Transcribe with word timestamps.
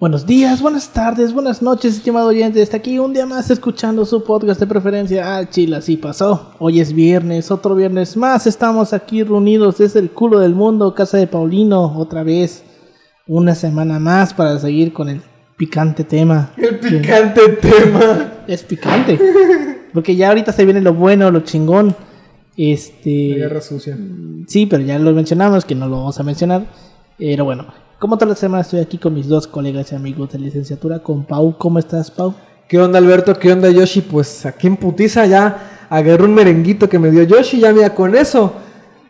Buenos 0.00 0.24
días, 0.24 0.62
buenas 0.62 0.94
tardes, 0.94 1.34
buenas 1.34 1.60
noches, 1.60 1.96
estimado 1.96 2.28
oyente. 2.28 2.62
Está 2.62 2.78
aquí 2.78 2.98
un 2.98 3.12
día 3.12 3.26
más 3.26 3.50
escuchando 3.50 4.06
su 4.06 4.24
podcast 4.24 4.58
de 4.58 4.66
preferencia. 4.66 5.36
Ah, 5.36 5.46
chila, 5.46 5.76
así 5.76 5.98
pasó. 5.98 6.54
Hoy 6.58 6.80
es 6.80 6.94
viernes, 6.94 7.50
otro 7.50 7.74
viernes 7.74 8.16
más. 8.16 8.46
Estamos 8.46 8.94
aquí 8.94 9.22
reunidos 9.22 9.76
desde 9.76 10.00
el 10.00 10.10
culo 10.10 10.38
del 10.38 10.54
mundo, 10.54 10.94
casa 10.94 11.18
de 11.18 11.26
Paulino, 11.26 11.98
otra 11.98 12.22
vez. 12.22 12.64
Una 13.26 13.54
semana 13.54 13.98
más 13.98 14.32
para 14.32 14.58
seguir 14.58 14.94
con 14.94 15.10
el 15.10 15.20
picante 15.58 16.02
tema. 16.04 16.50
El 16.56 16.78
picante 16.78 17.48
tema. 17.60 18.44
Es 18.46 18.62
picante. 18.62 19.20
Porque 19.92 20.16
ya 20.16 20.28
ahorita 20.28 20.50
se 20.52 20.64
viene 20.64 20.80
lo 20.80 20.94
bueno, 20.94 21.30
lo 21.30 21.40
chingón. 21.40 21.94
Este. 22.56 23.32
La 23.32 23.48
guerra 23.48 23.60
sucia. 23.60 23.98
Sí, 24.46 24.64
pero 24.64 24.82
ya 24.82 24.98
lo 24.98 25.12
mencionamos, 25.12 25.66
que 25.66 25.74
no 25.74 25.86
lo 25.88 25.98
vamos 25.98 26.18
a 26.18 26.22
mencionar. 26.22 26.64
Pero 27.18 27.44
bueno, 27.44 27.66
como 28.00 28.16
toda 28.16 28.30
la 28.30 28.34
semana 28.34 28.62
estoy 28.62 28.80
aquí 28.80 28.98
con 28.98 29.14
mis 29.14 29.28
dos 29.28 29.46
colegas 29.46 29.92
y 29.92 29.94
amigos 29.94 30.30
de 30.32 30.38
licenciatura, 30.40 30.98
con 30.98 31.24
Pau. 31.24 31.56
¿Cómo 31.56 31.78
estás, 31.78 32.10
Pau? 32.10 32.34
¿Qué 32.68 32.78
onda, 32.78 32.98
Alberto? 32.98 33.34
¿Qué 33.38 33.52
onda, 33.52 33.68
Yoshi? 33.70 34.00
Pues 34.00 34.44
aquí 34.46 34.66
en 34.66 34.76
putiza 34.76 35.26
ya 35.26 35.86
agarré 35.88 36.24
un 36.24 36.34
merenguito 36.34 36.88
que 36.88 36.98
me 36.98 37.10
dio 37.10 37.22
Yoshi. 37.24 37.60
Ya 37.60 37.72
mira, 37.72 37.94
con 37.94 38.14
eso. 38.16 38.52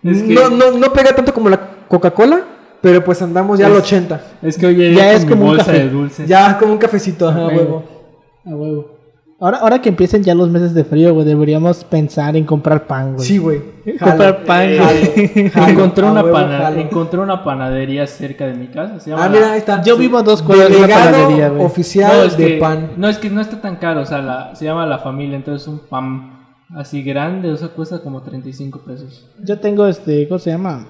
Es 0.02 0.22
que- 0.22 0.34
no, 0.34 0.50
no, 0.50 0.72
no 0.72 0.92
pega 0.92 1.14
tanto 1.14 1.32
como 1.32 1.48
la 1.48 1.86
Coca-Cola, 1.88 2.44
pero 2.80 3.04
pues 3.04 3.20
andamos 3.22 3.58
ya 3.58 3.66
al 3.66 3.72
Es- 3.72 3.78
80. 3.78 4.20
Es 4.42 4.56
que 4.58 4.66
hoy 4.66 4.94
Ya 4.94 5.12
es 5.12 5.24
como 5.24 5.50
un 5.50 5.56
café. 5.56 5.72
de 5.72 5.88
dulces. 5.90 6.28
Ya 6.28 6.58
como 6.58 6.72
un 6.72 6.78
cafecito, 6.78 7.28
A 7.28 7.34
huevo. 7.46 7.48
huevo. 7.56 7.84
A 8.46 8.50
huevo. 8.50 8.99
Ahora, 9.40 9.58
ahora 9.58 9.80
que 9.80 9.88
empiecen 9.88 10.22
ya 10.22 10.34
los 10.34 10.50
meses 10.50 10.74
de 10.74 10.84
frío, 10.84 11.14
güey, 11.14 11.24
deberíamos 11.26 11.82
pensar 11.84 12.36
en 12.36 12.44
comprar 12.44 12.86
pan, 12.86 13.14
güey. 13.14 13.26
Sí, 13.26 13.38
güey. 13.38 13.62
Comprar 13.98 14.44
pan, 14.44 14.62
Eh, 14.68 14.78
güey. 14.78 15.48
Jalo, 15.50 15.68
encontré, 15.68 16.04
una 16.04 16.22
huevo, 16.22 16.34
pana- 16.36 16.58
jalo. 16.58 16.80
encontré 16.80 17.20
una 17.20 17.42
panadería 17.42 18.06
cerca 18.06 18.46
de 18.46 18.52
mi 18.54 18.66
casa. 18.66 19.00
Se 19.00 19.08
llama 19.10 19.24
Ah, 19.24 19.28
mira, 19.30 19.52
ahí 19.52 19.58
está. 19.58 19.82
Yo 19.82 19.96
vivo 19.96 20.18
a 20.18 20.22
dos 20.22 20.42
cuadras 20.42 20.68
de 20.68 20.76
una 20.76 20.88
panadería, 20.88 21.48
güey. 21.48 21.64
oficial 21.64 22.12
no, 22.18 22.22
es 22.24 22.36
de 22.36 22.46
que, 22.46 22.58
pan. 22.58 22.90
No, 22.98 23.08
es 23.08 23.16
que 23.16 23.30
no 23.30 23.40
está 23.40 23.60
tan 23.62 23.76
caro. 23.76 24.02
O 24.02 24.06
sea, 24.06 24.18
la, 24.18 24.54
se 24.54 24.66
llama 24.66 24.84
La 24.84 24.98
Familia. 24.98 25.36
Entonces, 25.36 25.66
un 25.66 25.78
pan 25.88 26.38
así 26.76 27.02
grande. 27.02 27.50
O 27.50 27.56
sea, 27.56 27.68
cuesta 27.68 28.00
como 28.02 28.20
35 28.22 28.80
pesos. 28.80 29.26
Yo 29.42 29.58
tengo 29.58 29.86
este, 29.86 30.28
¿cómo 30.28 30.38
se 30.38 30.50
llama? 30.50 30.86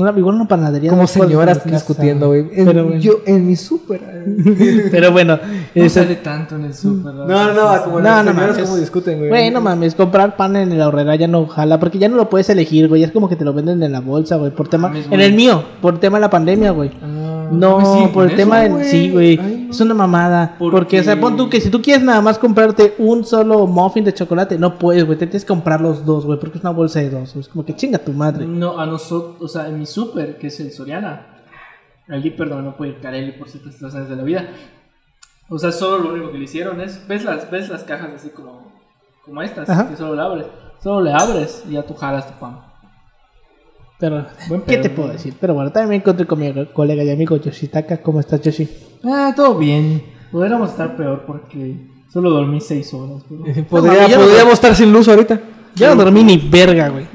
Una, 0.00 0.18
igual 0.18 0.34
una 0.36 0.48
panadería. 0.48 0.90
Como 0.90 1.06
señoras 1.06 1.64
discutiendo, 1.64 2.28
güey. 2.28 2.42
Bueno. 2.64 2.94
Yo 2.96 3.20
en 3.26 3.46
mi 3.46 3.56
súper. 3.56 4.00
Pero 4.90 5.12
bueno, 5.12 5.38
No 5.74 5.88
sale 5.88 6.16
tanto 6.16 6.56
en 6.56 6.64
el 6.64 6.74
súper. 6.74 7.12
No, 7.14 7.26
no, 7.26 7.54
no, 7.54 7.82
como 7.84 7.98
No, 7.98 8.04
las 8.04 8.24
no 8.24 8.34
mames. 8.34 8.58
como 8.58 8.76
discuten, 8.76 9.18
güey. 9.18 9.28
Güey, 9.28 9.50
no 9.50 9.60
mames, 9.60 9.94
comprar 9.94 10.36
pan 10.36 10.56
en 10.56 10.78
la 10.78 10.88
horrera 10.88 11.14
ya 11.16 11.28
no 11.28 11.46
jala, 11.46 11.78
porque 11.78 11.98
ya 11.98 12.08
no 12.08 12.16
lo 12.16 12.28
puedes 12.28 12.48
elegir, 12.50 12.88
güey. 12.88 13.02
Es 13.04 13.12
como 13.12 13.28
que 13.28 13.36
te 13.36 13.44
lo 13.44 13.52
venden 13.52 13.82
en 13.82 13.92
la 13.92 14.00
bolsa, 14.00 14.36
güey. 14.36 14.50
Por 14.50 14.68
tema. 14.68 14.88
Mames, 14.88 15.06
En 15.10 15.20
el 15.20 15.34
mío, 15.34 15.62
por 15.80 15.98
tema 15.98 16.18
de 16.18 16.22
la 16.22 16.30
pandemia, 16.30 16.70
güey. 16.70 16.90
Ah, 17.02 17.48
No, 17.52 17.94
sí, 17.98 18.10
por 18.12 18.30
el 18.30 18.36
tema 18.36 18.60
del. 18.60 18.72
güey. 18.72 18.84
Sí, 18.84 19.10
güey. 19.10 19.59
Es 19.70 19.80
una 19.80 19.94
mamada. 19.94 20.56
¿Por 20.58 20.72
Porque, 20.72 21.00
o 21.00 21.02
sea, 21.04 21.14
qué? 21.14 21.20
pon 21.20 21.36
tú 21.36 21.48
que 21.48 21.60
si 21.60 21.70
tú 21.70 21.80
quieres 21.80 22.02
nada 22.02 22.20
más 22.20 22.38
comprarte 22.38 22.94
un 22.98 23.24
solo 23.24 23.66
muffin 23.66 24.04
de 24.04 24.12
chocolate, 24.14 24.58
no 24.58 24.78
puedes, 24.78 25.04
güey. 25.06 25.18
Te 25.18 25.26
tienes 25.26 25.44
que 25.44 25.48
comprar 25.48 25.80
los 25.80 26.04
dos, 26.04 26.26
güey, 26.26 26.38
porque 26.38 26.58
es 26.58 26.64
una 26.64 26.72
bolsa 26.72 27.00
de 27.00 27.10
dos. 27.10 27.32
güey. 27.32 27.40
Es 27.40 27.48
como 27.48 27.64
que 27.64 27.74
chinga 27.76 27.98
tu 27.98 28.12
madre. 28.12 28.46
No, 28.46 28.78
a 28.78 28.86
nosotros, 28.86 29.36
o 29.40 29.48
sea, 29.48 29.68
en 29.68 29.78
mi 29.78 29.86
súper, 29.86 30.38
que 30.38 30.48
es 30.48 30.60
el 30.60 30.70
Soriana. 30.72 31.26
Allí, 32.08 32.30
perdón, 32.30 32.64
no 32.64 32.76
puede 32.76 32.92
ir 32.92 33.00
Carelli 33.00 33.32
por 33.32 33.48
ciertas 33.48 33.74
situaciones 33.74 34.08
de 34.08 34.16
la 34.16 34.22
vida. 34.24 34.48
O 35.48 35.58
sea, 35.58 35.72
solo 35.72 35.98
lo 36.04 36.12
único 36.12 36.30
que 36.32 36.38
le 36.38 36.44
hicieron 36.44 36.80
es, 36.80 37.06
ves 37.08 37.24
las, 37.24 37.50
ves 37.50 37.68
las 37.68 37.84
cajas 37.84 38.10
así 38.14 38.30
como, 38.30 38.72
como 39.24 39.42
estas, 39.42 39.68
Ajá. 39.68 39.88
que 39.88 39.96
solo 39.96 40.14
le 40.16 40.22
abres. 40.22 40.46
Solo 40.82 41.02
le 41.02 41.12
abres 41.12 41.64
y 41.68 41.72
ya 41.72 41.82
tú 41.84 41.94
jalas 41.94 42.26
tu 42.26 42.38
pan. 42.38 42.60
Pero, 43.98 44.24
¿qué 44.66 44.78
te 44.78 44.88
puedo 44.90 45.10
decir? 45.10 45.34
Pero 45.38 45.52
bueno, 45.54 45.70
también 45.70 45.90
me 45.90 45.96
encontré 45.96 46.26
con 46.26 46.38
mi 46.38 46.66
colega 46.72 47.04
y 47.04 47.10
amigo 47.10 47.36
Yoshitaka. 47.36 47.98
¿Cómo 47.98 48.18
estás, 48.20 48.40
Yoshi? 48.40 48.66
Ah, 49.04 49.32
todo 49.34 49.56
bien. 49.58 50.02
Podríamos 50.30 50.70
estar 50.70 50.96
peor 50.96 51.24
porque 51.26 51.76
solo 52.12 52.30
dormí 52.30 52.60
seis 52.60 52.92
horas. 52.94 53.22
pero- 53.28 53.66
Podría- 53.66 54.02
No, 54.02 54.08
yo 54.08 54.16
no- 54.18 54.24
podríamos 54.24 54.52
estar 54.54 54.74
sin 54.74 54.92
luz 54.92 55.08
ahorita. 55.08 55.40
Yo 55.74 55.94
no 55.94 56.02
dormí 56.04 56.22
ni 56.24 56.36
verga, 56.36 56.88
güey. 56.88 57.06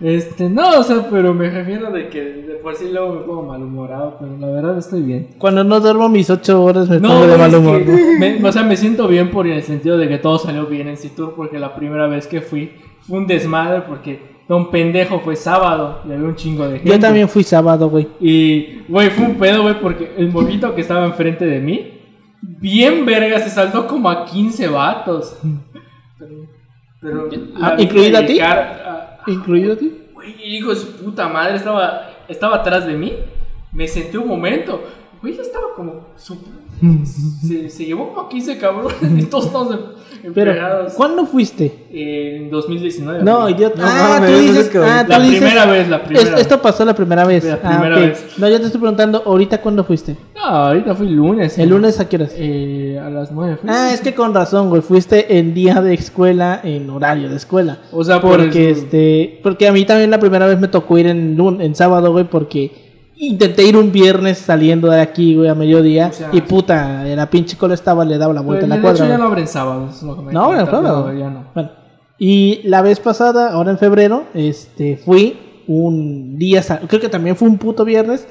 Este, 0.00 0.48
no, 0.50 0.80
o 0.80 0.82
sea, 0.82 1.06
pero 1.08 1.32
me 1.32 1.48
refiero 1.48 1.90
de 1.92 2.08
que 2.08 2.20
de 2.20 2.54
por 2.56 2.74
sí 2.74 2.86
luego 2.92 3.14
me 3.14 3.20
pongo 3.20 3.42
malhumorado, 3.44 4.16
pero 4.18 4.36
la 4.36 4.48
verdad 4.48 4.76
estoy 4.78 5.02
bien. 5.02 5.28
Cuando 5.38 5.62
no 5.62 5.78
duermo 5.78 6.08
mis 6.08 6.28
ocho 6.28 6.62
horas 6.64 6.88
me 6.88 6.98
No, 6.98 7.08
pongo 7.08 7.26
de 7.28 7.38
mal 7.38 7.54
humor. 7.54 7.84
que 7.84 7.92
me- 8.18 8.44
o 8.48 8.52
sea, 8.52 8.64
me 8.64 8.76
siento 8.76 9.06
bien 9.06 9.30
por 9.30 9.46
el 9.46 9.62
sentido 9.62 9.96
de 9.98 10.08
que 10.08 10.18
todo 10.18 10.38
salió 10.38 10.66
bien 10.66 10.88
en 10.88 10.96
Citur 10.96 11.34
porque 11.36 11.58
la 11.60 11.74
primera 11.76 12.08
vez 12.08 12.26
que 12.26 12.40
fui 12.40 12.72
fue 13.06 13.18
un 13.18 13.26
desmadre 13.28 13.82
porque 13.82 14.41
un 14.56 14.70
pendejo 14.70 15.20
fue 15.20 15.36
sábado 15.36 16.00
y 16.08 16.12
había 16.12 16.26
un 16.26 16.34
chingo 16.36 16.64
de 16.68 16.78
gente. 16.78 16.90
Yo 16.90 16.98
también 16.98 17.28
fui 17.28 17.42
sábado, 17.42 17.88
güey. 17.88 18.08
Y, 18.20 18.80
güey, 18.88 19.10
fue 19.10 19.26
un 19.26 19.36
pedo, 19.36 19.62
güey, 19.62 19.80
porque 19.80 20.12
el 20.16 20.30
morrito 20.30 20.74
que 20.74 20.80
estaba 20.80 21.04
enfrente 21.06 21.44
de 21.44 21.60
mí, 21.60 22.00
bien 22.42 23.04
verga, 23.06 23.38
se 23.40 23.50
saltó 23.50 23.86
como 23.86 24.08
a 24.10 24.24
15 24.24 24.68
vatos. 24.68 25.38
Pero, 27.00 27.28
Ah, 27.60 27.74
¿incluido 27.78 28.18
a 28.18 28.26
ti? 28.26 28.40
a- 28.40 29.18
¿Incluido 29.26 29.72
a 29.72 29.76
ti? 29.76 29.92
Güey, 30.14 30.34
hijo 30.56 30.70
de 30.70 30.76
su 30.76 30.96
puta 30.96 31.28
madre, 31.28 31.56
estaba, 31.56 32.10
estaba 32.28 32.56
atrás 32.56 32.86
de 32.86 32.94
mí. 32.94 33.12
Me 33.72 33.88
senté 33.88 34.18
un 34.18 34.28
momento. 34.28 34.82
Güey, 35.20 35.34
ya 35.34 35.42
estaba 35.42 35.66
como. 35.74 36.08
su- 36.16 36.38
se, 37.46 37.68
se 37.70 37.84
llevó 37.84 38.08
como 38.08 38.22
a 38.22 38.28
15 38.28 38.58
cabrones 38.58 38.96
y 39.18 39.22
todos 39.30 39.46
estamos 39.46 39.72
em- 39.74 40.32
Pero, 40.34 40.50
empegados. 40.52 40.92
¿cuándo 40.94 41.26
fuiste? 41.26 41.86
En 41.92 42.50
2019. 42.50 43.22
No. 43.24 43.48
No 43.48 43.56
ah, 43.80 44.18
mames, 44.20 44.30
tú 44.30 44.38
dices. 44.38 44.68
que- 44.68 44.78
Ah, 44.78 45.02
tú 45.04 45.10
La 45.12 45.18
dices- 45.20 45.38
primera 45.40 45.66
vez, 45.66 45.88
la 45.88 46.04
primera 46.04 46.30
Es- 46.34 46.40
esto 46.40 46.60
pasó 46.62 46.84
la 46.84 46.94
primera 46.94 47.24
vez. 47.24 47.44
La 47.44 47.54
Ah, 47.62 47.68
primera 47.70 47.96
ok. 47.96 48.00
vez. 48.02 48.26
No, 48.38 48.48
yo 48.48 48.58
te 48.60 48.66
estoy 48.66 48.80
preguntando, 48.80 49.22
¿ahorita 49.26 49.60
cuándo 49.60 49.84
fuiste? 49.84 50.16
No, 50.34 50.42
ahorita 50.42 50.94
fui 50.94 51.06
el 51.08 51.14
lunes. 51.14 51.58
El 51.58 51.68
lunes 51.70 51.98
a 52.00 52.08
qué 52.08 52.16
horas? 52.16 52.32
Eh, 52.36 53.00
a 53.04 53.10
las 53.10 53.30
9. 53.32 53.58
fui. 53.60 53.70
Ah, 53.72 53.90
es 53.92 54.00
que 54.00 54.14
con 54.14 54.32
razón, 54.34 54.68
güey. 54.68 54.82
Fuiste 54.82 55.38
en 55.38 55.54
día 55.54 55.80
de 55.82 55.94
escuela, 55.94 56.60
en 56.62 56.88
horario 56.90 57.28
de 57.28 57.36
escuela. 57.36 57.78
O 57.92 58.02
sea, 58.04 58.20
por 58.20 58.38
Porque 58.38 58.70
eso- 58.70 58.82
este. 58.82 59.40
Porque 59.42 59.66
a 59.68 59.72
mí 59.72 59.84
también 59.84 60.10
la 60.10 60.18
primera 60.20 60.46
vez 60.46 60.58
me 60.60 60.68
tocó 60.68 60.98
ir 60.98 61.06
en, 61.08 61.36
en 61.60 61.74
sábado, 61.74 62.12
güey, 62.12 62.24
porque 62.24 62.91
intenté 63.28 63.64
ir 63.64 63.76
un 63.76 63.92
viernes 63.92 64.38
saliendo 64.38 64.90
de 64.90 65.00
aquí, 65.00 65.34
güey, 65.36 65.48
a 65.48 65.54
mediodía. 65.54 66.08
O 66.08 66.12
sea, 66.12 66.30
y 66.32 66.40
puta, 66.42 67.04
la 67.04 67.30
pinche 67.30 67.56
cola 67.56 67.74
estaba, 67.74 68.04
le 68.04 68.18
daba 68.18 68.32
la 68.34 68.40
Pues, 68.40 68.46
vuelta 68.46 68.64
en 68.64 68.70
de 68.70 68.76
la 68.76 68.82
cuadra. 68.82 69.04
hecho, 69.04 69.08
ya 69.12 69.18
no 69.18 69.24
abren 69.24 69.46
sábados. 69.48 70.02
lo 70.02 70.16
que 70.16 70.22
me 70.22 70.32
No, 70.32 70.46
cuenta, 70.46 70.64
en 70.64 70.70
sábado. 70.70 71.04
pero 71.06 71.18
Ya 71.18 71.30
no. 71.30 71.44
Bueno, 71.54 71.70
y 72.18 72.60
la 72.64 72.82
vez 72.82 73.00
pasada, 73.00 73.52
ahora 73.52 73.70
en 73.70 73.78
febrero, 73.78 74.24
este, 74.34 74.96
fui 74.96 75.36
un 75.66 76.36
día, 76.38 76.62
creo 76.88 77.00
que 77.00 77.08
también 77.08 77.36
fue 77.36 77.48
un 77.48 77.58
puto 77.58 77.84
viernes, 77.84 78.26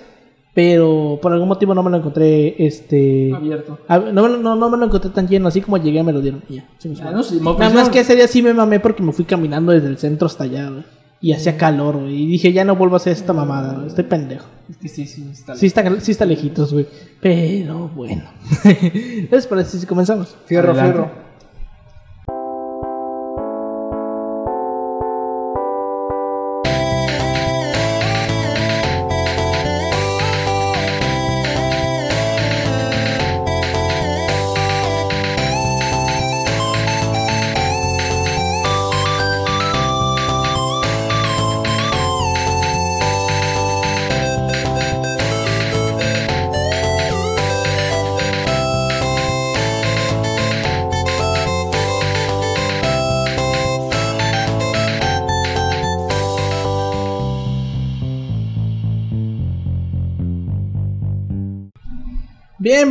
pero 0.54 1.18
por 1.22 1.32
algún 1.32 1.48
motivo 1.48 1.74
no 1.74 1.82
me 1.82 1.90
lo 1.90 1.98
encontré, 1.98 2.56
este, 2.66 3.32
Abierto. 3.34 3.80
a- 3.88 4.00
no, 4.00 4.24
me 4.24 4.30
lo- 4.30 4.38
no, 4.38 4.56
no 4.56 4.70
me 4.70 4.78
lo 4.78 4.86
encontré 4.86 5.10
tan 5.12 5.28
lleno, 5.28 5.48
así 5.48 5.62
como 5.62 5.78
llegué 5.78 6.04
me 6.04 6.12
lo 6.12 6.20
dieron. 6.20 6.44
ya, 6.50 6.66
sí 6.78 6.94
Ah, 7.02 7.12
no, 7.12 7.24
sí, 7.24 7.40
Nada 7.40 7.70
más 7.70 7.90
que 7.90 8.02
ese 8.02 8.16
día 8.18 8.28
sí 8.28 8.42
me 8.42 8.54
mamé 8.54 8.82
porque 8.82 9.02
me 9.02 9.14
fui 9.14 9.24
caminando 9.24 9.72
desde 9.72 9.88
el 9.88 9.98
centro 9.98 10.26
hasta 10.28 10.44
allá, 10.44 10.70
güey, 10.70 10.84
y 11.22 11.34
hacía 11.34 11.56
calor, 11.58 11.98
güey, 11.98 12.24
y 12.24 12.26
dije, 12.28 12.52
ya 12.52 12.66
no 12.66 12.76
vuelvo 12.76 12.96
a 12.96 12.98
hacer 12.98 13.14
esta 13.14 13.32
mamada, 13.34 13.76
güey, 13.76 13.88
estoy 13.88 14.06
pendejo. 14.06 14.48
Es 14.70 14.78
que 14.78 14.88
sí, 14.88 15.06
sí, 15.06 15.28
está 15.32 15.56
Sí 15.56 15.68
está, 15.68 16.00
sí 16.02 16.12
está 16.12 16.26
lejitos, 16.26 16.74
güey, 16.74 16.88
pero 17.20 17.90
bueno. 17.90 18.24
¿Les 19.32 19.46
parece 19.48 19.80
si 19.80 19.86
comenzamos? 19.86 20.36
Fierro, 20.46 20.72
Adelante. 20.72 20.94
fierro. 20.94 21.31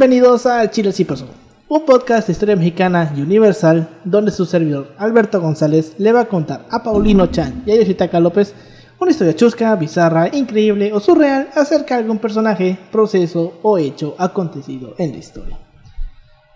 Bienvenidos 0.01 0.47
al 0.47 0.71
Chile 0.71 0.93
Sí 0.93 1.05
Pasó, 1.05 1.27
un 1.69 1.85
podcast 1.85 2.27
de 2.27 2.33
historia 2.33 2.57
mexicana 2.57 3.13
y 3.15 3.21
universal 3.21 3.87
donde 4.03 4.31
su 4.31 4.47
servidor 4.47 4.95
Alberto 4.97 5.43
González 5.43 5.93
le 5.99 6.11
va 6.11 6.21
a 6.21 6.25
contar 6.25 6.65
a 6.71 6.83
Paulino 6.83 7.27
Chan 7.27 7.65
y 7.67 7.73
a 7.73 7.77
Yoshitaka 7.77 8.19
López 8.19 8.55
una 8.99 9.11
historia 9.11 9.37
chusca, 9.37 9.77
bizarra, 9.77 10.35
increíble 10.35 10.91
o 10.95 11.01
surreal 11.01 11.51
acerca 11.55 11.97
de 11.97 12.01
algún 12.01 12.19
personaje, 12.19 12.79
proceso 12.91 13.61
o 13.61 13.77
hecho 13.77 14.15
acontecido 14.17 14.95
en 14.97 15.13
la 15.13 15.19
historia. 15.19 15.59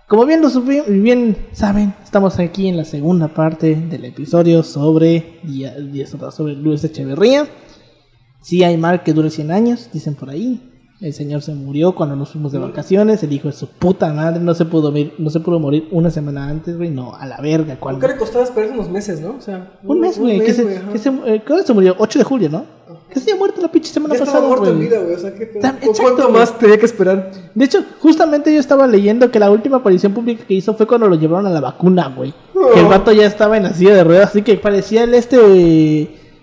Como 0.09 0.25
bien, 0.25 0.41
lo 0.41 0.49
bien 0.63 1.37
saben, 1.53 1.93
estamos 2.03 2.39
aquí 2.39 2.69
en 2.69 2.79
la 2.79 2.87
segunda 2.87 3.29
parte 3.29 3.75
del 3.75 4.07
episodio 4.07 4.63
sobre, 4.63 5.43
sobre 6.31 6.55
Luis 6.55 6.83
Echeverría. 6.83 7.47
Si 8.41 8.65
hay 8.65 8.79
mal 8.79 9.03
que 9.03 9.13
dure 9.13 9.29
100 9.29 9.51
años, 9.51 9.91
dicen 9.93 10.15
por 10.15 10.31
ahí. 10.31 10.71
El 11.05 11.13
señor 11.13 11.43
se 11.43 11.53
murió 11.55 11.95
cuando 11.95 12.17
nos 12.17 12.31
fuimos 12.31 12.51
de 12.53 12.59
vacaciones. 12.59 13.23
El 13.23 13.33
hijo 13.33 13.49
de 13.49 13.53
su 13.53 13.67
puta 13.69 14.11
madre 14.15 14.41
no 14.41 14.55
se 14.55 14.65
pudo 14.65 14.91
morir, 14.91 15.13
no 15.19 15.29
se 15.29 15.39
pudo 15.41 15.59
morir 15.59 15.87
una 15.91 16.11
semana 16.11 16.49
antes, 16.49 16.79
güey. 16.79 16.89
No, 16.89 17.15
a 17.15 17.27
la 17.27 17.37
verga. 17.43 17.77
Cuando... 17.79 18.01
¿Cuánto 18.01 18.15
le 18.15 18.17
costaba 18.19 18.43
esperar 18.45 18.71
unos 18.71 18.89
meses, 18.89 19.21
no? 19.21 19.35
O 19.39 19.41
sea, 19.43 19.73
Un 19.83 20.01
mes, 20.01 20.19
güey. 20.19 20.41
que 20.41 20.55
se, 20.55 20.63
ajá. 20.79 20.93
que 20.93 20.99
se, 20.99 21.11
eh, 21.11 21.43
¿Cuándo 21.47 21.63
se 21.67 21.75
murió? 21.75 21.95
8 21.99 22.19
de 22.21 22.25
julio, 22.25 22.49
¿no? 22.49 22.65
Que 23.11 23.21
se 23.21 23.31
había 23.31 23.37
muerto 23.37 23.61
la 23.61 23.71
pinche 23.71 23.93
semana 23.93 24.15
Ya 24.15 24.21
estaba 24.25 24.33
pasada, 24.41 24.49
muerto 24.49 24.71
en 24.75 24.81
vida, 24.81 24.99
güey. 24.99 25.15
O 25.15 25.19
sea, 25.19 25.35
¿qué 25.35 25.45
exacto, 25.45 25.89
¿Cuánto 26.01 26.23
güey. 26.29 26.33
más 26.39 26.59
tenía 26.59 26.79
que 26.79 26.87
esperar? 26.87 27.31
De 27.55 27.65
hecho, 27.67 27.85
justamente 28.01 28.55
yo 28.55 28.59
estaba 28.59 28.87
leyendo 28.87 29.31
que 29.31 29.39
la 29.39 29.51
última 29.51 29.77
aparición 29.77 30.15
pública 30.15 30.45
que 30.49 30.55
hizo 30.55 30.73
fue 30.73 30.87
cuando 30.87 31.07
lo 31.07 31.17
llevaron 31.17 31.47
a 31.47 31.51
la 31.51 31.61
vacuna, 31.61 32.11
güey. 32.17 32.33
Que 32.73 32.81
el 32.81 32.87
Oh. 32.87 32.89
vato 32.89 33.13
ya 33.13 33.27
estaba 33.27 33.59
en 33.59 33.65
la 33.65 33.75
silla 33.75 33.95
de 33.95 34.05
ruedas, 34.05 34.31
así 34.31 34.41
que 34.41 34.55
parecía 34.57 35.05
el 35.05 35.13
este. 35.13 35.39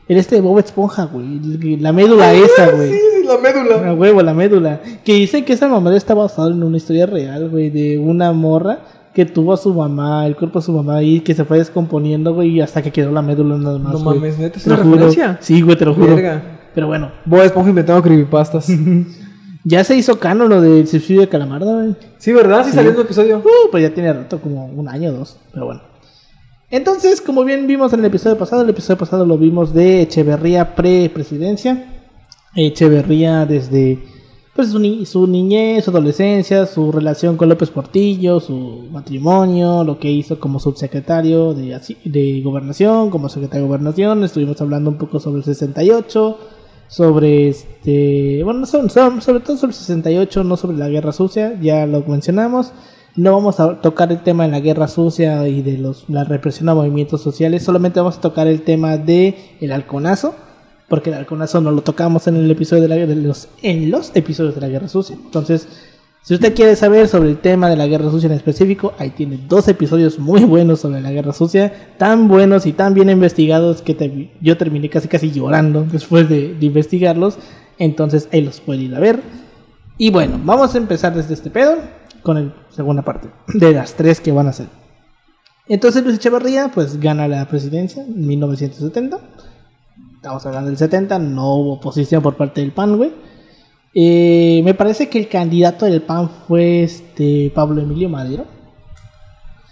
El 0.07 0.17
este 0.17 0.35
de 0.35 0.41
Bob 0.41 0.59
Esponja, 0.59 1.05
güey. 1.05 1.77
La 1.79 1.91
médula 1.93 2.33
esa, 2.33 2.69
Sí, 2.69 2.75
güey. 2.75 2.91
sí, 2.91 2.99
la 3.35 3.41
médula. 3.41 3.89
A 3.89 3.93
huevo, 3.93 4.21
la 4.21 4.33
médula. 4.33 4.81
Que 5.03 5.13
dicen 5.13 5.43
que 5.45 5.53
esa 5.53 5.67
mamada 5.67 5.97
está 5.97 6.13
basada 6.13 6.49
en 6.51 6.61
una 6.63 6.77
historia 6.77 7.05
real, 7.05 7.49
güey. 7.49 7.69
De 7.69 7.97
una 7.99 8.31
morra 8.31 8.79
que 9.13 9.25
tuvo 9.25 9.53
a 9.53 9.57
su 9.57 9.73
mamá, 9.73 10.25
el 10.25 10.35
cuerpo 10.35 10.59
de 10.59 10.65
su 10.65 10.71
mamá 10.71 10.97
ahí, 10.97 11.19
que 11.21 11.33
se 11.33 11.43
fue 11.45 11.57
descomponiendo, 11.57 12.33
güey. 12.33 12.49
Y 12.49 12.61
hasta 12.61 12.81
que 12.81 12.91
quedó 12.91 13.11
la 13.11 13.21
médula 13.21 13.57
nada 13.57 13.77
más. 13.79 13.93
No 13.93 13.99
güey. 13.99 14.19
mames, 14.19 14.39
¿neta 14.39 14.57
es 14.57 14.65
una 14.67 14.77
juro. 14.77 14.91
referencia? 14.91 15.37
Sí, 15.41 15.61
güey, 15.61 15.77
te 15.77 15.85
lo 15.85 15.93
juro. 15.93 16.15
Verga. 16.15 16.41
Pero 16.73 16.87
bueno, 16.87 17.11
Bob 17.25 17.41
Esponja 17.41 17.69
inventando 17.69 18.01
creepypastas. 18.01 18.67
ya 19.65 19.83
se 19.83 19.95
hizo 19.95 20.17
canon 20.19 20.49
lo 20.49 20.61
del 20.61 20.87
suicidio 20.87 21.21
de 21.21 21.27
Calamardo, 21.29 21.75
güey. 21.75 21.95
sí, 22.17 22.31
¿verdad? 22.31 22.63
Sí, 22.63 22.69
Sí. 22.71 22.75
salió 22.77 22.91
un 22.91 23.01
episodio. 23.01 23.39
Uh, 23.39 23.69
pues 23.69 23.83
ya 23.83 23.93
tiene 23.93 24.13
rato, 24.13 24.39
como 24.39 24.65
un 24.67 24.87
año 24.87 25.09
o 25.09 25.13
dos, 25.13 25.37
pero 25.53 25.65
bueno. 25.65 25.81
Entonces, 26.69 27.19
como 27.19 27.43
bien 27.43 27.67
vimos 27.67 27.91
en 27.91 27.99
el 27.99 28.05
episodio 28.05 28.37
pasado, 28.37 28.61
el 28.61 28.69
episodio 28.69 28.97
pasado 28.97 29.25
lo 29.25 29.37
vimos 29.37 29.73
de 29.73 30.03
Echeverría 30.03 30.73
pre-presidencia. 30.73 32.00
Echeverría 32.55 33.45
desde 33.45 33.99
pues, 34.55 34.69
su, 34.69 34.79
ni- 34.79 35.05
su 35.05 35.25
niñez, 35.27 35.85
su 35.85 35.91
adolescencia, 35.91 36.65
su 36.65 36.91
relación 36.91 37.37
con 37.37 37.47
López 37.49 37.69
Portillo, 37.69 38.39
su 38.39 38.87
matrimonio, 38.91 39.83
lo 39.83 39.99
que 39.99 40.11
hizo 40.11 40.39
como 40.39 40.59
subsecretario 40.59 41.53
de, 41.53 41.79
de 42.05 42.41
gobernación, 42.41 43.09
como 43.09 43.29
secretario 43.29 43.63
de 43.63 43.67
gobernación. 43.67 44.23
Estuvimos 44.23 44.59
hablando 44.61 44.89
un 44.89 44.97
poco 44.97 45.19
sobre 45.19 45.37
el 45.39 45.43
68, 45.45 46.37
sobre 46.87 47.47
este, 47.47 48.41
bueno, 48.43 48.61
no 48.61 48.65
sobre, 48.65 48.89
sobre- 48.89 49.21
sobre 49.21 49.39
todo 49.39 49.55
sobre 49.57 49.71
el 49.71 49.75
68, 49.77 50.43
no 50.43 50.57
sobre 50.57 50.77
la 50.77 50.89
guerra 50.89 51.13
sucia, 51.13 51.57
ya 51.61 51.85
lo 51.85 52.03
mencionamos. 52.05 52.73
No 53.15 53.33
vamos 53.33 53.59
a 53.59 53.81
tocar 53.81 54.11
el 54.11 54.23
tema 54.23 54.43
de 54.45 54.51
la 54.51 54.59
guerra 54.61 54.87
sucia 54.87 55.45
y 55.47 55.61
de 55.61 55.77
los, 55.77 56.05
la 56.09 56.23
represión 56.25 56.67
a 56.69 56.75
movimientos 56.75 57.21
sociales, 57.21 57.63
solamente 57.63 57.99
vamos 57.99 58.17
a 58.17 58.21
tocar 58.21 58.47
el 58.47 58.61
tema 58.61 58.97
de 58.97 59.35
el 59.59 59.71
halconazo, 59.73 60.33
porque 60.91 61.09
el 61.09 61.15
halconazo 61.15 61.61
no 61.61 61.71
lo 61.71 61.83
tocamos 61.83 62.27
en 62.27 62.35
el 62.35 62.51
episodio 62.51 62.81
de, 62.81 62.89
la, 62.89 62.95
de 62.97 63.15
los, 63.15 63.47
en 63.61 63.89
los 63.89 64.11
episodios 64.13 64.55
de 64.55 64.59
la 64.59 64.67
guerra 64.67 64.89
sucia. 64.89 65.15
Entonces, 65.15 65.65
si 66.21 66.33
usted 66.33 66.53
quiere 66.53 66.75
saber 66.75 67.07
sobre 67.07 67.29
el 67.29 67.37
tema 67.37 67.69
de 67.69 67.77
la 67.77 67.87
guerra 67.87 68.11
sucia 68.11 68.27
en 68.27 68.33
específico, 68.33 68.91
ahí 68.99 69.11
tiene 69.11 69.39
dos 69.47 69.69
episodios 69.69 70.19
muy 70.19 70.43
buenos 70.43 70.81
sobre 70.81 70.99
la 70.99 71.09
guerra 71.13 71.31
sucia, 71.31 71.93
tan 71.97 72.27
buenos 72.27 72.65
y 72.65 72.73
tan 72.73 72.93
bien 72.93 73.09
investigados 73.09 73.81
que 73.81 74.31
yo 74.41 74.57
terminé 74.57 74.89
casi 74.89 75.07
casi 75.07 75.31
llorando 75.31 75.87
después 75.89 76.27
de, 76.27 76.55
de 76.55 76.65
investigarlos. 76.65 77.37
Entonces 77.77 78.27
ahí 78.33 78.41
los 78.41 78.59
pueden 78.59 78.83
ir 78.83 78.95
a 78.95 78.99
ver. 78.99 79.21
Y 79.97 80.11
bueno, 80.11 80.41
vamos 80.43 80.75
a 80.75 80.77
empezar 80.77 81.15
desde 81.15 81.35
este 81.35 81.49
pedo 81.49 81.77
con 82.21 82.35
la 82.35 82.53
segunda 82.69 83.01
parte 83.01 83.29
de 83.47 83.71
las 83.71 83.93
tres 83.93 84.19
que 84.19 84.33
van 84.33 84.47
a 84.47 84.51
ser. 84.51 84.67
Entonces 85.69 86.03
Luis 86.03 86.17
Echeverría 86.17 86.69
pues 86.73 86.99
gana 86.99 87.29
la 87.29 87.47
presidencia 87.47 88.03
en 88.03 88.27
1970. 88.27 89.19
Estamos 90.21 90.45
hablando 90.45 90.69
del 90.69 90.77
70, 90.77 91.17
no 91.17 91.55
hubo 91.55 91.73
oposición 91.73 92.21
por 92.21 92.35
parte 92.37 92.61
del 92.61 92.71
PAN, 92.71 92.95
güey. 92.95 93.11
Eh, 93.95 94.61
me 94.63 94.75
parece 94.75 95.09
que 95.09 95.17
el 95.17 95.27
candidato 95.27 95.87
del 95.87 96.03
PAN 96.03 96.29
fue 96.47 96.83
este 96.83 97.51
Pablo 97.55 97.81
Emilio 97.81 98.07
Madero 98.07 98.45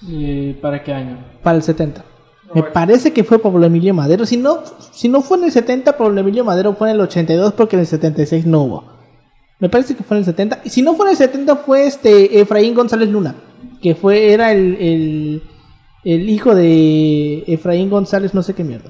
Eh, 0.10 0.57
¿Para 0.60 0.84
qué 0.84 0.92
año? 0.92 1.19
para 1.44 1.57
el 1.57 1.62
70. 1.62 2.04
Me 2.56 2.63
parece 2.63 3.13
que 3.13 3.24
fue 3.24 3.38
Pablo 3.38 3.63
Emilio 3.63 3.94
Madero. 3.94 4.25
Si 4.25 4.38
no, 4.38 4.63
si 4.92 5.07
no 5.07 5.22
fue 5.22 5.38
en 5.38 5.44
el 5.44 5.51
70, 5.51 5.96
Pablo 5.96 6.19
Emilio 6.19 6.44
Madero 6.44 6.74
fue 6.74 6.90
en 6.90 6.96
el 6.96 7.01
82 7.01 7.54
porque 7.54 7.75
en 7.75 7.81
el 7.81 7.86
76 7.86 8.48
no 8.48 8.63
hubo. 8.63 8.84
Me 9.60 9.69
parece 9.69 9.96
que 9.96 10.01
fue 10.04 10.18
en 10.18 10.22
el 10.22 10.25
70. 10.25 10.62
Y 10.63 10.72
si 10.72 10.81
no 10.81 10.96
fue 10.96 11.06
en 11.06 11.12
el 11.12 11.18
70 11.18 11.57
fue 11.57 11.86
este 11.86 12.42
Efraín 12.42 12.74
González 12.74 13.07
Luna, 13.10 13.36
que 13.84 13.94
fue 13.94 14.34
era 14.34 14.51
el, 14.51 14.75
el, 14.80 15.44
el 16.06 16.28
hijo 16.28 16.56
de 16.56 17.44
Efraín 17.46 17.92
González 17.92 18.34
no 18.34 18.42
sé 18.42 18.56
qué 18.56 18.63
mierda. 18.63 18.90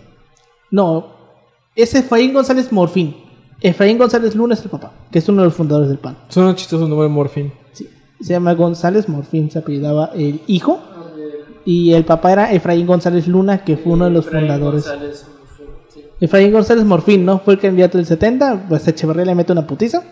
No, 0.72 1.19
es 1.76 1.94
Efraín 1.96 2.34
González 2.34 2.72
Morfín. 2.72 3.16
Efraín 3.62 3.98
González 3.98 4.36
Luna 4.36 4.54
es 4.54 4.62
el 4.64 4.70
papá, 4.70 4.92
que 5.12 5.20
es 5.20 5.28
uno 5.30 5.42
de 5.42 5.48
los 5.48 5.54
fundadores 5.56 5.90
del 5.90 5.98
PAN. 5.98 6.18
Suena 6.30 6.56
chistoso 6.56 6.84
el 6.86 6.90
nombre 6.90 7.08
de 7.08 7.14
Morfín. 7.14 7.52
Sí, 7.74 7.90
se 8.22 8.34
llama 8.34 8.54
González 8.54 9.10
Morfín, 9.10 9.52
se 9.52 9.60
apellidaba 9.60 10.12
el 10.16 10.42
hijo. 10.48 10.80
Y 11.66 11.92
el 11.94 12.06
papá 12.06 12.32
era 12.32 12.52
Efraín 12.54 12.88
González 12.88 13.28
Luna, 13.28 13.64
que 13.64 13.76
fue 13.78 13.94
uno 13.94 14.06
de 14.06 14.12
los 14.12 14.26
Efraín 14.26 14.48
fundadores. 14.48 14.86
González, 14.86 15.26
sí. 15.94 16.02
Efraín 16.22 16.52
González 16.54 16.86
Morfín, 16.86 17.26
¿no? 17.26 17.40
Fue 17.40 17.56
el 17.56 17.60
candidato 17.60 17.98
del 17.98 18.08
70, 18.08 18.66
pues 18.70 18.88
Echeverría 18.88 19.26
le 19.26 19.36
mete 19.36 19.52
una 19.52 19.68
putiza. 19.68 20.04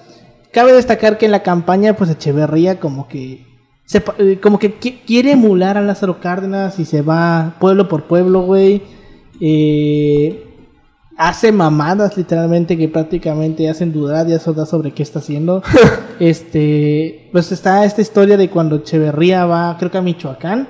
Cabe 0.52 0.74
destacar 0.74 1.18
que 1.18 1.26
en 1.26 1.32
la 1.32 1.44
campaña, 1.44 1.96
pues 1.96 2.10
Echeverría 2.10 2.80
como 2.80 3.08
que 3.08 3.46
se 3.86 4.02
pa- 4.02 4.16
eh, 4.20 4.40
como 4.42 4.60
que 4.60 4.78
qui- 4.80 5.00
quiere 5.08 5.32
emular 5.32 5.78
a 5.78 5.82
Lázaro 5.82 6.20
Cárdenas 6.20 6.78
y 6.80 6.86
se 6.86 7.02
va 7.02 7.56
pueblo 7.60 7.88
por 7.88 8.04
pueblo, 8.04 8.42
güey. 8.42 8.82
Eh, 9.40 10.47
hace 11.18 11.52
mamadas 11.52 12.16
literalmente 12.16 12.78
que 12.78 12.88
prácticamente 12.88 13.68
hacen 13.68 13.92
dudar 13.92 14.30
y 14.30 14.34
hacen 14.34 14.54
dudar 14.54 14.68
sobre 14.68 14.92
qué 14.92 15.04
está 15.04 15.20
haciendo. 15.20 15.64
este, 16.20 17.30
pues 17.32 17.52
está 17.52 17.84
esta 17.84 18.02
historia 18.02 18.38
de 18.38 18.50
cuando 18.50 18.78
Echeverría 18.78 19.46
va, 19.46 19.76
creo 19.78 19.92
que 19.92 19.98
a 19.98 20.02
Michoacán 20.02 20.68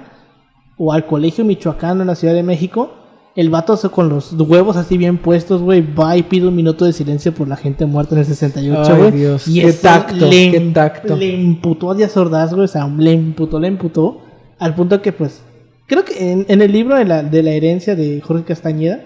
o 0.78 0.94
al 0.94 1.06
colegio 1.06 1.44
michoacano 1.44 2.02
en 2.02 2.08
la 2.08 2.16
Ciudad 2.16 2.34
de 2.34 2.44
México. 2.44 2.94
El 3.36 3.52
vato 3.52 3.78
con 3.92 4.10
los 4.10 4.34
huevos 4.34 4.78
así 4.78 4.98
bien 4.98 5.20
puestos, 5.20 5.62
güey, 5.62 5.82
va 5.82 6.18
y 6.18 6.24
pide 6.24 6.48
un 6.48 6.56
minuto 6.56 6.86
de 6.86 6.94
silencio 6.94 7.34
por 7.34 7.48
la 7.48 7.56
gente 7.56 7.86
muerta 7.86 8.16
en 8.16 8.22
el 8.22 8.26
68, 8.26 8.82
Ay, 8.88 9.12
güey. 9.12 9.38
Y 9.46 9.62
qué 9.62 9.74
tacto, 9.74 10.26
le, 10.26 10.52
qué 10.52 10.60
tacto. 10.74 11.16
le 11.16 11.28
imputó 11.28 11.92
a 11.92 11.96
Díaz 11.96 12.18
Ordaz, 12.18 12.52
güey, 12.52 12.66
o 12.66 12.68
sea, 12.68 12.88
le 12.88 13.12
imputó, 13.12 13.60
le 13.60 13.68
imputó, 13.68 14.22
al 14.58 14.74
punto 14.74 15.04
que, 15.04 15.12
pues, 15.12 15.44
creo 15.86 16.04
que 16.04 16.32
en, 16.32 16.48
en 16.48 16.64
el 16.64 16.72
libro 16.72 16.96
de 16.96 17.06
la, 17.06 17.22
de 17.22 17.44
la 17.44 17.52
herencia 17.52 17.96
de 17.96 18.22
Jorge 18.22 18.44
Castañeda, 18.44 19.02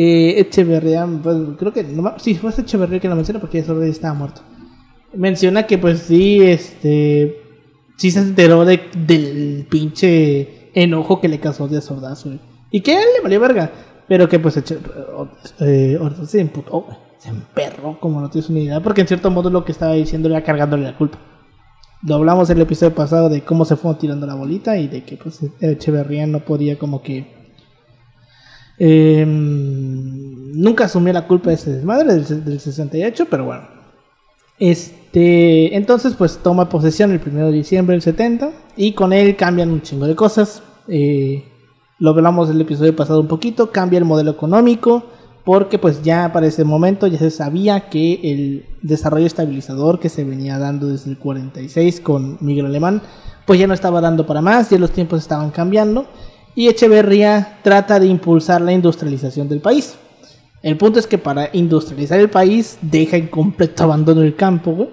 eh, 0.00 0.40
Echeverría, 0.40 1.08
pues, 1.22 1.36
creo 1.58 1.72
que, 1.72 1.82
no, 1.82 2.14
sí, 2.18 2.34
fue 2.36 2.50
Echeverría 2.56 3.00
que 3.00 3.08
lo 3.08 3.16
menciona 3.16 3.40
porque 3.40 3.62
ya 3.62 3.72
estaba 3.84 4.14
muerto. 4.14 4.42
Menciona 5.12 5.66
que, 5.66 5.78
pues, 5.78 6.00
sí, 6.00 6.40
este, 6.42 7.42
sí 7.96 8.10
se 8.10 8.20
enteró 8.20 8.64
de, 8.64 8.80
del 8.96 9.66
pinche 9.68 10.70
enojo 10.72 11.20
que 11.20 11.28
le 11.28 11.40
causó 11.40 11.68
Díaz 11.68 11.90
Ordaz, 11.90 12.24
güey. 12.24 12.40
Y 12.70 12.80
que 12.80 12.92
a 12.92 13.02
él 13.02 13.08
le 13.16 13.22
valió 13.22 13.40
verga. 13.40 13.70
Pero 14.06 14.28
que 14.28 14.38
pues 14.38 14.56
eh, 15.60 15.98
Ordaz 16.00 16.30
se 16.30 16.40
imputó. 16.40 16.86
Se 17.18 17.28
emperró, 17.28 17.98
como 18.00 18.20
no 18.20 18.30
tienes 18.30 18.48
una 18.48 18.60
idea. 18.60 18.80
Porque 18.80 19.02
en 19.02 19.08
cierto 19.08 19.30
modo 19.30 19.50
lo 19.50 19.64
que 19.64 19.72
estaba 19.72 19.94
diciendo 19.94 20.28
era 20.28 20.42
cargándole 20.42 20.84
la 20.84 20.96
culpa. 20.96 21.18
Lo 22.02 22.14
hablamos 22.14 22.48
en 22.48 22.56
el 22.58 22.62
episodio 22.62 22.94
pasado 22.94 23.28
de 23.28 23.42
cómo 23.42 23.64
se 23.64 23.76
fue 23.76 23.94
tirando 23.96 24.26
la 24.26 24.34
bolita 24.34 24.78
y 24.78 24.86
de 24.86 25.02
que 25.02 25.16
pues 25.16 25.40
Echeverría 25.60 26.26
no 26.26 26.40
podía 26.40 26.78
como 26.78 27.02
que... 27.02 27.37
eh, 28.78 29.24
nunca 29.26 30.84
asumió 30.84 31.12
la 31.12 31.26
culpa 31.26 31.50
de 31.50 31.56
ese 31.56 31.72
desmadre 31.72 32.14
del, 32.14 32.44
del 32.44 32.60
68, 32.60 33.26
pero 33.30 33.44
bueno. 33.44 33.78
Este, 34.58 35.76
entonces 35.76 36.14
pues 36.14 36.38
toma 36.42 36.68
posesión 36.68 37.12
el 37.12 37.20
1 37.24 37.46
de 37.46 37.52
diciembre 37.52 37.94
del 37.94 38.02
70 38.02 38.50
y 38.76 38.92
con 38.92 39.12
él 39.12 39.36
cambian 39.36 39.70
un 39.70 39.82
chingo 39.82 40.06
de 40.06 40.16
cosas. 40.16 40.62
Eh, 40.88 41.44
lo 41.98 42.10
hablamos 42.10 42.50
el 42.50 42.60
episodio 42.60 42.94
pasado 42.94 43.20
un 43.20 43.28
poquito, 43.28 43.70
cambia 43.70 43.98
el 43.98 44.04
modelo 44.04 44.30
económico 44.30 45.04
porque 45.44 45.78
pues 45.78 46.02
ya 46.02 46.32
para 46.32 46.46
ese 46.46 46.64
momento 46.64 47.06
ya 47.06 47.18
se 47.18 47.30
sabía 47.30 47.88
que 47.88 48.20
el 48.22 48.66
desarrollo 48.82 49.26
estabilizador 49.26 49.98
que 49.98 50.08
se 50.08 50.24
venía 50.24 50.58
dando 50.58 50.88
desde 50.88 51.10
el 51.10 51.18
46 51.18 52.00
con 52.00 52.36
Miguel 52.40 52.66
Alemán 52.66 53.00
pues 53.46 53.58
ya 53.58 53.66
no 53.66 53.74
estaba 53.74 54.00
dando 54.02 54.26
para 54.26 54.42
más, 54.42 54.68
ya 54.68 54.78
los 54.78 54.90
tiempos 54.90 55.20
estaban 55.20 55.50
cambiando 55.50 56.06
y 56.58 56.66
Echeverría 56.66 57.60
trata 57.62 58.00
de 58.00 58.08
impulsar 58.08 58.60
la 58.60 58.72
industrialización 58.72 59.48
del 59.48 59.60
país. 59.60 59.94
El 60.60 60.76
punto 60.76 60.98
es 60.98 61.06
que 61.06 61.16
para 61.16 61.50
industrializar 61.52 62.18
el 62.18 62.30
país 62.30 62.78
deja 62.82 63.16
en 63.16 63.28
completo 63.28 63.84
abandono 63.84 64.22
el 64.22 64.34
campo, 64.34 64.72
güey. 64.72 64.88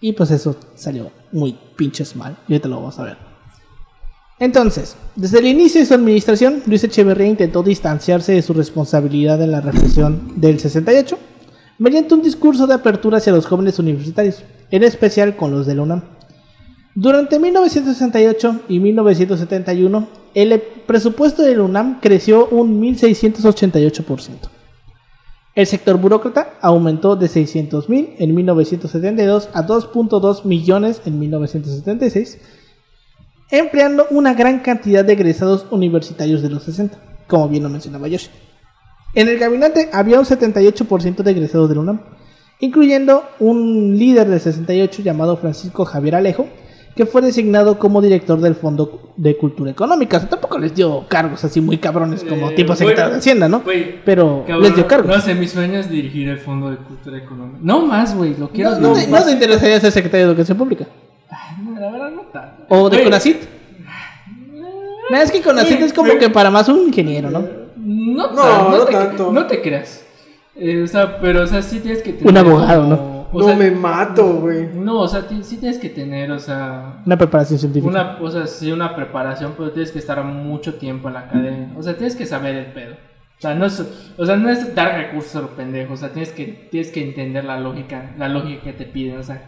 Y 0.00 0.14
pues 0.14 0.32
eso 0.32 0.56
salió 0.74 1.12
muy 1.30 1.56
pinches 1.76 2.16
mal. 2.16 2.36
Y 2.48 2.54
ahorita 2.54 2.68
lo 2.68 2.78
vamos 2.78 2.98
a 2.98 3.04
ver. 3.04 3.18
Entonces, 4.40 4.96
desde 5.14 5.38
el 5.38 5.46
inicio 5.46 5.80
de 5.80 5.86
su 5.86 5.94
administración, 5.94 6.64
Luis 6.66 6.82
Echeverría 6.82 7.28
intentó 7.28 7.62
distanciarse 7.62 8.32
de 8.32 8.42
su 8.42 8.52
responsabilidad 8.52 9.40
en 9.40 9.52
la 9.52 9.60
represión 9.60 10.32
del 10.34 10.58
68 10.58 11.16
mediante 11.78 12.14
un 12.14 12.22
discurso 12.22 12.66
de 12.66 12.74
apertura 12.74 13.18
hacia 13.18 13.32
los 13.32 13.46
jóvenes 13.46 13.78
universitarios, 13.78 14.42
en 14.72 14.82
especial 14.82 15.36
con 15.36 15.52
los 15.52 15.66
de 15.68 15.76
la 15.76 15.82
UNAM. 15.82 16.02
Durante 16.96 17.38
1968 17.38 18.62
y 18.68 18.80
1971, 18.80 20.25
el 20.36 20.60
presupuesto 20.60 21.42
de 21.42 21.56
la 21.56 21.62
UNAM 21.62 22.00
creció 22.00 22.46
un 22.48 22.78
1688%. 22.82 24.50
El 25.54 25.66
sector 25.66 25.96
burócrata 25.96 26.58
aumentó 26.60 27.16
de 27.16 27.26
600.000 27.26 28.16
en 28.18 28.34
1972 28.34 29.48
a 29.54 29.66
2.2 29.66 30.44
millones 30.44 31.00
en 31.06 31.18
1976, 31.18 32.38
empleando 33.50 34.06
una 34.10 34.34
gran 34.34 34.58
cantidad 34.58 35.06
de 35.06 35.14
egresados 35.14 35.64
universitarios 35.70 36.42
de 36.42 36.50
los 36.50 36.64
60, 36.64 36.98
como 37.26 37.48
bien 37.48 37.62
lo 37.62 37.70
mencionaba 37.70 38.06
Yoshi. 38.06 38.28
En 39.14 39.28
el 39.28 39.38
gabinete 39.38 39.88
había 39.94 40.18
un 40.18 40.26
78% 40.26 41.22
de 41.22 41.30
egresados 41.30 41.70
de 41.70 41.76
la 41.76 41.80
UNAM, 41.80 42.00
incluyendo 42.60 43.24
un 43.40 43.96
líder 43.96 44.28
del 44.28 44.40
68 44.40 45.00
llamado 45.00 45.38
Francisco 45.38 45.86
Javier 45.86 46.16
Alejo, 46.16 46.46
que 46.96 47.04
fue 47.06 47.20
designado 47.20 47.78
como 47.78 48.00
director 48.00 48.40
del 48.40 48.54
Fondo 48.54 49.12
de 49.16 49.36
Cultura 49.36 49.70
Económica. 49.70 50.16
O 50.16 50.20
sea, 50.20 50.28
tampoco 50.30 50.58
les 50.58 50.74
dio 50.74 51.04
cargos 51.08 51.44
así 51.44 51.60
muy 51.60 51.76
cabrones 51.76 52.24
como 52.24 52.50
Eh, 52.50 52.54
tipo 52.54 52.74
secretario 52.74 53.12
de 53.12 53.18
Hacienda, 53.18 53.48
¿no? 53.48 53.60
güey, 53.60 54.00
Pero 54.02 54.44
Cabrón, 54.46 54.62
les 54.64 54.74
dio 54.74 54.86
cargos. 54.88 55.14
No 55.14 55.20
sé, 55.22 55.34
mi 55.34 55.46
sueño 55.46 55.78
es 55.78 55.90
dirigir 55.90 56.28
el 56.30 56.38
Fondo 56.38 56.70
de 56.70 56.78
Cultura 56.78 57.18
Económica. 57.18 57.58
No 57.62 57.84
más, 57.84 58.16
güey, 58.16 58.34
lo 58.36 58.48
quiero 58.48 58.70
No, 58.72 58.78
no 58.88 58.92
te, 58.94 59.06
no 59.08 59.22
te 59.22 59.30
interesaría 59.32 59.78
ser 59.78 59.92
secretario 59.92 60.26
de 60.26 60.32
Educación 60.32 60.56
Pública. 60.56 60.86
Ay, 61.28 61.56
no, 61.64 61.78
la 61.78 61.90
verdad 61.90 62.10
no 62.10 62.22
tanto. 62.32 62.64
O 62.70 62.88
de 62.88 63.04
CONACIT. 63.04 63.36
No, 65.10 65.16
es 65.18 65.30
que 65.30 65.42
CONACIT 65.42 65.80
es 65.82 65.92
como 65.92 66.16
que 66.18 66.30
para 66.30 66.50
más 66.50 66.68
un 66.68 66.78
ingeniero, 66.88 67.30
¿no? 67.30 67.40
No, 67.76 68.32
No, 68.32 68.70
no 68.70 68.84
te, 68.84 68.92
tanto. 68.92 69.32
No 69.32 69.46
te 69.46 69.60
creas. 69.62 70.02
Eh, 70.56 70.82
o 70.82 70.86
sea, 70.86 71.20
pero, 71.20 71.42
o 71.42 71.46
sea, 71.46 71.60
sí 71.62 71.78
tienes 71.80 72.02
que 72.02 72.12
tener. 72.14 72.28
Un 72.28 72.36
abogado, 72.38 72.82
como- 72.82 72.96
¿no? 72.96 73.15
O 73.32 73.38
no 73.40 73.44
sea, 73.46 73.56
me 73.56 73.70
mato, 73.70 74.34
güey. 74.40 74.68
No, 74.74 75.00
o 75.00 75.08
sea, 75.08 75.26
sí 75.42 75.56
tienes 75.58 75.78
que 75.78 75.88
tener, 75.90 76.30
o 76.30 76.38
sea. 76.38 77.02
Una 77.04 77.16
preparación 77.16 77.58
científica. 77.58 77.90
Una, 77.90 78.18
o 78.20 78.30
sea, 78.30 78.46
sí, 78.46 78.70
una 78.72 78.94
preparación, 78.94 79.54
pero 79.56 79.70
tienes 79.72 79.92
que 79.92 79.98
estar 79.98 80.22
mucho 80.24 80.74
tiempo 80.74 81.08
en 81.08 81.14
la 81.14 81.20
academia. 81.20 81.68
O 81.76 81.82
sea, 81.82 81.96
tienes 81.96 82.16
que 82.16 82.26
saber 82.26 82.54
el 82.56 82.66
pedo. 82.72 82.94
O 82.94 83.40
sea, 83.40 83.54
no 83.54 83.66
es, 83.66 84.12
o 84.16 84.24
sea, 84.24 84.36
no 84.36 84.48
es 84.48 84.74
dar 84.74 84.96
recursos 84.96 85.36
a 85.36 85.42
lo 85.42 85.48
pendejo. 85.48 85.92
O 85.94 85.96
sea, 85.96 86.10
tienes 86.10 86.32
que, 86.32 86.44
tienes 86.70 86.90
que 86.90 87.02
entender 87.02 87.44
la 87.44 87.58
lógica, 87.60 88.12
la 88.18 88.28
lógica 88.28 88.62
que 88.64 88.72
te 88.72 88.84
piden. 88.86 89.18
O 89.18 89.22
sea, 89.22 89.42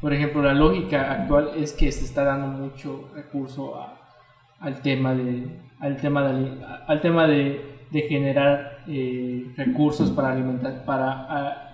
por 0.00 0.12
ejemplo, 0.12 0.42
la 0.42 0.54
lógica 0.54 1.12
actual 1.12 1.50
es 1.56 1.72
que 1.72 1.90
se 1.92 2.04
está 2.04 2.24
dando 2.24 2.46
mucho 2.48 3.10
recurso 3.14 3.76
a- 3.80 3.94
al 4.60 4.80
tema 4.82 5.14
de, 5.14 5.56
al 5.78 5.96
tema 5.98 6.22
de, 6.32 6.50
al 6.88 7.00
tema 7.00 7.26
de, 7.28 7.84
de 7.92 8.00
generar 8.02 8.78
eh, 8.88 9.52
recursos 9.56 10.10
para 10.10 10.32
alimentar, 10.32 10.84
para, 10.84 11.67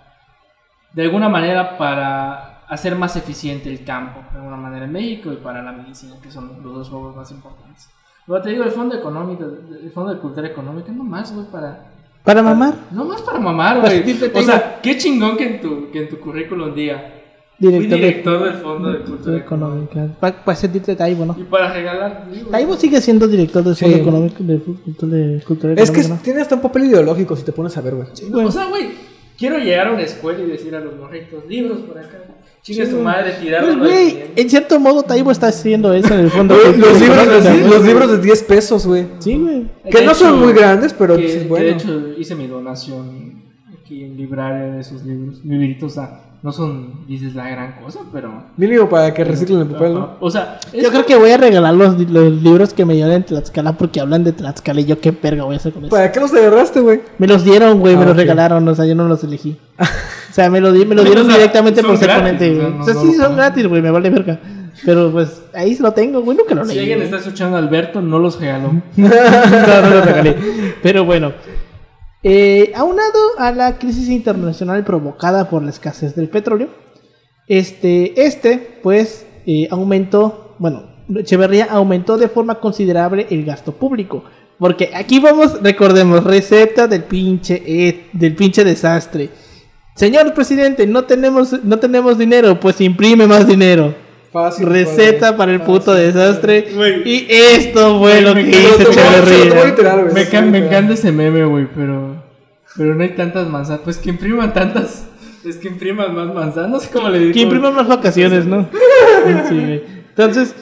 de 0.94 1.02
alguna 1.02 1.28
manera, 1.28 1.76
para 1.76 2.60
hacer 2.68 2.96
más 2.96 3.14
eficiente 3.16 3.68
el 3.70 3.84
campo, 3.84 4.20
de 4.32 4.38
alguna 4.38 4.56
manera 4.56 4.84
en 4.86 4.92
México 4.92 5.32
y 5.32 5.36
para 5.36 5.62
la 5.62 5.72
medicina, 5.72 6.14
que 6.22 6.30
son 6.30 6.62
los 6.62 6.74
dos 6.74 6.88
juegos 6.88 7.14
más 7.16 7.30
importantes. 7.30 7.88
Pero 8.26 8.40
te 8.40 8.50
digo, 8.50 8.64
el 8.64 8.70
fondo 8.70 8.94
económico, 8.96 9.44
el 9.44 9.90
fondo 9.90 10.14
de 10.14 10.20
cultura 10.20 10.48
económica, 10.48 10.90
no 10.92 11.04
más, 11.04 11.34
güey, 11.34 11.46
para... 11.48 11.90
Para 12.24 12.42
mamar. 12.42 12.74
No 12.90 13.04
más 13.04 13.20
para 13.20 13.38
mamar, 13.38 13.80
Pues, 13.82 14.02
güey. 14.02 14.14
o 14.16 14.28
digo- 14.28 14.42
sea, 14.42 14.80
qué 14.82 14.96
chingón 14.96 15.36
que 15.36 15.46
en 15.56 15.60
tu, 15.60 15.90
que 15.90 16.04
en 16.04 16.08
tu 16.08 16.18
currículum 16.18 16.74
diga, 16.74 17.10
Director, 17.58 17.98
director 17.98 18.44
del 18.44 18.54
fondo 18.54 18.90
de 18.90 18.98
de 18.98 19.04
cultura 19.04 19.36
económica. 19.36 19.92
económica. 20.04 20.42
Para 20.44 20.56
sentirte 20.56 20.96
Taibo, 20.96 21.24
¿no? 21.26 21.36
Y 21.38 21.44
para 21.44 21.72
regalar 21.72 22.26
libros. 22.30 22.50
Taibo 22.50 22.76
sigue 22.76 23.00
siendo 23.00 23.28
director 23.28 23.62
del 23.62 23.76
Sí. 23.76 23.84
Fondo 23.84 23.98
Económico 24.00 24.42
de, 24.42 24.58
Cultura- 24.58 25.12
de 25.16 25.42
Cultura 25.46 25.72
Es 25.74 25.90
que 25.90 26.00
Económica, 26.00 26.24
tiene 26.24 26.40
hasta 26.40 26.54
un 26.56 26.62
papel 26.62 26.84
ideológico 26.86 27.36
si 27.36 27.44
te 27.44 27.52
pones 27.52 27.76
a 27.76 27.80
ver, 27.82 27.94
güey. 27.94 28.08
¿no? 28.22 28.30
Bueno, 28.30 28.48
O 28.48 28.52
sea, 28.52 28.66
güey, 28.66 28.88
quiero 29.38 29.58
llegar 29.58 29.88
a 29.88 29.92
una 29.92 30.02
escuela 30.02 30.40
y 30.40 30.46
decir 30.46 30.74
a 30.74 30.80
los 30.80 30.96
morritos, 30.96 31.44
libros 31.48 31.78
por 31.80 31.98
acá. 31.98 32.22
Chinga 32.62 32.84
Sí, 32.86 32.90
su 32.92 32.98
madre, 33.00 33.32
tirarlo. 33.42 33.78
pues, 33.78 33.90
güey, 33.92 34.24
en 34.36 34.48
cierto 34.48 34.80
modo 34.80 35.02
Taibo 35.02 35.30
está 35.30 35.48
haciendo 35.48 35.92
eso 35.92 36.14
en 36.14 36.20
el 36.20 36.30
Fondo 36.30 36.56
de 36.56 36.76
los, 36.78 36.98
libros 36.98 37.26
los 37.68 37.84
libros 37.84 38.10
de 38.10 38.18
10 38.22 38.42
pesos, 38.44 38.86
güey. 38.86 39.06
Sí, 39.18 39.36
güey. 39.36 39.64
Que 39.90 39.98
De 40.00 40.06
no 40.06 40.14
son 40.14 40.28
hecho, 40.34 40.36
muy 40.44 40.52
grandes, 40.54 40.94
pero 40.94 41.16
que, 41.16 41.22
pues 41.24 41.34
es 41.34 41.42
que 41.42 41.48
bueno. 41.48 41.64
de 41.66 41.72
hecho 41.72 42.08
hice 42.18 42.34
mi 42.34 42.46
donación 42.46 43.33
aquí 43.84 44.02
en 44.04 44.16
libraria 44.16 44.72
de 44.74 44.80
esos 44.80 45.04
libros. 45.04 45.44
Libritos, 45.44 45.92
o 45.92 45.94
sea, 45.94 46.20
no 46.42 46.52
son, 46.52 47.06
dices, 47.06 47.34
la 47.34 47.48
gran 47.48 47.72
cosa, 47.82 48.00
pero... 48.12 48.42
Mínimo 48.56 48.88
para 48.88 49.12
que 49.14 49.24
reciclen 49.24 49.60
el 49.60 49.66
papel, 49.68 49.94
¿no? 49.94 50.10
O 50.20 50.30
sea, 50.30 50.58
Yo 50.72 50.90
creo 50.90 51.04
que 51.06 51.16
voy 51.16 51.30
a 51.30 51.36
regalar 51.36 51.74
los, 51.74 51.98
los 52.10 52.42
libros 52.42 52.72
que 52.74 52.84
me 52.84 52.94
dieron 52.94 53.12
en 53.12 53.24
Tlaxcala 53.24 53.72
porque 53.72 54.00
hablan 54.00 54.24
de 54.24 54.32
Tlaxcala 54.32 54.80
y 54.80 54.84
yo 54.86 55.00
qué 55.00 55.12
perga 55.12 55.44
voy 55.44 55.54
a 55.54 55.58
hacer 55.58 55.72
con 55.72 55.84
eso. 55.84 55.90
¿Para 55.90 56.10
qué 56.12 56.20
los 56.20 56.32
agarraste, 56.34 56.80
güey? 56.80 57.00
Me 57.18 57.26
los 57.26 57.44
dieron, 57.44 57.80
güey, 57.80 57.94
me 57.96 58.02
Ah, 58.02 58.06
los 58.06 58.12
ok. 58.14 58.18
regalaron, 58.20 58.66
o 58.68 58.74
sea, 58.74 58.84
yo 58.86 58.94
no 58.94 59.06
los 59.08 59.22
elegí. 59.24 59.56
O 60.30 60.34
sea, 60.34 60.50
me 60.50 60.60
lo, 60.60 60.72
di- 60.72 60.84
me 60.84 60.96
lo 60.96 61.04
dieron 61.04 61.26
O 61.26 61.28
sea, 61.28 61.36
directamente 61.38 61.80
por 61.84 61.96
ser 61.96 62.10
ponente, 62.12 62.50
o 62.50 62.54
sea, 62.56 62.62
güey. 62.64 62.74
no- 62.74 62.82
O 62.82 62.84
sea, 62.84 62.94
no 62.94 63.00
sí, 63.02 63.14
son 63.14 63.36
gratis, 63.36 63.68
güey, 63.68 63.80
me 63.80 63.92
vale 63.92 64.10
verga. 64.10 64.40
Pero 64.84 65.12
pues 65.12 65.42
ahí 65.54 65.76
lo 65.78 65.92
tengo, 65.92 66.22
güey, 66.22 66.36
nunca 66.36 66.56
lo 66.56 66.64
leí. 66.64 66.72
Si 66.74 66.78
alguien 66.80 66.98
güey. 66.98 67.04
está 67.06 67.18
escuchando 67.18 67.56
a 67.56 67.60
Alberto, 67.60 68.00
no 68.02 68.18
los 68.18 68.40
regaló. 68.40 68.72
no, 68.96 69.08
no 69.08 69.90
lo 69.90 70.00
regalé. 70.02 70.36
Pero 70.82 71.04
bueno. 71.04 71.30
Eh, 72.24 72.72
aunado 72.74 73.20
a 73.38 73.52
la 73.52 73.78
crisis 73.78 74.08
internacional 74.08 74.82
provocada 74.82 75.48
por 75.50 75.62
la 75.62 75.70
escasez 75.70 76.16
del 76.16 76.30
petróleo, 76.30 76.70
este, 77.46 78.24
este 78.24 78.80
pues, 78.82 79.26
eh, 79.46 79.68
aumentó, 79.70 80.56
bueno, 80.58 80.94
Echeverría 81.14 81.66
aumentó 81.66 82.16
de 82.16 82.28
forma 82.28 82.60
considerable 82.60 83.26
el 83.30 83.44
gasto 83.44 83.72
público. 83.72 84.24
Porque 84.58 84.90
aquí 84.94 85.18
vamos, 85.18 85.60
recordemos, 85.62 86.24
receta 86.24 86.86
del 86.86 87.04
pinche, 87.04 87.62
eh, 87.66 88.06
del 88.12 88.34
pinche 88.34 88.64
desastre. 88.64 89.28
Señor 89.94 90.32
presidente, 90.32 90.86
no 90.86 91.04
tenemos, 91.04 91.62
no 91.62 91.78
tenemos 91.78 92.16
dinero, 92.18 92.58
pues 92.58 92.80
imprime 92.80 93.26
más 93.26 93.46
dinero. 93.46 93.94
Fácil. 94.34 94.66
Receta 94.66 95.36
para 95.36 95.52
el 95.52 95.60
puto 95.60 95.92
Fácil. 95.92 96.06
desastre. 96.12 96.66
Güey. 96.74 97.08
Y 97.08 97.26
esto 97.30 98.00
fue 98.00 98.20
lo 98.20 98.34
que 98.34 98.40
hizo 98.50 98.82
Echeverría. 98.82 100.12
Me, 100.12 100.26
can- 100.28 100.52
encanta 100.54 100.94
ese 100.94 101.12
meme, 101.12 101.44
güey, 101.44 101.68
pero... 101.72 102.20
Pero 102.76 102.96
no 102.96 103.02
hay 103.04 103.10
tantas 103.10 103.48
manzanas. 103.48 103.82
Pues 103.84 103.98
que 103.98 104.10
impriman 104.10 104.52
tantas... 104.52 105.06
Es 105.44 105.56
que 105.58 105.68
impriman 105.68 106.12
más 106.16 106.34
manzanas. 106.34 106.88
Cómo 106.92 107.08
le 107.10 107.20
digo. 107.20 107.32
Que 107.32 107.42
imprima 107.42 107.70
más 107.70 107.86
vacaciones, 107.86 108.44
¿no? 108.44 108.68
Sí, 109.48 109.54
güey. 109.54 109.82
Entonces, 110.08 110.54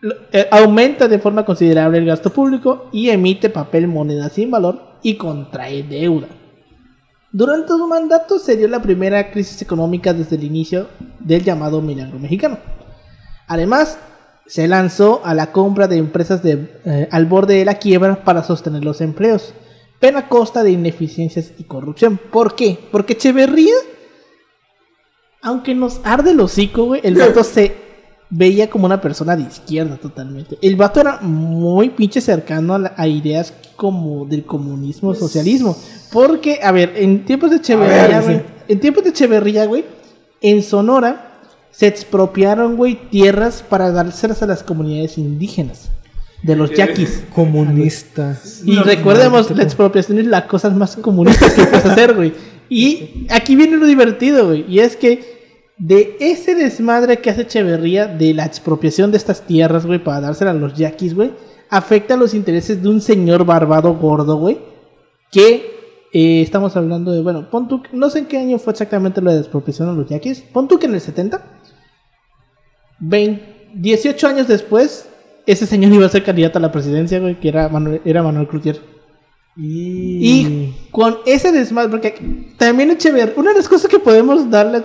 lo- 0.00 0.14
eh, 0.32 0.48
aumenta 0.50 1.06
de 1.06 1.18
forma 1.18 1.44
considerable 1.44 1.98
el 1.98 2.06
gasto 2.06 2.30
público 2.30 2.88
y 2.92 3.10
emite 3.10 3.50
papel 3.50 3.88
moneda 3.88 4.30
sin 4.30 4.50
valor 4.50 4.80
y 5.02 5.16
contrae 5.16 5.82
deuda. 5.82 6.28
Durante 7.30 7.68
su 7.68 7.86
mandato 7.86 8.38
se 8.38 8.56
dio 8.56 8.68
la 8.68 8.80
primera 8.80 9.30
crisis 9.30 9.60
económica 9.60 10.14
desde 10.14 10.36
el 10.36 10.44
inicio 10.44 10.86
del 11.20 11.44
llamado 11.44 11.82
milagro 11.82 12.18
mexicano. 12.18 12.56
Además, 13.46 13.98
se 14.46 14.68
lanzó 14.68 15.20
a 15.24 15.34
la 15.34 15.52
compra 15.52 15.88
de 15.88 15.96
empresas 15.96 16.42
de, 16.42 16.80
eh, 16.84 17.08
al 17.10 17.26
borde 17.26 17.54
de 17.54 17.64
la 17.64 17.74
quiebra 17.78 18.24
para 18.24 18.44
sostener 18.44 18.84
los 18.84 19.00
empleos, 19.00 19.54
pero 20.00 20.18
a 20.18 20.28
costa 20.28 20.62
de 20.62 20.70
ineficiencias 20.72 21.52
y 21.58 21.64
corrupción. 21.64 22.18
¿Por 22.30 22.54
qué? 22.54 22.78
Porque 22.92 23.14
Echeverría, 23.14 23.74
aunque 25.42 25.74
nos 25.74 26.00
arde 26.04 26.30
el 26.32 26.40
hocico, 26.40 26.84
güey, 26.86 27.00
el 27.04 27.16
vato 27.16 27.42
se 27.44 27.74
veía 28.28 28.68
como 28.68 28.86
una 28.86 29.00
persona 29.00 29.36
de 29.36 29.42
izquierda 29.44 29.96
totalmente. 29.96 30.58
El 30.60 30.76
vato 30.76 31.00
era 31.00 31.20
muy 31.20 31.90
pinche 31.90 32.20
cercano 32.20 32.74
a, 32.74 32.78
la- 32.78 32.94
a 32.96 33.06
ideas 33.06 33.52
como 33.76 34.24
del 34.26 34.44
comunismo, 34.44 35.14
socialismo. 35.14 35.76
Porque, 36.12 36.60
a 36.62 36.72
ver, 36.72 36.92
en 36.96 37.24
tiempos 37.24 37.50
de 37.50 37.56
Echeverría, 37.56 38.20
ver, 38.20 38.22
güey, 38.24 38.36
sí. 38.38 38.42
en 38.68 38.80
tiempos 38.80 39.04
de 39.04 39.10
Echeverría, 39.10 39.66
güey, 39.66 39.84
en 40.40 40.62
Sonora 40.62 41.35
se 41.76 41.86
expropiaron, 41.86 42.76
güey, 42.76 42.94
tierras 43.10 43.62
para 43.62 43.92
dárselas 43.92 44.42
a 44.42 44.46
las 44.46 44.62
comunidades 44.62 45.18
indígenas 45.18 45.90
de 46.42 46.56
los 46.56 46.70
yaquis. 46.70 47.22
Comunistas. 47.34 48.62
Y 48.64 48.76
No, 48.76 48.82
recordemos, 48.82 49.50
no, 49.50 49.56
la 49.56 49.62
expropiación 49.62 50.18
es 50.18 50.26
la 50.26 50.46
cosa 50.46 50.70
más 50.70 50.96
comunista 50.96 51.54
que 51.54 51.64
puedes 51.64 51.84
hacer, 51.84 52.14
güey. 52.14 52.32
Y 52.70 53.26
aquí 53.28 53.56
viene 53.56 53.76
lo 53.76 53.84
divertido, 53.84 54.46
güey. 54.46 54.64
Y 54.66 54.78
es 54.78 54.96
que 54.96 55.66
de 55.76 56.16
ese 56.18 56.54
desmadre 56.54 57.18
que 57.18 57.28
hace 57.28 57.42
Echeverría 57.42 58.06
de 58.06 58.32
la 58.32 58.46
expropiación 58.46 59.10
de 59.10 59.18
estas 59.18 59.42
tierras, 59.42 59.84
güey, 59.84 60.02
para 60.02 60.22
dárselas 60.22 60.54
a 60.54 60.58
los 60.58 60.78
yaquis, 60.78 61.14
güey, 61.14 61.32
afecta 61.68 62.16
los 62.16 62.32
intereses 62.32 62.82
de 62.82 62.88
un 62.88 63.02
señor 63.02 63.44
barbado 63.44 63.92
gordo, 63.96 64.38
güey, 64.38 64.56
que 65.30 66.08
eh, 66.14 66.40
estamos 66.40 66.74
hablando 66.74 67.12
de, 67.12 67.20
bueno, 67.20 67.50
pon 67.50 67.68
tú, 67.68 67.82
no 67.92 68.08
sé 68.08 68.20
en 68.20 68.26
qué 68.26 68.38
año 68.38 68.58
fue 68.58 68.72
exactamente 68.72 69.20
lo 69.20 69.28
de 69.28 69.36
la 69.36 69.42
expropiación 69.42 69.90
a 69.90 69.92
los 69.92 70.08
yaquis, 70.08 70.40
pon 70.40 70.68
tú 70.68 70.78
que 70.78 70.86
en 70.86 70.94
el 70.94 71.02
70, 71.02 71.55
20 72.98 73.54
18 73.74 74.26
años 74.28 74.48
después, 74.48 75.06
ese 75.46 75.66
señor 75.66 75.92
iba 75.92 76.06
a 76.06 76.08
ser 76.08 76.24
candidato 76.24 76.58
a 76.58 76.62
la 76.62 76.72
presidencia, 76.72 77.20
güey, 77.20 77.38
que 77.38 77.48
era 77.48 77.68
Manuel, 77.68 78.00
era 78.04 78.22
Manuel 78.22 78.48
Cloutier. 78.48 78.80
Y... 79.56 80.18
Y 80.22 80.74
con 80.90 81.18
ese 81.26 81.52
desmadre, 81.52 81.90
porque 81.90 82.14
también 82.58 82.90
Echeverría, 82.90 83.34
una 83.36 83.50
de 83.50 83.56
las 83.58 83.68
cosas 83.68 83.90
que 83.90 83.98
podemos 83.98 84.48
darle, 84.50 84.82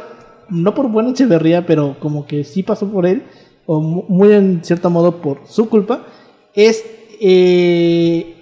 no 0.49 0.73
por 0.75 0.89
buena 0.89 1.11
Echeverría, 1.11 1.65
pero 1.65 1.95
como 1.99 2.25
que 2.25 2.43
sí 2.43 2.63
pasó 2.63 2.91
por 2.91 3.05
él, 3.05 3.23
o 3.65 3.79
mu- 3.79 4.03
muy 4.09 4.33
en 4.33 4.61
cierto 4.63 4.89
modo 4.89 5.21
por 5.21 5.41
su 5.47 5.69
culpa, 5.69 6.05
es 6.53 6.83
eh, 7.21 8.35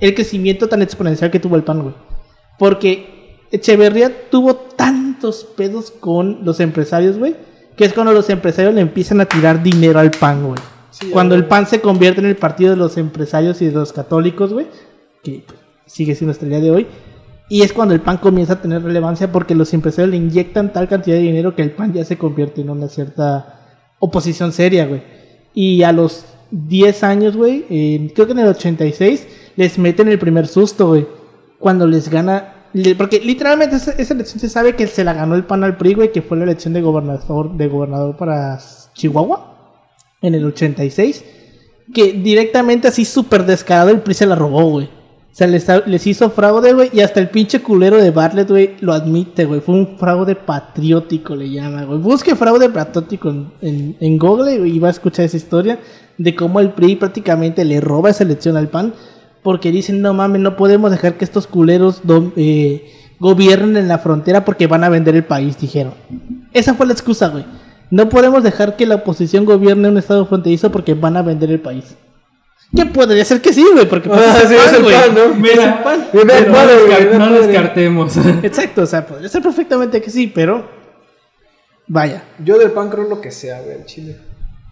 el 0.00 0.14
crecimiento 0.14 0.68
tan 0.68 0.82
exponencial 0.82 1.30
que 1.32 1.40
tuvo 1.40 1.56
el 1.56 1.64
PAN, 1.64 1.82
güey. 1.82 1.94
Porque 2.58 3.38
Echeverría 3.50 4.30
tuvo 4.30 4.54
tantos 4.54 5.44
pedos 5.56 5.90
con 5.90 6.44
los 6.44 6.60
empresarios, 6.60 7.18
güey, 7.18 7.34
que 7.76 7.84
es 7.84 7.92
cuando 7.92 8.12
los 8.12 8.28
empresarios 8.30 8.74
le 8.74 8.80
empiezan 8.80 9.20
a 9.20 9.26
tirar 9.26 9.62
dinero 9.62 9.98
al 9.98 10.10
PAN, 10.10 10.46
güey. 10.46 10.58
Sí, 10.90 11.10
cuando 11.10 11.34
el 11.34 11.44
PAN 11.44 11.66
se 11.66 11.80
convierte 11.80 12.20
en 12.20 12.26
el 12.26 12.36
partido 12.36 12.70
de 12.70 12.76
los 12.76 12.96
empresarios 12.96 13.60
y 13.60 13.66
de 13.66 13.72
los 13.72 13.92
católicos, 13.92 14.52
güey, 14.52 14.66
que 15.22 15.44
pues, 15.46 15.60
sigue 15.84 16.14
siendo 16.14 16.32
hasta 16.32 16.46
el 16.46 16.50
día 16.50 16.60
de 16.60 16.70
hoy, 16.70 16.86
Y 17.48 17.62
es 17.62 17.72
cuando 17.72 17.94
el 17.94 18.00
PAN 18.00 18.16
comienza 18.16 18.54
a 18.54 18.60
tener 18.60 18.82
relevancia 18.82 19.30
porque 19.30 19.54
los 19.54 19.72
empresarios 19.72 20.10
le 20.10 20.16
inyectan 20.16 20.72
tal 20.72 20.88
cantidad 20.88 21.16
de 21.16 21.22
dinero 21.22 21.54
que 21.54 21.62
el 21.62 21.70
PAN 21.70 21.92
ya 21.92 22.04
se 22.04 22.18
convierte 22.18 22.60
en 22.60 22.70
una 22.70 22.88
cierta 22.88 23.84
oposición 24.00 24.52
seria, 24.52 24.86
güey. 24.86 25.02
Y 25.54 25.82
a 25.84 25.92
los 25.92 26.26
10 26.50 27.04
años, 27.04 27.36
güey, 27.36 27.64
creo 28.14 28.26
que 28.26 28.32
en 28.32 28.40
el 28.40 28.48
86, 28.48 29.28
les 29.56 29.78
meten 29.78 30.08
el 30.08 30.18
primer 30.18 30.48
susto, 30.48 30.88
güey. 30.88 31.06
Cuando 31.58 31.86
les 31.86 32.08
gana. 32.08 32.52
Porque 32.98 33.20
literalmente 33.20 33.76
esa, 33.76 33.92
elección 33.92 34.40
se 34.40 34.48
sabe 34.48 34.76
que 34.76 34.86
se 34.86 35.04
la 35.04 35.14
ganó 35.14 35.34
el 35.34 35.44
PAN 35.44 35.64
al 35.64 35.76
PRI, 35.76 35.94
güey, 35.94 36.12
que 36.12 36.22
fue 36.22 36.36
la 36.36 36.44
elección 36.44 36.74
de 36.74 36.82
gobernador, 36.82 37.56
de 37.56 37.68
gobernador 37.68 38.16
para 38.16 38.58
Chihuahua 38.94 39.78
en 40.22 40.34
el 40.34 40.44
86. 40.44 41.24
Que 41.94 42.12
directamente 42.12 42.88
así 42.88 43.04
súper 43.04 43.46
descarado 43.46 43.90
el 43.90 44.00
PRI 44.00 44.14
se 44.14 44.26
la 44.26 44.34
robó, 44.34 44.64
güey. 44.70 44.86
O 44.86 45.38
sea, 45.38 45.46
les, 45.46 45.66
les 45.86 46.06
hizo 46.06 46.30
fraude, 46.30 46.72
güey, 46.72 46.88
y 46.94 47.00
hasta 47.00 47.20
el 47.20 47.28
pinche 47.28 47.60
culero 47.60 47.98
de 48.00 48.10
Bartlett, 48.10 48.48
güey, 48.48 48.76
lo 48.80 48.94
admite, 48.94 49.44
güey. 49.44 49.60
Fue 49.60 49.74
un 49.74 49.98
fraude 49.98 50.34
patriótico, 50.34 51.36
le 51.36 51.50
llama, 51.50 51.84
güey. 51.84 51.98
Busque 51.98 52.34
fraude 52.34 52.70
patriótico 52.70 53.28
en, 53.60 53.96
en, 54.00 54.18
Google 54.18 54.66
y 54.66 54.78
va 54.78 54.88
a 54.88 54.92
escuchar 54.92 55.26
esa 55.26 55.36
historia 55.36 55.78
de 56.16 56.34
cómo 56.34 56.58
el 56.60 56.70
PRI 56.70 56.96
prácticamente 56.96 57.66
le 57.66 57.82
roba 57.82 58.08
esa 58.08 58.24
elección 58.24 58.56
al 58.56 58.68
PAN 58.68 58.94
porque 59.46 59.70
dicen, 59.70 60.02
no 60.02 60.12
mames, 60.12 60.40
no 60.40 60.56
podemos 60.56 60.90
dejar 60.90 61.14
que 61.14 61.24
estos 61.24 61.46
culeros 61.46 62.02
eh, 62.34 62.92
gobiernen 63.20 63.76
en 63.76 63.86
la 63.86 63.98
frontera 63.98 64.44
porque 64.44 64.66
van 64.66 64.82
a 64.82 64.88
vender 64.88 65.14
el 65.14 65.22
país, 65.22 65.56
dijeron. 65.56 65.94
Esa 66.52 66.74
fue 66.74 66.84
la 66.84 66.94
excusa, 66.94 67.28
güey. 67.28 67.44
No 67.92 68.08
podemos 68.08 68.42
dejar 68.42 68.74
que 68.74 68.86
la 68.86 68.96
oposición 68.96 69.44
gobierne 69.44 69.88
un 69.88 69.98
estado 69.98 70.26
fronterizo 70.26 70.72
porque 70.72 70.94
van 70.94 71.16
a 71.16 71.22
vender 71.22 71.52
el 71.52 71.60
país. 71.60 71.94
¿Qué 72.74 72.86
podría 72.86 73.24
ser 73.24 73.40
que 73.40 73.52
sí, 73.52 73.64
güey? 73.72 73.88
Porque 73.88 74.08
pues, 74.08 74.20
Ah, 74.20 74.36
es 74.36 74.42
el 74.42 74.48
sí, 74.48 74.56
pan, 74.56 74.66
es 74.66 74.72
el 74.72 74.82
güey. 74.82 74.94
pan, 74.96 75.14
¿no? 75.14 75.84
Pan. 75.84 76.06
Pero 76.10 77.32
descartemos. 77.34 78.16
Exacto, 78.42 78.82
o 78.82 78.86
sea, 78.86 79.06
podría 79.06 79.28
ser 79.28 79.42
perfectamente 79.42 80.02
que 80.02 80.10
sí, 80.10 80.26
pero 80.26 80.68
vaya. 81.86 82.24
Yo 82.44 82.58
del 82.58 82.72
pan 82.72 82.90
creo 82.90 83.08
lo 83.08 83.20
que 83.20 83.30
sea, 83.30 83.60
güey, 83.60 83.76
el 83.76 83.84
chile. 83.84 84.16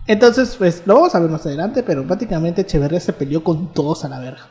Entonces, 0.08 0.56
pues 0.58 0.82
lo 0.84 0.94
vamos 0.94 1.14
a 1.14 1.20
ver 1.20 1.30
más 1.30 1.46
adelante, 1.46 1.84
pero 1.84 2.02
prácticamente 2.02 2.62
Echeverría 2.62 2.98
se 2.98 3.12
peleó 3.12 3.44
con 3.44 3.72
todos 3.72 4.04
a 4.04 4.08
la 4.08 4.18
verga. 4.18 4.48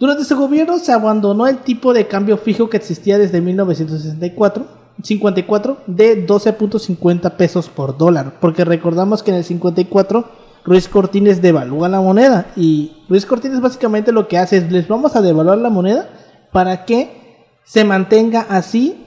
Durante 0.00 0.24
su 0.24 0.36
gobierno 0.36 0.78
se 0.80 0.90
abandonó 0.92 1.46
el 1.46 1.58
tipo 1.58 1.92
de 1.92 2.08
cambio 2.08 2.36
fijo 2.38 2.68
que 2.68 2.78
existía 2.78 3.18
desde 3.18 3.40
1964 3.40 4.80
54 5.02 5.78
de 5.86 6.26
12.50 6.26 7.30
pesos 7.36 7.68
por 7.68 7.96
dólar, 7.96 8.38
porque 8.40 8.64
recordamos 8.64 9.22
que 9.22 9.30
en 9.30 9.36
el 9.38 9.44
54 9.44 10.24
Ruiz 10.64 10.88
Cortines 10.88 11.40
devalúa 11.40 11.88
la 11.88 12.00
moneda 12.02 12.46
y 12.56 12.92
Ruiz 13.08 13.24
Cortines 13.24 13.60
básicamente 13.62 14.12
lo 14.12 14.28
que 14.28 14.36
hace 14.36 14.58
es 14.58 14.70
les 14.72 14.88
vamos 14.88 15.16
a 15.16 15.22
devaluar 15.22 15.56
la 15.58 15.70
moneda 15.70 16.08
para 16.52 16.84
que 16.84 17.46
se 17.64 17.84
mantenga 17.84 18.42
así 18.50 19.06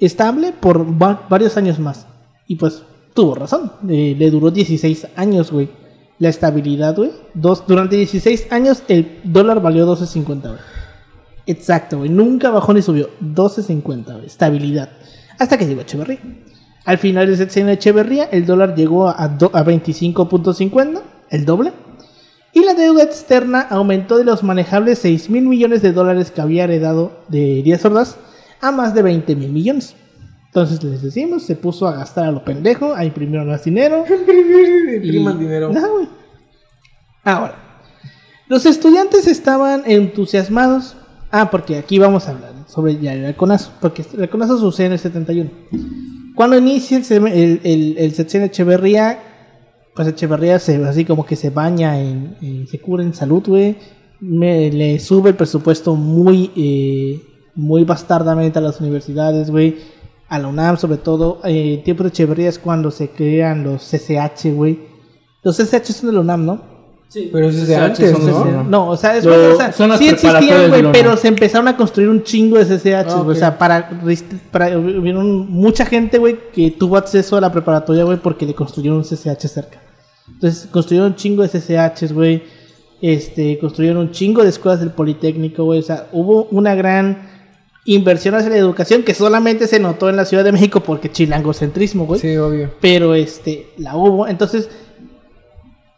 estable 0.00 0.52
por 0.52 0.84
va- 1.00 1.22
varios 1.28 1.56
años 1.56 1.78
más. 1.78 2.06
Y 2.48 2.56
pues 2.56 2.82
tuvo 3.14 3.34
razón. 3.36 3.70
Eh, 3.88 4.16
le 4.18 4.30
duró 4.30 4.50
16 4.50 5.06
años, 5.14 5.52
güey. 5.52 5.68
La 6.22 6.28
estabilidad, 6.28 6.94
güey. 6.94 7.10
Durante 7.34 7.96
16 7.96 8.52
años 8.52 8.84
el 8.86 9.18
dólar 9.24 9.60
valió 9.60 9.84
12.50, 9.92 10.42
güey. 10.42 10.60
Exacto, 11.46 11.98
güey. 11.98 12.10
Nunca 12.10 12.50
bajó 12.50 12.72
ni 12.72 12.80
subió. 12.80 13.10
12.50, 13.20 14.04
güey. 14.04 14.26
Estabilidad. 14.26 14.90
Hasta 15.40 15.58
que 15.58 15.66
llegó 15.66 15.80
Echeverría. 15.80 16.20
Al 16.84 16.98
final 16.98 17.26
de 17.26 17.36
sexenio 17.36 17.66
de 17.66 17.72
Echeverría, 17.72 18.26
el 18.26 18.46
dólar 18.46 18.76
llegó 18.76 19.08
a, 19.08 19.14
a 19.14 19.36
25.50, 19.36 21.02
el 21.30 21.44
doble. 21.44 21.72
Y 22.52 22.60
la 22.60 22.74
deuda 22.74 23.02
externa 23.02 23.62
aumentó 23.62 24.16
de 24.16 24.22
los 24.22 24.44
manejables 24.44 25.00
6 25.00 25.28
mil 25.28 25.48
millones 25.48 25.82
de 25.82 25.90
dólares 25.90 26.30
que 26.30 26.40
había 26.40 26.62
heredado 26.62 27.10
de 27.26 27.64
Díaz 27.64 27.84
Ordaz 27.84 28.16
a 28.60 28.70
más 28.70 28.94
de 28.94 29.02
20 29.02 29.34
mil 29.34 29.50
millones. 29.50 29.96
Entonces 30.54 30.82
les 30.84 31.00
decimos, 31.00 31.44
se 31.44 31.56
puso 31.56 31.86
a 31.88 31.92
gastar 31.96 32.26
a 32.26 32.30
lo 32.30 32.44
pendejo, 32.44 32.94
a 32.94 33.06
imprimir 33.06 33.40
más 33.40 33.64
dinero. 33.64 34.04
Impriman 34.94 35.38
dinero. 35.38 35.70
Güey. 35.70 36.08
Ahora, 37.24 37.54
los 38.48 38.66
estudiantes 38.66 39.26
estaban 39.26 39.82
entusiasmados. 39.86 40.96
Ah, 41.30 41.50
porque 41.50 41.78
aquí 41.78 41.98
vamos 41.98 42.28
a 42.28 42.32
hablar 42.32 42.52
sobre 42.68 42.98
ya 42.98 43.14
el 43.14 43.24
halconazo. 43.24 43.72
Porque 43.80 44.04
el 44.12 44.20
halconazo 44.22 44.58
sucede 44.58 44.86
en 44.88 44.92
el 44.92 44.98
71. 44.98 45.50
Cuando 46.34 46.58
inicia 46.58 46.98
el, 46.98 47.26
el, 47.28 47.60
el, 47.64 47.94
el 47.98 48.12
sexenio 48.12 48.46
Echeverría, 48.48 49.18
pues 49.94 50.08
Echeverría 50.08 50.58
se, 50.58 50.76
así 50.84 51.06
como 51.06 51.24
que 51.24 51.36
se 51.36 51.48
baña 51.48 51.98
en, 51.98 52.36
en- 52.42 52.66
se 52.68 52.78
cura 52.78 53.02
en 53.02 53.14
salud, 53.14 53.42
güey. 53.46 53.76
Me- 54.20 54.70
Le 54.70 54.98
sube 54.98 55.30
el 55.30 55.36
presupuesto 55.36 55.94
muy, 55.94 56.50
eh, 56.56 57.22
muy 57.54 57.84
bastardamente 57.84 58.58
a 58.58 58.62
las 58.62 58.78
universidades, 58.82 59.50
güey. 59.50 59.76
A 60.32 60.38
la 60.38 60.48
UNAM, 60.48 60.78
sobre 60.78 60.96
todo. 60.96 61.40
Eh, 61.44 61.74
en 61.74 61.84
tiempo 61.84 62.02
de 62.04 62.08
Echeverría 62.08 62.48
es 62.48 62.58
cuando 62.58 62.90
se 62.90 63.10
crean 63.10 63.64
los 63.64 63.82
CCH, 63.82 64.54
güey. 64.54 64.78
Los 65.42 65.56
CCH 65.58 65.92
son 65.92 66.06
de 66.08 66.14
la 66.14 66.20
UNAM, 66.20 66.46
¿no? 66.46 66.62
Sí, 67.08 67.28
Pero 67.30 67.48
eso 67.50 67.58
es 67.58 67.68
de 67.68 67.76
antes, 67.76 68.18
¿no? 68.18 68.64
No, 68.64 68.88
o 68.88 68.96
sea, 68.96 69.14
es 69.18 69.24
Lo- 69.26 69.32
bueno, 69.32 69.52
o 69.52 69.56
sea, 69.58 69.70
son 69.72 69.90
las 69.90 69.98
sí 69.98 70.08
existían, 70.08 70.38
preparatorias 70.38 70.80
güey, 70.80 70.92
pero 70.92 71.16
se 71.18 71.28
empezaron 71.28 71.68
a 71.68 71.76
construir 71.76 72.08
un 72.08 72.22
chingo 72.22 72.56
de 72.56 72.64
CCH, 72.64 73.10
Ah, 73.10 73.20
o 73.20 73.34
sea, 73.34 73.58
para, 73.58 73.90
para 74.50 74.78
hubieron 74.78 75.50
mucha 75.50 75.84
gente, 75.84 76.16
güey, 76.16 76.38
que 76.54 76.70
tuvo 76.70 76.96
acceso 76.96 77.36
a 77.36 77.40
la 77.42 77.52
preparatoria, 77.52 78.04
güey, 78.04 78.16
porque 78.16 78.46
le 78.46 78.54
construyeron 78.54 78.96
un 78.96 79.04
CCH 79.04 79.46
cerca. 79.48 79.82
Entonces, 80.26 80.66
construyeron 80.72 81.10
un 81.10 81.16
chingo 81.16 81.42
de 81.42 81.50
CCHs, 81.50 82.14
güey. 82.14 82.42
Este, 83.02 83.58
construyeron 83.58 83.98
un 84.00 84.10
chingo 84.12 84.42
de 84.42 84.48
escuelas 84.48 84.80
del 84.80 84.92
Politécnico, 84.92 85.64
güey, 85.64 85.80
o 85.80 85.82
sea, 85.82 86.06
hubo 86.12 86.44
una 86.50 86.74
gran 86.74 87.31
inversión 87.84 88.34
hacia 88.34 88.50
la 88.50 88.56
educación 88.56 89.02
que 89.02 89.14
solamente 89.14 89.66
se 89.66 89.80
notó 89.80 90.08
en 90.08 90.16
la 90.16 90.24
Ciudad 90.24 90.44
de 90.44 90.52
México 90.52 90.80
porque 90.80 91.10
chilangocentrismo, 91.10 92.06
güey. 92.06 92.20
Sí, 92.20 92.36
obvio. 92.36 92.70
pero 92.80 93.14
este 93.14 93.66
la 93.78 93.96
hubo. 93.96 94.28
Entonces 94.28 94.68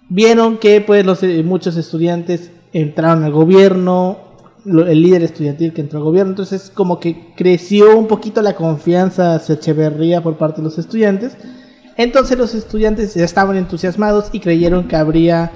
vieron 0.08 0.58
que 0.58 0.80
pues 0.80 1.04
los 1.04 1.22
eh, 1.22 1.42
muchos 1.42 1.76
estudiantes 1.76 2.50
entraron 2.72 3.24
al 3.24 3.32
gobierno 3.32 4.18
lo- 4.64 4.86
el 4.86 5.02
líder 5.02 5.22
estudiantil 5.22 5.72
que 5.72 5.80
entró 5.82 5.98
al 5.98 6.04
gobierno. 6.04 6.30
Entonces 6.32 6.70
como 6.72 7.00
que 7.00 7.32
creció 7.36 7.96
un 7.98 8.06
poquito 8.06 8.40
la 8.42 8.54
confianza 8.54 9.34
hacia 9.34 9.56
Echeverría 9.56 10.22
por 10.22 10.36
parte 10.36 10.58
de 10.60 10.64
los 10.64 10.78
estudiantes. 10.78 11.36
Entonces 11.96 12.36
los 12.38 12.54
estudiantes 12.54 13.14
ya 13.14 13.24
estaban 13.24 13.56
entusiasmados 13.56 14.26
y 14.32 14.40
creyeron 14.40 14.88
que 14.88 14.96
habría 14.96 15.52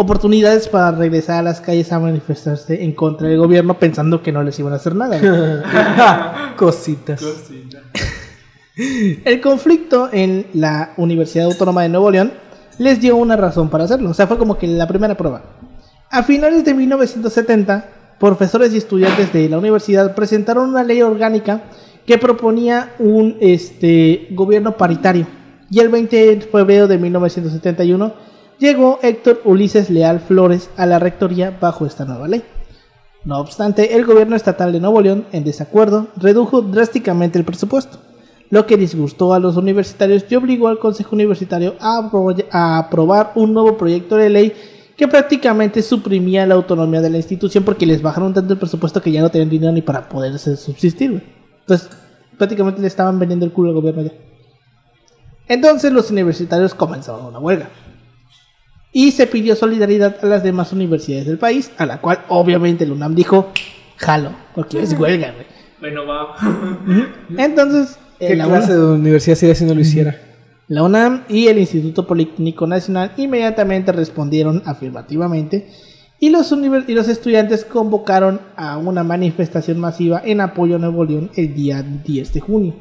oportunidades 0.00 0.66
para 0.66 0.90
regresar 0.92 1.40
a 1.40 1.42
las 1.42 1.60
calles 1.60 1.92
a 1.92 2.00
manifestarse 2.00 2.82
en 2.82 2.92
contra 2.92 3.28
del 3.28 3.38
gobierno 3.38 3.78
pensando 3.78 4.22
que 4.22 4.32
no 4.32 4.42
les 4.42 4.58
iban 4.58 4.72
a 4.72 4.76
hacer 4.76 4.94
nada 4.94 5.18
güey. 5.18 6.56
Cositas. 6.56 7.22
El 9.24 9.40
conflicto 9.42 10.08
en 10.10 10.46
la 10.54 10.94
Universidad 10.96 11.46
Autónoma 11.46 11.82
de 11.82 11.90
Nuevo 11.90 12.10
León 12.10 12.32
les 12.78 12.98
dio 13.00 13.16
una 13.16 13.36
razón 13.36 13.68
para 13.68 13.84
hacerlo. 13.84 14.10
O 14.10 14.14
sea, 14.14 14.26
fue 14.26 14.38
como 14.38 14.56
que 14.56 14.66
la 14.66 14.88
primera 14.88 15.16
prueba. 15.16 15.42
A 16.10 16.22
finales 16.22 16.64
de 16.64 16.72
1970, 16.72 17.88
profesores 18.18 18.72
y 18.72 18.78
estudiantes 18.78 19.32
de 19.34 19.50
la 19.50 19.58
universidad 19.58 20.14
presentaron 20.14 20.70
una 20.70 20.82
ley 20.82 21.02
orgánica 21.02 21.62
que 22.06 22.16
proponía 22.16 22.94
un 22.98 23.36
este, 23.40 24.28
gobierno 24.30 24.78
paritario. 24.78 25.26
Y 25.70 25.80
el 25.80 25.90
20 25.90 26.16
de 26.16 26.40
febrero 26.40 26.88
de 26.88 26.96
1971 26.96 28.29
llegó 28.60 29.00
Héctor 29.02 29.40
Ulises 29.44 29.90
Leal 29.90 30.20
Flores 30.20 30.70
a 30.76 30.86
la 30.86 31.00
rectoría 31.00 31.56
bajo 31.60 31.86
esta 31.86 32.04
nueva 32.04 32.28
ley. 32.28 32.44
No 33.24 33.38
obstante, 33.38 33.96
el 33.96 34.04
gobierno 34.06 34.36
estatal 34.36 34.72
de 34.72 34.80
Nuevo 34.80 35.00
León, 35.00 35.26
en 35.32 35.44
desacuerdo, 35.44 36.08
redujo 36.16 36.62
drásticamente 36.62 37.38
el 37.38 37.44
presupuesto, 37.44 37.98
lo 38.48 38.66
que 38.66 38.76
disgustó 38.76 39.34
a 39.34 39.40
los 39.40 39.56
universitarios 39.56 40.24
y 40.28 40.36
obligó 40.36 40.68
al 40.68 40.78
Consejo 40.78 41.16
Universitario 41.16 41.74
a, 41.80 42.00
apro- 42.00 42.46
a 42.50 42.78
aprobar 42.78 43.32
un 43.34 43.52
nuevo 43.52 43.76
proyecto 43.76 44.16
de 44.16 44.30
ley 44.30 44.52
que 44.96 45.08
prácticamente 45.08 45.82
suprimía 45.82 46.46
la 46.46 46.54
autonomía 46.54 47.00
de 47.00 47.10
la 47.10 47.16
institución 47.16 47.64
porque 47.64 47.86
les 47.86 48.02
bajaron 48.02 48.34
tanto 48.34 48.52
el 48.52 48.58
presupuesto 48.58 49.00
que 49.00 49.12
ya 49.12 49.22
no 49.22 49.30
tenían 49.30 49.50
dinero 49.50 49.72
ni 49.72 49.82
para 49.82 50.08
poderse 50.08 50.56
subsistir. 50.56 51.22
Entonces, 51.60 51.88
prácticamente 52.36 52.80
le 52.80 52.86
estaban 52.86 53.18
vendiendo 53.18 53.46
el 53.46 53.52
culo 53.52 53.70
al 53.70 53.74
gobierno 53.76 54.02
ya. 54.02 54.12
Entonces 55.48 55.92
los 55.92 56.10
universitarios 56.10 56.74
comenzaron 56.74 57.26
una 57.26 57.38
huelga. 57.38 57.68
Y 58.92 59.12
se 59.12 59.26
pidió 59.26 59.54
solidaridad 59.54 60.16
a 60.22 60.26
las 60.26 60.42
demás 60.42 60.72
universidades 60.72 61.26
del 61.26 61.38
país, 61.38 61.70
a 61.78 61.86
la 61.86 62.00
cual 62.00 62.24
obviamente 62.28 62.84
el 62.84 62.92
UNAM 62.92 63.14
dijo, 63.14 63.52
jalo, 63.96 64.32
porque 64.54 64.82
es 64.82 64.98
huelga, 64.98 65.32
güey. 65.32 65.46
Bueno, 65.80 66.06
va. 66.06 66.34
Entonces, 67.38 67.98
¿Qué 68.18 68.36
la, 68.36 68.46
clase 68.46 68.72
UNAM, 68.72 68.86
de 68.86 69.00
universidad 69.00 69.36
sería 69.36 69.54
si 69.54 69.64
no 69.64 69.74
lo 69.74 69.80
hiciera? 69.80 70.16
la 70.70 70.84
UNAM 70.84 71.24
y 71.28 71.48
el 71.48 71.58
Instituto 71.58 72.06
Politécnico 72.06 72.64
Nacional 72.64 73.10
inmediatamente 73.16 73.90
respondieron 73.90 74.62
afirmativamente 74.66 75.68
y 76.20 76.28
los, 76.28 76.52
y 76.52 76.94
los 76.94 77.08
estudiantes 77.08 77.64
convocaron 77.64 78.40
a 78.54 78.78
una 78.78 79.02
manifestación 79.02 79.80
masiva 79.80 80.22
en 80.24 80.40
apoyo 80.40 80.76
a 80.76 80.78
Nuevo 80.78 81.04
León 81.04 81.30
el 81.34 81.54
día 81.54 81.82
10 81.82 82.34
de 82.34 82.40
junio. 82.40 82.74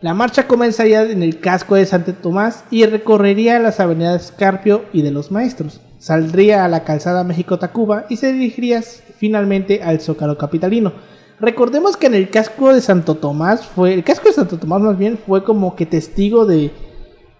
La 0.00 0.14
marcha 0.14 0.46
comenzaría 0.46 1.02
en 1.02 1.22
el 1.22 1.40
casco 1.40 1.74
de 1.74 1.84
Santo 1.84 2.12
Tomás 2.14 2.64
y 2.70 2.86
recorrería 2.86 3.58
las 3.58 3.80
avenidas 3.80 4.32
Carpio 4.32 4.84
y 4.92 5.02
de 5.02 5.10
los 5.10 5.30
Maestros. 5.32 5.80
Saldría 5.98 6.64
a 6.64 6.68
la 6.68 6.84
calzada 6.84 7.24
México-Tacuba 7.24 8.06
y 8.08 8.16
se 8.16 8.32
dirigiría 8.32 8.80
finalmente 8.82 9.82
al 9.82 10.00
Zócalo 10.00 10.38
Capitalino, 10.38 10.92
Recordemos 11.40 11.96
que 11.96 12.08
en 12.08 12.14
el 12.14 12.30
casco 12.30 12.72
de 12.72 12.80
Santo 12.80 13.14
Tomás 13.14 13.64
fue, 13.64 13.94
el 13.94 14.02
casco 14.02 14.28
de 14.28 14.34
Santo 14.34 14.58
Tomás 14.58 14.80
más 14.80 14.98
bien 14.98 15.18
fue 15.24 15.44
como 15.44 15.76
que 15.76 15.86
testigo 15.86 16.46
de 16.46 16.72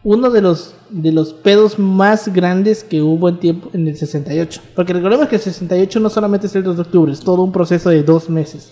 uno 0.04 0.30
de 0.30 0.40
los 0.40 0.74
de 0.90 1.10
los 1.10 1.34
pedos 1.34 1.78
más 1.78 2.32
grandes 2.32 2.84
que 2.84 3.02
hubo 3.02 3.28
en 3.28 3.40
tiempo 3.40 3.70
en 3.72 3.88
el 3.88 3.96
68. 3.96 4.62
Porque 4.76 4.92
recordemos 4.92 5.28
que 5.28 5.36
el 5.36 5.42
68 5.42 5.98
no 5.98 6.10
solamente 6.10 6.46
es 6.46 6.54
el 6.54 6.62
2 6.62 6.76
de 6.76 6.82
octubre, 6.82 7.12
es 7.12 7.20
todo 7.20 7.42
un 7.42 7.50
proceso 7.50 7.90
de 7.90 8.04
dos 8.04 8.30
meses. 8.30 8.70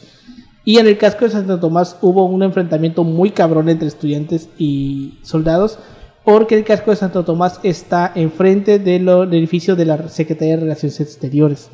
Y 0.66 0.76
en 0.78 0.86
el 0.86 0.98
casco 0.98 1.24
de 1.24 1.30
Santo 1.30 1.58
Tomás 1.58 1.96
hubo 2.02 2.24
un 2.26 2.42
enfrentamiento 2.42 3.04
muy 3.04 3.30
cabrón 3.30 3.70
entre 3.70 3.88
estudiantes 3.88 4.50
y 4.58 5.14
soldados. 5.22 5.78
Porque 6.24 6.56
el 6.56 6.64
casco 6.64 6.90
de 6.90 6.96
Santo 6.96 7.24
Tomás 7.24 7.60
está 7.62 8.10
enfrente 8.16 8.80
del 8.80 9.08
edificio 9.32 9.76
de 9.76 9.84
la 9.86 10.08
Secretaría 10.08 10.56
de 10.56 10.62
Relaciones 10.62 10.98
Exteriores. 11.00 11.70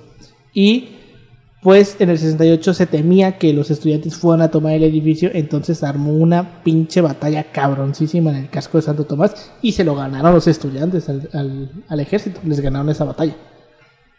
Y 0.53 0.89
pues 1.63 1.97
en 2.01 2.11
el 2.11 2.19
68 2.19 2.75
se 2.75 2.87
temía 2.87 3.39
que 3.39 3.55
los 3.55 3.71
estudiantes 3.71 4.17
fueran 4.17 4.43
a 4.43 4.51
tomar 4.51 4.73
el 4.75 4.83
edificio, 4.83 5.31
entonces 5.33 5.83
armó 5.85 6.13
una 6.13 6.63
pinche 6.65 7.01
batalla 7.01 7.45
cabroncísima 7.53 8.31
en 8.33 8.37
el 8.37 8.51
casco 8.51 8.77
de 8.79 8.83
Santo 8.83 9.05
Tomás 9.05 9.53
y 9.63 9.73
se 9.73 9.85
lo 9.85 9.95
ganaron 9.95 10.35
los 10.35 10.49
estudiantes 10.49 11.09
al, 11.09 11.29
al- 11.33 11.71
al 11.89 12.01
ejército, 12.01 12.41
les 12.45 12.61
ganaron 12.61 12.91
esa 12.91 13.05
batalla. 13.05 13.37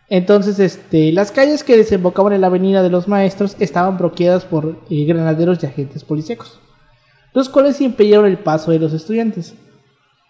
Entonces, 0.09 0.59
este, 0.59 1.11
las 1.11 1.31
calles 1.31 1.63
que 1.63 1.77
desembocaban 1.77 2.33
en 2.33 2.41
la 2.41 2.47
avenida 2.47 2.83
de 2.83 2.89
los 2.89 3.07
maestros 3.07 3.55
estaban 3.59 3.97
bloqueadas 3.97 4.45
por 4.45 4.77
eh, 4.89 5.05
granaderos 5.05 5.63
y 5.63 5.65
agentes 5.65 6.03
policíacos, 6.03 6.59
los 7.33 7.49
cuales 7.49 7.81
impidieron 7.81 8.25
el 8.25 8.37
paso 8.37 8.71
de 8.71 8.79
los 8.79 8.93
estudiantes. 8.93 9.55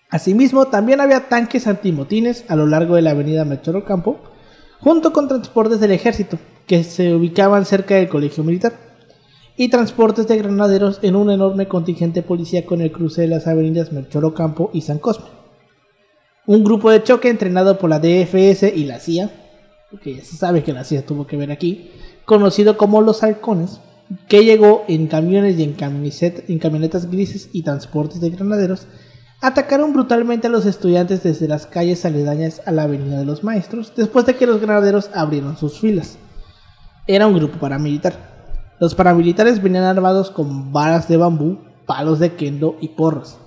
Asimismo, 0.09 0.65
también 0.65 1.01
había 1.01 1.27
tanques 1.27 1.65
antimotines 1.65 2.45
a 2.47 2.55
lo 2.55 2.67
largo 2.67 2.95
de 2.95 3.01
la 3.01 3.11
avenida 3.11 3.45
Melchor 3.45 3.77
Ocampo, 3.77 4.19
junto 4.79 5.11
con 5.11 5.27
transportes 5.27 5.79
del 5.79 5.91
ejército, 5.91 6.37
que 6.67 6.83
se 6.83 7.13
ubicaban 7.15 7.65
cerca 7.65 7.95
del 7.95 8.09
colegio 8.09 8.43
militar, 8.43 8.73
y 9.57 9.69
transportes 9.69 10.27
de 10.27 10.37
granaderos 10.37 10.99
en 11.01 11.15
un 11.15 11.29
enorme 11.31 11.67
contingente 11.67 12.21
policíaco 12.21 12.75
en 12.75 12.81
el 12.81 12.91
cruce 12.91 13.21
de 13.21 13.27
las 13.27 13.47
avenidas 13.47 13.91
Melchor 13.91 14.25
Ocampo 14.25 14.69
y 14.73 14.81
San 14.81 14.99
Cosme. 14.99 15.25
Un 16.45 16.63
grupo 16.63 16.91
de 16.91 17.03
choque 17.03 17.29
entrenado 17.29 17.77
por 17.77 17.89
la 17.89 17.99
DFS 17.99 18.63
y 18.75 18.85
la 18.85 18.99
CIA, 18.99 19.31
porque 19.93 20.15
ya 20.15 20.23
se 20.25 20.35
sabe 20.37 20.63
que 20.63 20.73
la 20.73 20.83
CIA 20.83 21.05
tuvo 21.05 21.27
que 21.27 21.37
ver 21.37 21.51
aquí, 21.51 21.91
conocido 22.25 22.77
como 22.77 22.99
los 23.01 23.21
halcones, 23.21 23.79
que 24.27 24.43
llegó 24.43 24.83
en 24.87 25.05
camiones 25.05 25.59
y 25.59 25.63
en, 25.63 25.77
camiset- 25.77 26.45
en 26.47 26.57
camionetas 26.57 27.11
grises 27.11 27.49
y 27.53 27.61
transportes 27.61 28.19
de 28.19 28.31
granaderos, 28.31 28.87
atacaron 29.39 29.93
brutalmente 29.93 30.47
a 30.47 30.49
los 30.49 30.65
estudiantes 30.65 31.21
desde 31.21 31.47
las 31.47 31.67
calles 31.67 32.05
aledañas 32.05 32.63
a 32.65 32.71
la 32.71 32.83
Avenida 32.83 33.19
de 33.19 33.25
los 33.25 33.43
Maestros, 33.43 33.93
después 33.95 34.25
de 34.25 34.35
que 34.35 34.47
los 34.47 34.59
granaderos 34.59 35.11
abrieron 35.13 35.57
sus 35.57 35.79
filas. 35.79 36.17
Era 37.05 37.27
un 37.27 37.35
grupo 37.35 37.59
paramilitar. 37.59 38.33
Los 38.79 38.95
paramilitares 38.95 39.61
venían 39.61 39.83
armados 39.83 40.31
con 40.31 40.73
varas 40.73 41.07
de 41.07 41.17
bambú, 41.17 41.59
palos 41.85 42.17
de 42.17 42.33
kendo 42.33 42.77
y 42.81 42.87
porras. 42.87 43.37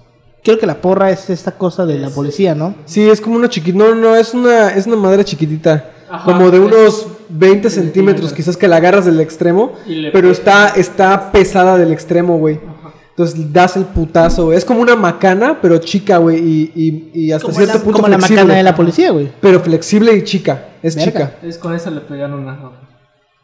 Creo 0.45 0.61
que 0.61 0.67
la 0.67 0.81
porra 0.81 1.11
es 1.11 1.29
esta 1.29 1.59
cosa 1.59 1.87
de 1.87 1.99
la 1.99 2.11
policía, 2.11 2.55
¿no? 2.55 2.77
Sí, 2.85 3.09
es 3.09 3.21
como 3.21 3.35
una 3.35 3.49
chiquita. 3.49 3.77
No, 3.77 3.97
no, 3.97 4.15
es 4.15 4.33
una, 4.33 4.69
es 4.75 4.87
una 4.87 4.95
madera 4.95 5.25
chiquitita. 5.25 5.91
Ajá, 6.11 6.25
como 6.25 6.51
de 6.51 6.61
unos 6.61 7.07
20 7.29 7.69
centímetros. 7.71 7.73
centímetros, 7.73 8.33
quizás 8.33 8.57
que 8.57 8.69
la 8.69 8.77
agarras 8.77 9.05
del 9.07 9.21
extremo. 9.21 9.73
Pero 10.13 10.31
está, 10.31 10.69
está 10.71 11.33
pesada 11.33 11.77
del 11.79 11.93
extremo, 11.93 12.39
güey. 12.39 12.57
Ajá. 12.57 12.93
Entonces 13.11 13.53
das 13.53 13.77
el 13.77 13.85
putazo, 13.87 14.47
güey. 14.47 14.59
Es 14.59 14.65
como 14.65 14.81
una 14.83 14.95
macana, 14.95 15.59
pero 15.63 15.79
chica, 15.79 16.19
güey. 16.19 16.37
Y, 16.39 16.73
y, 16.75 17.11
y 17.27 17.33
hasta 17.33 17.47
Como, 17.47 17.57
cierto 17.57 17.79
la, 17.79 17.85
punto 17.85 17.97
como 17.99 18.09
la 18.09 18.17
flexible. 18.19 18.43
macana 18.43 18.57
de 18.59 18.63
la 18.63 18.75
policía, 18.75 19.11
güey. 19.11 19.33
Pero 19.41 19.61
flexible 19.61 20.15
y 20.15 20.23
chica. 20.25 20.67
Es 20.83 20.95
Verga. 20.95 21.11
chica. 21.11 21.37
Es 21.43 21.57
con 21.59 21.75
eso 21.75 21.91
le 21.91 22.03
pegaron 22.03 22.41
una 22.41 22.57
roja. 22.57 22.77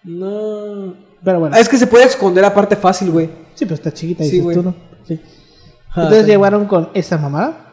No. 0.04 0.94
Pero 1.24 1.40
bueno. 1.40 1.56
Ah, 1.56 1.60
Es 1.60 1.68
que 1.68 1.78
se 1.78 1.86
puede 1.86 2.04
esconder 2.04 2.44
aparte 2.44 2.76
fácil, 2.76 3.10
güey. 3.10 3.30
Sí, 3.54 3.64
pero 3.64 3.74
está 3.76 3.90
chiquita, 3.92 4.24
Sí, 4.24 4.30
dices 4.30 4.44
güey. 4.44 4.56
tú, 4.56 4.62
¿no? 4.62 4.74
Sí. 5.08 5.20
Ajá, 5.88 6.02
Entonces 6.02 6.26
sí. 6.26 6.30
llegaron 6.32 6.66
con 6.66 6.90
esa 6.94 7.16
mamada. 7.16 7.68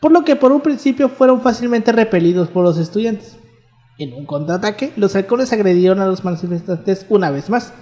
Por 0.00 0.12
lo 0.12 0.24
que 0.24 0.36
por 0.36 0.52
un 0.52 0.60
principio 0.60 1.08
fueron 1.08 1.40
fácilmente 1.40 1.92
repelidos 1.92 2.48
por 2.48 2.62
los 2.62 2.76
estudiantes. 2.78 3.37
En 3.98 4.14
un 4.14 4.26
contraataque, 4.26 4.92
los 4.96 5.14
halcones 5.16 5.52
agredieron 5.52 6.00
a 6.00 6.06
los 6.06 6.24
manifestantes 6.24 7.04
una 7.08 7.30
vez 7.30 7.50
más. 7.50 7.72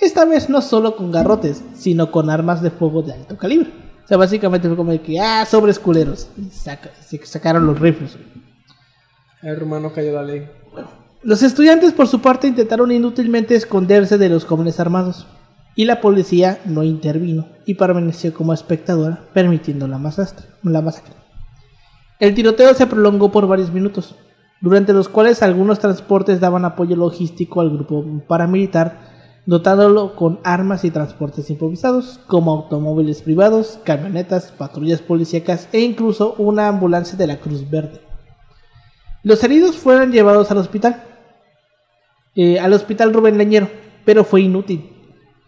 Esta 0.00 0.24
vez 0.24 0.48
no 0.48 0.62
solo 0.62 0.96
con 0.96 1.10
garrotes, 1.10 1.62
sino 1.74 2.10
con 2.10 2.30
armas 2.30 2.62
de 2.62 2.70
fuego 2.70 3.02
de 3.02 3.12
alto 3.14 3.36
calibre. 3.36 3.70
O 4.04 4.06
sea, 4.08 4.16
básicamente 4.16 4.68
fue 4.68 4.76
como 4.76 4.92
de 4.92 5.00
que, 5.00 5.18
ah, 5.20 5.44
sobres 5.46 5.78
culeros. 5.78 6.28
Y 6.36 6.44
saca- 6.50 6.90
se 7.04 7.24
sacaron 7.26 7.66
los 7.66 7.80
rifles. 7.80 8.16
El 9.42 9.58
rumano 9.58 9.92
cayó 9.92 10.12
la 10.12 10.22
ley. 10.22 10.46
Los 11.22 11.42
estudiantes, 11.42 11.92
por 11.92 12.06
su 12.06 12.20
parte, 12.20 12.46
intentaron 12.46 12.92
inútilmente 12.92 13.54
esconderse 13.54 14.18
de 14.18 14.28
los 14.28 14.44
jóvenes 14.44 14.78
armados, 14.78 15.26
y 15.74 15.86
la 15.86 16.00
policía 16.00 16.60
no 16.66 16.82
intervino 16.84 17.48
y 17.66 17.74
permaneció 17.74 18.32
como 18.34 18.52
espectadora, 18.52 19.24
permitiendo 19.32 19.88
la 19.88 19.98
masacre. 19.98 20.46
La 20.62 20.82
masacre. 20.82 21.14
El 22.20 22.34
tiroteo 22.34 22.74
se 22.74 22.86
prolongó 22.86 23.32
por 23.32 23.46
varios 23.48 23.72
minutos, 23.72 24.14
durante 24.64 24.94
los 24.94 25.10
cuales 25.10 25.42
algunos 25.42 25.78
transportes 25.78 26.40
daban 26.40 26.64
apoyo 26.64 26.96
logístico 26.96 27.60
al 27.60 27.68
grupo 27.68 28.02
paramilitar, 28.26 28.98
dotándolo 29.44 30.16
con 30.16 30.40
armas 30.42 30.86
y 30.86 30.90
transportes 30.90 31.50
improvisados, 31.50 32.18
como 32.26 32.52
automóviles 32.52 33.20
privados, 33.20 33.78
camionetas, 33.84 34.52
patrullas 34.52 35.02
policíacas 35.02 35.68
e 35.70 35.80
incluso 35.80 36.34
una 36.38 36.66
ambulancia 36.66 37.18
de 37.18 37.26
la 37.26 37.40
Cruz 37.40 37.68
Verde. 37.68 38.00
Los 39.22 39.44
heridos 39.44 39.76
fueron 39.76 40.12
llevados 40.12 40.50
al 40.50 40.56
hospital, 40.56 41.04
eh, 42.34 42.58
al 42.58 42.72
hospital 42.72 43.12
Rubén 43.12 43.36
Leñero, 43.36 43.68
pero 44.06 44.24
fue 44.24 44.40
inútil, 44.40 44.90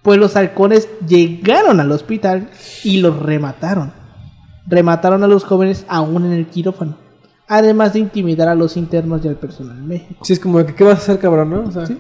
pues 0.03 0.19
los 0.19 0.37
halcones 0.37 0.91
llegaron 1.09 1.81
al 1.81 1.91
hospital 1.91 2.51
y 2.85 3.01
los 3.01 3.19
remataron. 3.19 3.95
Remataron 4.67 5.25
a 5.25 5.27
los 5.27 5.45
jóvenes 5.45 5.87
aún 5.89 6.27
en 6.27 6.33
el 6.33 6.49
quirófano, 6.49 7.06
además 7.49 7.93
de 7.93 8.01
intimidar 8.01 8.49
a 8.49 8.55
los 8.55 8.77
internos 8.77 9.25
y 9.25 9.29
al 9.29 9.37
personal 9.37 9.77
médico. 9.83 10.25
Sí, 10.25 10.33
es 10.33 10.41
como 10.41 10.65
que, 10.65 10.75
¿qué 10.75 10.85
vas 10.85 10.95
a 10.99 11.03
hacer, 11.03 11.19
cabrón, 11.19 11.51
no? 11.51 11.61
O 11.63 11.71
sea, 11.71 11.87
Sí. 11.87 11.99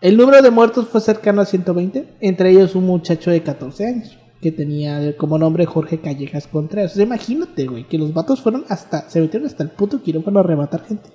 El 0.00 0.16
número 0.16 0.42
de 0.42 0.50
muertos 0.50 0.88
fue 0.88 1.00
cercano 1.00 1.40
a 1.42 1.44
120, 1.46 2.16
entre 2.20 2.50
ellos 2.50 2.74
un 2.74 2.84
muchacho 2.86 3.30
de 3.30 3.40
14 3.44 3.86
años, 3.86 4.18
que 4.40 4.50
tenía 4.50 5.16
como 5.16 5.38
nombre 5.38 5.64
Jorge 5.64 6.00
Callejas 6.00 6.48
Contreras. 6.48 6.90
O 6.92 6.94
sea, 6.96 7.04
imagínate, 7.04 7.66
güey, 7.66 7.84
que 7.86 7.98
los 7.98 8.12
vatos 8.12 8.42
fueron 8.42 8.64
hasta, 8.68 9.08
se 9.08 9.20
metieron 9.20 9.46
hasta 9.46 9.62
el 9.62 9.70
puto 9.70 10.02
quirófano 10.02 10.40
a 10.40 10.42
rematar 10.42 10.84
gente. 10.84 11.08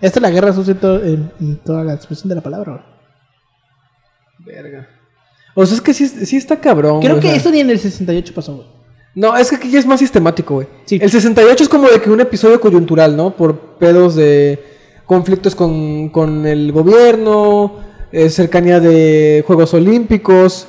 Esta 0.00 0.18
es 0.20 0.22
la 0.22 0.30
guerra 0.30 0.52
sucia 0.52 0.72
en, 0.74 0.78
todo- 0.78 1.04
en- 1.04 1.32
en 1.40 1.56
toda 1.56 1.82
la 1.82 1.94
expresión 1.94 2.28
de 2.28 2.36
la 2.36 2.40
palabra, 2.40 2.72
güey. 4.44 4.54
verga. 4.56 4.88
O 5.56 5.66
sea, 5.66 5.74
es 5.74 5.80
que 5.80 5.92
sí, 5.92 6.06
sí 6.06 6.36
está 6.36 6.60
cabrón. 6.60 7.00
Creo 7.00 7.16
que 7.16 7.22
sea. 7.28 7.34
eso 7.36 7.50
ni 7.50 7.58
en 7.58 7.70
el 7.70 7.80
68 7.80 8.32
pasó, 8.32 8.54
güey. 8.56 8.68
No, 9.18 9.36
es 9.36 9.50
que 9.50 9.56
aquí 9.56 9.70
ya 9.70 9.78
es 9.80 9.86
más 9.86 9.98
sistemático, 9.98 10.54
güey. 10.54 10.68
Sí. 10.84 10.98
El 11.02 11.10
68 11.10 11.64
es 11.64 11.68
como 11.68 11.88
de 11.88 12.00
que 12.00 12.08
un 12.10 12.20
episodio 12.20 12.60
coyuntural, 12.60 13.16
¿no? 13.16 13.34
Por 13.34 13.58
pedos 13.78 14.14
de 14.14 14.62
conflictos 15.06 15.54
con, 15.56 16.08
con 16.10 16.46
el 16.46 16.70
gobierno, 16.70 17.76
eh, 18.12 18.30
cercanía 18.30 18.78
de 18.78 19.42
Juegos 19.46 19.74
Olímpicos. 19.74 20.68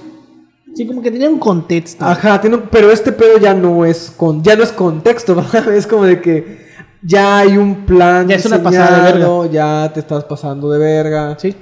Sí, 0.73 0.87
como 0.87 1.01
que 1.01 1.11
tenía 1.11 1.29
un 1.29 1.37
contexto. 1.39 2.03
Ajá, 2.05 2.41
tiene 2.41 2.55
un- 2.55 2.63
pero 2.71 2.91
este 2.91 3.11
pedo 3.11 3.37
ya 3.37 3.53
no 3.53 3.85
es 3.85 4.11
con, 4.15 4.41
ya 4.43 4.55
no 4.55 4.63
es 4.63 4.71
contexto, 4.71 5.35
¿verdad? 5.39 5.73
Es 5.75 5.85
como 5.85 6.05
de 6.05 6.19
que 6.21 6.59
ya 7.03 7.39
hay 7.39 7.55
un 7.57 7.85
plan 7.85 8.27
Ya 8.27 8.35
es 8.37 8.45
una 8.47 8.63
pasada 8.63 8.97
de 8.99 9.07
diseñado, 9.13 9.45
ya 9.51 9.91
te 9.93 9.99
estás 9.99 10.23
pasando 10.23 10.71
de 10.71 10.79
verga, 10.79 11.37
Sí. 11.39 11.55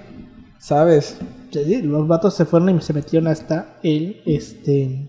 ¿sabes? 0.58 1.18
Sí, 1.52 1.60
sí, 1.66 1.82
los 1.82 2.08
vatos 2.08 2.34
se 2.36 2.46
fueron 2.46 2.70
y 2.78 2.82
se 2.82 2.94
metieron 2.94 3.28
hasta 3.28 3.78
el, 3.84 4.22
este, 4.26 5.08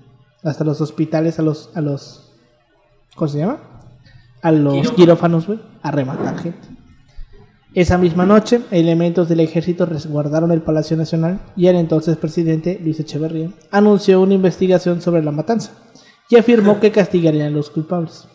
hasta 0.49 0.65
los 0.65 0.81
hospitales, 0.81 1.39
a 1.39 1.43
los, 1.43 1.71
a 1.75 1.81
los, 1.81 2.33
¿cómo 3.15 3.29
se 3.29 3.39
llama? 3.39 3.59
A 4.43 4.53
los 4.53 4.73
Quirófanos. 4.73 4.97
quirófanos, 4.97 5.47
güey, 5.47 5.61
a 5.83 5.91
rematar 5.91 6.39
gente. 6.39 6.69
Esa 7.75 7.99
misma 7.99 8.25
noche, 8.25 8.63
elementos 8.71 9.29
del 9.29 9.41
ejército 9.41 9.85
resguardaron 9.85 10.51
el 10.53 10.63
Palacio 10.63 10.97
Nacional 10.97 11.39
y 11.55 11.67
el 11.67 11.77
entonces 11.77 12.17
presidente 12.17 12.81
Luis 12.83 12.99
Echeverría 12.99 13.51
anunció 13.71 14.21
una 14.21 14.35
investigación 14.35 15.03
sobre 15.03 15.23
la 15.23 15.33
matanza 15.33 15.73
y 16.31 16.37
afirmó 16.37 16.81
que 16.81 16.91
castigarían 16.91 17.49
a 17.49 17.57
los 17.57 17.71
culpables. 17.71 18.27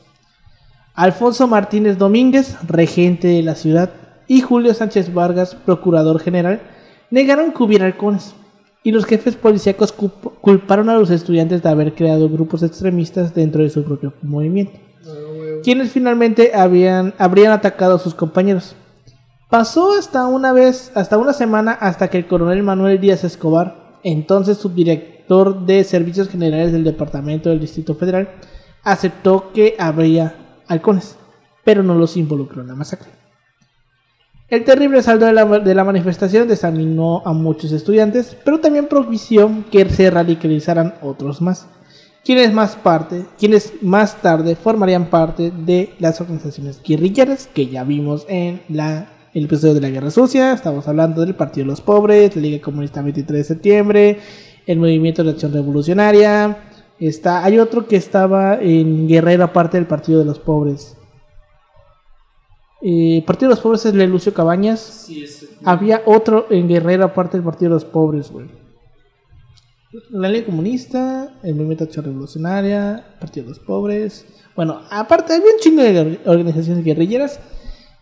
Alfonso 0.93 1.47
Martínez 1.47 1.97
Domínguez, 1.97 2.55
regente 2.67 3.27
de 3.27 3.41
la 3.41 3.55
ciudad, 3.55 3.89
y 4.27 4.41
Julio 4.41 4.73
Sánchez 4.73 5.13
Vargas, 5.13 5.55
procurador 5.55 6.19
general, 6.19 6.61
negaron 7.09 7.51
que 7.51 7.63
hubiera 7.63 7.85
halcones, 7.85 8.35
y 8.83 8.91
los 8.91 9.05
jefes 9.05 9.35
policíacos 9.35 9.93
culparon 9.93 10.89
a 10.89 10.97
los 10.97 11.09
estudiantes 11.09 11.63
de 11.63 11.69
haber 11.69 11.93
creado 11.95 12.29
grupos 12.29 12.63
extremistas 12.63 13.33
dentro 13.33 13.63
de 13.63 13.69
su 13.69 13.83
propio 13.83 14.13
movimiento, 14.21 14.77
quienes 15.63 15.91
finalmente 15.91 16.51
habían, 16.53 17.13
habrían 17.17 17.53
atacado 17.53 17.95
a 17.95 17.99
sus 17.99 18.13
compañeros. 18.13 18.75
Pasó 19.49 19.93
hasta 19.93 20.27
una 20.27 20.51
vez, 20.51 20.91
hasta 20.95 21.17
una 21.17 21.31
semana, 21.31 21.71
hasta 21.71 22.09
que 22.09 22.17
el 22.17 22.27
coronel 22.27 22.63
Manuel 22.63 22.99
Díaz 22.99 23.23
Escobar, 23.23 23.99
entonces 24.03 24.57
subdirector 24.57 25.65
de 25.65 25.83
Servicios 25.85 26.27
Generales 26.27 26.73
del 26.73 26.83
Departamento 26.83 27.49
del 27.49 27.59
Distrito 27.59 27.95
Federal, 27.95 28.29
aceptó 28.83 29.53
que 29.53 29.75
habría 29.79 30.59
halcones, 30.67 31.17
pero 31.63 31.83
no 31.83 31.95
los 31.95 32.17
involucró 32.17 32.61
en 32.61 32.67
la 32.67 32.75
masacre. 32.75 33.22
El 34.53 34.65
terrible 34.65 35.01
saldo 35.01 35.25
de 35.25 35.33
la, 35.33 35.45
de 35.45 35.73
la 35.73 35.83
manifestación 35.83 36.47
desanimó 36.47 37.23
a 37.25 37.33
muchos 37.33 37.71
estudiantes, 37.71 38.37
pero 38.45 38.59
también 38.59 38.85
propició 38.85 39.49
que 39.71 39.89
se 39.89 40.11
radicalizaran 40.11 40.93
otros 41.01 41.41
más, 41.41 41.65
quienes 42.23 42.53
más, 42.53 42.75
parte, 42.75 43.25
quienes 43.39 43.73
más 43.81 44.21
tarde 44.21 44.55
formarían 44.55 45.09
parte 45.09 45.49
de 45.49 45.95
las 45.97 46.21
organizaciones 46.21 46.79
guerrilleras 46.83 47.49
que 47.51 47.65
ya 47.65 47.83
vimos 47.83 48.27
en 48.29 48.61
la, 48.69 49.09
el 49.33 49.45
episodio 49.45 49.73
de 49.73 49.81
la 49.81 49.89
Guerra 49.89 50.11
Sucia. 50.11 50.53
Estamos 50.53 50.87
hablando 50.87 51.25
del 51.25 51.33
Partido 51.33 51.65
de 51.65 51.71
los 51.71 51.81
Pobres, 51.81 52.35
la 52.35 52.41
Liga 52.43 52.63
Comunista 52.63 53.01
23 53.01 53.35
de 53.35 53.43
septiembre, 53.43 54.19
el 54.67 54.77
Movimiento 54.77 55.23
de 55.23 55.31
Acción 55.31 55.51
Revolucionaria. 55.51 56.59
Está, 56.99 57.43
hay 57.43 57.57
otro 57.57 57.87
que 57.87 57.95
estaba 57.95 58.59
en 58.61 59.07
Guerrero 59.07 59.45
aparte 59.45 59.77
del 59.77 59.87
Partido 59.87 60.19
de 60.19 60.25
los 60.25 60.37
Pobres. 60.37 60.95
Eh, 62.85 63.23
Partido 63.25 63.49
de 63.49 63.55
los 63.55 63.61
Pobres 63.63 63.85
es 63.85 63.93
el 63.93 63.97
de 63.99 64.07
Lucio 64.07 64.33
Cabañas. 64.33 65.05
Sí, 65.07 65.23
es. 65.23 65.47
Había 65.63 66.01
otro 66.05 66.47
en 66.49 66.67
Guerrero 66.67 67.05
aparte 67.05 67.37
del 67.37 67.45
Partido 67.45 67.69
de 67.69 67.75
los 67.75 67.85
Pobres, 67.85 68.29
güey. 68.29 68.47
La 70.09 70.27
Liga 70.27 70.47
Comunista, 70.47 71.39
el 71.43 71.53
Movimiento 71.55 71.85
de 71.85 71.89
Acción 71.89 72.05
Revolucionaria, 72.05 73.15
Partido 73.19 73.45
de 73.45 73.49
los 73.51 73.59
Pobres. 73.59 74.25
Bueno, 74.55 74.81
aparte 74.89 75.33
había 75.33 75.53
un 75.53 75.59
chingo 75.59 75.81
de 75.83 76.19
organizaciones 76.25 76.83
guerrilleras. 76.83 77.39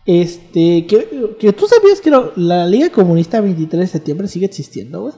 Este, 0.04 0.84
que, 0.86 1.36
que 1.38 1.52
tú 1.52 1.66
sabías 1.66 2.00
que 2.00 2.10
la 2.36 2.66
Liga 2.66 2.90
Comunista 2.90 3.40
23 3.40 3.80
de 3.82 3.86
septiembre 3.86 4.26
sigue 4.26 4.46
existiendo, 4.46 5.02
güey. 5.02 5.14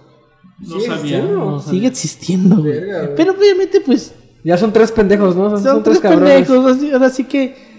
No 0.58 0.78
Sí, 0.78 0.86
sabía. 0.86 1.24
Sigue 1.70 1.86
existiendo, 1.86 2.56
güey. 2.56 2.80
Pero 3.16 3.32
obviamente, 3.32 3.80
pues, 3.80 4.12
Ya 4.42 4.58
son 4.58 4.72
tres 4.72 4.92
pendejos, 4.92 5.34
¿no? 5.36 5.50
Son, 5.50 5.62
son, 5.62 5.72
son 5.74 5.82
tres 5.84 6.00
pendejos. 6.00 6.76
Así, 6.76 6.90
ahora 6.90 7.08
sí 7.08 7.24
que. 7.24 7.73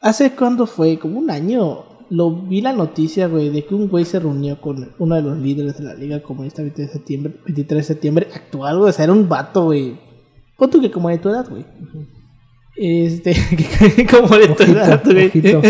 ¿Hace 0.00 0.34
cuándo 0.34 0.66
fue? 0.66 0.98
Como 0.98 1.18
un 1.18 1.30
año. 1.30 1.84
Lo 2.10 2.30
vi 2.30 2.62
la 2.62 2.72
noticia, 2.72 3.26
güey, 3.26 3.50
de 3.50 3.66
que 3.66 3.74
un 3.74 3.88
güey 3.88 4.04
se 4.04 4.18
reunió 4.18 4.60
con 4.60 4.94
uno 4.98 5.14
de 5.14 5.22
los 5.22 5.36
líderes 5.36 5.76
de 5.76 5.84
la 5.84 5.94
Liga 5.94 6.22
Comunista 6.22 6.62
23 6.62 6.88
de 6.88 6.92
septiembre, 6.92 7.34
23 7.44 7.78
de 7.80 7.94
septiembre 7.94 8.28
actual, 8.32 8.78
güey. 8.78 8.90
O 8.90 8.92
sea, 8.92 9.04
era 9.04 9.12
un 9.12 9.28
vato, 9.28 9.64
güey. 9.64 9.98
Pon 10.56 10.70
tú 10.70 10.80
que 10.80 10.90
como 10.90 11.10
de 11.10 11.18
tu 11.18 11.28
edad, 11.28 11.46
güey. 11.50 11.66
Este, 12.80 13.34
como 14.10 14.34
edad, 14.36 15.02
Ojito, 15.04 15.10
güey. 15.12 15.26
ojito. 15.26 15.60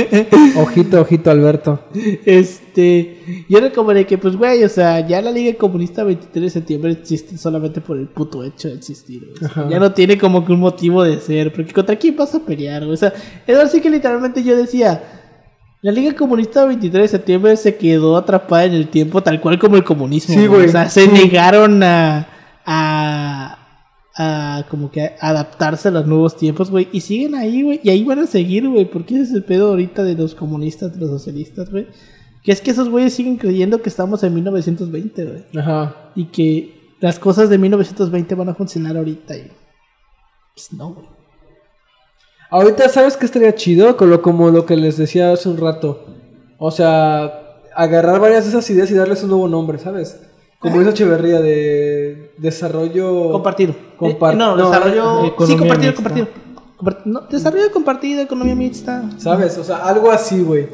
Ojito, 0.61 1.01
ojito, 1.01 1.31
Alberto. 1.31 1.81
Este, 2.27 3.45
yo 3.49 3.59
era 3.59 3.73
como 3.73 3.95
de 3.95 4.07
que, 4.07 4.19
pues, 4.19 4.37
güey, 4.37 4.63
o 4.63 4.69
sea, 4.69 5.07
ya 5.07 5.23
la 5.23 5.31
Liga 5.31 5.57
Comunista 5.57 6.05
23 6.05 6.45
de 6.45 6.51
septiembre 6.51 6.93
existe 6.93 7.39
solamente 7.39 7.81
por 7.81 7.97
el 7.97 8.09
puto 8.09 8.45
hecho 8.45 8.69
de 8.69 8.75
existir. 8.75 9.33
O 9.35 9.49
sea, 9.49 9.69
ya 9.71 9.79
no 9.79 9.93
tiene 9.93 10.19
como 10.19 10.45
que 10.45 10.53
un 10.53 10.61
motivo 10.61 11.03
de 11.03 11.19
ser, 11.21 11.53
porque 11.53 11.73
contra 11.73 11.97
quién 11.97 12.15
vas 12.15 12.35
a 12.35 12.41
pelear. 12.41 12.85
O 12.85 12.97
sea, 12.97 13.13
es 13.47 13.57
así 13.57 13.81
que 13.81 13.89
literalmente 13.89 14.43
yo 14.45 14.55
decía, 14.57 15.03
la 15.81 15.93
Liga 15.93 16.15
Comunista 16.15 16.67
23 16.67 17.03
de 17.05 17.09
septiembre 17.09 17.57
se 17.57 17.77
quedó 17.77 18.17
atrapada 18.19 18.65
en 18.67 18.75
el 18.75 18.89
tiempo 18.89 19.23
tal 19.23 19.41
cual 19.41 19.59
como 19.59 19.77
el 19.77 19.85
comunismo. 19.85 20.35
Sí, 20.35 20.47
güey. 20.47 20.67
O 20.67 20.69
sea, 20.71 20.91
se 20.91 21.07
Sí. 21.07 21.11
negaron 21.11 21.83
a, 21.83 22.29
a, 22.67 23.58
a 24.21 24.67
como 24.69 24.91
que 24.91 25.13
adaptarse 25.21 25.89
a 25.89 25.91
los 25.93 26.07
nuevos 26.07 26.37
tiempos, 26.37 26.71
güey. 26.71 26.89
Y 26.91 27.01
siguen 27.03 27.37
ahí, 27.37 27.63
güey. 27.63 27.81
Y 27.85 27.91
ahí 27.91 28.03
van 28.03 28.19
a 28.19 28.27
seguir, 28.27 28.69
güey. 28.69 28.85
Porque 28.85 29.15
ese 29.15 29.23
es 29.23 29.33
el 29.33 29.45
pedo 29.45 29.69
ahorita 29.69 30.03
de 30.03 30.17
los 30.17 30.35
comunistas, 30.35 30.93
de 30.93 30.99
los 30.99 31.11
socialistas, 31.11 31.71
güey. 31.71 31.87
Que 32.43 32.51
es 32.51 32.61
que 32.61 32.73
esos 32.73 32.89
güeyes 32.89 33.15
siguen 33.15 33.37
creyendo 33.37 33.81
que 33.81 33.89
estamos 33.89 34.25
en 34.25 34.35
1920, 34.35 35.25
güey. 35.25 35.45
Ajá. 35.57 36.11
Y 36.17 36.25
que 36.27 36.97
las 37.01 37.21
cosas 37.21 37.49
de 37.49 37.59
1920 37.59 38.35
van 38.35 38.49
a 38.49 38.55
funcionar 38.55 38.97
ahorita. 38.97 39.37
Y... 39.37 39.53
Pues 40.55 40.73
no, 40.73 40.95
güey. 40.95 41.07
Ahorita, 42.51 42.89
¿sabes 42.89 43.17
qué 43.17 43.25
estaría 43.25 43.55
chido? 43.55 43.97
Con 43.97 44.11
lo, 44.11 44.21
como 44.21 44.51
lo 44.51 44.67
que 44.67 44.77
les 44.77 44.97
decía 44.97 45.33
hace 45.33 45.49
un 45.49 45.59
rato. 45.59 46.07
O 46.59 46.73
sea, 46.73 47.61
agarrar 47.77 48.19
varias 48.19 48.45
de 48.45 48.51
esas 48.51 48.69
ideas 48.71 48.91
y 48.91 48.95
darles 48.95 49.23
un 49.23 49.31
nuevo 49.31 49.47
nombre, 49.47 49.79
¿sabes? 49.79 50.21
Como 50.61 50.81
hizo 50.81 50.91
Echeverría 50.91 51.41
de 51.41 52.33
desarrollo... 52.39 53.31
Compartido. 53.33 53.75
Compar- 53.99 54.35
Eh, 54.35 54.37
no, 54.37 54.57
no, 54.57 54.69
desarrollo. 54.71 55.25
economía 55.27 55.47
sí, 55.47 55.57
compartido, 55.59 55.93
mixta. 55.93 55.95
compartido. 55.95 56.29
Compart- 56.77 57.05
no, 57.05 57.21
desarrollo 57.31 57.73
compartido, 57.73 58.23
economía 58.23 58.55
mixta. 58.55 59.09
¿Sabes? 59.19 59.57
O 59.59 59.65
sea, 59.65 59.79
algo 59.79 60.11
así, 60.11 60.41
güey. 60.43 60.67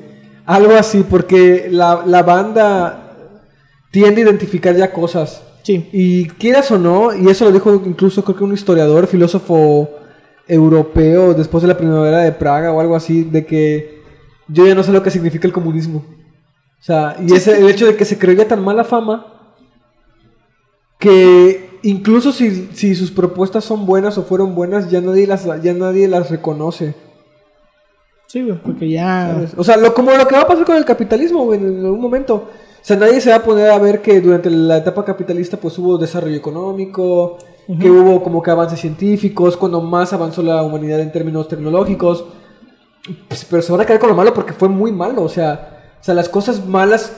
Algo 0.46 0.74
así, 0.74 1.04
porque 1.08 1.68
la, 1.70 2.02
la 2.06 2.22
banda 2.22 3.12
tiende 3.90 4.22
a 4.22 4.24
identificar 4.24 4.74
ya 4.74 4.92
cosas. 4.92 5.42
Sí. 5.62 5.88
Y 5.92 6.28
quieras 6.28 6.70
o 6.70 6.78
no, 6.78 7.14
y 7.14 7.28
eso 7.28 7.44
lo 7.46 7.52
dijo 7.52 7.72
incluso 7.86 8.22
creo 8.24 8.36
que 8.36 8.44
un 8.44 8.52
historiador, 8.52 9.06
filósofo 9.06 9.88
europeo 10.46 11.32
después 11.32 11.62
de 11.62 11.68
la 11.68 11.76
primavera 11.78 12.18
de 12.18 12.32
Praga 12.32 12.72
o 12.72 12.80
algo 12.80 12.96
así, 12.96 13.24
de 13.24 13.46
que 13.46 14.02
yo 14.48 14.66
ya 14.66 14.74
no 14.74 14.82
sé 14.82 14.92
lo 14.92 15.02
que 15.02 15.10
significa 15.10 15.46
el 15.46 15.54
comunismo. 15.54 16.04
O 16.80 16.82
sea, 16.84 17.16
y 17.26 17.32
ese, 17.32 17.58
el 17.58 17.68
hecho 17.70 17.86
de 17.86 17.96
que 17.96 18.04
se 18.04 18.18
creía 18.18 18.46
tan 18.46 18.62
mala 18.62 18.84
fama 18.84 19.33
que 20.98 21.78
incluso 21.82 22.32
si, 22.32 22.68
si 22.72 22.94
sus 22.94 23.10
propuestas 23.10 23.64
son 23.64 23.86
buenas 23.86 24.18
o 24.18 24.24
fueron 24.24 24.54
buenas, 24.54 24.90
ya 24.90 25.00
nadie 25.00 25.26
las, 25.26 25.44
ya 25.62 25.72
nadie 25.74 26.08
las 26.08 26.30
reconoce. 26.30 26.94
Sí, 28.26 28.42
güey, 28.42 28.60
porque 28.60 28.88
ya. 28.88 29.28
¿sabes? 29.32 29.52
O 29.56 29.64
sea, 29.64 29.76
lo, 29.76 29.94
como 29.94 30.10
lo 30.10 30.26
que 30.26 30.34
va 30.34 30.42
a 30.42 30.46
pasar 30.48 30.64
con 30.64 30.76
el 30.76 30.84
capitalismo, 30.84 31.44
güey, 31.44 31.60
en 31.60 31.84
algún 31.84 32.00
momento. 32.00 32.34
O 32.34 32.86
sea, 32.86 32.96
nadie 32.96 33.20
se 33.20 33.30
va 33.30 33.36
a 33.36 33.42
poner 33.42 33.70
a 33.70 33.78
ver 33.78 34.02
que 34.02 34.20
durante 34.20 34.50
la 34.50 34.78
etapa 34.78 35.04
capitalista 35.04 35.56
pues 35.56 35.78
hubo 35.78 35.96
desarrollo 35.96 36.36
económico, 36.36 37.38
que 37.80 37.90
hubo 37.90 38.22
como 38.22 38.42
que 38.42 38.50
avances 38.50 38.80
científicos, 38.80 39.56
cuando 39.56 39.80
más 39.80 40.12
avanzó 40.12 40.42
la 40.42 40.62
humanidad 40.62 41.00
en 41.00 41.12
términos 41.12 41.48
tecnológicos. 41.48 42.26
Pues, 43.28 43.46
pero 43.48 43.62
se 43.62 43.72
van 43.72 43.82
a 43.82 43.86
quedar 43.86 44.00
con 44.00 44.10
lo 44.10 44.14
malo 44.14 44.34
porque 44.34 44.52
fue 44.52 44.68
muy 44.68 44.92
malo. 44.92 45.22
O 45.22 45.28
sea, 45.28 45.94
o 46.00 46.04
sea, 46.04 46.14
las 46.14 46.28
cosas 46.28 46.66
malas, 46.66 47.16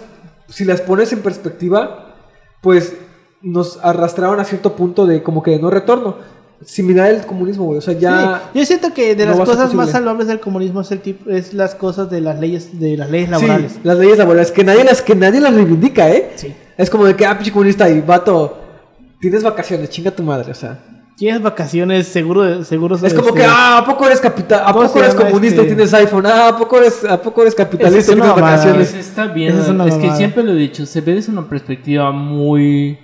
si 0.49 0.65
las 0.65 0.81
pones 0.81 1.13
en 1.13 1.23
perspectiva, 1.23 2.15
pues 2.61 2.95
nos 3.43 3.79
arrastraron 3.83 4.41
a 4.41 4.45
cierto 4.45 4.75
punto 4.75 5.07
de 5.07 5.23
como 5.23 5.43
que 5.43 5.53
de 5.53 5.59
no 5.59 5.71
retorno. 5.71 6.17
Similar 6.65 7.09
al 7.09 7.27
comunismo, 7.27 7.65
güey. 7.65 7.79
O 7.79 7.83
sea, 7.83 7.93
ya... 7.93 8.51
Sí, 8.53 8.61
Yo 8.61 8.67
siento 8.67 8.95
que 8.95 9.15
de 9.15 9.27
no 9.27 9.35
las 9.35 9.49
cosas 9.49 9.75
más 9.75 9.91
salvables 9.91 10.27
del 10.27 10.41
comunismo 10.41 10.81
es 10.81 10.91
el 10.91 11.01
tipo, 11.01 11.31
es 11.31 11.53
las 11.53 11.75
cosas 11.75 12.11
de 12.11 12.23
las 12.23 12.41
leyes, 12.41 12.81
de 12.81 12.97
las 12.97 13.11
leyes 13.11 13.29
Sí, 13.29 13.33
laborales. 13.33 13.79
las 13.83 13.99
leyes 13.99 14.19
laborales, 14.19 14.51
que 14.53 14.65
nadie 14.65 14.83
las, 14.83 15.03
que 15.03 15.15
nadie 15.15 15.41
las 15.41 15.55
reivindica, 15.55 16.11
¿eh? 16.11 16.33
Sí. 16.37 16.55
Es 16.79 16.89
como 16.89 17.05
de 17.05 17.15
que, 17.15 17.27
ah, 17.27 17.37
pinche 17.37 17.53
comunista, 17.53 17.89
y 17.91 18.01
vato, 18.01 18.59
tienes 19.21 19.43
vacaciones, 19.43 19.91
chinga 19.91 20.11
tu 20.11 20.23
madre, 20.23 20.53
o 20.53 20.55
sea. 20.55 20.79
Tienes 21.17 21.41
vacaciones, 21.41 22.07
seguro, 22.07 22.63
seguro. 22.65 22.97
Es 22.97 23.15
como 23.15 23.29
este, 23.29 23.41
que, 23.41 23.47
ah, 23.47 23.79
¿a 23.79 23.85
poco 23.85 24.07
eres 24.07 24.21
capital, 24.21 24.61
a 24.65 24.73
¿Cómo 24.73 24.87
poco 24.87 24.99
eres 24.99 25.15
comunista 25.15 25.63
este? 25.63 25.73
y 25.73 25.75
tienes 25.75 25.95
iPhone? 25.95 26.27
Ah, 26.27 26.49
¿a 26.49 26.57
poco 26.59 26.79
eres, 26.79 27.05
a 27.05 27.21
poco 27.21 27.41
eres 27.41 27.55
capitalista 27.55 28.13
y 28.13 28.15
tienes 28.17 28.35
vacaciones? 28.35 28.95
Está 28.95 29.27
bien, 29.27 29.59
es 29.59 29.69
es, 29.69 29.95
que 29.95 30.11
siempre 30.15 30.43
lo 30.43 30.53
he 30.53 30.57
dicho, 30.57 30.85
se 30.85 31.01
ve 31.01 31.15
desde 31.15 31.33
una 31.33 31.49
perspectiva 31.49 32.13
muy... 32.13 32.99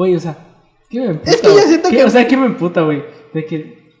Güey, 0.00 0.16
o 0.16 0.20
sea, 0.20 0.34
¿qué 0.88 0.98
me 0.98 1.06
emputa? 1.08 1.30
Es 1.30 1.40
que 1.42 1.48
güey? 1.50 1.64
siento 1.66 1.88
¿Qué- 1.90 1.96
que- 1.96 2.04
O 2.04 2.08
sea, 2.08 2.26
¿qué 2.26 2.34
me 2.38 2.46
emputa, 2.46 2.80
güey? 2.80 3.02
De 3.34 3.44
que... 3.44 3.92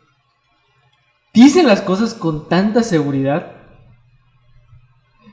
Dicen 1.34 1.66
las 1.66 1.82
cosas 1.82 2.14
con 2.14 2.48
tanta 2.48 2.82
seguridad 2.82 3.52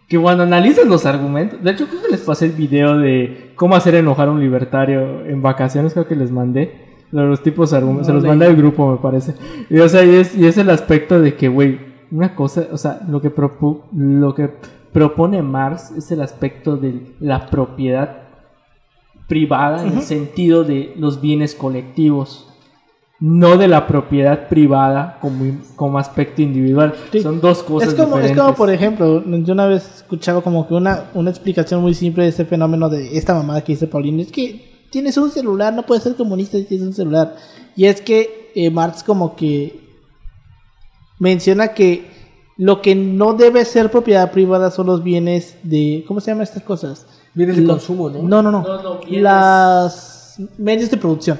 que 0.09 0.19
cuando 0.19 0.43
analizas 0.43 0.85
los 0.85 1.05
argumentos... 1.05 1.63
De 1.63 1.71
hecho, 1.71 1.87
creo 1.87 2.01
que 2.01 2.09
les 2.09 2.19
pasé 2.19 2.47
el 2.47 2.51
video 2.51 2.97
de 2.97 3.53
cómo 3.55 3.77
hacer 3.77 3.95
enojar 3.95 4.27
a 4.27 4.31
un 4.31 4.41
libertario 4.41 5.25
en 5.25 5.41
vacaciones, 5.41 5.93
creo 5.93 6.05
que 6.05 6.17
les 6.17 6.31
mandé. 6.31 6.97
Los 7.13 7.41
tipos 7.41 7.71
de 7.71 7.77
argumentos, 7.77 8.07
se 8.07 8.11
los 8.13 8.23
leí. 8.23 8.29
mandé 8.29 8.47
al 8.47 8.57
grupo, 8.57 8.91
me 8.91 8.97
parece. 8.97 9.35
Y, 9.69 9.79
o 9.79 9.87
sea, 9.87 10.03
y 10.03 10.15
es, 10.15 10.35
y 10.35 10.47
es 10.47 10.57
el 10.57 10.69
aspecto 10.69 11.21
de 11.21 11.35
que, 11.35 11.47
güey, 11.47 11.79
una 12.11 12.35
cosa, 12.35 12.67
o 12.73 12.77
sea, 12.77 12.99
lo 13.07 13.21
que, 13.21 13.33
propu- 13.33 13.83
lo 13.93 14.35
que 14.35 14.49
propone 14.91 15.41
Marx 15.41 15.91
es 15.91 16.11
el 16.11 16.21
aspecto 16.21 16.75
de 16.75 17.15
la 17.21 17.45
propiedad 17.45 18.26
privada 19.27 19.85
en 19.85 19.97
el 19.97 20.03
sentido 20.03 20.63
de 20.63 20.93
los 20.97 21.21
bienes 21.21 21.53
colectivos, 21.53 22.47
no 23.19 23.57
de 23.57 23.67
la 23.67 23.87
propiedad 23.87 24.47
privada 24.47 25.17
como, 25.21 25.57
como 25.75 25.97
aspecto 25.97 26.41
individual. 26.41 26.93
Sí. 27.11 27.21
Son 27.21 27.41
dos 27.41 27.63
cosas 27.63 27.89
Es 27.89 27.95
como, 27.95 28.17
es 28.17 28.23
diferentes. 28.23 28.43
como, 28.43 28.55
por 28.55 28.69
ejemplo, 28.69 29.23
yo 29.25 29.53
una 29.53 29.65
vez 29.65 29.97
escuchaba 29.97 30.41
como 30.41 30.67
que 30.67 30.75
una, 30.75 31.05
una 31.13 31.29
explicación 31.29 31.81
muy 31.81 31.93
simple 31.93 32.23
de 32.23 32.29
ese 32.29 32.45
fenómeno 32.45 32.89
de 32.89 33.17
esta 33.17 33.33
mamada 33.33 33.63
que 33.63 33.73
dice 33.73 33.87
Paulino. 33.87 34.21
Es 34.21 34.31
que 34.31 34.85
tienes 34.91 35.17
un 35.17 35.31
celular, 35.31 35.73
no 35.73 35.83
puedes 35.83 36.03
ser 36.03 36.15
comunista 36.15 36.57
si 36.57 36.65
tienes 36.65 36.87
un 36.87 36.93
celular. 36.93 37.35
Y 37.75 37.85
es 37.85 38.01
que 38.01 38.51
eh, 38.55 38.69
Marx 38.69 39.03
como 39.03 39.35
que 39.35 39.81
menciona 41.19 41.69
que 41.69 42.09
lo 42.55 42.81
que 42.81 42.95
no 42.95 43.33
debe 43.33 43.65
ser 43.65 43.91
propiedad 43.91 44.31
privada 44.31 44.71
son 44.71 44.87
los 44.87 45.03
bienes 45.03 45.57
de... 45.63 46.03
¿Cómo 46.07 46.19
se 46.21 46.31
llaman 46.31 46.43
estas 46.43 46.63
cosas? 46.63 47.05
Bienes 47.37 47.55
de 47.55 47.61
Lo- 47.61 47.69
consumo, 47.69 48.09
¿no? 48.09 48.23
No, 48.23 48.41
no, 48.41 48.51
no. 48.51 48.61
No, 48.63 48.83
no, 48.83 48.99
bienes- 49.01 49.21
Las 49.21 50.39
medios 50.57 50.89
de 50.91 50.97
producción. 50.97 51.39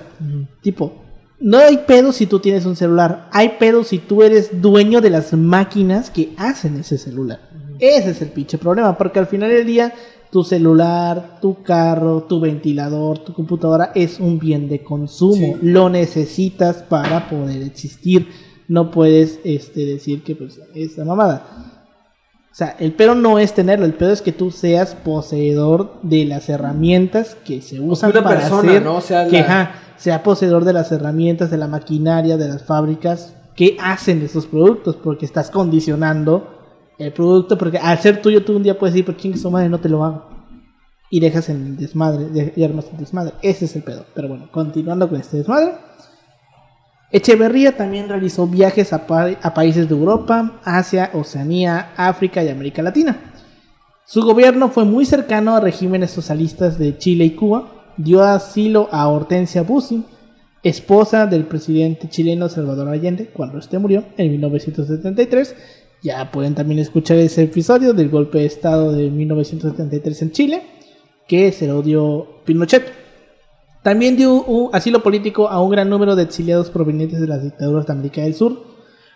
Tipo, 0.62 0.94
no 1.40 1.58
hay 1.58 1.78
pedo 1.88 2.12
si 2.12 2.26
tú 2.28 2.40
tienes 2.40 2.66
un 2.66 2.76
celular. 2.76 3.28
Hay 3.32 3.50
pedo 3.60 3.84
si 3.84 4.00
tú 4.00 4.24
eres 4.24 4.62
dueño 4.62 5.02
de 5.02 5.10
las 5.10 5.34
máquinas 5.34 6.10
que 6.10 6.34
hacen 6.38 6.78
ese 6.78 6.98
celular. 6.98 7.40
Ese 7.80 8.12
es 8.12 8.22
el 8.22 8.30
pinche 8.30 8.58
problema. 8.58 8.98
Porque 8.98 9.20
al 9.20 9.28
final 9.28 9.50
del 9.50 9.66
día, 9.68 9.94
tu 10.32 10.44
celular, 10.44 11.40
tu 11.42 11.62
carro, 11.64 12.24
tu 12.24 12.40
ventilador, 12.40 13.20
tu 13.20 13.34
computadora 13.34 13.92
es 13.96 14.20
un 14.20 14.40
bien 14.40 14.68
de 14.68 14.84
consumo. 14.84 15.34
Sí. 15.36 15.54
Lo 15.62 15.90
necesitas 15.90 16.78
para 16.78 17.30
poder 17.30 17.62
existir. 17.64 18.28
No 18.68 18.92
puedes 18.92 19.40
este, 19.44 19.86
decir 19.86 20.24
que 20.24 20.36
pues 20.36 20.60
esta 20.76 21.06
mamada. 21.06 21.77
Sea, 22.58 22.76
el 22.80 22.92
pedo 22.94 23.14
no 23.16 23.38
es 23.40 23.54
tenerlo, 23.54 23.86
el 23.86 23.94
pedo 23.94 24.12
es 24.12 24.22
que 24.22 24.32
tú 24.32 24.50
seas 24.52 24.96
poseedor 24.96 25.94
de 26.02 26.26
las 26.26 26.50
herramientas 26.50 27.36
que 27.46 27.62
se 27.62 27.80
usan 27.80 28.12
una 28.12 28.24
para 28.24 28.40
persona, 28.40 28.70
hacer, 28.72 28.84
¿no? 28.84 28.96
O 28.96 29.02
sea, 29.02 29.28
que 29.28 29.46
sea 29.98 30.24
poseedor 30.24 30.66
de 30.66 30.74
las 30.74 30.92
herramientas, 30.92 31.52
de 31.52 31.58
la 31.58 31.68
maquinaria, 31.68 32.38
de 32.38 32.48
las 32.48 32.64
fábricas 32.64 33.36
que 33.56 33.78
hacen 33.82 34.22
esos 34.22 34.46
productos, 34.46 34.96
porque 34.96 35.26
estás 35.26 35.50
condicionando 35.50 36.54
el 37.00 37.14
producto, 37.14 37.58
porque 37.58 37.78
al 37.78 38.00
ser 38.00 38.22
tuyo 38.22 38.44
tú 38.44 38.56
un 38.56 38.64
día 38.64 38.78
puedes 38.78 38.94
decir, 38.94 39.06
pues 39.06 39.18
chingue 39.18 39.38
su 39.38 39.52
madre, 39.52 39.70
no 39.70 39.80
te 39.80 39.90
lo 39.90 40.04
hago. 40.04 40.26
Y 41.10 41.20
dejas 41.20 41.50
en 41.50 41.66
el 41.66 41.78
desmadre, 41.78 42.26
de- 42.26 42.54
y 42.56 42.64
armas 42.64 42.86
el 42.92 42.98
desmadre. 42.98 43.34
Ese 43.42 43.66
es 43.66 43.76
el 43.76 43.84
pedo. 43.84 44.04
Pero 44.14 44.28
bueno, 44.28 44.50
continuando 44.52 45.08
con 45.08 45.20
este 45.20 45.38
desmadre. 45.38 45.74
Echeverría 47.12 47.78
también 47.78 48.10
realizó 48.10 48.48
viajes 48.48 48.92
a, 48.92 49.08
pa- 49.08 49.38
a 49.42 49.54
países 49.54 49.88
de 49.88 49.96
Europa, 49.96 50.60
Asia, 50.64 51.10
Oceanía, 51.14 51.92
África 51.96 52.44
y 52.44 52.50
América 52.50 52.82
Latina. 52.82 53.18
Su 54.06 54.22
gobierno 54.24 54.70
fue 54.70 54.86
muy 54.86 55.06
cercano 55.06 55.56
a 55.56 55.60
regímenes 55.62 56.12
socialistas 56.12 56.78
de 56.78 56.98
Chile 56.98 57.26
y 57.26 57.32
Cuba. 57.32 57.94
Dio 57.98 58.24
asilo 58.24 58.90
a 58.92 59.08
Hortensia 59.08 59.64
Bussi, 59.64 60.04
esposa 60.64 61.26
del 61.28 61.46
presidente 61.46 62.10
chileno 62.10 62.48
Salvador 62.50 62.90
Allende, 62.90 63.28
cuando 63.28 63.58
este 63.58 63.80
murió 63.80 64.04
en 64.18 64.32
1973. 64.32 65.56
Ya 66.04 66.30
pueden 66.32 66.56
también 66.56 66.80
escuchar 66.80 67.18
ese 67.18 67.44
episodio 67.44 67.94
del 67.94 68.10
golpe 68.10 68.40
de 68.40 68.46
Estado 68.46 68.92
de 68.92 69.10
1973 69.10 70.22
en 70.22 70.32
Chile, 70.32 70.62
que 71.28 71.52
se 71.52 71.68
lo 71.68 71.82
dio 71.82 72.44
Pinochet. 72.46 73.07
También 73.84 74.18
dio 74.18 74.34
un 74.44 74.70
asilo 74.74 75.02
político 75.02 75.48
a 75.50 75.62
un 75.62 75.72
gran 75.72 75.90
número 75.90 76.16
de 76.16 76.24
exiliados 76.24 76.70
provenientes 76.70 77.22
de 77.22 77.28
las 77.28 77.44
dictaduras 77.44 77.86
de 77.86 77.94
América 77.94 78.22
del 78.22 78.34
Sur, 78.34 78.62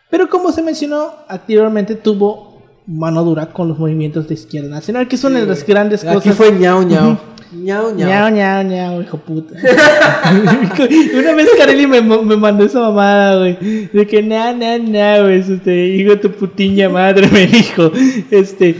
pero 0.09 0.29
como 0.29 0.51
se 0.51 0.61
mencionó 0.61 1.11
anteriormente, 1.27 1.95
tuvo 1.95 2.61
mano 2.87 3.23
dura 3.23 3.47
con 3.47 3.67
los 3.67 3.77
movimientos 3.79 4.27
de 4.27 4.33
izquierda 4.33 4.69
nacional, 4.69 5.07
que 5.07 5.17
son 5.17 5.33
de 5.33 5.45
las 5.45 5.65
grandes 5.65 6.03
Aquí 6.03 6.15
cosas. 6.15 6.35
fue 6.35 6.51
ñao 6.51 6.83
ñao. 6.83 7.19
ñao 7.53 7.91
ñao. 7.93 8.09
Ñao, 8.09 8.29
ñao, 8.29 8.63
ñao, 8.63 9.01
hijo 9.01 9.17
puta. 9.17 9.55
Una 11.19 11.33
vez 11.35 11.49
Kareli 11.57 11.87
me, 11.87 12.01
me 12.01 12.37
mandó 12.37 12.65
esa 12.65 12.79
mamada, 12.79 13.37
güey. 13.37 13.87
De 13.93 14.07
que, 14.07 14.21
na, 14.23 14.53
na, 14.53 14.77
na, 14.77 15.21
güey. 15.21 15.39
Este, 15.39 15.87
hijo 15.87 16.11
de 16.11 16.17
tu 16.17 16.31
putiña 16.31 16.89
madre, 16.89 17.27
me 17.31 17.47
dijo. 17.47 17.91
Este, 18.29 18.75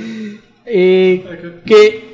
eh, 0.66 1.62
que 1.66 2.11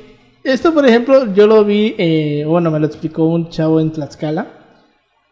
esto, 0.52 0.72
por 0.74 0.86
ejemplo, 0.86 1.32
yo 1.34 1.46
lo 1.46 1.64
vi, 1.64 1.94
eh, 1.98 2.44
bueno, 2.46 2.70
me 2.70 2.80
lo 2.80 2.86
explicó 2.86 3.24
un 3.24 3.48
chavo 3.50 3.80
en 3.80 3.92
Tlaxcala. 3.92 4.46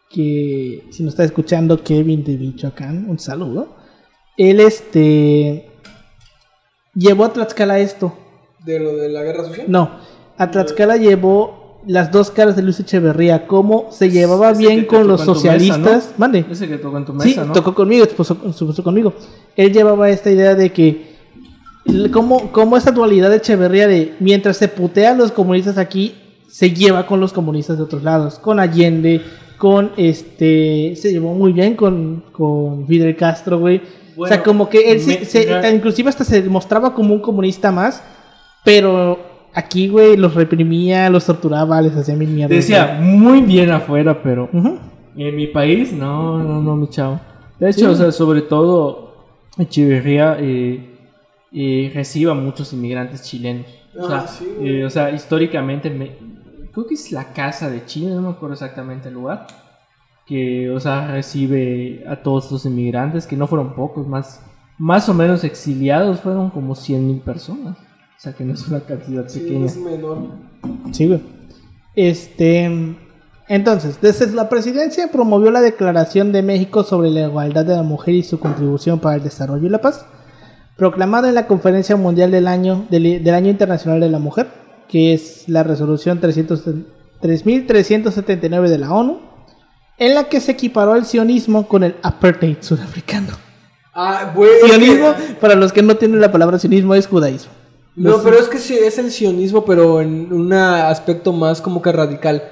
Que, 0.09 0.85
si 0.91 1.03
nos 1.03 1.13
está 1.13 1.23
escuchando, 1.25 1.83
Kevin 1.83 2.23
de 2.23 2.37
Michoacán, 2.37 3.09
un 3.09 3.19
saludo. 3.19 3.75
Él, 4.37 4.59
este, 4.59 5.69
llevó 6.93 7.25
a 7.25 7.33
Tlaxcala 7.33 7.79
esto. 7.79 8.13
¿De 8.65 8.79
lo 8.79 8.95
de 8.95 9.09
la 9.09 9.23
guerra 9.23 9.45
sucia? 9.45 9.65
No, 9.67 9.91
a 10.37 10.51
Tlaxcala 10.51 10.97
llevó 10.97 11.81
las 11.85 12.11
dos 12.11 12.31
caras 12.31 12.55
de 12.55 12.61
Luis 12.61 12.79
Echeverría, 12.79 13.47
cómo 13.47 13.87
se 13.91 14.09
llevaba 14.09 14.51
Ese 14.51 14.59
bien 14.59 14.85
con 14.85 15.07
los 15.07 15.21
mesa, 15.21 15.33
socialistas. 15.33 16.13
Mande. 16.17 16.45
Ese 16.49 16.67
que 16.67 16.77
tocó 16.77 16.97
en 16.97 17.05
tu 17.05 17.13
Sí, 17.21 17.29
mesa, 17.29 17.45
¿no? 17.45 17.53
tocó 17.53 17.73
conmigo, 17.73 18.03
expuso, 18.03 18.37
expuso 18.45 18.83
conmigo. 18.83 19.13
Él 19.55 19.73
llevaba 19.73 20.09
esta 20.09 20.29
idea 20.29 20.53
de 20.55 20.71
que, 20.71 21.16
como, 22.11 22.51
como 22.51 22.77
esta 22.77 22.91
dualidad 22.91 23.29
de 23.29 23.37
Echeverría 23.37 23.87
de 23.87 24.13
mientras 24.19 24.57
se 24.57 24.67
putea 24.67 25.11
a 25.11 25.15
los 25.15 25.31
comunistas 25.31 25.77
aquí, 25.77 26.15
se 26.49 26.71
lleva 26.71 27.05
con 27.05 27.19
los 27.19 27.33
comunistas 27.33 27.77
de 27.77 27.83
otros 27.83 28.03
lados, 28.03 28.39
con 28.39 28.59
Allende, 28.59 29.21
con 29.57 29.91
este, 29.97 30.95
se 30.95 31.11
llevó 31.11 31.33
muy 31.33 31.51
bien 31.53 31.75
con, 31.75 32.23
con 32.31 32.85
Fidel 32.87 33.15
Castro, 33.15 33.59
güey. 33.59 33.81
o 34.15 34.25
sea, 34.27 34.41
como 34.43 34.69
que 34.69 34.91
él 34.91 34.99
se- 34.99 35.19
me- 35.19 35.25
se- 35.25 35.45
ya- 35.45 35.69
inclusive 35.71 36.09
hasta 36.09 36.23
se 36.23 36.41
mostraba 36.43 36.93
como 36.93 37.13
un 37.13 37.21
comunista 37.21 37.71
más, 37.71 38.03
pero 38.63 39.19
aquí, 39.53 39.87
güey, 39.87 40.17
los 40.17 40.33
reprimía, 40.35 41.09
los 41.09 41.25
torturaba, 41.25 41.81
les 41.81 41.95
hacía 41.95 42.15
mil 42.15 42.29
mierdas. 42.29 42.55
Decía 42.55 42.97
muy 43.01 43.41
bien 43.41 43.71
afuera, 43.71 44.21
pero 44.23 44.49
en 44.53 45.35
mi 45.35 45.47
país, 45.47 45.91
no, 45.93 46.37
no, 46.43 46.61
no, 46.61 46.75
mi 46.75 46.87
chavo. 46.89 47.19
De 47.59 47.69
hecho, 47.69 47.79
Sí. 47.79 47.85
o 47.85 47.95
sea, 47.95 48.11
sobre 48.11 48.41
todo, 48.41 49.05
Echeverría 49.59 50.37
eh, 50.39 50.96
eh, 51.51 51.91
recibe 51.93 52.31
a 52.31 52.33
muchos 52.35 52.73
inmigrantes 52.73 53.23
chilenos. 53.23 53.65
O 53.97 54.07
sea, 54.07 54.17
Ah, 54.19 54.27
sí, 54.27 54.45
eh, 54.61 54.85
o 54.85 54.89
sea, 54.89 55.11
históricamente, 55.11 55.89
me- 55.89 56.15
creo 56.71 56.85
que 56.87 56.93
es 56.95 57.11
la 57.11 57.33
casa 57.33 57.69
de 57.69 57.85
Chile, 57.85 58.11
no 58.13 58.21
me 58.21 58.29
acuerdo 58.29 58.53
exactamente 58.53 59.07
el 59.07 59.15
lugar. 59.15 59.47
Que, 60.25 60.69
o 60.71 60.79
sea, 60.79 61.07
recibe 61.07 62.03
a 62.07 62.17
todos 62.17 62.45
estos 62.45 62.65
inmigrantes, 62.65 63.25
que 63.25 63.37
no 63.37 63.47
fueron 63.47 63.73
pocos, 63.75 64.07
más, 64.07 64.41
más 64.77 65.07
o 65.09 65.13
menos 65.13 65.43
exiliados, 65.45 66.19
fueron 66.19 66.49
como 66.49 66.75
100 66.75 67.07
mil 67.07 67.19
personas. 67.21 67.77
O 67.77 68.19
sea, 68.19 68.33
que 68.33 68.43
no 68.43 68.53
es 68.53 68.67
una 68.67 68.81
cantidad 68.81 69.27
Sí, 69.27 69.39
pequeña. 69.39 69.65
es 69.67 69.77
menor. 69.77 70.17
Sí, 70.91 71.07
güey. 71.07 71.21
Este. 71.95 72.95
Entonces, 73.49 74.01
desde 74.01 74.31
la 74.33 74.49
presidencia 74.49 75.09
promovió 75.11 75.49
la 75.51 75.61
Declaración 75.61 76.33
de 76.33 76.41
México 76.43 76.83
sobre 76.83 77.09
la 77.09 77.21
igualdad 77.27 77.63
de 77.65 77.75
la 77.75 77.83
mujer 77.83 78.13
y 78.15 78.23
su 78.23 78.39
contribución 78.39 78.99
para 78.99 79.15
el 79.15 79.23
desarrollo 79.23 79.65
y 79.65 79.69
la 79.69 79.79
paz, 79.79 80.05
proclamada 80.77 81.27
en 81.29 81.35
la 81.35 81.47
Conferencia 81.47 81.95
Mundial 81.95 82.31
del 82.31 82.47
Año, 82.47 82.85
del, 82.89 83.23
del 83.23 83.33
Año 83.33 83.49
Internacional 83.49 83.99
de 83.99 84.09
la 84.09 84.19
Mujer, 84.19 84.47
que 84.87 85.13
es 85.13 85.43
la 85.47 85.63
resolución 85.63 86.19
300 86.19 86.63
3379 87.21 88.69
de 88.69 88.77
la 88.77 88.93
ONU, 88.93 89.19
en 89.97 90.13
la 90.15 90.25
que 90.25 90.39
se 90.39 90.51
equiparó 90.51 90.95
el 90.95 91.05
sionismo 91.05 91.67
con 91.67 91.83
el 91.83 91.95
apartheid 92.03 92.57
sudafricano. 92.61 93.33
Ah, 93.93 94.31
bueno. 94.35 94.53
que- 94.61 94.67
Sionismo, 94.69 95.13
para 95.41 95.55
los 95.55 95.73
que 95.73 95.81
no 95.81 95.95
tienen 95.97 96.21
la 96.21 96.31
palabra 96.31 96.59
sionismo, 96.59 96.93
es 96.93 97.07
judaísmo. 97.07 97.51
No, 97.95 98.21
pero 98.21 98.37
es 98.37 98.47
que 98.47 98.59
sí, 98.59 98.75
es 98.75 98.99
el 98.99 99.09
sionismo, 99.09 99.65
pero 99.65 100.01
en 100.01 100.31
un 100.31 100.53
aspecto 100.53 101.33
más 101.33 101.61
como 101.61 101.81
que 101.81 101.91
radical. 101.91 102.43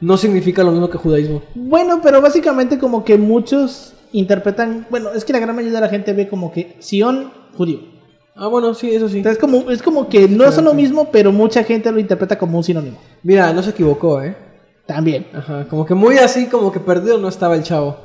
No 0.00 0.16
significa 0.16 0.64
lo 0.64 0.70
mismo 0.72 0.88
que 0.88 0.96
judaísmo. 0.96 1.42
Bueno, 1.54 2.00
pero 2.02 2.22
básicamente 2.22 2.78
como 2.78 3.04
que 3.04 3.18
muchos 3.18 3.92
interpretan, 4.12 4.86
bueno, 4.90 5.10
es 5.14 5.24
que 5.26 5.34
la 5.34 5.40
gran 5.40 5.54
mayoría 5.54 5.78
de 5.78 5.84
la 5.86 5.90
gente 5.90 6.14
ve 6.14 6.26
como 6.28 6.50
que 6.52 6.76
Sion 6.80 7.30
judío. 7.54 7.78
Ah, 8.36 8.48
bueno, 8.48 8.74
sí, 8.74 8.90
eso 8.90 9.08
sí. 9.08 9.18
Entonces 9.18 9.40
como 9.40 9.70
es 9.70 9.80
como 9.82 10.08
que 10.08 10.28
no 10.28 10.50
son 10.50 10.64
lo 10.64 10.74
mismo, 10.74 11.08
pero 11.12 11.30
mucha 11.32 11.62
gente 11.62 11.90
lo 11.92 12.00
interpreta 12.00 12.36
como 12.38 12.58
un 12.58 12.64
sinónimo. 12.64 12.98
Mira, 13.22 13.52
no 13.52 13.62
se 13.62 13.70
equivocó, 13.70 14.20
¿eh? 14.22 14.36
También. 14.86 15.26
Ajá, 15.32 15.66
como 15.70 15.86
que 15.86 15.94
muy 15.94 16.18
así, 16.18 16.46
como 16.46 16.70
que 16.72 16.80
perdido 16.80 17.16
no 17.18 17.28
estaba 17.28 17.54
el 17.54 17.62
chavo. 17.62 17.96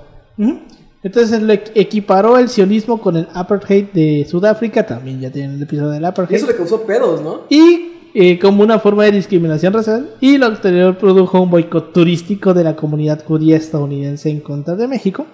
Entonces 1.01 1.41
lo 1.41 1.53
equ- 1.53 1.71
equiparó 1.75 2.37
el 2.37 2.49
sionismo 2.49 2.99
con 3.01 3.15
el 3.17 3.27
apartheid 3.33 3.85
de 3.93 4.25
Sudáfrica, 4.29 4.85
también 4.85 5.19
ya 5.21 5.31
tienen 5.31 5.55
el 5.55 5.63
episodio 5.63 5.89
del 5.91 6.03
Y 6.03 6.05
apartheid. 6.05 6.37
eso 6.37 6.47
le 6.47 6.55
causó 6.55 6.81
pedos, 6.83 7.21
¿no? 7.21 7.41
Y 7.49 7.91
eh, 8.13 8.37
como 8.39 8.63
una 8.63 8.79
forma 8.79 9.05
de 9.05 9.11
discriminación 9.11 9.71
racial, 9.73 10.09
y 10.19 10.37
lo 10.37 10.47
anterior 10.47 10.97
produjo 10.97 11.39
un 11.41 11.49
boicot 11.49 11.93
turístico 11.93 12.53
de 12.53 12.63
la 12.63 12.75
comunidad 12.75 13.23
judía 13.25 13.55
estadounidense 13.57 14.29
en 14.29 14.41
contra 14.41 14.75
de 14.75 14.87
México, 14.87 15.25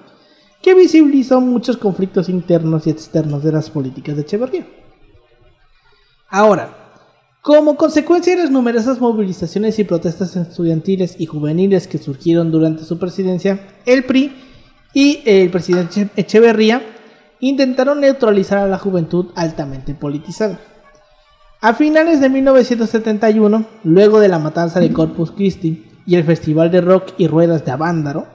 que 0.65 0.73
visibilizó 0.73 1.39
muchos 1.41 1.77
conflictos 1.77 2.27
internos 2.27 2.87
y 2.87 2.89
externos 2.89 3.43
de 3.43 3.51
las 3.51 3.69
políticas 3.69 4.15
de 4.15 4.23
Echeverría. 4.23 4.65
Ahora, 6.27 6.75
como 7.41 7.75
consecuencia 7.77 8.35
de 8.35 8.41
las 8.41 8.49
numerosas 8.51 8.99
movilizaciones 8.99 9.77
y 9.77 9.83
protestas 9.83 10.35
estudiantiles 10.35 11.17
y 11.19 11.27
juveniles 11.27 11.87
que 11.87 11.99
surgieron 11.99 12.51
durante 12.51 12.83
su 12.83 12.97
presidencia, 12.97 13.59
el 13.85 14.05
PRI 14.05 14.33
y 14.95 15.21
el 15.25 15.51
presidente 15.51 16.01
Eche- 16.01 16.09
Echeverría 16.15 16.81
intentaron 17.41 18.01
neutralizar 18.01 18.57
a 18.57 18.67
la 18.67 18.79
juventud 18.79 19.27
altamente 19.35 19.93
politizada. 19.93 20.59
A 21.61 21.75
finales 21.75 22.21
de 22.21 22.29
1971, 22.29 23.65
luego 23.83 24.19
de 24.19 24.29
la 24.29 24.39
matanza 24.39 24.79
de 24.79 24.91
Corpus 24.91 25.29
Christi 25.31 25.85
y 26.07 26.15
el 26.15 26.23
festival 26.23 26.71
de 26.71 26.81
rock 26.81 27.09
y 27.19 27.27
ruedas 27.27 27.63
de 27.65 27.71
Avándaro, 27.71 28.25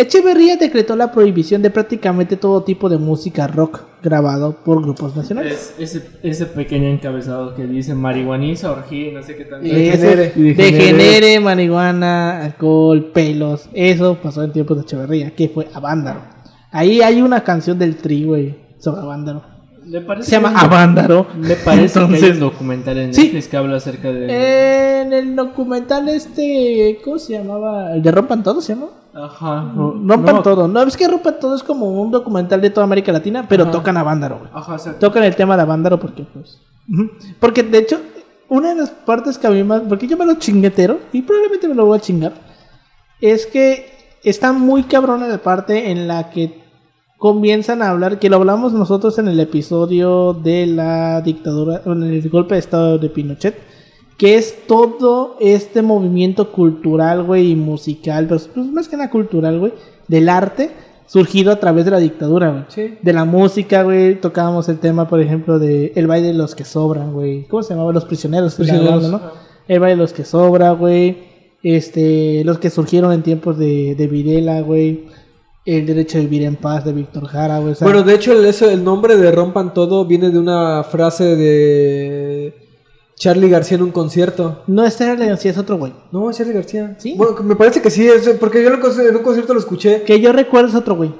Echeverría 0.00 0.56
decretó 0.56 0.96
la 0.96 1.12
prohibición 1.12 1.62
de 1.62 1.70
prácticamente 1.70 2.36
todo 2.36 2.62
tipo 2.62 2.88
de 2.88 2.98
música 2.98 3.46
rock 3.46 3.82
grabado 4.02 4.56
por 4.64 4.82
grupos 4.82 5.14
nacionales. 5.16 5.74
Es 5.78 5.94
ese, 5.96 6.08
ese 6.22 6.46
pequeño 6.46 6.88
encabezado 6.88 7.54
que 7.54 7.66
dice 7.66 7.94
marihuaniza, 7.94 8.70
orgía 8.72 9.12
no 9.12 9.22
sé 9.22 9.36
qué 9.36 9.44
tanto. 9.44 9.66
Eso, 9.66 9.74
Degenere. 10.06 10.32
degenere, 10.54 11.40
marihuana, 11.40 12.44
alcohol, 12.44 13.10
pelos. 13.12 13.68
Eso 13.72 14.16
pasó 14.22 14.42
en 14.42 14.52
tiempos 14.52 14.76
de 14.78 14.82
Echeverría, 14.84 15.34
que 15.34 15.48
fue 15.48 15.68
Avándaro. 15.74 16.20
Ahí 16.72 17.02
hay 17.02 17.20
una 17.20 17.42
canción 17.42 17.78
del 17.78 17.96
Tri, 17.96 18.24
güey, 18.24 18.54
sobre 18.78 19.00
Avándaro. 19.02 19.42
¿Le 19.86 20.00
parece 20.02 20.30
Se 20.30 20.36
llama 20.36 20.50
que 20.52 20.66
Avándaro. 20.66 21.26
Me 21.36 21.56
parece 21.56 21.94
que 21.94 21.98
hay 22.00 22.04
Entonces, 22.06 22.34
un 22.34 22.40
documental 22.40 22.98
en 22.98 23.12
Sí. 23.14 23.22
Netflix 23.22 23.48
que 23.48 23.56
habla 23.56 23.76
acerca 23.78 24.12
de... 24.12 25.00
En 25.02 25.12
el 25.12 25.34
documental 25.34 26.08
este, 26.08 26.98
¿cómo 27.04 27.18
se 27.18 27.32
llamaba? 27.32 27.94
¿El 27.94 28.02
de 28.02 28.12
Rompan 28.12 28.42
Todo 28.42 28.60
se 28.60 28.74
llama? 28.74 28.86
Ajá. 29.24 29.72
Rompan 29.74 30.36
no, 30.36 30.42
Todo. 30.42 30.68
No, 30.68 30.82
es 30.82 30.96
que 30.96 31.08
Rompan 31.08 31.38
Todo 31.40 31.54
es 31.54 31.62
como 31.62 31.86
un 31.86 32.10
documental 32.10 32.60
de 32.60 32.70
toda 32.70 32.84
América 32.84 33.12
Latina, 33.12 33.46
pero 33.48 33.64
Ajá. 33.64 33.72
tocan 33.72 33.96
a 33.96 34.02
Vándaro, 34.02 34.38
güey. 34.38 34.50
Ajá, 34.52 34.74
exacto. 34.74 35.06
Tocan 35.06 35.24
el 35.24 35.36
tema 35.36 35.56
de 35.56 35.64
Vándaro 35.64 35.98
porque, 35.98 36.24
pues... 36.32 36.60
Porque, 37.38 37.62
de 37.62 37.78
hecho, 37.78 38.00
una 38.48 38.70
de 38.70 38.76
las 38.76 38.90
partes 38.90 39.38
que 39.38 39.46
a 39.46 39.50
mí 39.50 39.62
más... 39.62 39.82
Porque 39.88 40.06
yo 40.06 40.16
me 40.16 40.26
lo 40.26 40.34
chinguetero, 40.34 40.98
y 41.12 41.22
probablemente 41.22 41.68
me 41.68 41.74
lo 41.74 41.86
voy 41.86 41.98
a 41.98 42.00
chingar, 42.00 42.32
es 43.20 43.46
que 43.46 44.18
está 44.24 44.52
muy 44.52 44.84
cabrona 44.84 45.28
la 45.28 45.38
parte 45.38 45.90
en 45.90 46.08
la 46.08 46.30
que 46.30 46.60
comienzan 47.18 47.82
a 47.82 47.90
hablar, 47.90 48.18
que 48.18 48.30
lo 48.30 48.36
hablamos 48.36 48.72
nosotros 48.72 49.18
en 49.18 49.28
el 49.28 49.38
episodio 49.40 50.32
de 50.32 50.66
la 50.66 51.20
dictadura, 51.20 51.82
en 51.84 52.02
el 52.02 52.28
golpe 52.30 52.54
de 52.54 52.60
estado 52.60 52.98
de 52.98 53.10
Pinochet, 53.10 53.54
que 54.20 54.34
es 54.36 54.66
todo 54.66 55.38
este 55.40 55.80
movimiento 55.80 56.52
cultural, 56.52 57.22
güey, 57.22 57.52
y 57.52 57.56
musical, 57.56 58.26
pero 58.28 58.38
pues, 58.54 58.66
más 58.66 58.86
que 58.86 58.98
nada 58.98 59.08
cultural, 59.08 59.58
güey, 59.58 59.72
del 60.08 60.28
arte, 60.28 60.72
surgido 61.06 61.50
a 61.50 61.56
través 61.58 61.86
de 61.86 61.90
la 61.90 61.98
dictadura, 61.98 62.50
güey. 62.50 62.64
Sí. 62.68 62.98
De 63.00 63.12
la 63.14 63.24
música, 63.24 63.82
güey, 63.82 64.20
tocábamos 64.20 64.68
el 64.68 64.78
tema, 64.78 65.08
por 65.08 65.20
ejemplo, 65.22 65.58
de 65.58 65.92
el 65.96 66.06
baile 66.06 66.28
de 66.28 66.34
los 66.34 66.54
que 66.54 66.64
sobran, 66.66 67.14
güey. 67.14 67.44
¿Cómo 67.48 67.62
se 67.62 67.72
llamaba? 67.72 67.94
Los 67.94 68.04
prisioneros. 68.04 68.56
Prisioneros. 68.56 68.92
hablando, 69.06 69.18
¿no? 69.18 69.22
El 69.66 69.80
baile 69.80 69.96
de 69.96 70.02
los 70.02 70.12
que 70.12 70.26
sobra, 70.26 70.72
güey. 70.72 71.16
Este, 71.62 72.44
los 72.44 72.58
que 72.58 72.68
surgieron 72.68 73.12
en 73.12 73.22
tiempos 73.22 73.56
de, 73.58 73.94
de 73.94 74.06
Videla, 74.06 74.60
güey. 74.60 75.06
El 75.64 75.86
derecho 75.86 76.18
a 76.18 76.20
vivir 76.20 76.42
en 76.42 76.56
paz 76.56 76.84
de 76.84 76.92
Víctor 76.92 77.24
Jara, 77.26 77.58
güey. 77.58 77.72
o 77.72 77.74
sea, 77.74 77.86
Bueno, 77.86 78.02
de 78.02 78.14
hecho, 78.14 78.32
el, 78.38 78.44
eso- 78.44 78.68
el 78.70 78.84
nombre 78.84 79.16
de 79.16 79.32
Rompan 79.32 79.72
Todo 79.72 80.04
viene 80.04 80.28
de 80.30 80.38
una 80.38 80.82
frase 80.84 81.36
de 81.36 82.54
Charlie 83.20 83.50
García 83.50 83.76
en 83.76 83.82
un 83.82 83.90
concierto. 83.92 84.62
no 84.66 84.82
es 84.84 84.94
Sterling, 84.94 85.36
sí 85.36 85.48
es 85.50 85.58
otro 85.58 85.76
güey. 85.76 85.92
No, 86.10 86.30
es 86.30 86.38
Charlie 86.38 86.54
García. 86.54 86.96
¿Sí? 86.98 87.14
Bueno, 87.18 87.36
me 87.42 87.54
parece 87.54 87.82
que 87.82 87.90
sí, 87.90 88.08
es, 88.08 88.26
porque 88.40 88.62
yo 88.62 88.68
en 88.70 88.76
un 88.76 88.80
conci- 88.80 89.06
en 89.06 89.14
un 89.14 89.22
concierto 89.22 89.52
lo 89.52 89.60
escuché. 89.60 90.02
Que 90.04 90.20
yo 90.20 90.32
recuerdo 90.32 90.68
es 90.68 90.74
otro 90.74 90.96
güey. 90.96 91.12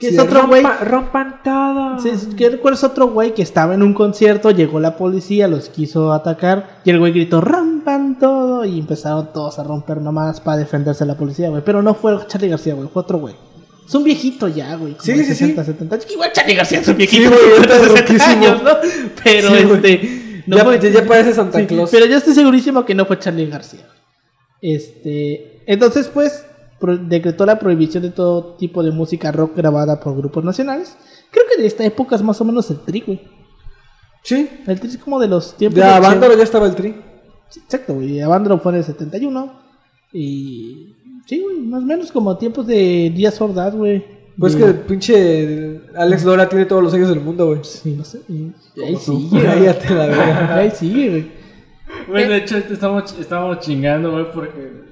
Que 0.00 0.08
Sí, 0.10 0.14
es 0.14 0.20
otro 0.20 0.46
güey. 0.48 0.62
"Rompa- 0.64 0.80
Rompan 0.80 1.40
todo. 1.44 1.98
Sí, 2.00 2.10
que 2.36 2.50
recuerdo 2.50 2.76
es 2.76 2.82
otro 2.84 3.08
güey 3.10 3.34
que 3.34 3.42
estaba 3.42 3.74
en 3.74 3.82
un 3.84 3.94
concierto, 3.94 4.50
llegó 4.50 4.80
la 4.80 4.96
policía, 4.96 5.46
los 5.48 5.68
quiso 5.68 6.12
atacar 6.12 6.80
y 6.84 6.90
el 6.90 6.98
güey 6.98 7.12
gritó 7.12 7.40
rompan 7.40 8.18
todo 8.18 8.64
y 8.64 8.78
empezaron 8.80 9.32
todos 9.32 9.58
a 9.60 9.64
romper 9.64 10.00
mamadas 10.00 10.40
para 10.40 10.56
defenderse 10.58 11.04
de 11.04 11.08
la 11.08 11.16
policía, 11.16 11.50
güey. 11.50 11.62
Pero 11.64 11.82
no 11.82 11.94
fue 11.94 12.16
Charlie 12.26 12.48
García, 12.48 12.74
güey, 12.74 12.88
fue 12.92 13.02
otro 13.02 13.18
güey. 13.18 13.34
Es 13.88 13.94
un 13.94 14.04
viejito 14.04 14.48
ya, 14.48 14.74
güey. 14.76 14.92
como 14.94 15.04
Sí, 15.04 15.12
de 15.12 15.18
sí, 15.18 15.24
sí. 15.24 15.34
60, 15.34 15.64
70 15.64 15.94
años. 15.96 16.06
Igual 16.12 16.30
Charlie 16.32 16.54
García 16.54 16.80
es 16.80 16.88
un 16.88 16.96
viejito 16.96 17.30
Sí, 17.30 17.34
güey, 17.36 17.50
de 17.50 17.56
está 17.62 17.78
60 17.80 18.00
roquísimo. 18.00 18.32
años, 18.46 18.62
¿no? 18.62 18.70
Pero 19.24 19.48
Sí, 19.48 19.54
este. 19.56 20.27
No 20.48 20.56
ya, 20.56 20.64
fue- 20.64 20.78
ya- 20.80 20.88
ya 20.90 21.06
parece 21.06 21.34
Santa 21.34 21.58
Sí, 21.60 21.66
Claus. 21.66 21.90
Pero 21.90 22.06
yo 22.06 22.16
estoy 22.16 22.34
segurísimo 22.34 22.84
que 22.84 22.94
no 22.94 23.04
fue 23.06 23.18
Charlie 23.18 23.46
García. 23.46 23.86
Este, 24.60 25.62
entonces 25.66 26.08
pues 26.08 26.44
decretó 27.08 27.44
la 27.46 27.58
prohibición 27.58 28.02
de 28.04 28.10
todo 28.10 28.54
tipo 28.54 28.82
de 28.82 28.90
música 28.92 29.32
rock 29.32 29.56
grabada 29.56 30.00
por 30.00 30.16
grupos 30.16 30.44
nacionales. 30.44 30.96
Creo 31.30 31.44
que 31.54 31.60
de 31.60 31.66
esta 31.68 31.84
época 31.84 32.16
es 32.16 32.22
más 32.22 32.40
o 32.40 32.44
menos 32.44 32.70
el 32.70 32.80
tri, 32.80 33.00
güey. 33.00 33.20
Sí. 34.22 34.48
El 34.66 34.78
tri 34.80 34.88
es 34.88 34.98
como 34.98 35.18
de 35.20 35.28
los 35.28 35.54
tiempos 35.56 35.76
De 35.80 35.84
de 35.86 35.92
Avándaro 35.92 36.36
ya 36.36 36.42
estaba 36.44 36.66
el 36.66 36.74
tri. 36.74 36.94
Sí, 37.48 37.60
Exacto, 37.60 37.94
güey. 37.94 38.20
Avándaro 38.20 38.58
fue 38.58 38.72
en 38.72 38.78
el 38.78 38.84
71 38.84 39.52
y 40.12 40.94
sí, 41.26 41.40
güey, 41.40 41.58
más 41.60 41.82
o 41.82 41.86
menos 41.86 42.12
como 42.12 42.36
tiempos 42.36 42.66
de 42.66 43.12
Díaz 43.14 43.40
Ordaz, 43.40 43.74
güey. 43.74 44.04
Pues 44.38 44.54
De- 44.56 44.64
que 44.66 44.72
pinche 44.72 45.80
Alex 45.96 46.24
Lora 46.24 46.48
tiene 46.48 46.64
todos 46.66 46.82
los 46.82 46.94
años 46.94 47.08
del 47.08 47.20
mundo, 47.20 47.46
güey. 47.46 47.60
sí, 47.64 47.94
no 47.96 48.04
sé. 48.04 48.20
y- 48.28 48.52
ahí 48.84 48.96
sigue. 48.96 49.42
Cállate 49.42 49.94
la 49.94 50.06
verga. 50.06 50.54
Ahí 50.58 50.70
sigue, 50.70 51.08
güey. 51.10 51.32
Güey, 52.08 52.28
de 52.28 52.36
hecho, 52.36 52.56
estamos, 52.58 53.16
estábamos 53.18 53.60
chingando, 53.60 54.12
güey, 54.12 54.30
porque 54.32 54.82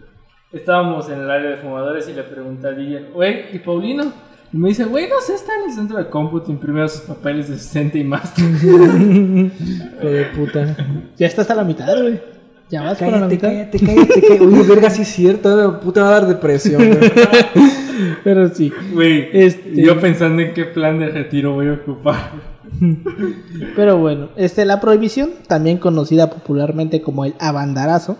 estábamos 0.53 1.09
en 1.09 1.21
el 1.21 1.31
área 1.31 1.51
de 1.51 1.57
fumadores 1.59 2.09
y 2.09 2.13
le 2.15 2.23
pregunté 2.25 2.67
a 2.69 2.73
Guillermo, 2.73 3.09
güey, 3.15 3.55
¿y 3.55 3.59
Paulino? 3.59 4.13
Y 4.53 4.57
me 4.57 4.69
dice, 4.71 4.85
güey, 4.85 5.09
no 5.09 5.21
sé, 5.21 5.35
está 5.35 5.53
en 5.63 5.69
el 5.71 5.75
centro 5.77 5.99
de 5.99 6.09
cómputo 6.09 6.51
imprimiendo 6.51 6.89
sus 6.89 7.03
papeles 7.03 7.49
de 7.49 7.57
60 7.59 7.99
y 7.99 8.05
más. 8.05 8.33
Hijo 8.39 10.07
de 10.09 10.25
puta. 10.37 10.77
Ya 11.17 11.27
estás 11.27 11.51
a 11.51 11.55
la 11.55 11.65
mitad, 11.65 12.01
güey. 12.01 12.21
Ya 12.69 12.83
vas 12.83 12.99
para 12.99 13.13
la 13.21 13.29
Cállate, 13.29 13.35
mitad. 13.35 13.49
cállate, 13.49 13.79
cállate, 13.79 14.21
cállate. 14.23 14.45
Uy, 14.45 14.67
verga, 14.67 14.91
sí 14.91 15.03
es 15.03 15.09
cierto. 15.09 15.81
Puta 15.81 16.03
va 16.03 16.09
a 16.09 16.13
dar 16.13 16.27
depresión, 16.27 16.83
güey. 16.85 16.99
Pero 18.25 18.49
sí. 18.49 18.73
Güey, 18.93 19.29
Este- 19.33 19.83
yo 19.83 19.99
pensando 20.01 20.43
en 20.43 20.55
qué 20.55 20.65
plan 20.65 20.99
de 20.99 21.09
retiro 21.11 21.55
voy 21.55 21.69
a 21.69 21.73
ocupar. 21.75 22.33
Pero 23.77 23.99
bueno, 23.99 24.29
este, 24.37 24.65
la 24.65 24.81
prohibición, 24.81 25.31
también 25.47 25.79
conocida 25.79 26.31
popularmente 26.31 27.01
como 27.03 27.25
el 27.25 27.35
abandarazo, 27.39 28.17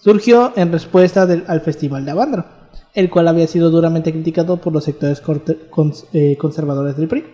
surgió 0.00 0.52
en 0.56 0.72
respuesta 0.72 1.26
del- 1.26 1.44
al 1.48 1.60
Festival 1.62 2.04
de 2.04 2.10
Avándaro, 2.12 2.44
el 2.94 3.10
cual 3.10 3.28
había 3.28 3.46
sido 3.46 3.70
duramente 3.70 4.12
criticado 4.12 4.58
por 4.58 4.72
los 4.72 4.84
sectores 4.84 5.20
corte- 5.20 5.68
cons- 5.70 6.06
eh, 6.12 6.36
conservadores 6.38 6.96
del 6.96 7.08
PRI. 7.08 7.24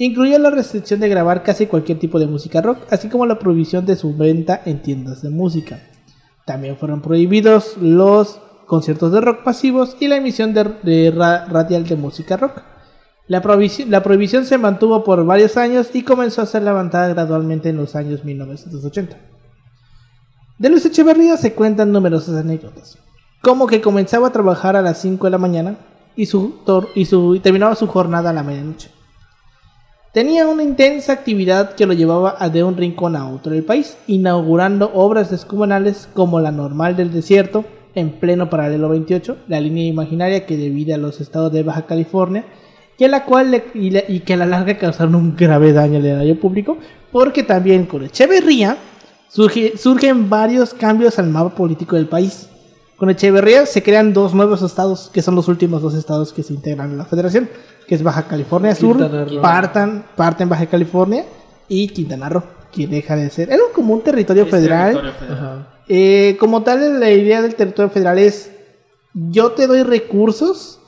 Incluyó 0.00 0.38
la 0.38 0.50
restricción 0.50 1.00
de 1.00 1.08
grabar 1.08 1.42
casi 1.42 1.66
cualquier 1.66 1.98
tipo 1.98 2.20
de 2.20 2.26
música 2.28 2.60
rock, 2.62 2.78
así 2.90 3.08
como 3.08 3.26
la 3.26 3.38
prohibición 3.38 3.84
de 3.84 3.96
su 3.96 4.16
venta 4.16 4.60
en 4.64 4.80
tiendas 4.82 5.22
de 5.22 5.30
música. 5.30 5.80
También 6.46 6.76
fueron 6.76 7.02
prohibidos 7.02 7.76
los 7.80 8.40
conciertos 8.68 9.10
de 9.10 9.20
rock 9.20 9.42
pasivos 9.42 9.96
y 9.98 10.06
la 10.06 10.16
emisión 10.16 10.54
de, 10.54 10.64
de 10.82 11.10
ra- 11.10 11.46
radial 11.46 11.84
de 11.84 11.96
música 11.96 12.36
rock. 12.36 12.62
La 13.26 13.42
prohibición, 13.42 14.46
se 14.46 14.56
mantuvo 14.56 15.04
por 15.04 15.24
varios 15.26 15.56
años 15.56 15.88
y 15.92 16.02
comenzó 16.02 16.40
a 16.40 16.46
ser 16.46 16.62
levantada 16.62 17.08
gradualmente 17.08 17.68
en 17.68 17.76
los 17.76 17.94
años 17.96 18.24
1980. 18.24 19.16
De 20.58 20.68
Luis 20.68 20.86
Echeverría 20.86 21.36
se 21.36 21.52
cuentan 21.52 21.92
numerosas 21.92 22.36
anécdotas, 22.36 22.98
como 23.42 23.66
que 23.66 23.80
comenzaba 23.80 24.28
a 24.28 24.32
trabajar 24.32 24.76
a 24.76 24.82
las 24.82 24.98
5 25.02 25.26
de 25.26 25.30
la 25.30 25.38
mañana 25.38 25.76
y, 26.16 26.26
su, 26.26 26.56
y, 26.94 27.38
terminaba 27.40 27.74
su 27.74 27.86
jornada 27.86 28.30
a 28.30 28.32
la 28.32 28.42
medianoche. 28.42 28.90
Tenía 30.14 30.48
una 30.48 30.62
intensa 30.62 31.12
actividad 31.12 31.74
que 31.74 31.86
lo 31.86 31.92
llevaba 31.92 32.48
de 32.48 32.64
un 32.64 32.76
rincón 32.78 33.14
a 33.14 33.28
otro 33.28 33.52
del 33.52 33.62
país, 33.62 33.98
inaugurando 34.06 34.90
obras 34.94 35.30
descomunales 35.30 36.08
como 36.14 36.40
la 36.40 36.50
normal 36.50 36.96
del 36.96 37.12
desierto, 37.12 37.66
en 37.98 38.10
pleno 38.20 38.48
paralelo 38.50 38.88
28, 38.88 39.36
la 39.48 39.60
línea 39.60 39.86
imaginaria 39.86 40.46
que 40.46 40.56
divide 40.56 40.94
a 40.94 40.98
los 40.98 41.20
estados 41.20 41.52
de 41.52 41.62
Baja 41.62 41.86
California, 41.86 42.44
y, 42.98 43.04
a 43.04 43.08
la 43.08 43.24
cual 43.24 43.50
le- 43.52 43.64
y, 43.74 43.90
le- 43.90 44.04
y 44.08 44.20
que 44.20 44.34
a 44.34 44.36
la 44.36 44.46
larga 44.46 44.76
causaron 44.78 45.14
un 45.14 45.36
grave 45.36 45.72
daño 45.72 45.98
al 45.98 46.06
erario 46.06 46.38
público, 46.40 46.78
porque 47.12 47.42
también 47.42 47.86
con 47.86 48.04
Echeverría 48.04 48.76
surge- 49.32 49.76
surgen 49.76 50.28
varios 50.28 50.74
cambios 50.74 51.18
al 51.18 51.28
mapa 51.28 51.54
político 51.54 51.96
del 51.96 52.06
país. 52.08 52.48
Con 52.96 53.08
Echeverría 53.10 53.64
se 53.66 53.82
crean 53.84 54.12
dos 54.12 54.34
nuevos 54.34 54.62
estados, 54.62 55.10
que 55.12 55.22
son 55.22 55.36
los 55.36 55.46
últimos 55.46 55.80
dos 55.82 55.94
estados 55.94 56.32
que 56.32 56.42
se 56.42 56.52
integran 56.52 56.92
a 56.92 56.96
la 56.96 57.04
federación, 57.04 57.48
que 57.86 57.94
es 57.94 58.02
Baja 58.02 58.26
California 58.26 58.74
Sur, 58.74 58.98
partan, 59.40 60.04
parten 60.16 60.48
Baja 60.48 60.66
California 60.66 61.24
y 61.68 61.86
Quintana 61.88 62.28
Roo, 62.28 62.42
que 62.72 62.88
deja 62.88 63.14
de 63.14 63.30
ser. 63.30 63.50
Era 63.50 63.62
como 63.72 63.94
un 63.94 64.02
territorio 64.02 64.42
Es 64.42 64.50
federal. 64.50 64.94
territorio 64.94 65.12
federal. 65.18 65.38
Ajá. 65.38 65.77
Eh, 65.88 66.36
como 66.38 66.62
tal, 66.62 67.00
la 67.00 67.10
idea 67.10 67.40
del 67.42 67.54
territorio 67.54 67.90
federal 67.90 68.18
es: 68.18 68.52
yo 69.14 69.52
te 69.52 69.66
doy 69.66 69.82
recursos 69.82 70.80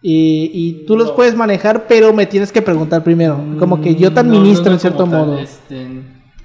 y, 0.00 0.50
y 0.52 0.86
tú 0.86 0.96
los 0.96 1.10
puedes 1.12 1.34
manejar, 1.34 1.86
pero 1.88 2.12
me 2.12 2.26
tienes 2.26 2.52
que 2.52 2.62
preguntar 2.62 3.02
primero. 3.02 3.40
Como 3.58 3.80
que 3.80 3.94
yo 3.96 4.12
te 4.12 4.22
Mm, 4.22 4.26
No, 4.26 4.32
no, 4.32 4.38
administro 4.38 4.66
no 4.66 4.72
en 4.74 4.80
cierto 4.80 5.04
tal, 5.04 5.08
modo. 5.26 5.38
este, 5.38 5.86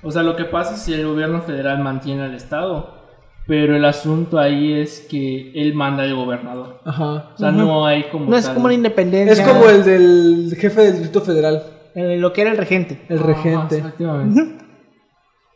o 0.01 0.11
sea, 0.11 0.23
lo 0.23 0.35
que 0.35 0.45
pasa 0.45 0.75
es 0.75 0.83
que 0.83 0.95
el 0.99 1.07
gobierno 1.07 1.41
federal 1.43 1.79
mantiene 1.83 2.23
al 2.23 2.33
Estado, 2.33 3.03
pero 3.45 3.75
el 3.75 3.85
asunto 3.85 4.39
ahí 4.39 4.73
es 4.73 5.01
que 5.01 5.51
él 5.53 5.75
manda 5.75 6.03
al 6.03 6.15
gobernador. 6.15 6.79
Ajá. 6.85 7.31
O 7.35 7.37
sea, 7.37 7.51
no 7.51 7.85
hay 7.85 8.05
como 8.11 8.25
No 8.29 8.35
es 8.37 8.45
tal- 8.45 8.55
como 8.55 8.65
una 8.65 8.73
independencia. 8.73 9.43
Es 9.43 9.47
como 9.47 9.69
el 9.69 9.83
del 9.83 10.55
jefe 10.57 10.81
del 10.81 10.93
distrito 10.93 11.21
federal, 11.21 11.63
eh, 11.93 12.17
lo 12.17 12.33
que 12.33 12.41
era 12.41 12.51
el 12.51 12.57
regente. 12.57 13.05
el 13.09 13.19
regente. 13.19 13.83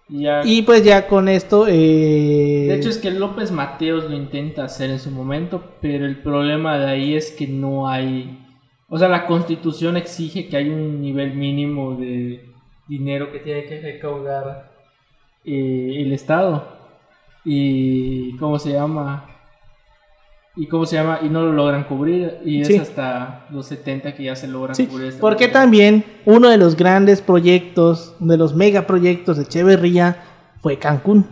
Ya- 0.10 0.42
Y 0.46 0.62
pues 0.64 0.84
ya 0.84 1.08
con 1.08 1.28
esto. 1.30 1.68
eh, 1.68 2.66
De 2.70 2.76
hecho 2.76 2.90
es 2.90 2.98
que 2.98 3.12
López 3.12 3.52
Mateos 3.52 4.06
lo 4.10 4.16
intenta 4.16 4.64
hacer 4.66 4.90
en 4.90 5.00
su 5.00 5.12
momento, 5.12 5.64
pero 5.82 6.06
el 6.06 6.18
problema 6.22 6.78
de 6.78 6.86
ahí 6.88 7.16
es 7.16 7.32
que 7.32 7.48
no 7.48 7.88
hay... 7.88 8.38
O 8.90 8.98
sea, 8.98 9.10
la 9.10 9.26
constitución 9.28 9.98
exige 9.98 10.48
que 10.48 10.58
hay 10.58 10.70
un 10.70 11.02
nivel 11.02 11.34
mínimo 11.36 11.96
de 11.96 12.46
dinero 12.88 13.32
que 13.32 13.40
tiene 13.40 13.66
que 13.66 13.82
recaudar 13.82 14.72
eh, 15.44 15.96
el 16.00 16.14
Estado. 16.14 16.68
Y... 17.44 18.36
¿Cómo 18.38 18.60
se 18.60 18.72
llama? 18.74 19.30
Y 20.60 20.68
cómo 20.68 20.86
se 20.88 20.96
llama, 20.96 21.20
y 21.22 21.30
no 21.30 21.42
lo 21.44 21.52
logran 21.54 21.84
cubrir, 21.84 22.40
y 22.44 22.62
es 22.62 22.68
Sí. 22.68 22.78
hasta 22.78 23.46
los 23.52 23.68
70 23.68 24.16
que 24.16 24.24
ya 24.24 24.36
se 24.36 24.48
logran 24.48 24.76
Sí, 24.76 24.88
cubrir. 24.88 25.10
esta 25.10 25.22
porque 25.22 25.48
también 25.48 26.04
uno 26.26 26.50
de 26.50 26.58
los 26.58 26.76
grandes 26.76 27.22
proyectos, 27.22 28.16
de 28.20 28.38
los 28.38 28.56
megaproyectos 28.56 29.38
de 29.38 29.44
Echeverría 29.44 30.18
fue 30.62 30.80
Cancún. 30.80 31.28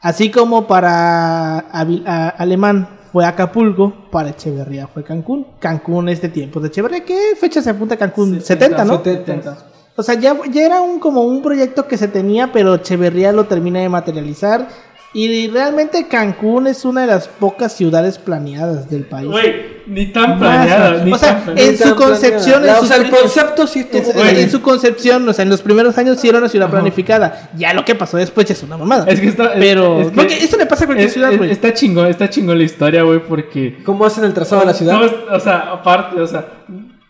Así 0.00 0.30
como 0.30 0.66
para 0.66 1.58
a- 1.58 2.28
Alemán 2.38 2.88
fue 3.12 3.24
Acapulco, 3.24 3.92
para 4.10 4.30
Echeverría 4.30 4.86
fue 4.86 5.02
Cancún. 5.02 5.46
Cancún 5.58 6.08
es 6.08 6.20
de 6.22 6.28
tiempos 6.28 6.62
de 6.62 6.68
Echeverría. 6.68 7.04
¿Qué 7.04 7.18
fecha 7.38 7.62
se 7.62 7.70
apunta 7.70 7.96
Cancún? 7.96 8.40
70, 8.40 8.84
¿no? 8.84 9.02
70. 9.02 9.56
O 9.96 10.02
sea, 10.02 10.14
ya, 10.16 10.36
ya 10.50 10.66
era 10.66 10.80
un, 10.82 10.98
como 10.98 11.22
un 11.22 11.40
proyecto 11.42 11.86
que 11.88 11.96
se 11.96 12.08
tenía, 12.08 12.52
pero 12.52 12.74
Echeverría 12.74 13.32
lo 13.32 13.44
termina 13.46 13.80
de 13.80 13.88
materializar 13.88 14.68
Y 15.16 15.46
realmente 15.48 16.08
Cancún 16.08 16.66
es 16.66 16.84
una 16.84 17.02
de 17.02 17.06
las 17.06 17.28
pocas 17.28 17.72
ciudades 17.72 18.18
planeadas 18.18 18.90
del 18.90 19.04
país. 19.04 19.28
Güey, 19.30 19.74
ni 19.86 20.06
tan 20.06 20.40
planeada. 20.40 21.04
Ni 21.04 21.12
o 21.12 21.16
sea, 21.16 21.44
tan 21.44 21.56
en 21.56 21.78
su 21.78 21.94
concepción, 21.94 22.64
en 22.64 22.70
o 22.70 22.78
sus 22.80 22.88
sea, 22.88 22.96
el 22.96 23.10
concepto 23.10 23.66
sí 23.68 23.78
estuvo. 23.80 24.20
en, 24.20 24.36
en 24.36 24.50
su 24.50 24.60
concepción, 24.60 25.28
o 25.28 25.32
sea, 25.32 25.44
en 25.44 25.50
los 25.50 25.62
primeros 25.62 25.96
años 25.98 26.18
sí 26.18 26.28
era 26.28 26.38
una 26.38 26.48
ciudad 26.48 26.68
planificada. 26.68 27.50
Ya 27.56 27.72
lo 27.74 27.84
que 27.84 27.94
pasó 27.94 28.16
después 28.16 28.44
ya 28.46 28.54
es 28.54 28.62
una 28.64 28.76
mamada. 28.76 29.04
Es 29.08 29.20
que 29.20 29.28
está. 29.28 29.52
es- 29.54 29.60
Pero, 29.60 30.00
es 30.00 30.08
porque 30.10 30.34
eso 30.36 30.56
le 30.56 30.66
pasa 30.66 30.82
a 30.82 30.86
cualquier 30.88 31.06
es- 31.06 31.12
ciudad, 31.14 31.32
güey. 31.36 31.50
Está 31.52 31.72
chingón, 31.72 32.08
está 32.08 32.28
chingón 32.28 32.58
la 32.58 32.64
historia, 32.64 33.04
güey, 33.04 33.20
porque. 33.20 33.78
¿Cómo 33.84 34.04
hacen 34.04 34.24
el 34.24 34.34
trazado 34.34 34.62
de 34.62 34.66
la 34.66 34.74
ciudad? 34.74 34.98
No, 35.00 35.36
o 35.36 35.38
sea, 35.38 35.70
aparte, 35.74 36.20
o 36.20 36.26
sea, 36.26 36.44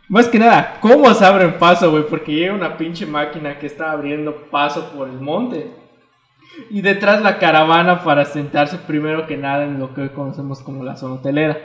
más 0.09 0.29
que 0.29 0.39
nada, 0.39 0.77
¿cómo 0.83 1.13
se 1.15 1.25
abren 1.25 1.55
paso, 1.59 1.91
güey? 1.91 2.05
Porque 2.07 2.33
llega 2.35 2.53
una 2.53 2.77
pinche 2.77 3.07
máquina 3.07 3.59
que 3.59 3.67
está 3.67 3.93
abriendo 3.93 4.37
paso 4.51 4.91
por 4.95 5.09
el 5.09 5.19
monte. 5.21 5.71
Y 6.71 6.83
detrás 6.83 7.23
la 7.23 7.39
caravana 7.39 8.03
para 8.05 8.25
sentarse 8.25 8.77
primero 8.79 9.27
que 9.27 9.37
nada 9.37 9.65
en 9.65 9.79
lo 9.79 9.95
que 9.95 10.03
hoy 10.03 10.09
conocemos 10.11 10.61
como 10.61 10.85
la 10.85 10.97
zona 10.97 11.15
hotelera. 11.15 11.59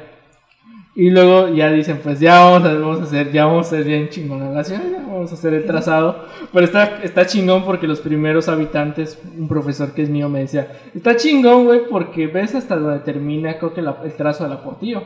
Y 0.96 1.12
luego 1.12 1.48
ya 1.50 1.70
dicen, 1.72 2.02
pues 2.04 2.20
ya 2.20 2.40
vamos 2.40 2.68
a, 2.68 2.74
vamos 2.74 3.00
a 3.00 3.04
hacer, 3.04 3.32
ya 3.32 3.46
vamos 3.46 3.68
a 3.68 3.70
hacer 3.70 3.84
bien 3.86 4.10
chingón 4.10 4.54
la 4.54 4.64
ciudad, 4.64 4.82
ya 4.92 4.98
vamos 4.98 5.32
a 5.32 5.36
hacer 5.36 5.54
el 5.54 5.66
trazado. 5.66 6.26
Pero 6.52 6.66
está, 6.66 7.00
está 7.04 7.26
chingón 7.26 7.64
porque 7.64 7.88
los 7.88 8.02
primeros 8.02 8.50
habitantes, 8.50 9.18
un 9.38 9.48
profesor 9.48 9.94
que 9.94 10.02
es 10.02 10.10
mío 10.10 10.28
me 10.28 10.40
decía, 10.40 10.68
está 10.94 11.16
chingón, 11.16 11.66
güey, 11.66 11.82
porque 11.90 12.28
ves 12.28 12.56
hasta 12.56 12.76
donde 12.76 13.00
termina, 13.00 13.58
creo 13.60 13.74
que 13.74 13.82
la- 13.82 14.00
el 14.04 14.14
trazo 14.14 14.44
de 14.44 14.50
la 14.50 14.62
portillo. 14.62 15.04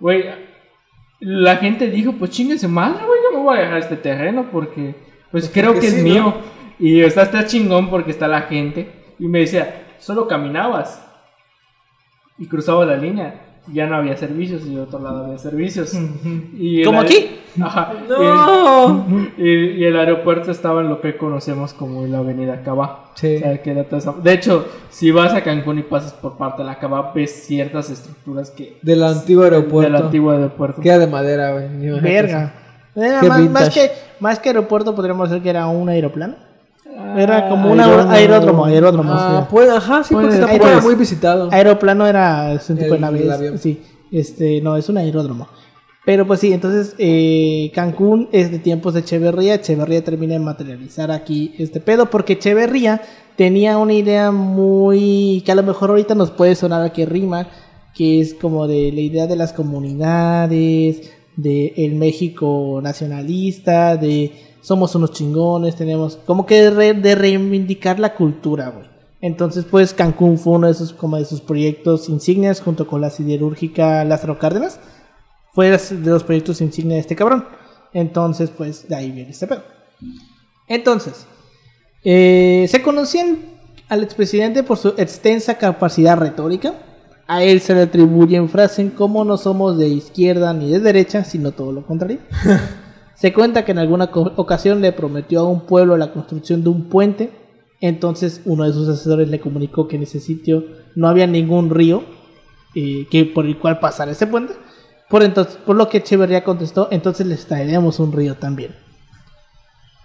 Güey, 0.00 0.24
la 1.20 1.56
gente 1.56 1.90
dijo, 1.90 2.12
pues 2.12 2.30
chinguese 2.30 2.68
madre, 2.68 3.04
güey, 3.04 3.20
yo 3.30 3.36
me 3.38 3.44
voy 3.44 3.58
a 3.58 3.62
dejar 3.62 3.78
este 3.78 3.96
terreno 3.96 4.46
porque, 4.50 4.94
pues 5.30 5.50
creo 5.52 5.72
porque 5.72 5.80
que 5.80 5.86
es 5.88 5.94
sí, 6.02 6.08
¿no? 6.18 6.34
Y 6.78 7.00
está, 7.02 7.22
está 7.22 7.46
chingón 7.46 7.90
porque 7.90 8.10
está 8.10 8.28
la 8.28 8.42
gente. 8.42 8.90
Y 9.18 9.26
me 9.28 9.40
decía, 9.40 9.82
solo 9.98 10.26
caminabas 10.26 11.00
y 12.38 12.46
cruzabas 12.46 12.88
la 12.88 12.96
línea. 12.96 13.40
y 13.68 13.74
Ya 13.74 13.86
no 13.86 13.96
había 13.96 14.16
servicios 14.16 14.66
y 14.66 14.74
de 14.74 14.80
otro 14.80 14.98
lado 14.98 15.24
había 15.26 15.38
servicios. 15.38 15.92
Y 16.58 16.82
¿Como 16.84 17.00
aquí? 17.00 17.40
Ajá. 17.62 17.92
No. 18.08 19.06
Y, 19.38 19.48
y 19.48 19.84
el 19.84 19.96
aeropuerto 19.96 20.50
estaba 20.50 20.80
en 20.80 20.88
lo 20.88 21.00
que 21.00 21.16
conocemos 21.16 21.72
como 21.72 22.04
la 22.06 22.18
avenida 22.18 22.62
Cabá. 22.62 23.12
Sí. 23.14 23.36
O 23.36 23.38
sea, 23.38 23.62
que 23.62 23.70
era 23.70 23.84
toda 23.84 23.98
esa- 23.98 24.12
De 24.20 24.32
hecho, 24.32 24.66
si 24.90 25.12
vas 25.12 25.32
a 25.34 25.42
Cancún 25.44 25.78
y 25.78 25.82
pasas 25.82 26.12
por 26.12 26.36
parte 26.36 26.62
de 26.62 26.66
la 26.68 26.78
Cabá, 26.80 27.12
ves 27.14 27.30
ciertas 27.46 27.88
estructuras 27.90 28.50
que... 28.50 28.78
Del 28.82 29.04
antiguo 29.04 29.44
aeropuerto. 29.44 29.92
Del 29.92 30.02
antiguo 30.02 30.32
aeropuerto. 30.32 30.80
Queda 30.82 30.98
de 30.98 31.06
madera, 31.06 31.52
güey. 31.52 32.00
Verga. 32.00 32.54
Era 32.96 33.22
más, 33.22 33.50
más 33.50 33.70
que, 33.74 33.90
más 34.20 34.38
que 34.38 34.48
aeropuerto, 34.50 34.94
podríamos 34.94 35.28
decir 35.30 35.42
que 35.42 35.50
era 35.50 35.66
un 35.68 35.88
aeroplano. 35.88 36.34
Ah, 36.96 37.14
Era 37.20 37.48
como 37.48 37.72
un 37.72 37.80
aeródromo. 37.80 38.64
aeródromo. 38.64 39.12
Ah, 39.14 39.48
pues, 39.50 39.68
ajá, 39.70 40.04
sí, 40.04 40.14
porque 40.14 40.28
Puede- 40.36 40.54
era 40.54 40.80
muy 40.80 40.94
visitado. 40.94 41.48
Aeroplano 41.52 42.06
era 42.06 42.52
es 42.52 42.68
un 42.70 42.76
tipo 42.78 42.94
de 42.94 43.00
nave. 43.00 43.58
Sí, 43.58 43.80
este, 44.12 44.60
no, 44.60 44.76
es 44.76 44.88
un 44.88 44.98
aeródromo. 44.98 45.48
Pero 46.06 46.26
pues 46.26 46.40
sí, 46.40 46.52
entonces 46.52 46.94
eh, 46.98 47.72
Cancún 47.74 48.28
es 48.30 48.50
de 48.50 48.58
tiempos 48.58 48.92
de 48.94 49.00
Echeverría. 49.00 49.54
Echeverría 49.54 50.04
termina 50.04 50.34
de 50.34 50.38
materializar 50.40 51.10
aquí 51.10 51.54
este 51.58 51.80
pedo 51.80 52.10
porque 52.10 52.34
Echeverría 52.34 53.00
tenía 53.36 53.78
una 53.78 53.94
idea 53.94 54.30
muy 54.30 55.42
que 55.46 55.52
a 55.52 55.54
lo 55.54 55.62
mejor 55.62 55.88
ahorita 55.90 56.14
nos 56.14 56.30
puede 56.30 56.54
sonar 56.56 56.82
a 56.82 56.92
que 56.92 57.06
rima, 57.06 57.48
que 57.94 58.20
es 58.20 58.34
como 58.34 58.66
de 58.66 58.92
la 58.92 59.00
idea 59.00 59.26
de 59.26 59.36
las 59.36 59.54
comunidades, 59.54 61.10
de 61.36 61.72
el 61.78 61.94
México 61.94 62.80
nacionalista, 62.82 63.96
de 63.96 64.32
somos 64.64 64.94
unos 64.94 65.12
chingones, 65.12 65.76
tenemos 65.76 66.16
como 66.26 66.46
que 66.46 66.62
de, 66.62 66.70
re- 66.70 66.94
de 66.94 67.14
reivindicar 67.14 68.00
la 68.00 68.14
cultura, 68.14 68.70
güey. 68.70 68.86
Entonces, 69.20 69.64
pues 69.70 69.94
Cancún 69.94 70.38
fue 70.38 70.54
uno 70.54 70.66
de 70.66 70.74
sus 70.74 70.92
como 70.92 71.16
de 71.16 71.24
sus 71.24 71.40
proyectos 71.40 72.08
insignias 72.08 72.60
junto 72.60 72.86
con 72.86 73.00
la 73.00 73.10
siderúrgica 73.10 74.04
Lázaro 74.04 74.38
Cárdenas. 74.38 74.80
Fue 75.54 75.70
de 75.70 76.10
los 76.10 76.24
proyectos 76.24 76.60
insignia 76.60 76.96
de 76.96 77.00
este 77.00 77.16
cabrón. 77.16 77.46
Entonces, 77.92 78.50
pues 78.50 78.88
de 78.88 78.96
ahí 78.96 79.10
viene 79.12 79.30
este 79.30 79.46
pedo. 79.46 79.62
Entonces, 80.68 81.26
eh, 82.04 82.66
se 82.68 82.82
conocían 82.82 83.38
al 83.88 84.02
expresidente 84.02 84.62
por 84.62 84.76
su 84.78 84.88
extensa 84.98 85.56
capacidad 85.58 86.18
retórica. 86.18 86.74
A 87.26 87.42
él 87.42 87.60
se 87.62 87.74
le 87.74 87.82
atribuyen 87.82 88.50
frases 88.50 88.92
como 88.92 89.24
no 89.24 89.38
somos 89.38 89.78
de 89.78 89.88
izquierda 89.88 90.52
ni 90.52 90.70
de 90.70 90.80
derecha, 90.80 91.24
sino 91.24 91.52
todo 91.52 91.72
lo 91.72 91.86
contrario. 91.86 92.18
se 93.14 93.32
cuenta 93.32 93.64
que 93.64 93.72
en 93.72 93.78
alguna 93.78 94.10
ocasión 94.36 94.80
le 94.80 94.92
prometió 94.92 95.40
a 95.40 95.48
un 95.48 95.66
pueblo 95.66 95.96
la 95.96 96.12
construcción 96.12 96.62
de 96.62 96.68
un 96.70 96.88
puente. 96.88 97.30
Entonces 97.80 98.40
uno 98.44 98.64
de 98.64 98.72
sus 98.72 98.88
asesores 98.88 99.28
le 99.28 99.40
comunicó 99.40 99.88
que 99.88 99.96
en 99.96 100.02
ese 100.02 100.20
sitio 100.20 100.64
no 100.94 101.08
había 101.08 101.26
ningún 101.26 101.70
río 101.70 102.02
eh, 102.74 103.06
que 103.10 103.24
por 103.24 103.46
el 103.46 103.58
cual 103.58 103.78
pasar 103.78 104.08
ese 104.08 104.26
puente. 104.26 104.54
Por 105.08 105.76
lo 105.76 105.88
que 105.88 105.98
Echeverría 105.98 106.42
contestó, 106.42 106.88
entonces 106.90 107.26
les 107.26 107.46
traeremos 107.46 108.00
un 108.00 108.10
río 108.12 108.34
también. 108.36 108.74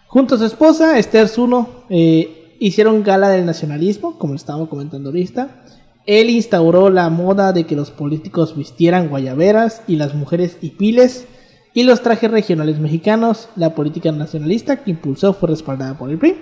Junto 0.08 0.36
a 0.36 0.38
su 0.38 0.46
esposa, 0.46 1.00
Esther 1.00 1.28
Zuno, 1.28 1.70
eh, 1.90 2.56
hicieron 2.60 3.04
gala 3.04 3.30
del 3.30 3.46
nacionalismo, 3.46 4.20
como 4.20 4.36
estábamos 4.36 4.70
comentando 4.70 5.10
ahorita. 5.10 5.64
Él 6.06 6.30
instauró 6.30 6.90
la 6.90 7.10
moda 7.10 7.54
de 7.54 7.66
que 7.66 7.76
los 7.76 7.92
políticos 7.92 8.56
vistieran 8.56 9.10
guayaberas 9.10 9.82
y 9.88 9.96
las 9.96 10.14
mujeres 10.14 10.58
hipiles 10.62 11.28
y 11.74 11.84
los 11.84 12.02
trajes 12.02 12.30
regionales 12.32 12.80
mexicanos. 12.80 13.50
La 13.56 13.76
política 13.76 14.12
nacionalista 14.12 14.78
que 14.78 14.92
impulsó 14.92 15.34
fue 15.34 15.50
respaldada 15.50 15.98
por 15.98 16.10
el 16.10 16.18
PRI. 16.18 16.36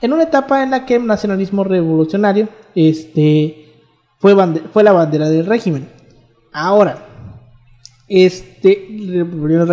En 0.00 0.12
una 0.12 0.24
etapa 0.24 0.62
en 0.62 0.70
la 0.70 0.84
que 0.84 0.96
el 0.96 1.06
nacionalismo 1.06 1.64
revolucionario 1.64 2.48
este, 2.74 3.72
fue, 4.18 4.36
fue 4.72 4.84
la 4.84 4.92
bandera 4.92 5.28
del 5.28 5.46
régimen. 5.46 5.88
Ahora, 6.52 7.06
este, 8.08 8.86
volviendo 9.24 9.64
a 9.64 9.66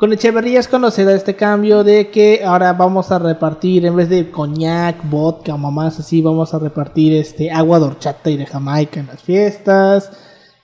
con 0.00 0.14
Echeverría 0.14 0.60
es 0.60 0.66
conocida 0.66 1.14
este 1.14 1.36
cambio 1.36 1.84
de 1.84 2.08
que 2.08 2.42
ahora 2.42 2.72
vamos 2.72 3.12
a 3.12 3.18
repartir, 3.18 3.84
en 3.84 3.94
vez 3.96 4.08
de 4.08 4.30
coñac, 4.30 4.96
vodka, 5.10 5.58
mamás 5.58 5.98
así, 5.98 6.22
vamos 6.22 6.54
a 6.54 6.58
repartir 6.58 7.12
este 7.12 7.50
agua 7.50 7.78
de 7.78 7.84
horchata 7.84 8.30
y 8.30 8.38
de 8.38 8.46
Jamaica 8.46 8.98
en 8.98 9.08
las 9.08 9.22
fiestas. 9.22 10.10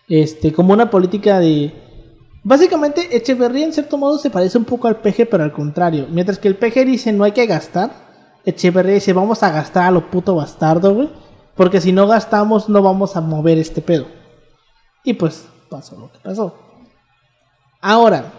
Este, 0.09 0.55
como 0.55 0.73
una 0.73 0.89
política 0.89 1.39
de. 1.39 1.71
Básicamente, 2.49 3.09
Echeverría 3.11 3.65
en 3.65 3.73
cierto 3.73 3.99
modo 3.99 4.19
se 4.19 4.31
parece 4.31 4.57
un 4.57 4.65
poco 4.65 4.87
al 4.87 5.01
PG, 5.01 5.29
pero 5.29 5.43
al 5.43 5.51
contrario. 5.51 6.07
Mientras 6.09 6.39
que 6.39 6.47
el 6.47 6.55
PG 6.55 6.87
dice 6.87 7.13
no 7.13 7.25
hay 7.25 7.33
que 7.33 7.45
gastar, 7.45 7.91
Echeverría 8.45 8.95
dice 8.95 9.13
vamos 9.13 9.43
a 9.43 9.51
gastar 9.51 9.83
a 9.83 9.91
lo 9.91 10.09
puto 10.13 10.37
bastardo, 10.37 10.95
güey. 10.95 11.11
Porque 11.57 11.81
si 11.81 11.91
no 11.91 12.07
gastamos, 12.07 12.69
no 12.69 12.83
vamos 12.83 13.17
a 13.17 13.21
mover 13.21 13.59
este 13.59 13.83
pedo. 13.83 14.07
Y 15.03 15.15
pues 15.15 15.49
pasó 15.69 15.99
lo 15.99 16.13
que 16.13 16.19
pasó. 16.23 16.55
Ahora, 17.81 18.33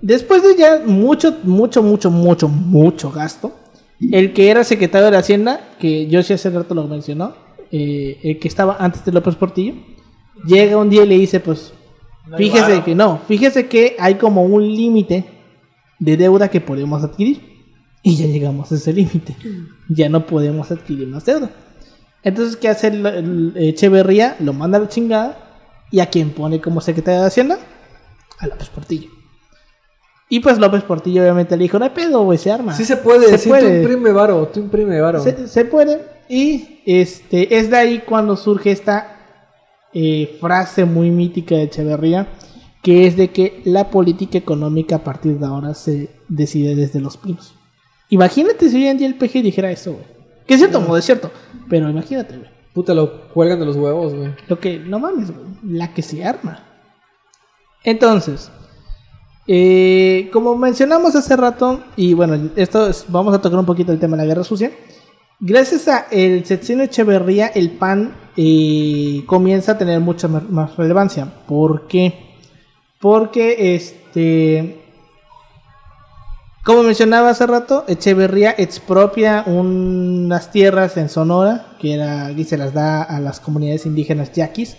después 0.00 0.42
de 0.42 0.56
ya 0.56 0.82
mucho, 0.84 1.36
mucho, 1.44 1.80
mucho, 1.80 2.10
mucho, 2.10 2.48
mucho 2.48 3.12
gasto, 3.12 3.52
el 4.00 4.32
que 4.32 4.50
era 4.50 4.64
secretario 4.64 5.04
de 5.04 5.12
la 5.12 5.18
Hacienda, 5.18 5.60
que 5.78 6.08
yo 6.08 6.18
hace 6.18 6.50
rato 6.50 6.74
lo 6.74 6.88
mencionó, 6.88 7.36
eh, 7.70 8.18
el 8.24 8.40
que 8.40 8.48
estaba 8.48 8.78
antes 8.80 9.04
de 9.04 9.12
López 9.12 9.36
Portillo, 9.36 9.74
llega 10.44 10.76
un 10.76 10.90
día 10.90 11.04
y 11.04 11.06
le 11.06 11.18
dice, 11.18 11.38
pues, 11.38 11.72
No 12.34 12.38
fíjese 12.38 12.82
que 12.82 12.94
no, 12.94 13.20
fíjese 13.26 13.66
que 13.68 13.96
hay 13.98 14.14
como 14.16 14.42
un 14.44 14.62
límite 14.62 15.24
de 15.98 16.16
deuda 16.16 16.48
que 16.48 16.60
podemos 16.60 17.02
adquirir. 17.02 17.54
Y 18.02 18.16
ya 18.16 18.26
llegamos 18.26 18.70
a 18.70 18.74
ese 18.74 18.92
límite. 18.92 19.34
Ya 19.88 20.08
no 20.10 20.26
podemos 20.26 20.70
adquirir 20.70 21.08
más 21.08 21.24
deuda. 21.24 21.50
Entonces, 22.22 22.56
¿qué 22.56 22.68
hace 22.68 22.88
el, 22.88 23.06
el 23.06 23.52
Echeverría? 23.56 24.36
Lo 24.40 24.52
manda 24.52 24.76
a 24.78 24.82
la 24.82 24.88
chingada. 24.88 25.38
¿Y 25.90 26.00
a 26.00 26.06
quién 26.06 26.30
pone 26.30 26.60
como 26.60 26.80
secretario 26.80 27.20
de 27.22 27.26
Hacienda? 27.28 27.58
A 28.38 28.46
López 28.46 28.68
Portillo. 28.68 29.08
Y 30.28 30.40
pues 30.40 30.58
López 30.58 30.82
Portillo 30.82 31.22
obviamente 31.22 31.56
le 31.56 31.62
dijo, 31.62 31.78
no 31.78 31.84
hay 31.84 31.92
pedo, 31.92 32.24
güey, 32.24 32.38
se 32.38 32.50
arma. 32.50 32.74
Sí 32.74 32.84
se 32.84 32.96
puede, 32.96 33.28
Se 33.28 33.38
sí, 33.38 33.48
puede. 33.48 33.82
tú 33.82 33.88
imprime 33.88 34.12
varo, 34.12 34.48
tú 34.52 34.60
imprime 34.60 35.00
varo. 35.00 35.22
Se, 35.22 35.46
se 35.48 35.64
puede. 35.64 36.02
Y 36.28 36.80
este 36.86 37.56
es 37.58 37.70
de 37.70 37.76
ahí 37.76 38.02
cuando 38.04 38.36
surge 38.36 38.70
esta 38.70 39.13
eh, 39.94 40.36
frase 40.40 40.84
muy 40.84 41.10
mítica 41.10 41.54
de 41.54 41.62
Echeverría, 41.64 42.28
que 42.82 43.06
es 43.06 43.16
de 43.16 43.30
que 43.30 43.62
la 43.64 43.90
política 43.90 44.36
económica 44.36 44.96
a 44.96 45.04
partir 45.04 45.38
de 45.38 45.46
ahora 45.46 45.72
se 45.74 46.10
decide 46.28 46.74
desde 46.74 47.00
los 47.00 47.16
pinos. 47.16 47.54
Imagínate 48.10 48.68
si 48.68 48.76
hoy 48.76 48.86
en 48.88 48.98
día 48.98 49.06
el 49.06 49.14
PG 49.16 49.42
dijera 49.42 49.70
eso, 49.70 49.92
güey. 49.92 50.04
Que 50.46 50.54
es 50.54 50.60
cierto, 50.60 50.80
modo 50.80 50.98
es 50.98 51.04
cierto. 51.06 51.30
Pero 51.70 51.88
imagínate, 51.88 52.36
güey. 52.36 52.50
Puta, 52.74 52.92
lo 52.92 53.28
cuelgan 53.28 53.60
de 53.60 53.66
los 53.66 53.76
huevos, 53.76 54.12
güey. 54.14 54.32
Lo 54.48 54.58
que, 54.60 54.78
no 54.78 54.98
mames, 54.98 55.30
güey, 55.30 55.46
la 55.64 55.94
que 55.94 56.02
se 56.02 56.24
arma. 56.24 56.64
Entonces, 57.84 58.50
eh, 59.46 60.28
como 60.32 60.56
mencionamos 60.56 61.14
hace 61.14 61.36
rato, 61.36 61.80
y 61.96 62.14
bueno, 62.14 62.50
esto 62.56 62.88
es- 62.88 63.04
vamos 63.08 63.34
a 63.34 63.40
tocar 63.40 63.58
un 63.58 63.66
poquito 63.66 63.92
el 63.92 63.98
tema 63.98 64.16
de 64.16 64.22
la 64.22 64.26
guerra 64.26 64.44
sucia. 64.44 64.72
Gracias 65.40 65.88
a 65.88 66.06
el 66.10 66.44
sexenio 66.44 66.84
Echeverría, 66.84 67.48
el 67.48 67.70
PAN 67.72 68.14
eh, 68.36 69.22
comienza 69.26 69.72
a 69.72 69.78
tener 69.78 70.00
mucha 70.00 70.28
más- 70.28 70.76
relevancia. 70.76 71.26
¿Por 71.46 71.86
qué? 71.86 72.34
Porque 73.00 73.74
este 73.74 74.80
Como 76.64 76.82
mencionaba 76.82 77.28
hace 77.30 77.46
rato, 77.46 77.84
Echeverría 77.88 78.54
expropia 78.56 79.42
unas 79.46 80.50
tierras 80.50 80.96
en 80.96 81.10
Sonora, 81.10 81.66
que 81.78 81.92
era, 81.94 82.30
y 82.32 82.44
se 82.44 82.56
las 82.56 82.72
da 82.72 83.02
a 83.02 83.20
las 83.20 83.38
comunidades 83.38 83.84
indígenas 83.84 84.32
yaquis. 84.32 84.76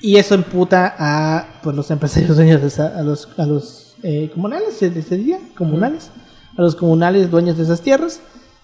Y 0.00 0.16
eso 0.16 0.34
emputa 0.36 0.94
a 0.98 1.46
pues, 1.64 1.74
los 1.74 1.90
empresarios 1.90 2.36
dueños 2.36 2.60
de 2.62 2.68
esa- 2.68 2.96
a 2.96 3.02
los, 3.02 3.28
a 3.38 3.44
los 3.44 3.96
eh, 4.04 4.30
comunales, 4.32 4.74
se 4.78 5.02
se 5.02 5.16
diría, 5.16 5.40
comunales, 5.58 6.10
a 6.56 6.62
los 6.62 6.76
comunales 6.76 7.30
dueños 7.30 7.56
de 7.58 7.64
esas 7.64 7.80
tierras, 7.82 8.20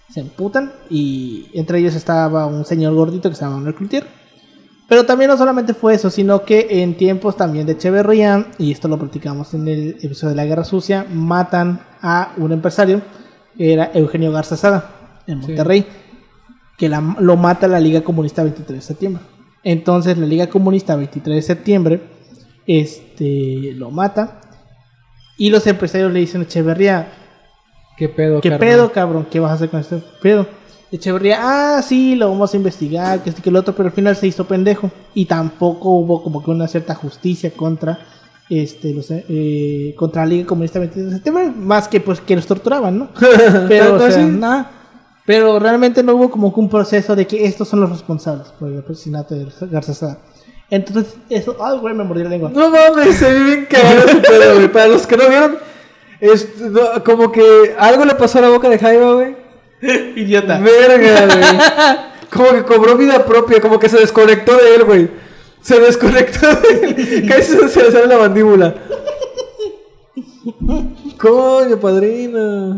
se 0.09 0.21
emputan 0.21 0.73
y 0.91 1.47
entre 1.55 1.79
ellos 1.79 1.95
estaba 1.95 2.47
un 2.47 2.65
señor 2.65 2.95
gordito 2.95 3.29
que 3.29 3.35
se 3.37 3.43
llama 3.45 3.57
Manuel 3.57 3.75
Cloutier. 3.75 4.07
Pero 4.89 5.05
también 5.05 5.29
no 5.31 5.37
solamente 5.37 5.75
fue 5.75 5.95
eso, 5.95 6.11
sino 6.11 6.45
que 6.45 6.83
en 6.83 6.97
tiempos 6.97 7.37
también 7.37 7.67
de 7.67 7.73
Echeverría, 7.73 8.47
y 8.57 8.71
esto 8.71 8.87
lo 8.87 8.99
platicamos 8.99 9.53
en 9.53 9.67
el 9.67 9.89
episodio 10.01 10.31
de 10.31 10.37
la 10.37 10.45
Guerra 10.47 10.63
Sucia, 10.65 11.05
matan 11.13 11.81
a 12.01 12.33
un 12.37 12.53
empresario, 12.53 13.03
que 13.59 13.73
era 13.73 13.91
Eugenio 13.95 14.31
Garza 14.31 14.57
Sada, 14.57 15.21
en 15.27 15.41
Sí. 15.43 15.49
Monterrey, 15.49 15.87
que 16.79 16.89
la- 16.89 17.17
lo 17.19 17.37
mata 17.37 17.67
la 17.67 17.81
Liga 17.81 18.03
Comunista 18.03 18.45
23 18.45 18.79
de 18.79 18.83
septiembre. 18.87 19.23
Entonces 19.65 20.19
la 20.19 20.27
Liga 20.27 20.47
Comunista 20.47 20.95
23 20.95 21.35
de 21.37 21.43
septiembre 21.43 22.01
este, 22.69 23.73
lo 23.75 23.91
mata, 23.91 24.41
y 25.39 25.51
los 25.51 25.67
empresarios 25.67 26.13
le 26.13 26.21
dicen 26.21 26.43
a 26.43 26.45
Echeverría, 26.45 27.13
¿Qué 27.97 28.09
pedo, 28.09 28.41
¿Qué 28.41 28.51
pedo, 28.53 28.93
cabrón? 28.93 29.27
¿Qué 29.31 29.41
vas 29.41 29.53
a 29.53 29.55
hacer 29.55 29.71
con 29.71 29.81
este 29.81 30.03
pedo? 30.21 30.47
Echeverría, 30.93 31.39
ah, 31.41 31.83
sí, 31.83 32.15
lo 32.15 32.31
vamos 32.31 32.53
a 32.55 32.57
investigar, 32.57 33.23
que 33.23 33.31
este 33.31 33.43
que 33.43 33.51
el 33.51 33.57
otro, 33.57 33.75
pero 33.75 33.89
al 33.89 33.95
final 33.95 34.15
se 34.15 34.27
hizo 34.27 34.45
pendejo. 34.45 34.91
Y 35.15 35.25
tampoco 35.25 35.91
hubo 35.91 36.23
como 36.23 36.45
que 36.45 36.51
una 36.51 36.69
cierta 36.69 36.95
justicia 36.95 37.51
contra 37.51 37.99
este 38.49 38.95
los, 38.95 39.09
eh, 39.11 39.95
contra 39.97 40.23
la 40.23 40.29
Liga 40.29 40.47
Comunista 40.47 40.79
23 40.79 41.07
de 41.07 41.13
septiembre, 41.15 41.51
más 41.51 41.89
que 41.89 42.01
pues 42.01 42.21
que 42.21 42.37
los 42.37 42.47
torturaban, 42.47 42.99
¿no? 42.99 43.09
Pero, 43.69 43.97
o 43.97 44.19
nada. 44.29 44.71
Pero 45.25 45.59
realmente 45.59 46.05
no 46.05 46.15
hubo 46.15 46.31
como 46.31 46.55
que 46.55 46.61
un 46.61 46.69
proceso 46.69 47.17
de 47.17 47.27
que 47.27 47.47
estos 47.47 47.67
son 47.67 47.81
los 47.81 47.91
responsables 47.91 48.49
por 48.49 48.71
el 48.71 48.79
asesinato 48.79 49.35
de 49.35 49.49
Garza 49.63 49.93
Sada. 49.93 50.19
Entonces, 50.71 51.17
eso, 51.29 51.57
ay, 51.61 51.79
güey, 51.79 51.95
me 51.95 52.05
mordí 52.05 52.23
la 52.23 52.29
lengua. 52.29 52.51
No 52.55 52.71
mames, 52.71 53.17
se 53.17 53.33
ve 53.33 53.45
bien 53.45 53.67
cagado 53.69 54.05
ese 54.07 54.17
pedo, 54.19 54.55
güey. 54.55 54.71
Para 54.71 54.89
los 54.89 55.07
que 55.07 55.17
no 55.17 55.29
vieron, 55.29 55.59
es 56.21 56.59
no, 56.61 57.05
como 57.05 57.31
que 57.33 57.75
algo 57.79 58.05
le 58.05 58.15
pasó 58.15 58.39
a 58.39 58.43
la 58.43 58.49
boca 58.49 58.69
de 58.69 58.79
Jaime, 58.79 59.13
güey. 59.13 59.37
Idiota. 60.17 60.59
Verga, 60.61 61.27
güey. 61.35 62.29
Como 62.31 62.51
que 62.51 62.63
cobró 62.65 62.97
vida 62.97 63.25
propia, 63.25 63.61
como 63.61 63.79
que 63.79 63.89
se 63.89 63.99
desconectó 63.99 64.57
de 64.57 64.75
él, 64.75 64.85
güey. 64.85 65.11
Se 65.61 65.79
desconectó 65.81 66.47
de 66.55 66.81
él. 66.81 67.27
Casi 67.29 67.57
se 67.69 67.83
le 67.83 67.91
sale 67.91 68.07
la 68.07 68.19
mandíbula. 68.19 68.75
Coño, 71.19 71.79
padrino. 71.81 72.75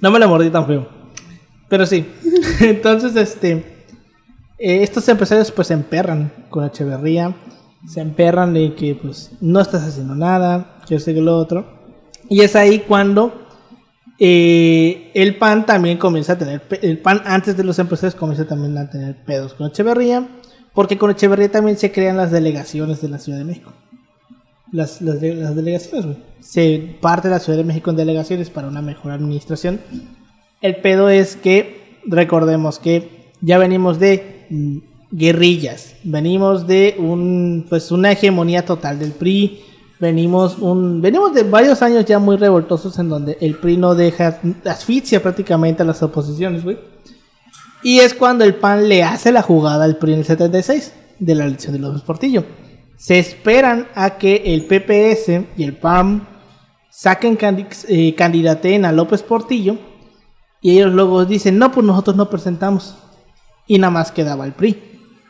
No 0.00 0.10
me 0.10 0.18
la 0.18 0.26
mordí 0.26 0.50
tan 0.50 0.66
feo. 0.66 0.88
Pero 1.68 1.84
sí. 1.86 2.06
Entonces, 2.60 3.16
este. 3.16 3.52
eh, 4.58 4.82
estos 4.82 5.08
empresarios 5.08 5.50
pues 5.50 5.68
se 5.68 5.74
emperran 5.74 6.32
con 6.48 6.64
Echeverría. 6.64 7.34
Se 7.88 8.00
emperran 8.00 8.54
de 8.54 8.74
que 8.74 8.94
pues 8.94 9.32
no 9.40 9.60
estás 9.60 9.84
haciendo 9.84 10.14
nada. 10.14 10.80
Que 10.88 10.96
y 10.96 10.98
que 11.02 11.12
lo 11.20 11.36
otro. 11.36 11.75
Y 12.28 12.40
es 12.40 12.56
ahí 12.56 12.80
cuando 12.80 13.46
eh, 14.18 15.10
el 15.14 15.36
PAN 15.36 15.66
también 15.66 15.98
comienza 15.98 16.34
a 16.34 16.38
tener. 16.38 16.62
El 16.82 16.98
PAN 16.98 17.22
antes 17.24 17.56
de 17.56 17.64
los 17.64 17.78
empresarios 17.78 18.14
comienza 18.14 18.46
también 18.46 18.76
a 18.78 18.88
tener 18.90 19.16
pedos 19.24 19.54
con 19.54 19.68
Echeverría. 19.68 20.26
Porque 20.74 20.98
con 20.98 21.10
Echeverría 21.10 21.50
también 21.50 21.78
se 21.78 21.90
crean 21.92 22.16
las 22.16 22.30
delegaciones 22.30 23.00
de 23.00 23.08
la 23.08 23.18
Ciudad 23.18 23.38
de 23.38 23.44
México. 23.44 23.72
Las, 24.72 25.00
las, 25.00 25.20
de- 25.20 25.34
las 25.34 25.54
delegaciones, 25.54 26.04
güey. 26.04 26.18
Se 26.40 26.96
parte 27.00 27.28
la 27.30 27.38
Ciudad 27.38 27.56
de 27.58 27.64
México 27.64 27.90
en 27.90 27.96
delegaciones 27.96 28.50
para 28.50 28.68
una 28.68 28.82
mejor 28.82 29.12
administración. 29.12 29.80
El 30.60 30.76
pedo 30.76 31.08
es 31.08 31.36
que 31.36 32.00
recordemos 32.06 32.78
que 32.78 33.30
ya 33.40 33.58
venimos 33.58 33.98
de 33.98 34.46
mm, 34.50 34.78
guerrillas, 35.12 35.94
venimos 36.04 36.66
de 36.66 36.94
un 36.98 37.66
pues 37.68 37.90
una 37.90 38.12
hegemonía 38.12 38.64
total 38.64 38.98
del 38.98 39.12
PRI, 39.12 39.60
venimos 39.98 40.58
un 40.58 41.00
venimos 41.00 41.34
de 41.34 41.42
varios 41.42 41.82
años 41.82 42.04
ya 42.04 42.18
muy 42.18 42.36
revoltosos 42.36 42.98
en 42.98 43.08
donde 43.08 43.38
el 43.40 43.56
PRI 43.56 43.76
no 43.76 43.94
deja 43.94 44.40
asfixia 44.64 45.22
prácticamente 45.22 45.82
a 45.82 45.86
las 45.86 46.02
oposiciones, 46.02 46.64
güey. 46.64 46.78
Y 47.82 48.00
es 48.00 48.14
cuando 48.14 48.44
el 48.44 48.56
PAN 48.56 48.88
le 48.88 49.04
hace 49.04 49.32
la 49.32 49.42
jugada 49.42 49.84
al 49.84 49.96
PRI 49.96 50.14
en 50.14 50.18
el 50.20 50.24
76 50.24 50.92
de 51.18 51.34
la 51.34 51.44
elección 51.44 51.72
de 51.72 51.78
López 51.78 52.02
Portillo. 52.02 52.44
Se 52.96 53.18
esperan 53.18 53.88
a 53.94 54.18
que 54.18 54.42
el 54.46 54.64
PPS 54.64 55.46
y 55.56 55.64
el 55.64 55.76
PAN 55.76 56.26
saquen 56.90 57.38
eh, 57.88 58.14
candidaten 58.14 58.84
a 58.86 58.92
López 58.92 59.22
Portillo 59.22 59.76
y 60.60 60.72
ellos 60.78 60.92
luego 60.92 61.24
dicen, 61.24 61.58
no, 61.58 61.70
pues 61.70 61.86
nosotros 61.86 62.16
no 62.16 62.30
presentamos. 62.30 62.96
Y 63.66 63.78
nada 63.78 63.90
más 63.90 64.12
quedaba 64.12 64.46
el 64.46 64.52
PRI. 64.52 64.82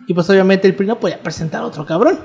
Y 0.06 0.14
pues 0.14 0.30
obviamente 0.30 0.68
el 0.68 0.74
PRI 0.74 0.86
no 0.86 1.00
podía 1.00 1.22
presentar 1.22 1.62
a 1.62 1.66
otro 1.66 1.84
cabrón. 1.84 2.20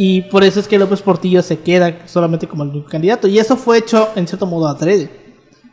Y 0.00 0.22
por 0.22 0.44
eso 0.44 0.60
es 0.60 0.68
que 0.68 0.78
López 0.78 1.02
Portillo 1.02 1.42
se 1.42 1.58
queda 1.58 2.06
solamente 2.06 2.46
como 2.46 2.62
el 2.62 2.68
único 2.68 2.88
candidato. 2.88 3.26
Y 3.26 3.40
eso 3.40 3.56
fue 3.56 3.78
hecho 3.78 4.10
en 4.14 4.28
cierto 4.28 4.46
modo 4.46 4.68
adrede. 4.68 5.10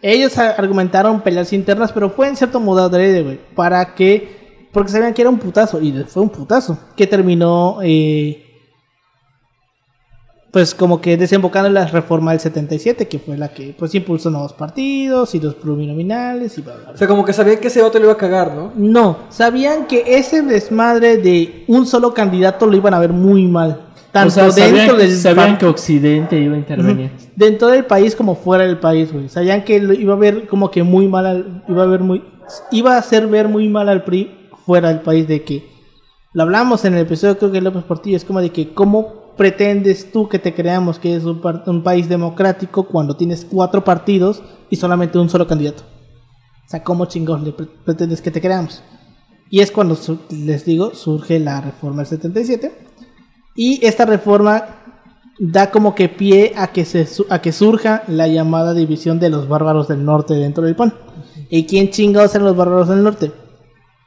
Ellos 0.01 0.35
argumentaron 0.39 1.21
peleas 1.21 1.53
internas, 1.53 1.91
pero 1.91 2.09
fue 2.09 2.27
en 2.27 2.35
cierto 2.35 2.59
modo 2.59 2.81
adrede, 2.81 3.21
güey. 3.21 3.39
Para 3.53 3.93
que... 3.93 4.67
Porque 4.73 4.91
sabían 4.91 5.13
que 5.13 5.21
era 5.21 5.29
un 5.29 5.37
putazo. 5.37 5.79
Y 5.79 5.91
fue 6.07 6.23
un 6.23 6.29
putazo. 6.29 6.75
Que 6.97 7.05
terminó... 7.05 7.77
eh, 7.83 8.41
pues 10.51 10.73
como 10.73 11.01
que 11.01 11.17
desembocando 11.17 11.67
en 11.67 11.73
la 11.75 11.85
reforma 11.85 12.31
del 12.31 12.39
77, 12.39 13.07
que 13.07 13.19
fue 13.19 13.37
la 13.37 13.49
que 13.49 13.75
pues 13.77 13.93
impulsó 13.93 14.31
nuevos 14.31 14.53
partidos 14.53 15.35
y 15.35 15.41
los 15.41 15.53
plurinominales 15.53 16.57
y 16.57 16.61
bla, 16.61 16.75
bla, 16.75 16.83
bla. 16.83 16.93
O 16.93 16.97
sea, 16.97 17.09
como 17.09 17.25
que 17.25 17.33
sabían 17.33 17.57
que 17.57 17.67
ese 17.67 17.83
otro 17.83 17.99
le 17.99 18.05
iba 18.05 18.13
a 18.13 18.17
cagar, 18.17 18.55
¿no? 18.55 18.71
No, 18.73 19.17
sabían 19.27 19.85
que 19.85 20.17
ese 20.17 20.41
desmadre 20.41 21.17
de 21.17 21.65
un 21.67 21.85
solo 21.85 22.13
candidato 22.13 22.67
lo 22.67 22.77
iban 22.77 22.93
a 22.93 22.99
ver 22.99 23.11
muy 23.11 23.45
mal. 23.45 23.84
Tanto 24.15 24.29
o 24.29 24.31
sea, 24.31 24.49
sabían, 24.49 24.75
dentro 24.75 24.95
del 24.95 25.11
sabían 25.11 25.57
que 25.57 25.65
Occidente 25.65 26.39
iba 26.39 26.55
a 26.55 26.57
intervenir. 26.57 27.11
Dentro 27.35 27.67
del 27.67 27.83
país 27.83 28.15
como 28.15 28.35
fuera 28.35 28.65
del 28.65 28.79
país, 28.79 29.11
güey. 29.11 29.27
Sabían 29.27 29.65
que 29.65 29.75
iba 29.75 30.13
a 30.13 30.17
ver 30.17 30.47
como 30.47 30.71
que 30.71 30.83
muy 30.83 31.09
mal 31.09 31.25
al, 31.25 31.63
iba 31.67 31.83
a 31.83 31.85
ver 31.85 31.99
muy 31.99 32.23
iba 32.71 32.95
a 32.95 32.99
hacer 32.99 33.27
ver 33.27 33.49
muy 33.49 33.67
mal 33.67 33.89
al 33.89 34.05
PRI 34.05 34.47
fuera 34.65 34.87
del 34.87 35.01
país 35.01 35.27
de 35.27 35.43
que 35.43 35.67
lo 36.31 36.43
hablamos 36.43 36.85
en 36.85 36.93
el 36.93 37.01
episodio 37.01 37.37
creo 37.37 37.51
que 37.51 37.59
López 37.59 37.83
Portillo 37.83 38.15
es 38.15 38.23
como 38.23 38.39
de 38.39 38.51
que 38.51 38.73
cómo 38.73 39.33
pretendes 39.35 40.13
tú 40.13 40.29
que 40.29 40.39
te 40.39 40.53
creamos 40.53 40.97
que 40.97 41.13
es 41.13 41.25
un, 41.25 41.83
país 41.83 42.07
democrático 42.07 42.83
cuando 42.83 43.17
tienes 43.17 43.43
cuatro 43.43 43.83
partidos 43.83 44.41
y 44.69 44.77
solamente 44.77 45.19
un 45.19 45.29
solo 45.29 45.45
candidato. 45.45 45.83
O 46.65 46.69
sea, 46.69 46.85
¿cómo 46.85 47.05
chingón 47.07 47.43
le 47.43 47.51
pre- 47.51 47.67
pretendes 47.83 48.21
que 48.21 48.31
te 48.31 48.39
creamos? 48.39 48.81
Y 49.49 49.59
es 49.59 49.71
cuando, 49.71 49.97
les 50.29 50.63
digo, 50.63 50.95
surge 50.95 51.37
la 51.41 51.59
reforma 51.59 51.97
del 51.97 52.07
77. 52.07 52.85
Y 53.55 53.85
esta 53.85 54.05
reforma 54.05 54.63
da 55.39 55.71
como 55.71 55.95
que 55.95 56.07
pie 56.09 56.53
a 56.55 56.67
que, 56.67 56.85
se, 56.85 57.07
a 57.29 57.41
que 57.41 57.51
surja 57.51 58.03
la 58.07 58.27
llamada 58.27 58.73
división 58.73 59.19
de 59.19 59.29
los 59.29 59.47
bárbaros 59.47 59.87
del 59.87 60.05
norte 60.05 60.33
dentro 60.35 60.63
del 60.65 60.75
PAN. 60.75 60.93
¿Y 61.49 61.65
quién 61.65 61.89
chingados 61.89 62.33
eran 62.35 62.47
los 62.47 62.55
bárbaros 62.55 62.89
del 62.89 63.03
norte? 63.03 63.31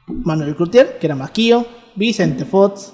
Manuel 0.07 0.55
Cloutier, 0.55 0.97
que 0.99 1.07
era 1.07 1.15
Maquillo, 1.15 1.65
Vicente 1.95 2.45
Fox, 2.45 2.93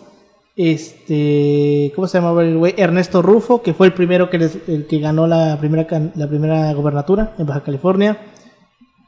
este, 0.57 1.91
¿cómo 1.95 2.07
se 2.07 2.17
llamaba 2.17 2.43
el 2.43 2.57
güey? 2.57 2.73
Ernesto 2.77 3.21
Rufo, 3.21 3.61
que 3.61 3.73
fue 3.73 3.87
el 3.87 3.93
primero 3.93 4.29
que, 4.29 4.37
les- 4.37 4.57
el 4.67 4.85
que 4.87 4.99
ganó 4.99 5.27
la 5.27 5.57
primera, 5.59 5.87
la 6.15 6.27
primera 6.27 6.73
gobernatura 6.73 7.35
en 7.37 7.45
Baja 7.45 7.63
California. 7.63 8.17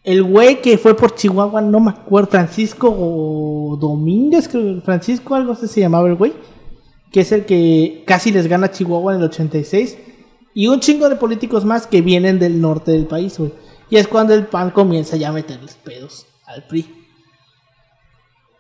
El 0.04 0.24
güey 0.24 0.62
que 0.62 0.78
fue 0.78 0.96
por 0.96 1.16
Chihuahua, 1.16 1.62
no 1.62 1.80
me 1.82 1.92
acuerdo, 1.92 2.30
Francisco 2.32 3.78
Domínguez, 3.80 4.48
creo, 4.48 4.82
Francisco 4.82 5.36
algo 5.36 5.52
así 5.54 5.68
se 5.68 5.82
llamaba 5.82 6.08
el 6.08 6.16
güey, 6.16 6.34
que 7.12 7.22
es 7.22 7.32
el 7.32 7.46
que 7.46 8.04
casi 8.06 8.32
les 8.32 8.48
gana 8.48 8.72
Chihuahua 8.72 9.14
en 9.14 9.20
el 9.20 9.26
86. 9.26 9.98
Y 10.54 10.68
un 10.68 10.80
chingo 10.80 11.08
de 11.08 11.16
políticos 11.16 11.66
más 11.66 11.88
que 11.88 12.02
vienen 12.02 12.40
del 12.40 12.60
norte 12.60 12.92
del 12.92 13.06
país, 13.06 13.38
güey. 13.38 13.54
Y 13.90 13.98
es 13.98 14.08
cuando 14.08 14.34
el 14.34 14.48
PAN 14.48 14.72
comienza 14.72 15.16
ya 15.16 15.30
a 15.30 15.32
meterles 15.32 15.76
pedos 15.76 16.26
al 16.46 16.66
PRI. 16.68 16.98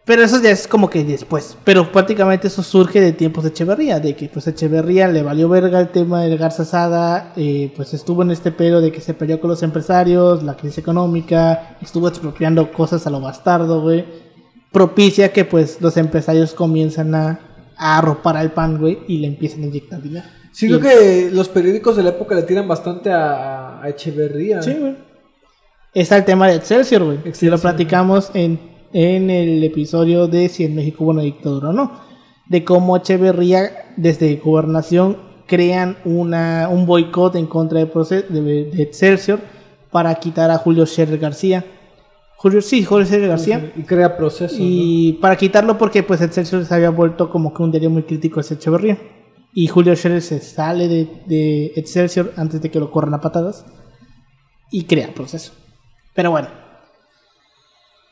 Pero 0.05 0.23
eso 0.23 0.41
ya 0.41 0.51
es 0.51 0.69
como 0.69 0.89
que 0.89 1.03
después. 1.03 1.57
Pero 1.65 1.91
prácticamente 1.91 2.47
eso 2.47 2.63
surge 2.63 3.01
de 3.01 3.11
tiempos 3.11 3.43
de 3.43 3.49
Echeverría. 3.49 3.99
De 3.99 4.15
que 4.15 4.29
pues 4.29 4.47
Echeverría 4.47 5.09
le 5.09 5.21
valió 5.21 5.49
verga 5.49 5.81
el 5.81 5.89
tema 5.89 6.21
del 6.21 6.37
Garza 6.37 6.63
Sada. 6.63 7.33
eh, 7.35 7.73
pues 7.75 7.93
estuvo 7.93 8.21
en 8.21 8.31
este 8.31 8.51
pedo 8.51 8.79
de 8.79 8.93
que 8.93 9.01
se 9.01 9.13
peleó 9.13 9.41
con 9.41 9.49
los 9.49 9.63
empresarios. 9.63 10.43
La 10.43 10.55
crisis 10.55 10.77
económica. 10.77 11.77
Estuvo 11.81 12.07
expropiando 12.07 12.71
cosas 12.71 13.05
a 13.05 13.09
lo 13.09 13.19
bastardo, 13.19 13.81
güey. 13.81 14.05
Propicia 14.71 15.33
que 15.33 15.43
pues 15.43 15.81
los 15.81 15.97
empresarios 15.97 16.53
comienzan 16.53 17.13
a, 17.13 17.39
a 17.77 17.97
arropar 17.97 18.37
al 18.37 18.51
pan, 18.51 18.77
güey. 18.77 18.99
Y 19.07 19.17
le 19.19 19.27
empiezan 19.27 19.63
a 19.63 19.67
inyectar 19.67 20.01
dinero. 20.01 20.25
Sí, 20.51 20.67
creo 20.67 20.79
que 20.79 21.29
los 21.31 21.49
periódicos 21.49 21.95
de 21.95 22.03
la 22.03 22.09
época 22.09 22.33
le 22.33 22.43
tiran 22.43 22.67
bastante 22.67 23.11
a, 23.11 23.81
a 23.81 23.89
Echeverría. 23.89 24.61
Sí, 24.61 24.73
güey. 24.73 24.95
Está 25.93 26.17
el 26.17 26.25
tema 26.25 26.47
de 26.47 26.55
Excelsior, 26.55 27.03
güey. 27.03 27.19
Si 27.33 27.47
lo 27.47 27.57
platicamos 27.57 28.31
en, 28.33 28.59
en 28.93 29.29
el 29.29 29.63
episodio 29.63 30.27
de 30.27 30.49
si 30.49 30.63
en 30.63 30.75
México 30.75 31.03
hubo 31.03 31.11
una 31.11 31.21
dictadura 31.21 31.69
o 31.69 31.73
no. 31.73 31.91
De 32.47 32.63
cómo 32.63 32.97
Echeverría, 32.97 33.93
desde 33.97 34.35
gobernación, 34.37 35.17
crean 35.47 35.97
una, 36.05 36.69
un 36.69 36.85
boicot 36.85 37.35
en 37.35 37.47
contra 37.47 37.79
de, 37.79 37.85
de, 38.29 38.41
de 38.65 38.83
Excelsior 38.83 39.39
para 39.91 40.15
quitar 40.15 40.51
a 40.51 40.57
Julio 40.57 40.85
Scherer 40.85 41.17
García. 41.19 41.65
Julio, 42.37 42.61
sí, 42.61 42.83
Julio 42.83 43.05
Scherer 43.05 43.29
García. 43.29 43.73
Y 43.75 43.83
crea 43.83 44.15
procesos. 44.15 44.57
Y 44.59 45.13
para 45.21 45.35
quitarlo 45.35 45.77
porque 45.77 46.03
pues 46.03 46.21
Excelsior 46.21 46.63
se 46.65 46.73
había 46.75 46.91
vuelto 46.91 47.29
como 47.29 47.53
que 47.53 47.63
un 47.63 47.71
diario 47.71 47.89
muy 47.89 48.03
crítico 48.03 48.39
hacia 48.39 48.55
Echeverría. 48.55 48.97
Y 49.53 49.67
Julio 49.67 49.95
Scherer 49.95 50.21
se 50.21 50.39
sale 50.39 50.87
de, 50.87 51.23
de 51.25 51.73
Excelsior 51.75 52.33
antes 52.37 52.61
de 52.61 52.69
que 52.69 52.79
lo 52.79 52.91
corran 52.91 53.15
a 53.15 53.21
patadas. 53.21 53.65
Y 54.71 54.83
crea 54.83 55.13
proceso. 55.15 55.53
Pero 56.13 56.29
bueno. 56.31 56.49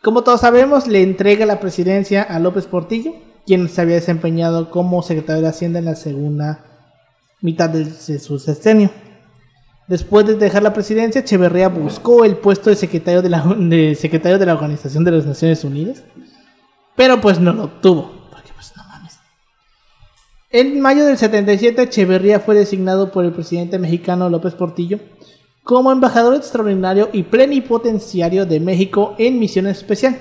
Como 0.02 0.24
todos 0.24 0.42
sabemos, 0.42 0.88
le 0.88 1.02
entrega 1.02 1.46
la 1.46 1.60
presidencia 1.60 2.22
a 2.24 2.40
López 2.40 2.66
Portillo, 2.68 3.14
quien 3.46 3.70
se 3.70 3.82
había 3.82 3.96
desempeñado 3.96 4.70
como 4.70 5.02
secretario 5.04 5.42
de 5.44 5.48
Hacienda 5.50 5.80
en 5.80 5.86
la 5.86 5.96
segunda 5.96 6.66
mitad 7.42 7.70
del- 7.70 7.86
de 8.06 8.20
su 8.20 8.38
sexenio. 8.40 8.90
Después 9.88 10.26
de 10.26 10.36
dejar 10.36 10.64
la 10.64 10.74
presidencia, 10.74 11.22
Echeverría 11.22 11.70
buscó 11.70 12.26
el 12.26 12.38
puesto 12.38 12.72
de 12.72 12.76
secretario 12.76 13.22
de 13.22 13.30
la, 13.30 13.44
de 13.44 13.94
secretario 13.94 14.40
de 14.40 14.46
la 14.46 14.54
Organización 14.54 15.04
de 15.04 15.12
las 15.12 15.26
Naciones 15.26 15.64
Unidas, 15.64 16.04
pero 16.96 17.22
pues 17.22 17.40
no 17.40 17.54
lo 17.54 17.66
obtuvo, 17.66 18.12
porque 18.32 18.52
pues. 18.56 18.74
En 20.50 20.82
mayo 20.82 21.06
del 21.06 21.18
77, 21.18 21.84
Echeverría 21.84 22.40
fue 22.40 22.56
designado 22.56 23.12
por 23.12 23.26
el 23.26 23.34
presidente 23.34 23.78
mexicano 23.78 24.30
López 24.30 24.56
Portillo 24.56 25.00
como 25.64 25.92
embajador 25.92 26.36
extraordinario 26.36 27.10
y 27.12 27.24
plenipotenciario 27.24 28.46
de 28.46 28.60
México 28.60 29.16
en 29.18 29.40
misión 29.40 29.68
especial. 29.68 30.20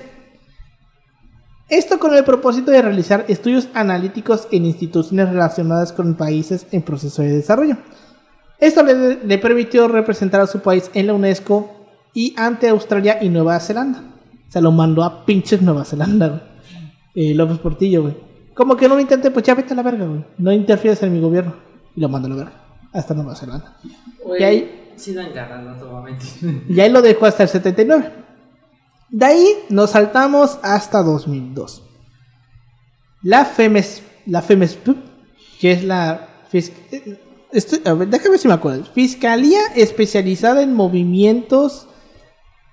Esto 1.69 1.97
con 1.99 2.13
el 2.15 2.23
propósito 2.23 2.71
de 2.71 2.81
realizar 2.81 3.25
estudios 3.27 3.69
analíticos 3.73 4.47
en 4.51 4.65
instituciones 4.65 5.29
relacionadas 5.29 5.93
con 5.93 6.15
países 6.15 6.67
en 6.71 6.81
proceso 6.81 7.21
de 7.21 7.29
desarrollo. 7.29 7.77
Esto 8.59 8.83
le, 8.83 9.23
le 9.25 9.37
permitió 9.37 9.87
representar 9.87 10.41
a 10.41 10.47
su 10.47 10.59
país 10.61 10.89
en 10.93 11.07
la 11.07 11.13
UNESCO 11.13 11.71
y 12.13 12.33
ante 12.37 12.69
Australia 12.69 13.17
y 13.21 13.29
Nueva 13.29 13.59
Zelanda. 13.59 14.03
Se 14.49 14.61
lo 14.61 14.71
mandó 14.71 15.03
a 15.03 15.25
pinches 15.25 15.61
Nueva 15.61 15.83
Zelanda, 15.85 16.27
güey. 16.29 16.41
Eh, 17.31 17.33
López 17.35 17.59
Portillo, 17.59 18.03
güey. 18.03 18.15
Como 18.53 18.77
que 18.77 18.87
no 18.87 18.95
lo 18.95 19.01
intenté, 19.01 19.31
pues 19.31 19.45
ya 19.45 19.53
vete 19.55 19.73
a 19.73 19.75
la 19.75 19.83
verga, 19.83 20.05
güey. 20.05 20.23
No 20.37 20.51
interfieres 20.51 21.01
en 21.03 21.13
mi 21.13 21.19
gobierno. 21.19 21.55
Y 21.95 21.99
lo 22.01 22.07
mandó 22.09 22.27
a 22.27 22.29
la 22.29 22.35
verga. 22.37 22.63
Hasta 22.93 23.13
Nueva 23.13 23.35
Zelanda. 23.35 23.77
Y 24.39 24.43
ahí- 24.43 24.81
Sí 24.95 25.13
dan 25.13 25.33
ganas, 25.33 25.61
no 25.61 25.75
te 25.75 25.83
voy 25.83 25.97
a 25.97 26.01
mentir. 26.05 26.63
Y 26.69 26.79
ahí 26.79 26.89
lo 26.89 27.01
dejó 27.01 27.25
hasta 27.25 27.43
el 27.43 27.49
79. 27.49 28.13
De 29.09 29.25
ahí 29.25 29.45
nos 29.69 29.89
saltamos 29.91 30.57
hasta 30.63 31.03
2002. 31.03 31.83
La 33.23 33.43
FEMES, 33.43 34.03
la 34.25 34.41
FEMESPUP, 34.41 34.95
que 35.59 35.71
es 35.73 35.83
la 35.83 36.27
déjame 37.55 38.29
ver 38.29 38.39
si 38.39 38.47
me 38.47 38.53
acuerdo. 38.53 38.85
Fiscalía 38.93 39.59
especializada 39.75 40.61
en 40.61 40.73
movimientos. 40.73 41.87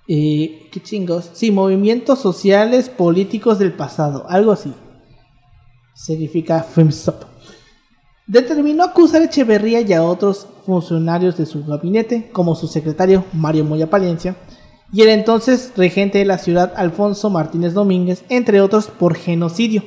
eh, 0.08 0.68
¿Qué 0.72 0.82
chingos? 0.82 1.30
Sí, 1.32 1.50
movimientos 1.50 2.18
sociales 2.18 2.88
políticos 2.88 3.58
del 3.58 3.72
pasado. 3.72 4.26
Algo 4.28 4.52
así. 4.52 4.72
Significa 5.94 6.62
FEMSOP 6.62 7.32
determinó 8.26 8.84
acusar 8.84 9.20
a 9.20 9.26
Echeverría 9.26 9.80
y 9.82 9.92
a 9.92 10.02
otros 10.02 10.46
funcionarios 10.64 11.36
de 11.36 11.44
su 11.44 11.64
gabinete, 11.64 12.30
como 12.32 12.54
su 12.54 12.66
secretario 12.66 13.24
Mario 13.32 13.64
Moya 13.64 13.90
Palencia 13.90 14.36
y 14.92 15.02
el 15.02 15.08
entonces 15.08 15.72
regente 15.76 16.18
de 16.18 16.24
la 16.24 16.38
ciudad 16.38 16.72
Alfonso 16.76 17.30
Martínez 17.30 17.72
Domínguez, 17.72 18.24
entre 18.28 18.60
otros, 18.60 18.86
por 18.86 19.16
genocidio. 19.16 19.82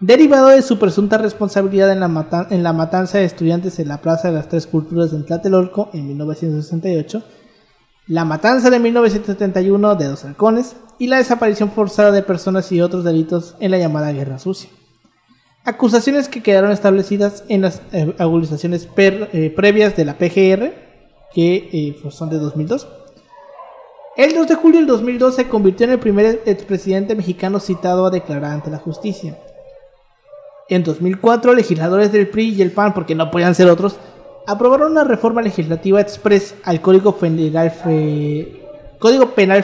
Derivado 0.00 0.48
de 0.48 0.62
su 0.62 0.78
presunta 0.78 1.18
responsabilidad 1.18 1.92
en 1.92 2.00
la, 2.00 2.46
en 2.48 2.62
la 2.62 2.72
matanza 2.72 3.18
de 3.18 3.24
estudiantes 3.24 3.78
en 3.78 3.88
la 3.88 4.00
Plaza 4.00 4.28
de 4.28 4.34
las 4.34 4.48
Tres 4.48 4.66
Culturas 4.66 5.12
en 5.12 5.26
Tlatelolco 5.26 5.90
en 5.92 6.08
1968, 6.08 7.22
la 8.06 8.24
matanza 8.24 8.70
de 8.70 8.78
1971 8.78 9.94
de 9.96 10.06
Dos 10.06 10.24
Halcones 10.24 10.76
y 10.98 11.08
la 11.08 11.18
desaparición 11.18 11.70
forzada 11.70 12.12
de 12.12 12.22
personas 12.22 12.72
y 12.72 12.80
otros 12.80 13.04
delitos 13.04 13.56
en 13.60 13.72
la 13.72 13.78
llamada 13.78 14.10
Guerra 14.10 14.38
Sucia. 14.38 14.70
Acusaciones 15.64 16.30
que 16.30 16.42
quedaron 16.42 16.70
establecidas 16.70 17.44
en 17.48 17.60
las 17.60 17.82
eh, 17.92 18.14
eh, 18.16 19.52
previas 19.54 19.96
de 19.96 20.04
la 20.06 20.14
PGR, 20.16 20.72
que 21.34 21.68
eh, 21.72 21.98
pues, 22.00 22.14
son 22.14 22.30
de 22.30 22.38
2002. 22.38 22.88
El 24.16 24.34
2 24.34 24.48
de 24.48 24.54
julio 24.54 24.78
del 24.80 24.86
2002 24.86 25.34
se 25.34 25.48
convirtió 25.48 25.84
en 25.84 25.92
el 25.92 25.98
primer 25.98 26.40
expresidente 26.46 27.14
mexicano 27.14 27.60
citado 27.60 28.06
a 28.06 28.10
declarar 28.10 28.52
ante 28.52 28.70
la 28.70 28.78
justicia. 28.78 29.38
En 30.70 30.84
2004, 30.84 31.52
legisladores 31.52 32.12
del 32.12 32.28
PRI 32.28 32.54
y 32.54 32.62
el 32.62 32.70
PAN, 32.70 32.94
porque 32.94 33.16
no 33.16 33.28
podían 33.32 33.56
ser 33.56 33.68
otros, 33.68 33.96
aprobaron 34.46 34.92
una 34.92 35.02
reforma 35.02 35.42
legislativa 35.42 36.00
express 36.00 36.54
al 36.62 36.80
Código, 36.80 37.16
Penal 37.16 37.72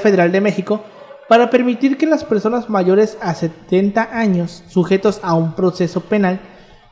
Federal 0.01 0.33
de 0.33 0.41
México 0.41 0.83
para 1.29 1.49
permitir 1.49 1.97
que 1.97 2.07
las 2.07 2.25
personas 2.25 2.69
mayores 2.69 3.19
a 3.21 3.35
70 3.35 4.17
años, 4.19 4.65
sujetos 4.69 5.21
a 5.23 5.35
un 5.35 5.55
proceso 5.55 6.01
penal, 6.01 6.41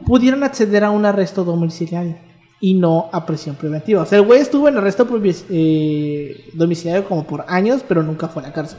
pudieran 0.07 0.45
acceder 0.45 0.85
a 0.85 0.91
un 0.91 1.07
arresto 1.07 1.43
domiciliario 1.43 2.17
y 2.61 2.75
no 2.75 3.09
a 3.13 3.27
prisión 3.27 3.57
preventiva. 3.57 4.03
O 4.03 4.07
sea, 4.07 4.19
el 4.19 4.25
güey 4.25 4.41
estuvo 4.41 4.69
en 4.69 4.77
arresto 4.77 5.09
eh, 5.51 6.51
domiciliario 6.55 7.09
como 7.09 7.25
por 7.25 7.45
años, 7.49 7.85
pero 7.87 8.05
nunca 8.05 8.29
fue 8.29 8.45
a 8.45 8.47
la 8.47 8.53
cárcel. 8.53 8.79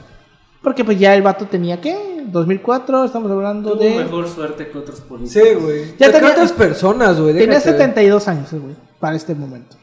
Porque 0.65 0.83
pues 0.83 0.99
ya 0.99 1.13
el 1.15 1.21
vato 1.21 1.45
tenía, 1.45 1.79
¿qué? 1.79 2.23
2004, 2.25 3.05
estamos 3.05 3.31
hablando 3.31 3.73
Tuvo 3.73 3.83
de... 3.83 3.97
mejor 3.97 4.27
suerte 4.27 4.67
que 4.67 4.77
otros 4.79 4.99
políticos. 5.01 5.47
Sí, 5.47 5.53
güey. 5.63 5.93
Ya 5.99 6.11
tenía- 6.11 6.31
otras 6.31 6.51
personas, 6.51 7.19
güey. 7.21 7.33
Tenía 7.35 7.47
déjate 7.59 7.69
ver. 7.71 7.79
72 7.79 8.27
años 8.27 8.49
güey, 8.51 8.75
para 8.99 9.15
este 9.15 9.35
momento. 9.35 9.77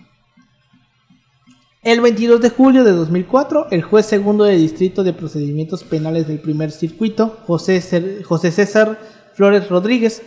El 1.84 2.00
22 2.00 2.40
de 2.40 2.50
julio 2.50 2.82
de 2.84 2.90
2004, 2.92 3.68
el 3.70 3.82
juez 3.82 4.06
segundo 4.06 4.42
de 4.44 4.56
Distrito 4.56 5.04
de 5.04 5.12
Procedimientos 5.12 5.84
Penales 5.84 6.26
del 6.26 6.40
Primer 6.40 6.72
Circuito, 6.72 7.38
José, 7.46 7.78
Cer- 7.80 8.24
José 8.24 8.50
César 8.50 8.98
Flores 9.34 9.68
Rodríguez, 9.68 10.22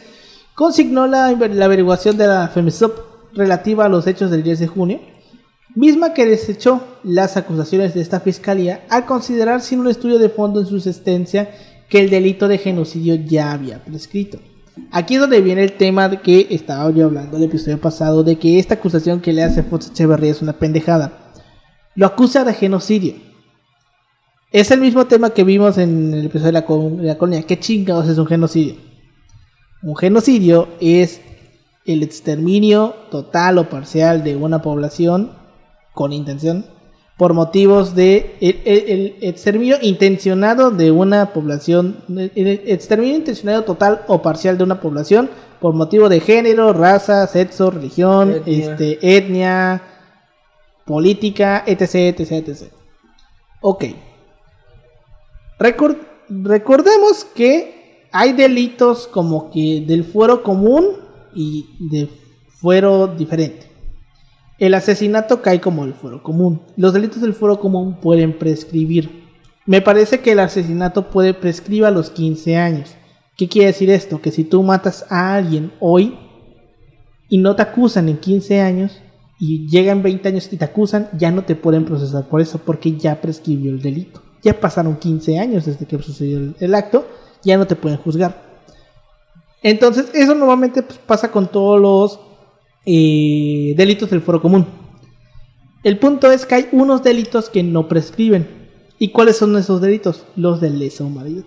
consignó 0.54 1.06
la, 1.06 1.32
la 1.32 1.66
averiguación 1.66 2.18
de 2.18 2.28
la 2.28 2.48
FEMESOP 2.48 2.98
relativa 3.34 3.86
a 3.86 3.90
los 3.90 4.08
hechos 4.08 4.32
del 4.32 4.42
10 4.44 4.60
de 4.60 4.68
junio, 4.68 5.02
misma 5.76 6.14
que 6.14 6.26
desechó 6.26 6.82
las 7.04 7.38
acusaciones 7.38 7.94
de 7.94 8.02
esta 8.02 8.22
fiscalía 8.22 8.86
al 8.90 9.06
considerar 9.06 9.62
sin 9.62 9.82
un 9.82 9.88
estudio 9.88 10.18
de 10.18 10.30
fondo 10.30 10.62
en 10.62 10.66
su 10.66 10.78
existencia 10.78 11.50
que 11.90 12.00
el 12.00 12.10
delito 12.10 12.48
de 12.48 12.58
genocidio 12.58 13.16
ya 13.16 13.52
había 13.52 13.84
prescrito. 13.84 14.40
Aquí 14.92 15.16
es 15.16 15.22
donde 15.22 15.42
viene 15.42 15.64
el 15.64 15.74
tema 15.74 16.10
que 16.22 16.48
estaba 16.50 16.90
yo 16.92 17.06
hablando 17.06 17.38
el 17.38 17.44
episodio 17.44 17.80
pasado 17.80 18.24
de 18.24 18.38
que 18.38 18.60
esta 18.60 18.76
acusación 18.76 19.22
que 19.22 19.34
le 19.34 19.44
hace 19.44 19.64
Fox 19.64 19.88
Echeverría 19.88 20.32
es 20.32 20.42
una 20.42 20.54
pendejada. 20.54 21.34
Lo 21.96 22.06
acusa 22.06 22.44
de 22.44 22.54
genocidio. 22.54 23.14
Es 24.52 24.72
el 24.72 24.82
mismo 24.82 25.06
tema 25.06 25.32
que 25.32 25.44
vimos 25.44 25.78
en 25.78 26.14
el 26.14 26.26
episodio 26.26 26.48
de 26.48 26.52
la, 26.52 26.62
de 26.62 27.08
la 27.08 27.18
colonia. 27.18 27.44
¿Qué 27.44 27.60
chingados 27.60 28.08
es 28.08 28.18
un 28.18 28.28
genocidio? 28.28 28.76
Un 29.84 29.96
genocidio 29.96 30.70
es 30.80 31.22
el 31.86 32.04
exterminio 32.04 32.96
total 33.12 33.58
o 33.58 33.70
parcial 33.70 34.24
de 34.24 34.36
una 34.36 34.62
población 34.62 35.45
con 35.96 36.14
intención 36.14 36.66
por 37.18 37.34
motivos 37.34 37.96
de 37.96 38.36
el, 38.42 38.60
el- 38.66 38.90
el 38.90 39.16
exterminio 39.22 39.78
intencionado 39.82 40.70
de 40.70 40.92
una 40.92 41.32
población 41.34 42.04
el- 42.10 42.62
exterminio 42.68 43.16
intencionado 43.16 43.64
total 43.64 44.02
o 44.08 44.22
parcial 44.22 44.58
de 44.58 44.66
una 44.66 44.82
población 44.82 45.30
por 45.62 45.74
motivo 45.74 46.10
de 46.10 46.20
género, 46.20 46.74
raza, 46.74 47.26
sexo, 47.28 47.72
religión, 47.72 48.32
Etnia. 48.46 48.72
este 48.72 49.18
etnia, 49.18 49.82
política, 50.86 51.64
etc, 51.66 51.96
etc, 52.20 52.32
etc. 52.50 52.64
Ok. 53.62 53.86
Record- 55.60 55.98
recordemos 56.30 57.24
que 57.26 58.08
hay 58.12 58.34
delitos 58.34 59.08
como 59.08 59.50
que 59.52 59.84
del 59.88 60.04
fuero 60.04 60.44
común 60.44 60.86
y 61.34 61.66
de 61.90 62.10
fuero 62.60 63.08
diferente. 63.08 63.72
El 64.58 64.74
asesinato 64.74 65.42
cae 65.42 65.60
como 65.60 65.84
el 65.84 65.94
fuero 65.94 66.24
común. 66.24 66.62
Los 66.78 66.94
delitos 66.94 67.22
del 67.22 67.34
fuero 67.34 67.60
común 67.60 68.00
pueden 68.00 68.38
prescribir. 68.38 69.26
Me 69.66 69.82
parece 69.82 70.22
que 70.22 70.32
el 70.32 70.40
asesinato 70.40 71.10
puede 71.10 71.34
prescribir 71.34 71.86
a 71.86 71.92
los 71.92 72.10
15 72.10 72.56
años. 72.56 72.96
¿Qué 73.36 73.50
quiere 73.50 73.68
decir 73.68 73.90
esto? 73.90 74.22
Que 74.22 74.32
si 74.32 74.46
tú 74.46 74.64
matas 74.64 75.06
a 75.10 75.36
alguien 75.36 75.74
hoy 75.82 76.18
y 77.28 77.38
no 77.38 77.56
te 77.56 77.64
acusan 77.64 78.08
en 78.08 78.18
15 78.18 78.62
años 78.62 79.02
y 79.40 79.68
llegan 79.68 80.02
20 80.02 80.30
años 80.30 80.48
y 80.52 80.56
te 80.56 80.64
acusan, 80.64 81.10
ya 81.18 81.32
no 81.32 81.44
te 81.44 81.56
pueden 81.56 81.84
procesar 81.84 82.30
por 82.30 82.40
eso 82.40 82.60
porque 82.60 82.96
ya 82.96 83.20
prescribió 83.20 83.72
el 83.72 83.82
delito. 83.82 84.22
Ya 84.42 84.58
pasaron 84.58 84.96
15 84.96 85.38
años 85.38 85.66
desde 85.66 85.86
que 85.86 86.02
sucedió 86.02 86.54
el, 86.58 86.76
acto, 86.76 87.06
ya 87.44 87.58
no 87.58 87.68
te 87.68 87.76
pueden 87.76 87.98
juzgar. 87.98 88.42
Entonces, 89.62 90.12
eso 90.14 90.34
normalmente 90.36 90.82
pues, 90.84 91.00
pasa 91.00 91.32
con 91.32 91.48
todos 91.48 91.82
los 91.82 92.20
delitos 92.86 94.10
del 94.10 94.22
foro 94.22 94.42
común. 94.42 94.66
El 95.86 96.00
punto 96.00 96.32
es 96.32 96.48
que 96.48 96.56
hay 96.56 96.68
unos 96.72 97.04
delitos 97.04 97.50
que 97.50 97.62
no 97.62 97.88
prescriben. 97.88 98.48
¿Y 98.98 99.10
cuáles 99.10 99.38
son 99.38 99.56
esos 99.56 99.82
delitos? 99.82 100.26
Los 100.36 100.60
de 100.60 100.72
lesa 100.72 101.04
humanidad. 101.04 101.44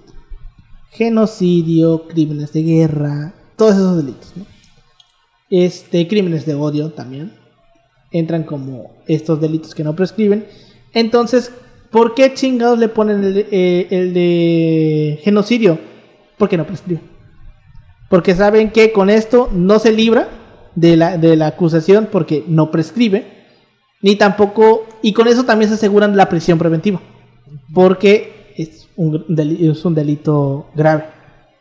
Genocidio, 0.91 2.07
crímenes 2.07 2.53
de 2.53 2.63
guerra, 2.63 3.35
todos 3.57 3.75
esos 3.75 3.97
delitos. 3.97 4.33
Este, 5.51 6.07
crímenes 6.07 6.47
de 6.47 6.55
odio 6.55 6.91
también. 6.91 7.33
Entran 8.13 8.45
como 8.45 8.93
estos 9.09 9.41
delitos 9.41 9.75
que 9.75 9.83
no 9.83 9.97
prescriben. 9.97 10.47
Entonces, 10.95 11.51
¿por 11.91 12.15
qué 12.15 12.33
chingados 12.35 12.79
le 12.79 12.89
ponen 12.89 13.25
el, 13.25 13.47
eh, 13.51 13.87
de 13.91 15.19
genocidio? 15.23 15.81
Porque 16.37 16.57
no 16.57 16.65
prescribe. 16.65 17.01
Porque 18.09 18.37
saben 18.37 18.71
que 18.71 18.93
con 18.93 19.11
esto 19.11 19.51
no 19.53 19.81
se 19.81 19.91
libra 19.91 20.29
de 20.75 20.97
la, 20.97 21.17
de 21.19 21.37
la 21.37 21.49
acusación 21.49 22.09
porque 22.11 22.45
no 22.49 22.71
prescribe. 22.71 23.27
Ni 24.03 24.17
tampoco. 24.17 24.87
Y 25.03 25.13
con 25.13 25.27
eso 25.29 25.45
también 25.45 25.69
se 25.69 25.75
aseguran 25.75 26.17
la 26.17 26.29
prisión 26.29 26.59
preventiva. 26.59 27.01
Porque 27.75 28.53
es 28.57 28.89
un, 28.97 29.25
deli- 29.29 29.71
es 29.71 29.85
un 29.85 29.95
delito 29.95 30.67
grave. 30.75 31.05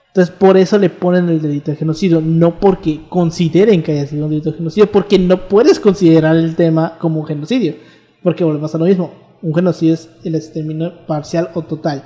Entonces 0.08 0.34
por 0.36 0.58
eso 0.58 0.78
le 0.78 0.89
ponen 0.89 1.30
el 1.30 1.41
delito 1.41 1.72
de 1.72 1.78
genocidio. 1.78 2.22
No 2.22 2.60
porque 2.60 3.01
consideren 3.10 3.84
que 3.84 3.93
haya 3.93 4.08
sido 4.08 4.26
un 4.26 4.32
delito 4.32 4.51
de 4.51 4.58
genocidio. 4.58 4.91
Porque 4.91 5.18
no 5.20 5.47
puedes 5.47 5.80
considerar 5.80 6.36
el 6.36 6.55
tema 6.55 6.97
como 6.99 7.20
un 7.22 7.26
genocidio. 7.26 7.76
Porque 8.24 8.43
volvemos 8.43 8.74
a 8.74 8.78
lo 8.78 8.86
mismo. 8.86 9.12
Un 9.41 9.53
genocidio 9.53 9.93
es 9.93 10.10
el 10.24 10.36
exterminio 10.36 11.05
parcial 11.05 11.49
o 11.53 11.62
total. 11.62 12.03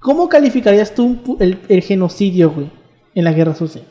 ¿Cómo 0.00 0.28
calificarías 0.28 0.94
tú 0.94 1.36
el 1.40 1.82
genocidio, 1.82 2.50
güey, 2.50 2.70
en 3.14 3.24
la 3.24 3.32
guerra 3.32 3.54
sucia? 3.54 3.82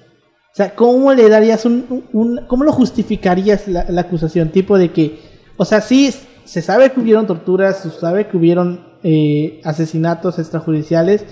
O 0.54 0.56
sea, 0.56 0.76
¿cómo 0.76 1.12
le 1.14 1.28
darías 1.30 1.66
un, 1.66 2.46
¿Cómo 2.46 2.64
lo 2.64 2.72
justificarías 2.72 3.68
la, 3.68 3.86
la 3.90 4.02
acusación? 4.02 4.50
Tipo 4.50 4.78
de 4.78 4.92
que, 4.92 5.20
o 5.58 5.66
sea, 5.66 5.82
sí, 5.82 6.14
se 6.46 6.62
sabe 6.62 6.92
que 6.92 7.00
hubieron 7.00 7.26
torturas, 7.26 7.80
se 7.80 7.90
sabe 7.90 8.28
que 8.28 8.38
hubieron 8.38 8.86
eh, 9.02 9.62
asesinatos 9.64 10.38
extrajudiciales, 10.38 11.26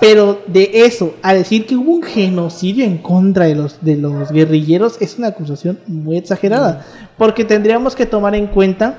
pero 0.00 0.40
de 0.48 0.70
eso, 0.72 1.14
a 1.22 1.34
decir 1.34 1.66
que 1.66 1.76
hubo 1.76 1.92
un 1.92 2.02
genocidio 2.02 2.84
en 2.84 2.98
contra 2.98 3.44
de 3.44 3.54
los, 3.54 3.78
de 3.80 3.94
los 3.94 4.32
guerrilleros, 4.32 5.00
es 5.00 5.18
una 5.18 5.28
acusación 5.28 5.78
muy 5.86 6.18
exagerada. 6.18 6.84
Porque 7.16 7.44
tendríamos 7.44 7.94
que 7.94 8.06
tomar 8.06 8.34
en 8.34 8.48
cuenta 8.48 8.98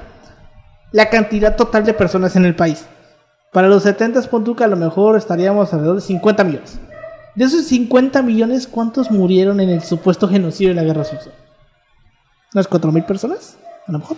la 0.93 1.09
cantidad 1.09 1.57
total 1.57 1.83
de 1.83 1.93
personas 1.93 2.37
en 2.37 2.45
el 2.45 2.55
país. 2.55 2.85
Para 3.51 3.67
los 3.67 3.83
70 3.83 4.21
Pontuca 4.23 4.63
a 4.63 4.69
lo 4.69 4.77
mejor 4.77 5.17
estaríamos 5.17 5.73
alrededor 5.73 5.97
de 5.97 6.01
50 6.01 6.43
millones. 6.45 6.79
De 7.35 7.45
esos 7.45 7.65
50 7.65 8.21
millones, 8.21 8.67
¿cuántos 8.67 9.11
murieron 9.11 9.59
en 9.59 9.69
el 9.69 9.83
supuesto 9.83 10.27
genocidio 10.27 10.69
de 10.69 10.75
la 10.75 10.83
guerra 10.83 11.03
sucia? 11.03 11.31
¿Unas 12.53 12.67
4 12.67 12.91
mil 12.91 13.03
personas? 13.03 13.57
A 13.87 13.91
lo 13.91 13.99
mejor. 13.99 14.17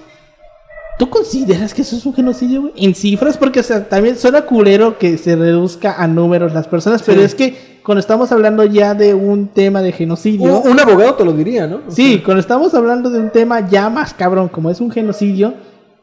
¿Tú 1.00 1.10
consideras 1.10 1.74
que 1.74 1.84
eso 1.84 1.96
es 1.96 2.06
un 2.06 2.14
genocidio, 2.14 2.62
güey? 2.62 2.74
En 2.78 2.96
cifras, 2.96 3.38
porque 3.38 3.60
o 3.60 3.64
sea, 3.64 3.88
también 3.88 4.18
suena 4.18 4.42
culero 4.44 4.98
que 4.98 5.18
se 5.18 5.36
reduzca 5.36 5.96
a 6.02 6.08
números 6.08 6.54
las 6.54 6.68
personas, 6.68 7.04
pero 7.04 7.20
Sí. 7.22 7.26
es 7.26 7.36
que 7.36 7.78
cuando 7.84 8.00
estamos 8.00 8.32
hablando 8.32 8.64
ya 8.66 8.94
de 8.96 9.14
un 9.14 9.48
tema 9.48 9.82
de 9.82 9.92
genocidio. 9.92 10.60
Un, 10.60 10.72
un 10.72 10.80
abogado 10.80 11.14
te 11.16 11.24
lo 11.26 11.34
diría, 11.34 11.68
¿no? 11.68 11.82
Sí, 11.90 12.22
cuando 12.24 12.42
estamos 12.42 12.74
hablando 12.74 13.10
de 13.12 13.20
un 13.20 13.30
tema 13.30 13.68
ya 13.70 13.90
más 13.90 14.14
cabrón, 14.14 14.50
como 14.50 14.70
es 14.72 14.82
un 14.82 14.90
genocidio, 14.92 15.54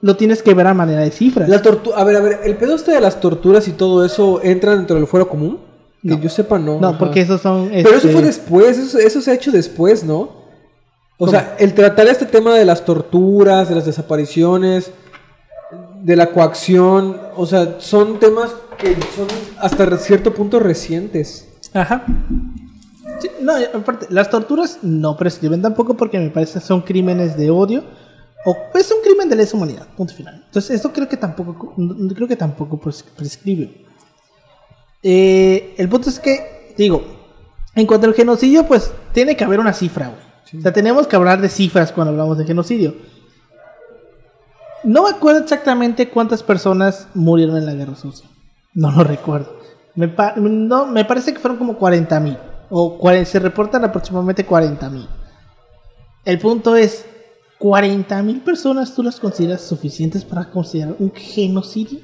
lo 0.00 0.16
tienes 0.16 0.42
que 0.42 0.54
ver 0.54 0.66
a 0.68 0.74
manera 0.74 1.00
de 1.00 1.10
cifras. 1.10 1.48
La 1.48 1.60
tortu- 1.62 1.92
a 1.94 2.04
ver, 2.04 2.16
a 2.16 2.20
ver, 2.20 2.40
el 2.44 2.56
pedo 2.56 2.74
este 2.76 2.92
de 2.92 3.00
las 3.00 3.20
torturas 3.20 3.66
y 3.68 3.72
todo 3.72 4.04
eso 4.04 4.40
entra 4.44 4.76
dentro 4.76 4.96
del 4.96 5.06
fuero 5.06 5.28
común. 5.28 5.58
Que 6.04 6.10
No. 6.10 6.20
yo 6.20 6.28
sepa, 6.28 6.58
no. 6.58 6.78
No, 6.80 6.88
ajá. 6.90 6.98
porque 6.98 7.20
esos 7.22 7.40
son. 7.40 7.70
Pero 7.70 7.88
eso 7.88 7.96
este, 7.96 8.12
fue 8.12 8.22
después, 8.22 8.78
eso, 8.78 8.98
eso 8.98 9.20
se 9.22 9.30
ha 9.30 9.34
hecho 9.34 9.50
después, 9.50 10.04
¿no? 10.04 10.44
O 11.18 11.26
sea, 11.28 11.56
el 11.58 11.72
tratar 11.74 12.06
este 12.08 12.26
tema 12.26 12.54
de 12.54 12.64
las 12.64 12.84
torturas, 12.84 13.68
de 13.68 13.74
las 13.76 13.86
desapariciones, 13.86 14.90
de 16.02 16.16
la 16.16 16.26
coacción, 16.32 17.16
o 17.36 17.46
sea, 17.46 17.76
son 17.78 18.18
temas 18.18 18.50
que 18.78 18.94
son 19.16 19.26
hasta 19.58 19.96
cierto 19.98 20.34
punto 20.34 20.60
recientes. 20.60 21.48
Ajá. 21.72 22.04
Sí, 23.20 23.30
no, 23.40 23.52
aparte, 23.74 24.06
las 24.10 24.28
torturas 24.28 24.78
no 24.82 25.16
prescriben 25.16 25.62
tampoco 25.62 25.94
porque 25.96 26.18
me 26.18 26.28
parece 26.30 26.58
que 26.60 26.66
son 26.66 26.82
crímenes 26.82 27.36
de 27.36 27.48
odio 27.50 27.84
o 28.44 28.54
es 28.74 28.90
un 28.90 28.98
crimen 29.02 29.28
de 29.30 29.36
lesa 29.36 29.56
humanidad, 29.56 29.86
punto 29.96 30.12
final. 30.12 30.42
Entonces, 30.46 30.72
esto 30.72 30.92
creo 30.92 31.08
que 31.08 31.16
tampoco 31.16 31.72
creo 32.14 32.28
que 32.28 32.36
tampoco 32.36 32.78
pres- 32.78 33.04
prescribe. 33.16 33.84
Eh, 35.06 35.74
el 35.76 35.88
punto 35.88 36.08
es 36.08 36.18
que 36.18 36.74
digo, 36.78 37.04
en 37.74 37.86
cuanto 37.86 38.06
al 38.06 38.14
genocidio, 38.14 38.66
pues 38.66 38.90
tiene 39.12 39.36
que 39.36 39.44
haber 39.44 39.60
una 39.60 39.72
cifra, 39.74 40.08
güey. 40.08 40.24
O 40.58 40.62
sea, 40.62 40.72
tenemos 40.72 41.06
que 41.06 41.16
hablar 41.16 41.40
de 41.40 41.48
cifras 41.48 41.92
cuando 41.92 42.12
hablamos 42.12 42.38
de 42.38 42.44
genocidio. 42.46 42.94
No 44.82 45.04
me 45.04 45.10
acuerdo 45.10 45.40
exactamente 45.40 46.08
cuántas 46.10 46.42
personas 46.42 47.08
murieron 47.14 47.56
en 47.56 47.66
la 47.66 47.74
guerra 47.74 47.96
sucia. 47.96 48.28
No 48.74 48.90
lo 48.92 49.04
recuerdo. 49.04 49.58
Me, 49.94 50.08
pa- 50.08 50.34
no, 50.36 50.86
me 50.86 51.04
parece 51.04 51.32
que 51.32 51.38
fueron 51.40 51.58
como 51.58 51.76
40 51.76 52.20
mil. 52.20 52.36
O 52.70 52.98
se 53.24 53.38
reportan 53.38 53.84
aproximadamente 53.84 54.44
40 54.44 54.90
mil. 54.90 55.08
El 56.24 56.38
punto 56.38 56.76
es, 56.76 57.04
40 57.58 58.22
mil 58.22 58.40
personas 58.40 58.94
tú 58.94 59.02
las 59.02 59.20
consideras 59.20 59.62
suficientes 59.62 60.24
para 60.24 60.50
considerar 60.50 60.96
un 60.98 61.12
genocidio? 61.14 62.00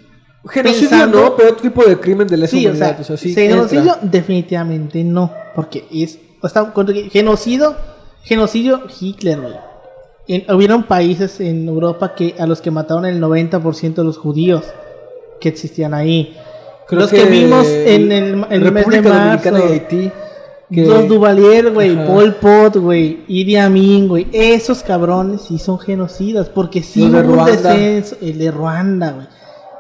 Genocidio 0.49 0.89
Pensando- 0.91 1.21
no, 1.23 1.37
pero 1.37 1.51
otro 1.51 1.63
tipo 1.63 1.85
de 1.85 1.99
crimen 2.01 2.27
de 2.27 2.37
lesa 2.39 2.51
Sí, 2.57 2.67
o 2.67 2.71
humanidad. 2.71 2.93
sea, 2.97 3.01
o 3.01 3.05
sea, 3.05 3.17
sí 3.19 3.35
genocidio 3.35 3.93
entra. 3.95 4.09
definitivamente 4.11 5.05
no, 5.05 5.31
porque 5.55 5.85
es 5.93 6.19
o 6.43 6.49
genocidio, 7.11 7.77
genocidio 8.23 8.83
Hitler, 8.99 9.41
güey. 9.41 9.55
En- 10.29 10.51
hubieron 10.55 10.85
países 10.85 11.41
en 11.41 11.69
Europa 11.69 12.15
que 12.15 12.35
a 12.39 12.47
los 12.47 12.61
que 12.63 12.71
mataron 12.71 13.05
el 13.05 13.21
90% 13.21 14.01
de 14.03 14.05
los 14.07 14.17
judíos 14.17 14.65
que 15.41 15.49
existían 15.51 15.93
ahí. 15.93 16.37
Creo 16.87 17.03
los 17.03 17.11
que, 17.11 17.25
vimos 17.27 17.67
en 17.69 18.11
el, 18.13 18.25
el 18.25 18.37
mes 18.37 18.49
de 18.49 18.59
República 18.71 19.09
marzo. 19.11 19.51
Dominicana 19.51 19.61
y 19.61 19.73
Haití. 19.73 20.11
que- 20.73 20.87
Los 20.87 21.09
Duvalier, 21.09 21.73
güey. 21.73 22.07
Pol 22.07 22.35
Pot, 22.37 22.77
güey, 22.77 23.25
Idi 23.29 23.57
Amin, 23.57 24.09
güey, 24.09 24.27
esos 24.33 24.83
cabrones 24.83 25.43
sí 25.43 25.59
son 25.59 25.79
genocidas, 25.79 26.49
porque 26.49 26.83
sí 26.83 27.03
hubo 27.05 27.19
un 27.19 27.45
descenso, 27.45 28.17
el 28.23 28.39
de 28.39 28.51
Ruanda, 28.51 29.11
güey, 29.13 29.27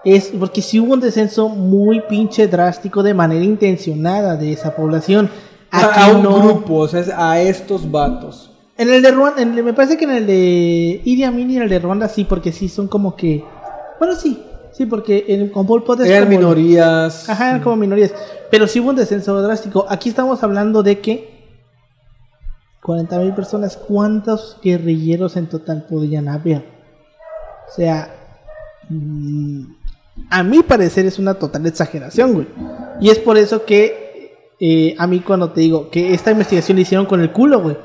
es 0.04 0.28
porque 0.38 0.62
sí 0.62 0.80
hubo 0.80 0.94
un 0.94 1.00
descenso 1.00 1.48
muy 1.48 2.00
pinche 2.08 2.46
drástico 2.48 3.02
de 3.02 3.14
manera 3.14 3.44
intencionada 3.44 4.36
de 4.36 4.52
esa 4.52 4.74
población. 4.74 5.30
Aquí 5.70 6.00
a, 6.10 6.14
un 6.16 6.22
no. 6.22 6.40
grupo, 6.40 6.74
o 6.76 6.88
sea, 6.88 7.30
a 7.30 7.40
estos 7.40 7.90
vatos. 7.90 8.50
En 8.76 8.88
el 8.88 9.02
de 9.02 9.10
Ruanda, 9.10 9.42
en 9.42 9.56
el- 9.58 9.62
me 9.64 9.72
parece 9.74 9.96
que 9.96 10.04
en 10.04 10.10
el 10.12 10.26
de 10.26 11.00
Idi 11.04 11.22
Amin 11.24 11.50
y 11.50 11.56
en 11.56 11.62
el 11.62 11.68
de 11.68 11.78
Ruanda 11.78 12.08
sí, 12.08 12.24
porque 12.24 12.50
sí 12.50 12.68
son 12.68 12.88
como 12.88 13.14
que, 13.14 13.44
bueno 13.98 14.14
sí, 14.16 14.42
sí, 14.72 14.86
porque 14.86 15.26
el, 15.28 15.50
con 15.52 15.66
Pol 15.66 15.84
Pot 15.84 16.00
es 16.00 16.08
Eran 16.08 16.24
como- 16.24 16.38
minorías. 16.38 17.28
Ajá, 17.28 17.50
eran 17.50 17.62
como 17.62 17.76
minorías. 17.76 18.12
Pero 18.50 18.66
sí 18.66 18.80
hubo 18.80 18.88
un 18.90 18.96
descenso 18.96 19.40
drástico. 19.42 19.84
Aquí 19.88 20.08
estamos 20.08 20.42
hablando 20.42 20.82
de 20.82 20.98
que 20.98 21.40
40 22.82 23.18
mil 23.18 23.34
personas, 23.34 23.76
¿cuántos 23.76 24.56
guerrilleros 24.62 25.36
en 25.36 25.46
total 25.48 25.84
podrían 25.88 26.28
haber? 26.28 26.64
O 27.68 27.72
sea, 27.76 28.12
mm, 28.88 29.64
a 30.28 30.42
mi 30.42 30.62
parecer 30.62 31.06
es 31.06 31.18
una 31.18 31.34
total 31.34 31.66
exageración, 31.66 32.34
güey. 32.34 32.46
Y 33.00 33.10
es 33.10 33.18
por 33.18 33.38
eso 33.38 33.64
que 33.64 34.34
eh, 34.60 34.94
a 34.98 35.06
mí 35.06 35.20
cuando 35.20 35.50
te 35.52 35.60
digo 35.62 35.90
que 35.90 36.12
esta 36.14 36.30
investigación 36.32 36.76
la 36.76 36.82
hicieron 36.82 37.06
con 37.06 37.20
el 37.20 37.32
culo, 37.32 37.60
güey. 37.62 37.76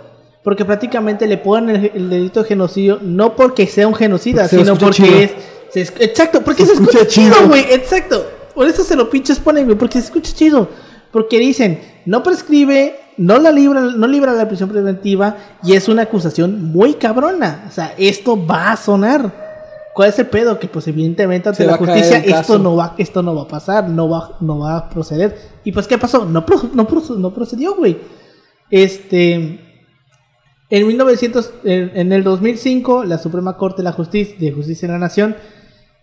Porque 0.44 0.64
prácticamente 0.66 1.26
le 1.28 1.38
ponen 1.38 1.76
el, 1.78 1.92
el 1.96 2.10
delito 2.10 2.42
de 2.44 2.48
genocidio 2.50 3.00
no 3.02 3.36
porque 3.36 3.66
sea 3.66 3.88
un 3.88 3.96
genocida, 3.96 4.44
Porque 4.44 4.58
sino 4.58 4.78
porque 4.78 5.02
chido. 5.04 5.18
es... 5.20 5.32
se 5.72 5.82
es- 5.82 5.94
exacto, 6.00 6.42
porque 6.44 6.66
Se 6.66 6.76
se, 6.76 6.82
escucha, 6.84 7.08
chido. 7.08 7.48
güey. 7.48 7.66
Exacto. 7.72 8.26
Por 8.54 8.68
eso 8.68 8.84
se 8.84 8.96
lo 8.96 9.10
pinches 9.10 9.40
ponen, 9.40 9.66
güey. 9.66 9.78
Porque 9.78 10.00
se 10.00 10.06
escucha 10.06 10.34
chido. 10.34 10.70
Porque 11.12 11.40
dicen, 11.40 11.80
no 12.06 12.22
prescribe, 12.22 12.96
no 13.18 13.40
la 13.40 13.52
libra, 13.52 13.82
no 13.82 14.06
libra 14.06 14.34
la 14.34 14.48
prisión 14.48 14.70
preventiva 14.70 15.38
y 15.64 15.74
es 15.74 15.88
una 15.88 16.04
acusación 16.04 16.62
muy 16.72 16.94
cabrona. 16.96 17.66
O 17.68 17.72
sea, 17.72 17.94
esto 17.98 18.46
va 18.46 18.74
a 18.74 18.78
sonar. 18.78 19.45
¿Cuál 19.96 20.10
es 20.10 20.20
el 20.20 20.28
pedo? 20.28 20.60
Que 20.60 20.68
pues 20.68 20.88
evidentemente 20.90 21.50
ante 21.50 21.64
Se 21.64 21.68
la 21.68 21.78
justicia 21.78 22.18
esto 22.42 22.60
no 22.60 22.76
va, 22.76 22.94
esto 22.98 23.24
no 23.24 23.34
va 23.34 23.44
a 23.44 23.48
pasar, 23.48 23.90
no 23.90 24.10
va, 24.10 24.38
no 24.42 24.60
va 24.60 24.78
a 24.78 24.90
proceder. 24.90 25.36
Y 25.64 25.72
pues 25.72 25.88
¿qué 25.88 25.98
pasó? 25.98 26.26
No, 26.26 26.46
pro- 26.46 26.70
no, 26.74 26.86
pro- 26.86 27.02
no 27.18 27.34
procedió, 27.34 27.76
güey. 27.76 27.98
Este, 28.70 29.34
en 30.70 30.88
1900, 30.88 31.54
en, 31.64 31.92
en 31.96 32.12
el 32.14 32.24
2005, 32.24 33.06
la 33.06 33.18
Suprema 33.18 33.56
Corte 33.58 33.78
de 33.78 33.84
la 33.86 33.94
Justicia 33.94 34.36
de 34.38 34.52
Justicia 34.52 34.88
de 34.88 34.94
la 34.94 35.00
Nación 35.00 35.36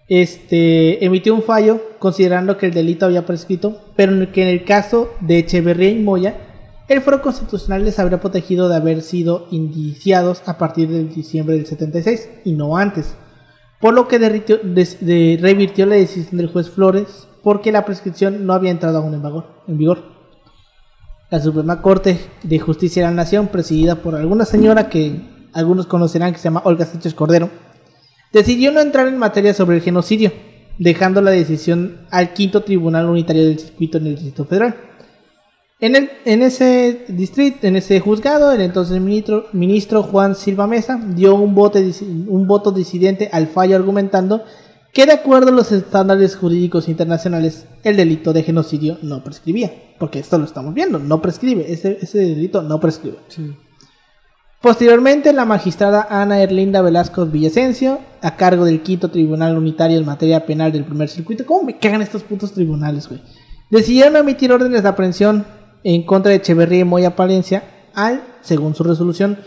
este, 0.09 1.05
emitió 1.05 1.35
un 1.35 1.43
fallo 1.43 1.81
considerando 1.99 2.57
que 2.59 2.67
el 2.67 2.75
delito 2.75 3.07
había 3.07 3.27
prescrito, 3.27 3.79
pero 3.97 4.13
en 4.13 4.23
el 4.23 4.33
que 4.33 4.43
en 4.43 4.49
el 4.49 4.65
caso 4.65 5.11
de 5.21 5.39
Echeverría 5.39 5.91
y 5.91 6.03
Moya, 6.03 6.37
el 6.89 7.01
Foro 7.01 7.23
Constitucional 7.23 7.85
les 7.85 7.99
habría 7.99 8.21
protegido 8.21 8.69
de 8.69 8.77
haber 8.77 9.03
sido 9.03 9.47
indiciados 9.51 10.43
a 10.47 10.59
partir 10.59 10.89
del 10.89 11.13
diciembre 11.15 11.57
del 11.57 11.67
76 11.67 12.29
y 12.45 12.53
no 12.53 12.77
antes, 12.77 13.15
por 13.83 13.93
lo 13.93 14.09
que 14.09 14.19
derritió- 14.19 14.61
revirtió 14.63 15.85
la 15.85 15.97
decisión 15.97 16.39
del 16.39 16.47
juez 16.47 16.71
Flores 16.71 17.29
porque 17.43 17.73
la 17.73 17.85
prescripción 17.85 18.47
no 18.47 18.55
había 18.55 18.71
entrado 18.71 18.99
aún 18.99 19.13
en 19.13 19.23
vigor. 19.23 19.45
En 19.67 19.77
vigor. 19.77 20.05
La 21.31 21.41
Suprema 21.41 21.83
Corte 21.83 22.19
de 22.45 22.59
Justicia 22.61 23.03
de 23.03 23.09
la 23.09 23.15
Nación, 23.15 23.49
presidida 23.49 23.97
por 23.97 24.15
alguna 24.15 24.45
señora 24.45 24.89
que 24.89 25.49
algunos 25.53 25.87
conocerán 25.87 26.33
que 26.33 26.39
se 26.39 26.45
llama 26.45 26.63
Olga 26.65 26.87
Sánchez 26.87 27.13
Cordero, 27.15 27.51
decidió 28.33 28.71
no 28.71 28.81
entrar 28.81 29.09
en 29.09 29.19
materia 29.19 29.53
sobre 29.53 29.77
el 29.77 29.83
genocidio, 29.83 30.31
dejando 30.79 31.21
la 31.21 31.33
decisión 31.33 32.07
al 32.11 32.33
quinto 32.35 32.63
Tribunal 32.63 33.07
Unitario 33.07 33.47
del 33.47 33.59
Circuito 33.59 33.99
en 33.99 34.07
el 34.07 34.15
Distrito 34.15 34.45
Federal. 34.45 34.77
En, 35.83 35.97
el, 35.97 36.11
en 36.25 36.43
ese 36.43 37.07
distrito, 37.09 37.67
en 37.67 37.75
ese 37.75 37.99
juzgado, 37.99 38.53
el 38.53 38.61
entonces 38.61 39.01
ministro, 39.01 39.47
ministro 39.53 40.05
Juan 40.05 40.37
Silva 40.37 40.69
Mesa 40.69 40.97
dio 41.17 41.35
un 41.35 41.57
voto, 41.57 41.81
un 42.29 42.47
voto 42.47 42.71
disidente 42.71 43.29
al 43.33 43.49
fallo 43.49 43.75
argumentando 43.75 44.45
que 44.93 45.07
de 45.07 45.13
acuerdo 45.13 45.49
a 45.49 45.53
los 45.53 45.73
estándares 45.73 46.37
jurídicos 46.37 46.89
internacionales, 46.89 47.67
el 47.83 47.97
delito 47.97 48.33
de 48.33 48.45
genocidio 48.45 48.99
no 49.03 49.25
prescribía. 49.25 49.73
Porque 49.99 50.21
esto 50.21 50.39
lo 50.39 50.45
estamos 50.45 50.73
viendo, 50.73 51.01
no 51.01 51.21
prescribe, 51.21 51.73
ese, 51.73 51.99
ese 52.01 52.19
delito 52.19 52.63
no 52.63 52.79
prescribe. 52.79 53.17
Sí. 53.27 53.53
Posteriormente, 54.61 55.33
la 55.33 55.47
magistrada 55.47 56.07
Ana 56.09 56.41
Erlinda 56.41 56.81
Velasco 56.81 57.27
Villasencio, 57.27 57.99
a 58.21 58.37
cargo 58.37 58.65
del 58.65 58.83
quinto 58.83 59.11
tribunal 59.11 59.59
unitario 59.59 59.99
en 59.99 60.07
materia 60.07 60.47
penal 60.47 60.71
del 60.71 60.85
primer 60.85 61.09
circuito, 61.09 61.45
¿cómo 61.45 61.65
me 61.65 61.79
cagan 61.81 62.03
estos 62.03 62.23
putos 62.23 62.53
tribunales, 62.53 63.09
güey? 63.09 63.21
Decidieron 63.69 64.15
emitir 64.15 64.53
órdenes 64.53 64.85
de 64.85 64.89
aprehensión 64.89 65.45
en 65.85 66.03
contra 66.05 66.31
de 66.31 66.37
Echeverría 66.37 66.81
y 66.81 66.85
Moya 66.85 67.17
Palencia 67.17 67.63
al, 67.95 68.23
según 68.41 68.75
su 68.75 68.85
resolución, 68.85 69.39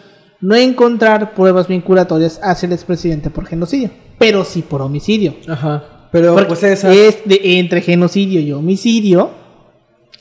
no 0.42 0.56
encontrar 0.56 1.34
pruebas 1.34 1.68
vinculatorias 1.68 2.40
hacia 2.44 2.68
el 2.68 2.74
expresidente 2.74 3.30
por 3.30 3.46
genocidio, 3.48 3.90
pero 4.20 4.44
sí 4.44 4.62
por 4.62 4.82
homicidio. 4.82 5.36
Ajá. 5.48 6.10
Pero 6.12 6.34
Porque 6.34 6.48
pues 6.48 6.64
esa. 6.64 6.94
es 6.94 7.20
de, 7.26 7.40
entre 7.60 7.82
genocidio 7.82 8.40
y 8.40 8.52
homicidio 8.54 9.32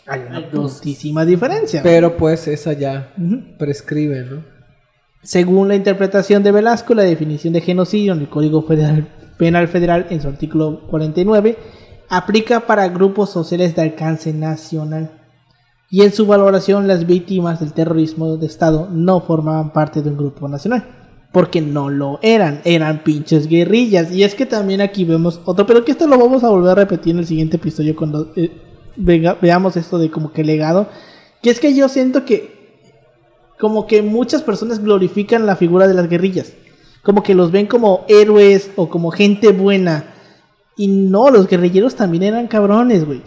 hay 0.07 0.21
una 0.29 0.39
Hay 0.39 0.49
dos. 0.53 0.75
putísima 0.79 1.25
diferencia. 1.25 1.83
Pero 1.83 2.17
pues 2.17 2.47
esa 2.49 2.73
ya 2.73 3.13
prescribe, 3.59 4.25
¿no? 4.25 4.45
Según 5.23 5.69
la 5.69 5.75
interpretación 5.77 6.43
de 6.43 6.53
Velasco, 6.53 6.95
la 6.95 7.03
definición 7.05 7.55
de 7.55 7.61
genocidio 7.63 8.13
en 8.13 8.21
el 8.21 8.29
Código 8.29 8.63
Federal- 8.63 9.09
Penal 9.39 9.67
Federal, 9.69 10.07
en 10.11 10.21
su 10.21 10.29
artículo 10.29 10.83
49, 10.91 11.57
aplica 12.09 12.61
para 12.61 12.89
grupos 12.89 13.31
sociales 13.31 13.75
de 13.75 13.83
alcance 13.83 14.33
nacional. 14.33 15.11
Y 15.91 16.03
en 16.03 16.13
su 16.13 16.27
valoración, 16.27 16.89
las 16.89 17.07
víctimas 17.07 17.61
del 17.61 17.73
terrorismo 17.73 18.37
de 18.37 18.47
Estado 18.47 18.89
no 18.91 19.21
formaban 19.21 19.73
parte 19.73 20.03
de 20.03 20.11
un 20.11 20.17
grupo 20.17 20.49
nacional. 20.49 20.85
Porque 21.33 21.61
no 21.61 21.91
lo 21.91 22.19
eran, 22.23 22.61
eran 22.65 23.03
pinches 23.03 23.49
guerrillas. 23.49 24.13
Y 24.13 24.23
es 24.23 24.35
que 24.35 24.47
también 24.47 24.81
aquí 24.81 25.05
vemos 25.05 25.41
otro, 25.45 25.67
pero 25.67 25.85
que 25.85 25.93
esto 25.93 26.07
lo 26.07 26.19
vamos 26.19 26.45
a 26.45 26.49
volver 26.49 26.71
a 26.71 26.75
repetir 26.75 27.13
en 27.13 27.21
el 27.21 27.27
siguiente 27.27 27.57
episodio 27.57 27.97
cuando 27.97 28.33
eh, 28.37 28.51
veamos 28.97 29.77
esto 29.77 29.99
de 29.99 30.11
como 30.11 30.33
que 30.33 30.45
legado. 30.45 30.89
Que 31.43 31.51
es 31.51 31.61
que 31.61 31.75
yo 31.75 31.89
siento 31.89 32.25
que 32.25 32.55
como 33.59 33.87
que 33.87 34.03
muchas 34.03 34.43
personas 34.43 34.83
glorifican 34.83 35.47
la 35.47 35.57
figura 35.57 35.89
de 35.89 35.95
las 35.95 36.09
guerrillas. 36.09 36.53
Como 37.03 37.23
que 37.23 37.35
los 37.35 37.51
ven 37.51 37.67
como 37.67 38.05
héroes 38.09 38.71
o 38.77 38.89
como 38.89 39.11
gente 39.11 39.53
buena. 39.53 40.15
Y 40.77 40.89
no, 40.89 41.31
los 41.31 41.47
guerrilleros 41.47 41.95
también 41.95 42.25
eran 42.25 42.49
cabrones, 42.49 43.05
güey. 43.05 43.23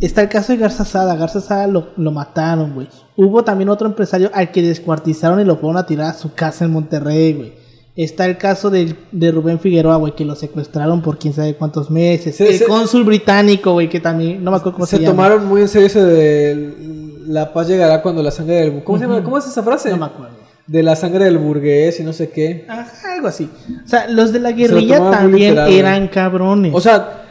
Está 0.00 0.20
el 0.22 0.28
caso 0.28 0.52
de 0.52 0.58
Garza 0.58 0.84
Sada. 0.84 1.16
Garza 1.16 1.40
Sada 1.40 1.66
lo, 1.66 1.88
lo 1.96 2.10
mataron, 2.12 2.74
güey. 2.74 2.88
Hubo 3.16 3.42
también 3.42 3.68
otro 3.70 3.88
empresario 3.88 4.30
al 4.34 4.50
que 4.52 4.62
descuartizaron 4.62 5.40
y 5.40 5.44
lo 5.44 5.56
fueron 5.56 5.76
a 5.78 5.86
tirar 5.86 6.10
a 6.10 6.14
su 6.14 6.34
casa 6.34 6.64
en 6.66 6.72
Monterrey, 6.72 7.32
güey. 7.32 7.52
Está 7.96 8.26
el 8.26 8.38
caso 8.38 8.70
del- 8.70 8.96
de, 9.10 9.32
Rubén 9.32 9.58
Figueroa, 9.58 9.96
güey, 9.96 10.14
que 10.14 10.24
lo 10.24 10.36
secuestraron 10.36 11.02
por 11.02 11.18
quién 11.18 11.34
sabe 11.34 11.54
cuántos 11.56 11.90
meses. 11.90 12.36
Se- 12.36 12.46
el 12.48 12.58
se- 12.58 12.66
cónsul 12.66 13.02
británico, 13.04 13.72
güey, 13.72 13.88
que 13.88 13.98
también, 13.98 14.44
no 14.44 14.50
me 14.52 14.58
acuerdo 14.58 14.74
cómo 14.74 14.86
se, 14.86 14.98
se 14.98 15.02
llama. 15.02 15.14
tomaron 15.24 15.46
muy 15.48 15.62
en 15.62 15.68
serio 15.68 15.86
eso 15.88 16.04
de 16.04 16.74
la 17.26 17.52
paz 17.52 17.66
llegará 17.66 18.00
cuando 18.00 18.22
la 18.22 18.30
sangre 18.30 18.54
del... 18.56 18.84
¿Cómo 18.84 18.98
se 18.98 19.04
llama? 19.06 19.22
¿Cómo 19.24 19.38
es 19.38 19.46
esa 19.48 19.62
frase? 19.64 19.90
No 19.90 19.96
me 19.96 20.04
acuerdo. 20.06 20.36
De 20.68 20.82
la 20.82 20.94
sangre 20.96 21.24
del 21.24 21.38
burgués 21.38 21.98
y 21.98 22.04
no 22.04 22.12
sé 22.12 22.30
qué. 22.30 22.66
Ajá, 22.68 23.14
algo 23.14 23.26
así. 23.26 23.50
O 23.84 23.88
sea, 23.88 24.06
los 24.08 24.32
de 24.32 24.38
la 24.40 24.52
guerrilla 24.52 25.10
también 25.10 25.54
literal, 25.54 25.72
eran 25.72 26.08
cabrones. 26.08 26.72
O 26.74 26.80
sea, 26.80 27.24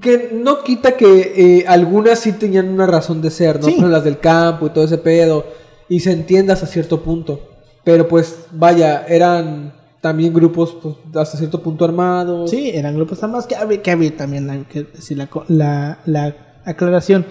que 0.00 0.30
no 0.32 0.62
quita 0.62 0.96
que 0.96 1.32
eh, 1.36 1.64
algunas 1.66 2.20
sí 2.20 2.32
tenían 2.32 2.68
una 2.68 2.86
razón 2.86 3.20
de 3.20 3.30
ser, 3.30 3.60
¿no? 3.60 3.66
Sí. 3.66 3.74
Pero 3.76 3.88
las 3.88 4.04
del 4.04 4.18
campo 4.18 4.66
y 4.66 4.70
todo 4.70 4.84
ese 4.84 4.98
pedo. 4.98 5.44
Y 5.88 6.00
se 6.00 6.12
entiende 6.12 6.52
hasta 6.52 6.66
cierto 6.66 7.02
punto. 7.02 7.40
Pero 7.84 8.06
pues, 8.06 8.46
vaya, 8.52 9.04
eran 9.08 9.74
también 10.00 10.32
grupos 10.32 10.76
pues, 10.82 10.96
hasta 11.14 11.38
cierto 11.38 11.62
punto 11.62 11.84
armados. 11.84 12.50
sí, 12.50 12.70
eran 12.74 12.94
grupos 12.94 13.22
armados 13.22 13.46
que 13.46 13.56
había, 13.56 13.82
que 13.82 13.90
había 13.90 14.16
también 14.16 14.50
hay 14.50 14.64
que 14.64 14.84
decir 14.84 15.16
la, 15.16 15.28
la, 15.48 15.98
la 16.06 16.36
aclaración. 16.64 17.26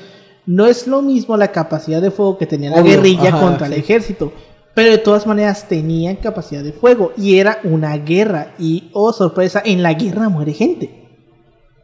No 0.45 0.65
es 0.65 0.87
lo 0.87 1.01
mismo 1.01 1.37
la 1.37 1.51
capacidad 1.51 2.01
de 2.01 2.11
fuego 2.11 2.37
que 2.37 2.47
tenía 2.47 2.71
la 2.71 2.81
Obvio, 2.81 2.93
guerrilla 2.93 3.29
ajá, 3.29 3.39
contra 3.39 3.67
el 3.67 3.73
ejército. 3.73 4.33
Pero 4.73 4.91
de 4.91 4.97
todas 4.97 5.27
maneras 5.27 5.67
tenían 5.67 6.15
capacidad 6.17 6.63
de 6.63 6.71
fuego. 6.71 7.11
Y 7.17 7.37
era 7.37 7.59
una 7.63 7.95
guerra. 7.97 8.53
Y, 8.57 8.89
oh 8.93 9.13
sorpresa, 9.13 9.61
en 9.63 9.83
la 9.83 9.93
guerra 9.93 10.29
muere 10.29 10.53
gente. 10.53 11.09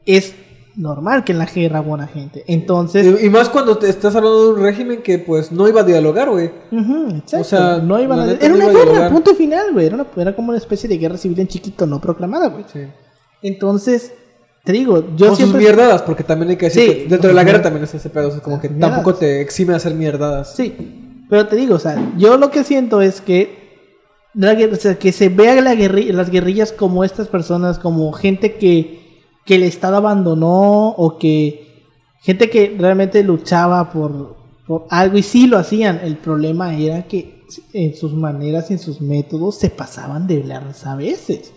Es 0.05 0.33
normal 0.77 1.23
que 1.23 1.31
en 1.31 1.39
la 1.39 1.45
guerra 1.45 1.81
muera 1.81 2.07
gente. 2.07 2.43
Entonces, 2.47 3.19
Y, 3.21 3.25
y 3.25 3.29
más 3.29 3.49
cuando 3.49 3.77
te 3.77 3.89
estás 3.89 4.15
hablando 4.15 4.45
de 4.45 4.59
un 4.59 4.61
régimen 4.63 5.01
que 5.01 5.17
pues 5.19 5.51
no 5.51 5.67
iba 5.67 5.81
a 5.81 5.83
dialogar, 5.83 6.29
güey. 6.29 6.51
Exacto. 6.71 7.39
O 7.39 7.43
sea, 7.43 7.77
no 7.79 7.99
iban 7.99 8.19
a... 8.19 8.31
Era 8.31 8.49
no 8.49 8.55
una 8.55 8.71
iba 8.71 8.85
guerra, 8.85 9.09
punto 9.09 9.33
final, 9.35 9.73
güey. 9.73 9.87
Era, 9.87 9.95
una- 9.95 10.07
era 10.17 10.35
como 10.35 10.49
una 10.49 10.57
especie 10.59 10.87
de 10.87 10.97
guerra 10.97 11.17
civil 11.17 11.39
en 11.39 11.47
chiquito, 11.47 11.85
no 11.87 11.99
proclamada, 11.99 12.47
güey. 12.49 12.63
Sí. 12.71 12.81
Entonces, 13.41 14.13
te 14.63 14.71
digo, 14.71 15.03
yo 15.15 15.27
Con 15.27 15.35
siempre... 15.35 15.59
sus 15.61 15.67
mierdadas, 15.67 16.01
porque 16.03 16.23
también 16.23 16.49
hay 16.51 16.57
que 16.57 16.65
decir 16.67 16.83
Sí, 16.83 16.87
que 17.03 17.07
dentro 17.09 17.29
de 17.29 17.33
la 17.33 17.43
guerra 17.43 17.61
también 17.61 17.83
está 17.83 17.97
ese 17.97 18.09
pedo. 18.09 18.27
o 18.29 18.31
sea, 18.31 18.41
como 18.41 18.59
que 18.59 18.69
tampoco 18.69 19.15
te 19.15 19.41
exime 19.41 19.73
a 19.73 19.77
hacer 19.77 19.93
mierdadas. 19.95 20.55
Sí, 20.55 21.25
pero 21.29 21.47
te 21.47 21.55
digo, 21.55 21.75
o 21.75 21.79
sea, 21.79 22.13
yo 22.17 22.37
lo 22.37 22.51
que 22.51 22.63
siento 22.63 23.01
es 23.01 23.21
que... 23.21 23.65
la 24.33 24.55
o 24.71 24.75
sea, 24.75 24.99
que 24.99 25.11
se 25.11 25.29
vea 25.29 25.59
la 25.61 25.73
guerri- 25.73 26.11
las 26.11 26.29
guerrillas 26.29 26.71
como 26.71 27.03
estas 27.03 27.27
personas, 27.27 27.79
como 27.79 28.11
gente 28.13 28.55
que, 28.55 29.06
que 29.47 29.55
el 29.55 29.63
Estado 29.63 29.97
abandonó 29.97 30.89
o 30.89 31.17
que... 31.17 31.65
Gente 32.19 32.49
que 32.49 32.75
realmente 32.77 33.23
luchaba 33.23 33.89
por, 33.89 34.35
por 34.67 34.85
algo 34.89 35.17
y 35.17 35.23
sí 35.23 35.47
lo 35.47 35.57
hacían. 35.57 36.01
El 36.03 36.17
problema 36.17 36.75
era 36.75 37.07
que 37.07 37.45
en 37.71 37.95
sus 37.95 38.13
maneras 38.13 38.69
y 38.69 38.73
en 38.73 38.79
sus 38.79 38.99
métodos 38.99 39.57
se 39.57 39.69
pasaban 39.69 40.27
de 40.27 40.43
lanza 40.43 40.91
a 40.91 40.95
veces. 40.97 41.53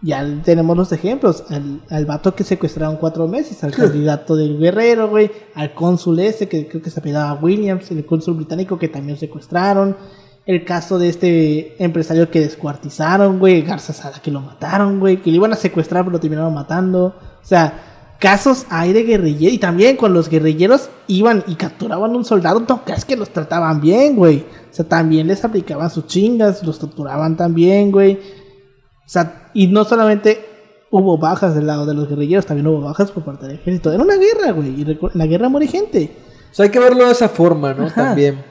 Ya 0.00 0.24
tenemos 0.44 0.76
los 0.76 0.92
ejemplos. 0.92 1.44
Al, 1.48 1.82
al 1.90 2.06
vato 2.06 2.36
que 2.36 2.44
secuestraron 2.44 2.98
cuatro 2.98 3.26
meses, 3.26 3.64
al 3.64 3.72
candidato 3.76 4.36
del 4.36 4.58
guerrero, 4.58 5.08
güey, 5.08 5.30
al 5.54 5.74
cónsul 5.74 6.20
ese 6.20 6.48
que 6.48 6.68
creo 6.68 6.82
que 6.82 6.90
se 6.90 7.00
apellidaba 7.00 7.40
Williams, 7.42 7.90
el 7.90 8.06
cónsul 8.06 8.34
británico 8.34 8.78
que 8.78 8.88
también 8.88 9.18
secuestraron. 9.18 9.96
El 10.46 10.64
caso 10.64 10.98
de 10.98 11.08
este 11.08 11.82
empresario 11.82 12.30
que 12.30 12.40
descuartizaron, 12.40 13.38
güey, 13.38 13.62
Garza 13.62 13.92
Sada 13.92 14.20
que 14.22 14.30
lo 14.30 14.40
mataron, 14.40 14.98
güey, 14.98 15.18
que 15.18 15.30
le 15.30 15.36
iban 15.36 15.52
a 15.52 15.56
secuestrar 15.56 16.02
pero 16.02 16.12
lo 16.12 16.20
terminaron 16.20 16.54
matando. 16.54 17.14
O 17.42 17.44
sea, 17.44 18.16
casos 18.18 18.66
hay 18.68 18.92
de 18.92 19.02
guerrilleros. 19.02 19.54
Y 19.54 19.58
también 19.58 19.96
cuando 19.96 20.18
los 20.18 20.28
guerrilleros 20.28 20.90
iban 21.08 21.44
y 21.46 21.56
capturaban 21.56 22.12
a 22.12 22.16
un 22.16 22.24
soldado, 22.24 22.60
no 22.60 22.84
creas 22.84 23.04
que 23.04 23.16
los 23.16 23.30
trataban 23.30 23.80
bien, 23.80 24.16
güey. 24.16 24.44
O 24.70 24.74
sea, 24.74 24.86
también 24.86 25.26
les 25.26 25.44
aplicaban 25.44 25.90
sus 25.90 26.06
chingas, 26.06 26.62
los 26.62 26.78
torturaban 26.78 27.36
también, 27.36 27.90
güey. 27.90 28.14
O 28.14 29.08
sea, 29.08 29.50
y 29.54 29.66
no 29.66 29.84
solamente 29.84 30.40
hubo 30.90 31.18
bajas 31.18 31.54
del 31.54 31.66
lado 31.66 31.86
de 31.86 31.94
los 31.94 32.08
guerrilleros, 32.08 32.46
también 32.46 32.66
hubo 32.66 32.80
bajas 32.80 33.10
por 33.10 33.24
parte 33.24 33.46
del 33.46 33.56
ejército. 33.56 33.92
Era 33.92 34.02
una 34.02 34.16
guerra, 34.16 34.52
güey. 34.52 34.80
Y 34.80 34.82
en 34.82 34.98
la 35.14 35.26
guerra 35.26 35.48
muere 35.48 35.66
gente. 35.66 36.16
O 36.50 36.54
sea, 36.54 36.64
hay 36.64 36.70
que 36.70 36.78
verlo 36.78 37.06
de 37.06 37.12
esa 37.12 37.28
forma, 37.28 37.74
¿no? 37.74 37.86
Ajá. 37.86 38.06
También. 38.08 38.49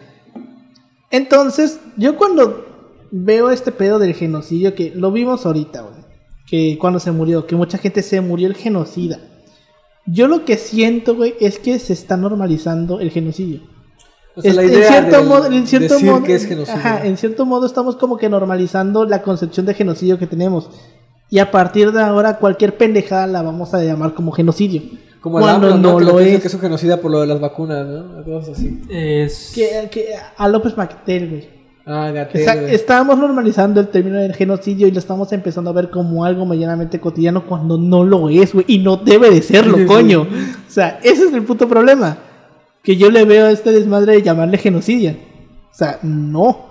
Entonces, 1.12 1.80
yo 1.98 2.18
cuando 2.18 2.66
veo 3.12 3.50
este 3.50 3.72
pedo 3.72 4.00
del 4.00 4.14
genocidio, 4.14 4.76
que 4.76 4.92
lo 4.96 5.12
vimos 5.12 5.46
ahorita, 5.46 5.82
güey. 5.82 5.96
Que 6.48 6.78
cuando 6.80 7.00
se 7.00 7.12
murió, 7.12 7.46
que 7.46 7.56
mucha 7.56 7.78
gente 7.78 8.02
se 8.02 8.22
murió 8.22 8.48
el 8.48 8.56
genocida. 8.56 9.20
Yo 10.06 10.28
lo 10.28 10.46
que 10.46 10.58
siento, 10.58 11.16
güey, 11.16 11.36
es 11.40 11.60
que 11.60 11.78
se 11.80 11.94
está 11.94 12.18
normalizando 12.18 13.00
el 13.00 13.12
genocidio. 13.12 13.62
O 14.36 14.42
sea, 14.42 14.52
Es- 14.52 14.56
la 14.58 14.64
en 14.64 14.70
idea 14.70 14.88
cierto 14.90 15.18
del 15.18 15.26
modo, 15.28 15.46
en 15.48 15.68
cierto 15.68 15.94
decir 15.96 16.10
modo, 16.12 16.24
que 16.24 16.36
es 16.36 16.46
genocidio. 16.46 16.80
ajá, 16.80 17.06
en 17.06 17.18
cierto 17.18 17.46
modo 17.46 17.66
estamos 17.66 17.96
como 17.96 18.18
que 18.18 18.30
normalizando 18.30 19.06
la 19.06 19.22
concepción 19.22 19.66
de 19.66 19.74
genocidio 19.74 20.18
que 20.18 20.28
tenemos. 20.28 20.70
Y 21.30 21.38
a 21.40 21.52
partir 21.52 21.92
de 21.92 22.02
ahora 22.02 22.38
cualquier 22.38 22.76
pendejada 22.78 23.28
la 23.28 23.42
vamos 23.44 23.74
a 23.76 23.84
llamar 23.84 24.14
como 24.16 24.32
genocidio. 24.32 24.82
Como 25.22 25.40
el 25.40 25.44
cuando 25.44 25.68
AMLO, 25.68 25.78
¿no? 25.78 25.92
no 25.94 25.98
que 26.00 26.06
lo 26.06 26.20
es. 26.20 26.42
que 26.42 26.48
es 26.48 26.54
un 26.54 26.62
genocida 26.62 26.98
por 26.98 27.12
lo 27.12 27.22
de 27.22 27.28
las 27.28 27.40
vacunas, 27.40 27.86
¿no? 27.86 28.24
Cosas 28.24 28.58
así. 28.58 28.82
Es. 28.90 29.52
Que, 29.54 29.90
que 29.92 30.08
a 30.38 30.48
López 30.48 30.78
Mactel, 30.78 31.30
güey. 31.30 31.60
Ah, 31.86 32.12
Gatel. 32.12 32.70
Estábamos 32.70 33.18
normalizando 33.18 33.80
el 33.82 33.88
término 33.88 34.18
del 34.20 34.36
genocidio 34.36 34.88
y 34.88 34.92
lo 34.92 35.00
estamos 35.00 35.32
empezando 35.34 35.72
a 35.72 35.74
ver 35.74 35.90
como 35.90 36.24
algo 36.24 36.46
medianamente 36.46 37.00
cotidiano 37.00 37.48
cuando 37.48 37.78
no 37.80 38.04
lo 38.04 38.30
es, 38.30 38.54
güey. 38.54 38.66
Y 38.68 38.78
no 38.78 38.98
debe 38.98 39.32
de 39.32 39.42
serlo, 39.42 39.76
Sí, 39.76 39.82
sí. 39.82 39.88
coño. 39.88 40.22
O 40.22 40.72
sea, 40.72 41.00
ese 41.04 41.26
es 41.26 41.34
el 41.34 41.44
puto 41.44 41.68
problema. 41.68 42.18
Que 42.84 42.96
yo 42.96 43.10
le 43.10 43.26
veo 43.26 43.48
a 43.48 43.52
este 43.52 43.72
desmadre 43.72 44.14
de 44.14 44.22
llamarle 44.22 44.58
genocidio. 44.60 45.12
O 45.72 45.74
sea, 45.76 45.98
no. 46.04 46.70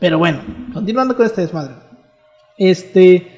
Pero 0.00 0.18
bueno, 0.18 0.40
continuando 0.72 1.14
con 1.16 1.26
este 1.26 1.42
desmadre. 1.42 1.74
Este. 2.56 3.35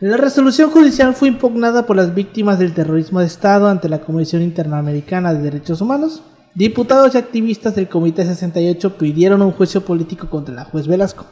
La 0.00 0.16
resolución 0.16 0.70
judicial 0.70 1.14
fue 1.14 1.28
impugnada 1.28 1.84
por 1.86 1.96
las 1.96 2.14
víctimas 2.14 2.58
del 2.58 2.72
terrorismo 2.72 3.18
de 3.20 3.26
Estado 3.26 3.66
ante 3.68 3.88
la 3.88 4.00
Comisión 4.00 4.42
Interamericana 4.42 5.34
de 5.34 5.42
Derechos 5.42 5.80
Humanos. 5.80 6.22
Diputados 6.54 7.14
y 7.14 7.18
activistas 7.18 7.74
del 7.74 7.88
Comité 7.88 8.24
68 8.24 8.96
pidieron 8.96 9.42
un 9.42 9.50
juicio 9.52 9.80
político 9.84 10.30
contra 10.30 10.54
la 10.54 10.64
juez 10.64 10.86
Velasco. 10.86 11.26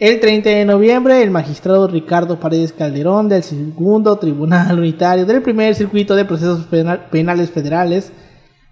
El 0.00 0.18
30 0.18 0.50
de 0.50 0.64
noviembre, 0.64 1.22
el 1.22 1.30
magistrado 1.30 1.86
Ricardo 1.86 2.40
Paredes 2.40 2.72
Calderón 2.72 3.28
del 3.28 3.44
segundo 3.44 4.16
Tribunal 4.16 4.76
Unitario 4.76 5.24
del 5.24 5.42
primer 5.42 5.76
circuito 5.76 6.16
de 6.16 6.24
procesos 6.24 6.64
penal- 6.64 7.06
penales 7.10 7.50
federales 7.50 8.10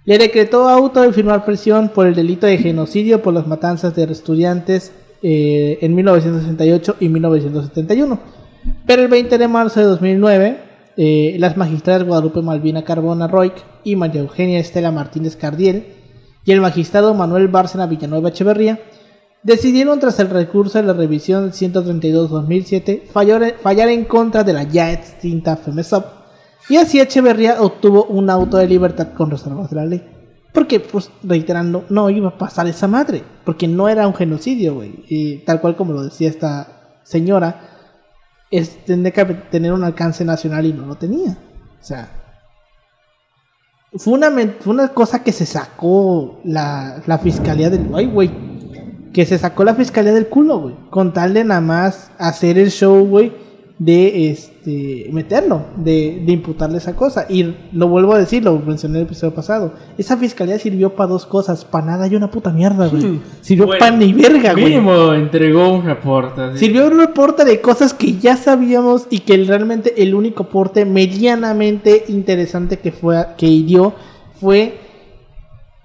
Le 0.05 0.19
decretó 0.19 0.69
auto 0.69 1.03
de 1.03 1.13
firmar 1.13 1.45
prisión 1.45 1.91
por 1.91 2.09
el 2.09 2.17
delito 2.17 2.47
de 2.49 2.59
genocidio 2.59 3.23
por 3.23 3.35
las 3.35 3.47
matanzas 3.47 3.95
de 3.95 4.05
estudiantes 4.05 4.91
eh, 5.23 5.79
en 5.83 5.95
1968 5.95 6.97
y 6.99 7.09
1971. 7.09 8.40
Pero 8.87 9.03
el 9.03 9.09
20 9.09 9.39
de 9.39 9.49
marzo 9.49 9.81
de 9.81 9.87
2009, 9.87 10.61
eh, 10.97 11.37
las 11.39 11.57
magistradas 11.57 12.05
Guadalupe 12.05 12.43
Malvina 12.43 12.85
Carbona 12.85 13.27
Roig 13.27 13.53
y 13.85 13.97
María 13.97 14.21
Eugenia 14.21 14.59
Estela 14.59 14.91
Martínez 14.91 15.37
Cardiel 15.37 15.95
y 16.45 16.53
el 16.53 16.61
magistrado 16.61 17.15
Manuel 17.15 17.49
Bárcena 17.49 17.87
Villanueva 17.87 18.31
Echeverría 18.31 18.81
decidieron 19.43 20.01
tras 20.01 20.19
el 20.21 20.29
recurso 20.29 20.79
de 20.79 20.85
la 20.85 20.93
revisión 20.93 21.53
132-2007 21.53 23.07
fallar, 23.07 23.55
fallar 23.63 23.89
en 23.89 24.05
contra 24.05 24.45
de 24.45 24.53
la 24.53 24.65
ya 24.65 24.93
extinta 24.93 25.57
FEMESOP 25.57 26.21
y 26.69 26.77
así 26.77 27.01
Echeverría 27.01 27.61
obtuvo 27.61 28.05
un 28.05 28.31
auto 28.31 28.57
de 28.57 28.69
libertad 28.69 29.09
con 29.15 29.31
reservas 29.31 29.71
de 29.71 29.77
la 29.77 29.87
ley. 29.87 30.03
Porque, 30.53 30.81
pues, 30.81 31.11
reiterando, 31.23 31.85
no 31.89 32.11
iba 32.11 32.29
a 32.29 32.39
pasar 32.39 32.67
esa 32.67 32.87
madre. 32.87 33.23
Porque 33.45 33.67
no 33.67 33.89
era 33.89 34.07
un 34.07 34.15
genocidio, 34.15 34.75
güey. 34.75 35.43
Tal 35.45 35.61
cual 35.61 35.77
como 35.77 35.93
lo 35.93 36.05
decía 36.05 36.29
esta 36.29 37.01
señora, 37.03 37.80
tendría 38.85 39.13
que 39.13 39.25
tener 39.51 39.73
un 39.73 39.85
alcance 39.85 40.25
nacional 40.25 40.67
y 40.67 40.73
no 40.73 40.87
lo 40.87 40.97
tenía. 40.97 41.39
O 41.81 41.85
sea, 41.85 42.09
fue 43.95 44.15
una, 44.15 44.31
fue 44.61 44.73
una 44.73 44.89
cosa 44.89 45.23
que 45.23 45.33
se 45.33 45.47
sacó 45.47 46.41
la, 46.45 47.03
la 47.07 47.19
fiscalía 47.19 47.71
del. 47.71 47.91
Ay, 47.95 48.07
güey. 48.07 48.51
Que 49.13 49.27
se 49.27 49.39
sacó 49.39 49.65
la 49.65 49.75
fiscalía 49.75 50.13
del 50.13 50.29
culo, 50.29 50.61
güey. 50.61 50.75
Con 50.91 51.13
tal 51.13 51.35
de 51.35 51.45
nada 51.45 51.61
más 51.61 52.11
hacer 52.19 52.59
el 52.59 52.71
show, 52.71 53.05
güey. 53.07 53.33
De 53.83 54.31
este. 54.31 55.09
meterlo. 55.11 55.63
De, 55.77 56.23
de 56.27 56.33
imputarle 56.33 56.77
esa 56.77 56.95
cosa. 56.95 57.25
Y 57.31 57.55
lo 57.73 57.89
vuelvo 57.89 58.13
a 58.13 58.19
decir, 58.19 58.45
lo 58.45 58.59
mencioné 58.59 58.97
en 58.99 59.01
el 59.01 59.07
episodio 59.07 59.35
pasado. 59.35 59.73
Esa 59.97 60.19
fiscalía 60.19 60.59
sirvió 60.59 60.95
para 60.95 61.09
dos 61.09 61.25
cosas. 61.25 61.65
Para 61.65 61.87
nada 61.87 62.07
y 62.07 62.15
una 62.15 62.31
puta 62.31 62.51
mierda, 62.53 62.89
güey. 62.89 63.21
Sirvió 63.41 63.65
Bueno, 63.65 63.79
para 63.81 63.97
ni 63.97 64.13
verga, 64.13 64.53
güey. 64.53 64.67
Mínimo 64.67 65.15
entregó 65.15 65.73
un 65.73 65.87
reporte. 65.87 66.59
Sirvió 66.59 66.89
un 66.89 66.99
reporte 66.99 67.47
de 67.47 67.63
cosas 67.63 67.95
que 67.95 68.19
ya 68.19 68.37
sabíamos 68.37 69.07
y 69.09 69.21
que 69.21 69.39
realmente 69.45 70.03
el 70.03 70.15
único 70.15 70.43
aporte 70.43 70.85
medianamente 70.85 72.05
interesante 72.09 72.79
que 72.81 72.93
fue 72.93 73.17
que 73.39 73.47
dio 73.47 73.95
fue 74.39 74.75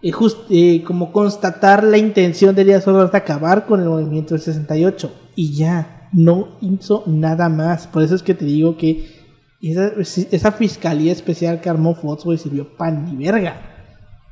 eh, 0.01 0.11
just- 0.11 0.39
eh, 0.49 0.83
como 0.85 1.13
constatar 1.13 1.83
la 1.85 1.97
intención 1.97 2.53
de 2.55 2.65
Díaz 2.65 2.85
Ordaz 2.89 3.11
de 3.13 3.17
acabar 3.17 3.65
con 3.65 3.81
el 3.81 3.87
movimiento 3.87 4.33
del 4.33 4.41
68 4.41 5.11
y 5.35 5.53
ya 5.55 6.04
no 6.15 6.57
hizo 6.61 7.03
nada 7.05 7.49
más. 7.49 7.87
Por 7.87 8.01
eso 8.01 8.15
es 8.15 8.23
que 8.23 8.33
te 8.33 8.45
digo 8.45 8.77
que 8.77 9.25
esa, 9.61 9.91
esa 10.31 10.51
fiscalía 10.51 11.11
especial 11.11 11.61
que 11.61 11.69
armó 11.69 11.93
Fox, 11.93 12.23
güey, 12.23 12.37
sirvió 12.37 12.75
pan 12.75 13.05
ni 13.05 13.25
verga. 13.25 13.61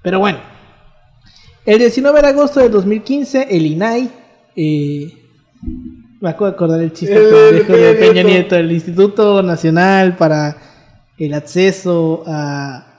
Pero 0.02 0.20
bueno, 0.20 0.40
el 1.66 1.80
19 1.80 2.22
de 2.22 2.28
agosto 2.28 2.60
del 2.60 2.72
2015, 2.72 3.48
el 3.50 3.66
INAI 3.66 4.10
eh, 4.56 5.14
me 6.20 6.30
acabo 6.30 6.46
de 6.46 6.52
acordar 6.52 6.82
el 6.82 6.94
chiste 6.94 7.16
El 7.16 7.62
pendejo 7.62 7.74
de 7.74 7.94
Peña. 7.96 8.24
Nieto, 8.24 8.56
el 8.56 8.72
Instituto 8.72 9.44
Nacional 9.44 10.16
para 10.16 10.58
el 11.18 11.34
Acceso 11.34 12.24
a 12.26 12.93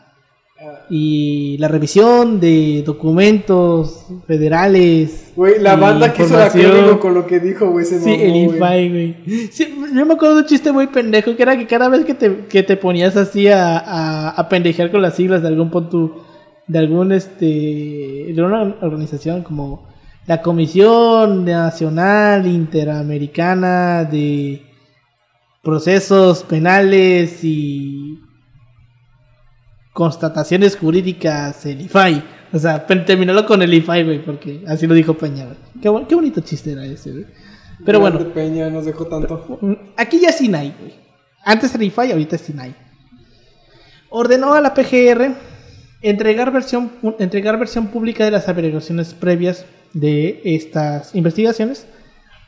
y 0.90 1.56
la 1.58 1.68
revisión 1.68 2.40
de 2.40 2.82
documentos 2.84 4.06
federales. 4.26 5.32
Güey, 5.36 5.60
la 5.60 5.76
banda 5.76 6.12
que 6.12 6.24
hizo 6.24 6.36
la 6.36 6.50
crónica 6.50 6.98
con 6.98 7.14
lo 7.14 7.26
que 7.26 7.40
dijo, 7.40 7.70
güey, 7.70 7.84
se 7.84 8.00
Sí, 8.00 8.10
mamó, 8.10 8.22
el. 8.22 8.36
INFAI, 8.36 8.88
güey. 8.90 9.16
Sí, 9.50 9.74
yo 9.94 10.06
me 10.06 10.14
acuerdo 10.14 10.36
de 10.36 10.42
un 10.42 10.46
chiste 10.46 10.72
muy 10.72 10.86
pendejo, 10.88 11.34
que 11.34 11.42
era 11.42 11.56
que 11.56 11.66
cada 11.66 11.88
vez 11.88 12.04
que 12.04 12.14
te, 12.14 12.46
que 12.48 12.62
te 12.62 12.76
ponías 12.76 13.16
así 13.16 13.48
a, 13.48 13.78
a, 13.78 14.28
a 14.30 14.48
pendejear 14.48 14.90
con 14.90 15.02
las 15.02 15.14
siglas 15.14 15.42
de 15.42 15.48
algún 15.48 15.70
punto, 15.70 16.24
de 16.66 16.78
algún, 16.78 17.12
este, 17.12 18.32
de 18.34 18.42
una 18.42 18.76
organización 18.80 19.42
como 19.42 19.86
la 20.26 20.40
Comisión 20.40 21.44
Nacional 21.44 22.46
Interamericana 22.46 24.04
de 24.04 24.62
Procesos 25.62 26.42
Penales 26.44 27.42
y 27.44 28.20
Constataciones 29.94 30.76
Jurídicas, 30.76 31.64
el 31.66 31.80
IFAI. 31.82 32.22
O 32.52 32.58
sea, 32.58 32.84
terminalo 32.84 33.46
con 33.46 33.62
el 33.62 33.72
IFAI, 33.72 34.04
güey, 34.04 34.24
porque 34.24 34.62
así 34.66 34.88
lo 34.88 34.94
dijo 34.94 35.14
Peña, 35.14 35.44
güey. 35.44 35.56
Qué, 35.80 36.06
qué 36.08 36.14
bonito 36.16 36.40
chiste 36.40 36.72
era 36.72 36.84
ese, 36.84 37.12
güey. 37.12 37.26
Pero 37.86 38.00
bueno. 38.00 38.18
Grande 38.18 38.34
Peña 38.34 38.68
nos 38.70 38.84
dejó 38.84 39.06
tanto. 39.06 39.58
Mm, 39.60 39.72
Aquí 39.96 40.20
ya 40.20 40.30
es 40.30 40.38
Sinai, 40.38 40.74
güey. 40.78 40.94
Antes 41.44 41.72
era 41.74 41.84
IFAI, 41.84 42.10
ahorita 42.10 42.34
es 42.34 42.42
Sinai. 42.42 42.74
Ordenó 44.10 44.54
a 44.54 44.60
la 44.60 44.74
PGR 44.74 45.32
entregar 46.02 46.52
versión, 46.52 46.90
entregar 47.20 47.56
versión 47.56 47.86
pública 47.86 48.24
de 48.24 48.32
las 48.32 48.48
averiguaciones 48.48 49.14
previas 49.14 49.64
de 49.92 50.42
estas 50.44 51.14
investigaciones 51.14 51.86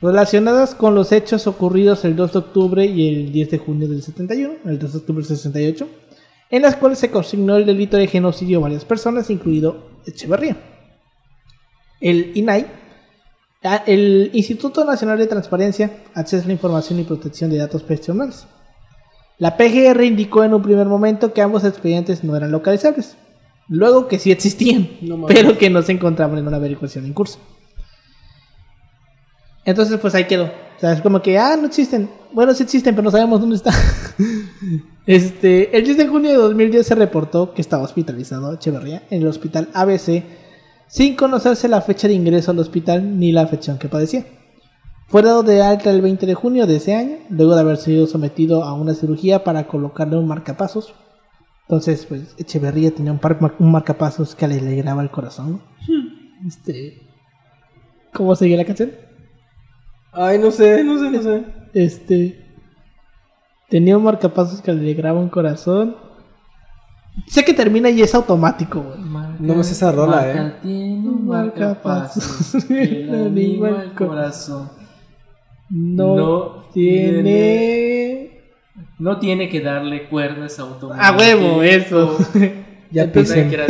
relacionadas 0.03 0.75
con 0.75 0.97
los 0.97 1.13
hechos 1.13 1.47
ocurridos 1.47 2.05
el 2.05 2.17
2 2.17 2.33
de 2.33 2.39
octubre 2.39 2.85
y 2.85 3.09
el 3.09 3.33
10 3.33 3.51
de 3.51 3.59
junio 3.59 3.89
del 3.89 4.03
71, 4.03 4.55
el 4.67 4.79
2 4.79 4.93
de 4.93 4.99
octubre 4.99 5.25
del 5.25 5.37
68, 5.37 5.89
en 6.51 6.63
las 6.63 6.77
cuales 6.77 6.99
se 6.99 7.11
consignó 7.11 7.57
el 7.57 7.67
delito 7.67 7.97
de 7.97 8.07
genocidio 8.07 8.59
a 8.59 8.63
varias 8.63 8.85
personas, 8.85 9.31
incluido 9.31 9.91
Echeverría. 10.07 10.57
El 12.01 12.33
INAI 12.37 12.67
El 13.87 14.31
Instituto 14.33 14.85
Nacional 14.85 15.19
de 15.19 15.27
Transparencia, 15.27 16.05
Acceso 16.15 16.45
a 16.45 16.47
la 16.47 16.53
Información 16.53 17.01
y 17.01 17.05
Protección 17.05 17.51
de 17.51 17.59
Datos 17.59 17.83
Personales. 17.83 18.47
La 19.39 19.57
PGR 19.57 20.03
indicó 20.05 20.45
en 20.45 20.55
un 20.55 20.63
primer 20.63 20.87
momento 20.87 21.33
que 21.33 21.43
ambos 21.43 21.65
expedientes 21.65 22.25
no 22.25 22.37
eran 22.37 22.53
localizables, 22.53 23.17
luego 23.69 24.09
que 24.09 24.19
sí 24.19 24.31
existían, 24.31 24.89
No 25.03 25.27
pero 25.27 25.59
que 25.59 25.69
no 25.69 25.83
se 25.83 25.93
encontraban 25.93 26.39
en 26.39 26.47
una 26.47 26.57
averiguación 26.57 27.05
en 27.05 27.13
curso. 27.13 27.39
Entonces, 29.67 29.99
pues 30.01 30.15
ahí 30.15 30.25
quedó. 30.27 30.45
O 30.45 30.81
sea, 30.81 30.93
es 30.93 31.03
como 31.03 31.21
que, 31.21 31.39
ah, 31.39 31.57
no 31.61 31.67
existen. 31.67 32.09
Bueno, 32.33 32.55
sí 32.55 32.63
existen, 32.63 32.95
pero 32.95 33.05
no 33.05 33.11
sabemos 33.11 33.41
dónde 33.41 33.57
está. 33.57 33.73
este, 35.07 35.77
el 35.77 35.85
10 35.85 35.97
de 35.99 36.07
junio 36.09 36.31
de 36.31 36.37
2010 36.37 36.87
se 36.87 36.95
reportó 36.95 37.53
que 37.53 37.61
estaba 37.63 37.83
hospitalizado 37.83 38.55
Echeverría 38.55 39.03
en 39.11 39.23
el 39.23 39.29
hospital 39.29 39.69
ABC 39.75 40.23
sin 40.89 41.17
conocerse 41.17 41.69
la 41.69 41.81
fecha 41.81 42.09
de 42.09 42.15
ingreso 42.15 42.51
al 42.53 42.59
hospital 42.59 43.19
ni 43.19 43.33
la 43.33 43.43
afección 43.43 43.79
que 43.79 43.89
padecía. 43.89 44.25
Fue 45.09 45.23
dado 45.23 45.43
de 45.43 45.63
alta 45.63 45.91
el 45.91 46.01
20 46.01 46.27
de 46.27 46.35
junio 46.35 46.67
de 46.67 46.77
ese 46.77 46.95
año, 46.95 47.17
luego 47.31 47.55
de 47.55 47.61
haber 47.61 47.77
sido 47.77 48.07
sometido 48.07 48.65
a 48.65 48.75
una 48.75 48.95
cirugía 48.95 49.45
para 49.45 49.67
colocarle 49.67 50.17
un 50.17 50.27
marcapasos. 50.27 50.95
Entonces, 51.63 52.07
pues, 52.07 52.35
Echeverría 52.39 52.93
tenía 52.93 53.13
un, 53.13 53.19
par- 53.19 53.39
un 53.59 53.73
marcapasos 53.73 54.35
que 54.35 54.47
le 54.47 54.59
alegraba 54.59 55.03
el 55.03 55.11
corazón. 55.11 55.63
Este. 56.47 57.03
¿Cómo 58.13 58.35
seguía 58.37 58.57
la 58.57 58.65
canción? 58.65 58.91
Ay, 60.17 60.39
no 60.39 60.51
sé, 60.51 60.83
no 60.83 60.99
sé, 60.99 61.11
no 61.11 61.23
sé. 61.23 61.45
Este. 61.75 62.43
Tenía 63.69 63.99
un 63.99 64.05
marcapasos 64.05 64.63
que 64.63 64.73
le 64.73 64.81
alegraba 64.81 65.21
un 65.21 65.29
corazón. 65.29 65.97
Sé 67.27 67.45
que 67.45 67.53
termina 67.53 67.91
y 67.91 68.03
es 68.03 68.15
automático, 68.15 68.81
güey. 68.81 68.99
No 69.39 69.55
me 69.55 69.65
sé 69.65 69.73
esa 69.73 69.93
rola, 69.93 70.17
Marca 70.17 70.47
eh. 70.47 70.55
Tiene 70.63 71.09
un 71.09 71.27
marcapasos 71.27 72.65
que 72.69 72.75
le 72.75 73.27
anima 73.27 73.83
el 73.83 73.93
corazón. 73.93 74.71
No, 75.69 76.17
No 76.17 76.65
tiene. 76.73 78.31
No 78.99 79.19
tiene 79.19 79.49
que 79.49 79.61
darle 79.61 80.09
cuerdas 80.09 80.59
automáticas. 80.59 81.13
A 81.13 81.17
huevo, 81.17 81.63
eso. 81.63 82.17
Ya 82.91 83.05
Entonces- 83.05 83.45
pisen. 83.45 83.61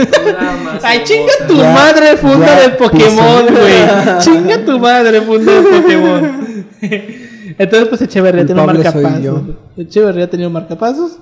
Ay, 0.83 1.01
chinga 1.05 1.33
tu 1.49 1.57
Ya, 1.57 1.73
madre 1.73 2.17
funda 2.17 2.61
de 2.61 2.69
Pokémon, 2.71 3.45
güey. 3.47 4.19
Chinga 4.21 4.65
tu 4.65 4.79
madre 4.79 5.21
funda 5.23 5.53
de 5.53 5.63
Pokémon. 5.63 6.67
Entonces, 7.59 7.89
pues 7.89 8.03
Echeverría 8.03 8.45
tenía 8.45 8.63
un 8.63 8.67
marcapasos. 8.67 9.43
Echeverría 9.77 10.29
tenía 10.29 10.47
un 10.49 10.53
marcapasos. 10.53 11.19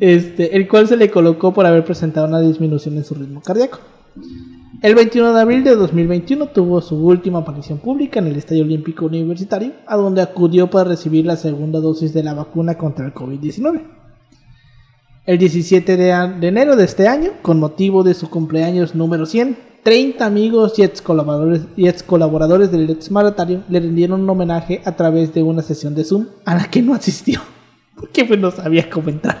Este, 0.00 0.56
el 0.56 0.66
cual 0.66 0.88
se 0.88 0.96
le 0.96 1.10
colocó 1.10 1.52
por 1.52 1.66
haber 1.66 1.84
presentado 1.84 2.26
una 2.26 2.40
disminución 2.40 2.96
en 2.96 3.04
su 3.04 3.14
ritmo 3.14 3.42
cardíaco. 3.42 3.78
El 4.80 4.94
21 4.94 5.34
de 5.34 5.40
abril 5.40 5.64
de 5.64 5.74
2021 5.74 6.46
tuvo 6.46 6.80
su 6.80 6.96
última 7.04 7.40
aparición 7.40 7.78
pública 7.78 8.20
en 8.20 8.28
el 8.28 8.36
Estadio 8.36 8.62
Olímpico 8.62 9.06
Universitario, 9.06 9.72
a 9.86 9.96
donde 9.96 10.22
acudió 10.22 10.70
para 10.70 10.88
recibir 10.90 11.26
la 11.26 11.36
segunda 11.36 11.80
dosis 11.80 12.14
de 12.14 12.22
la 12.22 12.32
vacuna 12.34 12.76
contra 12.78 13.04
el 13.04 13.12
COVID-19. 13.12 13.97
El 15.28 15.36
17 15.36 15.98
de, 15.98 16.10
enero 16.48 16.74
de 16.74 16.84
este 16.84 17.06
año, 17.06 17.32
con 17.42 17.60
motivo 17.60 18.02
de 18.02 18.14
su 18.14 18.30
cumpleaños 18.30 18.94
número 18.94 19.26
100, 19.26 19.58
30 19.82 20.24
amigos 20.24 20.78
y 20.78 20.84
ex 20.84 21.02
colaboradores, 21.02 21.66
y 21.76 21.86
ex 21.86 22.02
colaboradores 22.02 22.72
del 22.72 22.98
le 23.68 23.80
rindieron 23.80 24.22
un 24.22 24.30
homenaje 24.30 24.80
a 24.86 24.96
través 24.96 25.34
de 25.34 25.42
una 25.42 25.60
sesión 25.60 25.94
de 25.94 26.04
Zoom 26.04 26.28
a 26.46 26.54
la 26.54 26.70
que 26.70 26.80
no 26.80 26.94
asistió, 26.94 27.42
porque 27.94 28.24
pues 28.24 28.40
no 28.40 28.50
sabía 28.50 28.88
cómo 28.88 29.10
entrar. 29.10 29.38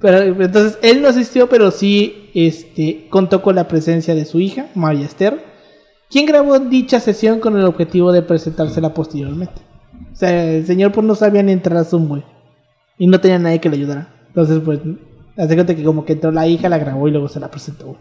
Pero 0.00 0.42
entonces 0.42 0.76
él 0.82 1.02
no 1.02 1.06
asistió, 1.06 1.48
pero 1.48 1.70
sí 1.70 2.30
este, 2.34 3.06
contó 3.10 3.42
con 3.42 3.54
la 3.54 3.68
presencia 3.68 4.16
de 4.16 4.24
su 4.24 4.40
hija, 4.40 4.70
María 4.74 5.06
Esther, 5.06 5.40
quien 6.10 6.26
grabó 6.26 6.58
dicha 6.58 6.98
sesión 6.98 7.38
con 7.38 7.56
el 7.56 7.64
objetivo 7.64 8.10
de 8.10 8.22
presentársela 8.22 8.92
posteriormente. 8.92 9.62
O 10.12 10.16
sea, 10.16 10.50
el 10.50 10.66
señor 10.66 10.90
pues 10.90 11.06
no 11.06 11.14
sabía 11.14 11.44
ni 11.44 11.52
entrar 11.52 11.78
a 11.78 11.84
Zoom, 11.84 12.08
güey. 12.08 12.24
Y 13.00 13.06
no 13.08 13.18
tenía 13.20 13.38
nadie 13.40 13.60
que 13.60 13.68
le 13.68 13.76
ayudara. 13.76 14.14
Entonces, 14.28 14.60
pues, 14.64 14.78
Haz 15.36 15.48
de 15.48 15.54
cuenta 15.54 15.74
que 15.74 15.82
como 15.84 16.04
que 16.04 16.12
entró 16.12 16.30
la 16.32 16.46
hija, 16.46 16.68
la 16.68 16.76
grabó 16.78 17.08
y 17.08 17.12
luego 17.12 17.28
se 17.28 17.40
la 17.40 17.50
presentó. 17.50 17.96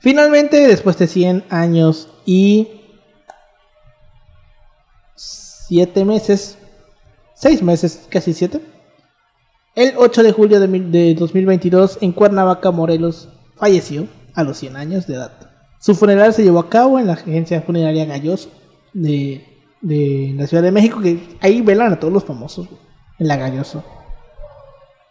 Finalmente, 0.00 0.66
después 0.68 0.98
de 0.98 1.06
100 1.06 1.44
años 1.48 2.08
y 2.26 2.68
7 5.14 6.04
meses, 6.04 6.58
6 7.34 7.62
meses, 7.62 8.06
casi 8.10 8.32
7, 8.34 8.60
el 9.76 9.94
8 9.96 10.22
de 10.22 10.32
julio 10.32 10.60
de, 10.60 10.68
mil- 10.68 10.90
de 10.90 11.14
2022 11.14 11.98
en 12.00 12.12
Cuernavaca, 12.12 12.70
Morelos, 12.70 13.28
falleció 13.56 14.06
a 14.34 14.42
los 14.44 14.58
100 14.58 14.76
años 14.76 15.06
de 15.06 15.14
edad. 15.14 15.32
Su 15.80 15.94
funeral 15.94 16.34
se 16.34 16.42
llevó 16.42 16.58
a 16.58 16.68
cabo 16.68 16.98
en 16.98 17.06
la 17.06 17.12
agencia 17.14 17.62
funeraria 17.62 18.04
Galloso 18.04 18.50
de, 18.92 19.44
de 19.80 20.32
la 20.36 20.46
Ciudad 20.46 20.62
de 20.64 20.72
México, 20.72 21.00
que 21.00 21.36
ahí 21.40 21.62
velan 21.62 21.92
a 21.92 22.00
todos 22.00 22.12
los 22.12 22.24
famosos, 22.24 22.68
güey, 22.68 22.80
en 23.18 23.28
la 23.28 23.36
Galloso. 23.36 23.84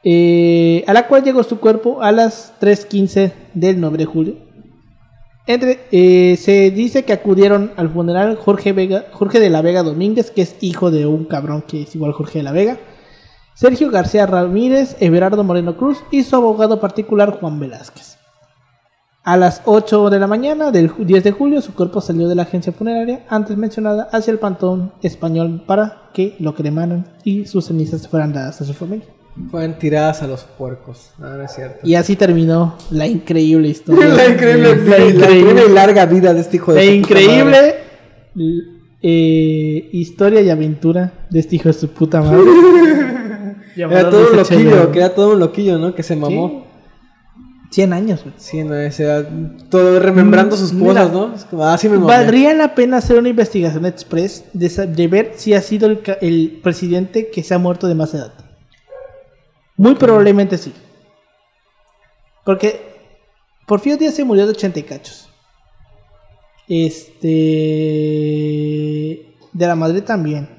Eh, 0.03 0.83
a 0.87 0.93
la 0.93 1.07
cual 1.07 1.23
llegó 1.23 1.43
su 1.43 1.59
cuerpo 1.59 2.01
a 2.01 2.11
las 2.11 2.53
3.15 2.61 3.33
del 3.53 3.79
9 3.79 3.97
de 3.97 4.05
julio. 4.05 4.35
Entre, 5.47 5.79
eh, 5.91 6.37
se 6.37 6.71
dice 6.71 7.03
que 7.03 7.13
acudieron 7.13 7.71
al 7.77 7.89
funeral 7.89 8.35
Jorge, 8.35 8.73
Vega, 8.73 9.05
Jorge 9.11 9.39
de 9.39 9.49
la 9.49 9.61
Vega 9.61 9.83
Domínguez, 9.83 10.29
que 10.29 10.41
es 10.41 10.55
hijo 10.61 10.91
de 10.91 11.05
un 11.05 11.25
cabrón 11.25 11.63
que 11.65 11.83
es 11.83 11.95
igual 11.95 12.11
Jorge 12.11 12.39
de 12.39 12.43
la 12.43 12.51
Vega, 12.51 12.77
Sergio 13.53 13.89
García 13.89 14.25
Ramírez, 14.25 14.97
Everardo 14.99 15.43
Moreno 15.43 15.77
Cruz 15.77 16.03
y 16.11 16.23
su 16.23 16.35
abogado 16.35 16.79
particular 16.79 17.39
Juan 17.39 17.59
Velázquez. 17.59 18.16
A 19.29 19.35
las 19.35 19.61
8 19.65 20.09
de 20.09 20.19
la 20.19 20.27
mañana 20.27 20.71
del 20.71 20.89
ju- 20.89 21.03
10 21.05 21.21
de 21.21 21.31
julio, 21.33 21.61
su 21.61 21.73
cuerpo 21.73 21.99
salió 21.99 22.29
de 22.29 22.35
la 22.35 22.43
agencia 22.43 22.71
funeraria 22.71 23.25
antes 23.27 23.57
mencionada 23.57 24.07
hacia 24.13 24.31
el 24.31 24.39
pantón 24.39 24.93
español 25.03 25.63
para 25.67 26.03
que 26.13 26.35
lo 26.39 26.55
cremaran 26.55 27.05
y 27.25 27.45
sus 27.45 27.65
cenizas 27.65 28.07
fueran 28.07 28.31
dadas 28.31 28.61
a 28.61 28.65
su 28.65 28.73
familia. 28.73 29.05
Fueron 29.51 29.77
tiradas 29.77 30.23
a 30.23 30.27
los 30.27 30.43
puercos. 30.45 31.11
No, 31.19 31.27
no 31.35 31.43
es 31.43 31.51
cierto. 31.53 31.79
Y 31.85 31.95
así 31.95 32.15
terminó 32.15 32.75
la 32.89 33.05
increíble 33.05 33.67
historia. 33.67 34.07
la 34.15 34.27
increíble, 34.29 34.69
La 34.69 34.97
la 34.97 35.05
increíble- 35.05 35.09
increíble 35.25 35.61
y 35.69 35.73
larga 35.73 36.05
vida 36.05 36.33
de 36.33 36.39
este 36.39 36.55
hijo 36.55 36.73
de 36.73 36.85
La 36.85 36.91
su 36.91 37.01
puta 37.01 37.13
madre. 37.13 37.27
increíble 37.27 37.75
l- 38.37 38.63
eh, 39.01 39.89
historia 39.91 40.41
y 40.41 40.49
aventura 40.49 41.11
de 41.29 41.39
este 41.39 41.57
hijo 41.57 41.67
de 41.67 41.73
su 41.73 41.89
puta 41.89 42.21
madre. 42.21 42.39
Era 43.75 44.09
todo 44.09 44.31
un 44.31 44.37
loquillo, 44.37 44.91
que 44.91 44.97
era 44.99 45.13
todo 45.13 45.33
un 45.33 45.39
loquillo, 45.39 45.77
¿no? 45.77 45.93
Que 45.93 46.01
se 46.01 46.15
mamó. 46.15 46.47
Sí. 46.63 46.66
100 47.69 47.93
años, 47.93 48.23
güey. 48.23 48.33
Sí, 48.37 48.63
no, 48.63 48.75
o 48.75 48.91
sea, 48.91 49.27
todo 49.69 49.99
remembrando 49.99 50.55
sus 50.55 50.71
cosas, 50.71 51.11
¿no? 51.11 51.33
Es 51.33 51.45
como, 51.45 51.63
ah, 51.65 51.77
sí 51.77 51.89
me. 51.89 51.97
Valdría 51.97 52.53
la 52.53 52.75
pena 52.75 52.97
hacer 52.97 53.19
una 53.19 53.29
investigación 53.29 53.85
express 53.85 54.45
de, 54.53 55.07
ver 55.07 55.33
si 55.35 55.53
ha 55.53 55.61
sido 55.61 55.87
el, 55.87 56.01
el 56.21 56.59
presidente 56.63 57.29
que 57.29 57.43
se 57.43 57.53
ha 57.53 57.57
muerto 57.57 57.87
de 57.87 57.95
más 57.95 58.13
edad. 58.13 58.33
Muy 59.75 59.95
probablemente 59.95 60.57
sí. 60.57 60.73
Porque 62.43 62.81
Porfirio 63.65 63.97
Díaz 63.97 64.15
se 64.15 64.23
murió 64.23 64.45
de 64.45 64.51
80 64.51 64.79
y 64.79 64.83
cachos. 64.83 65.29
Este. 66.69 67.27
De 69.51 69.67
la 69.67 69.75
Madrid 69.75 70.03
también. 70.03 70.49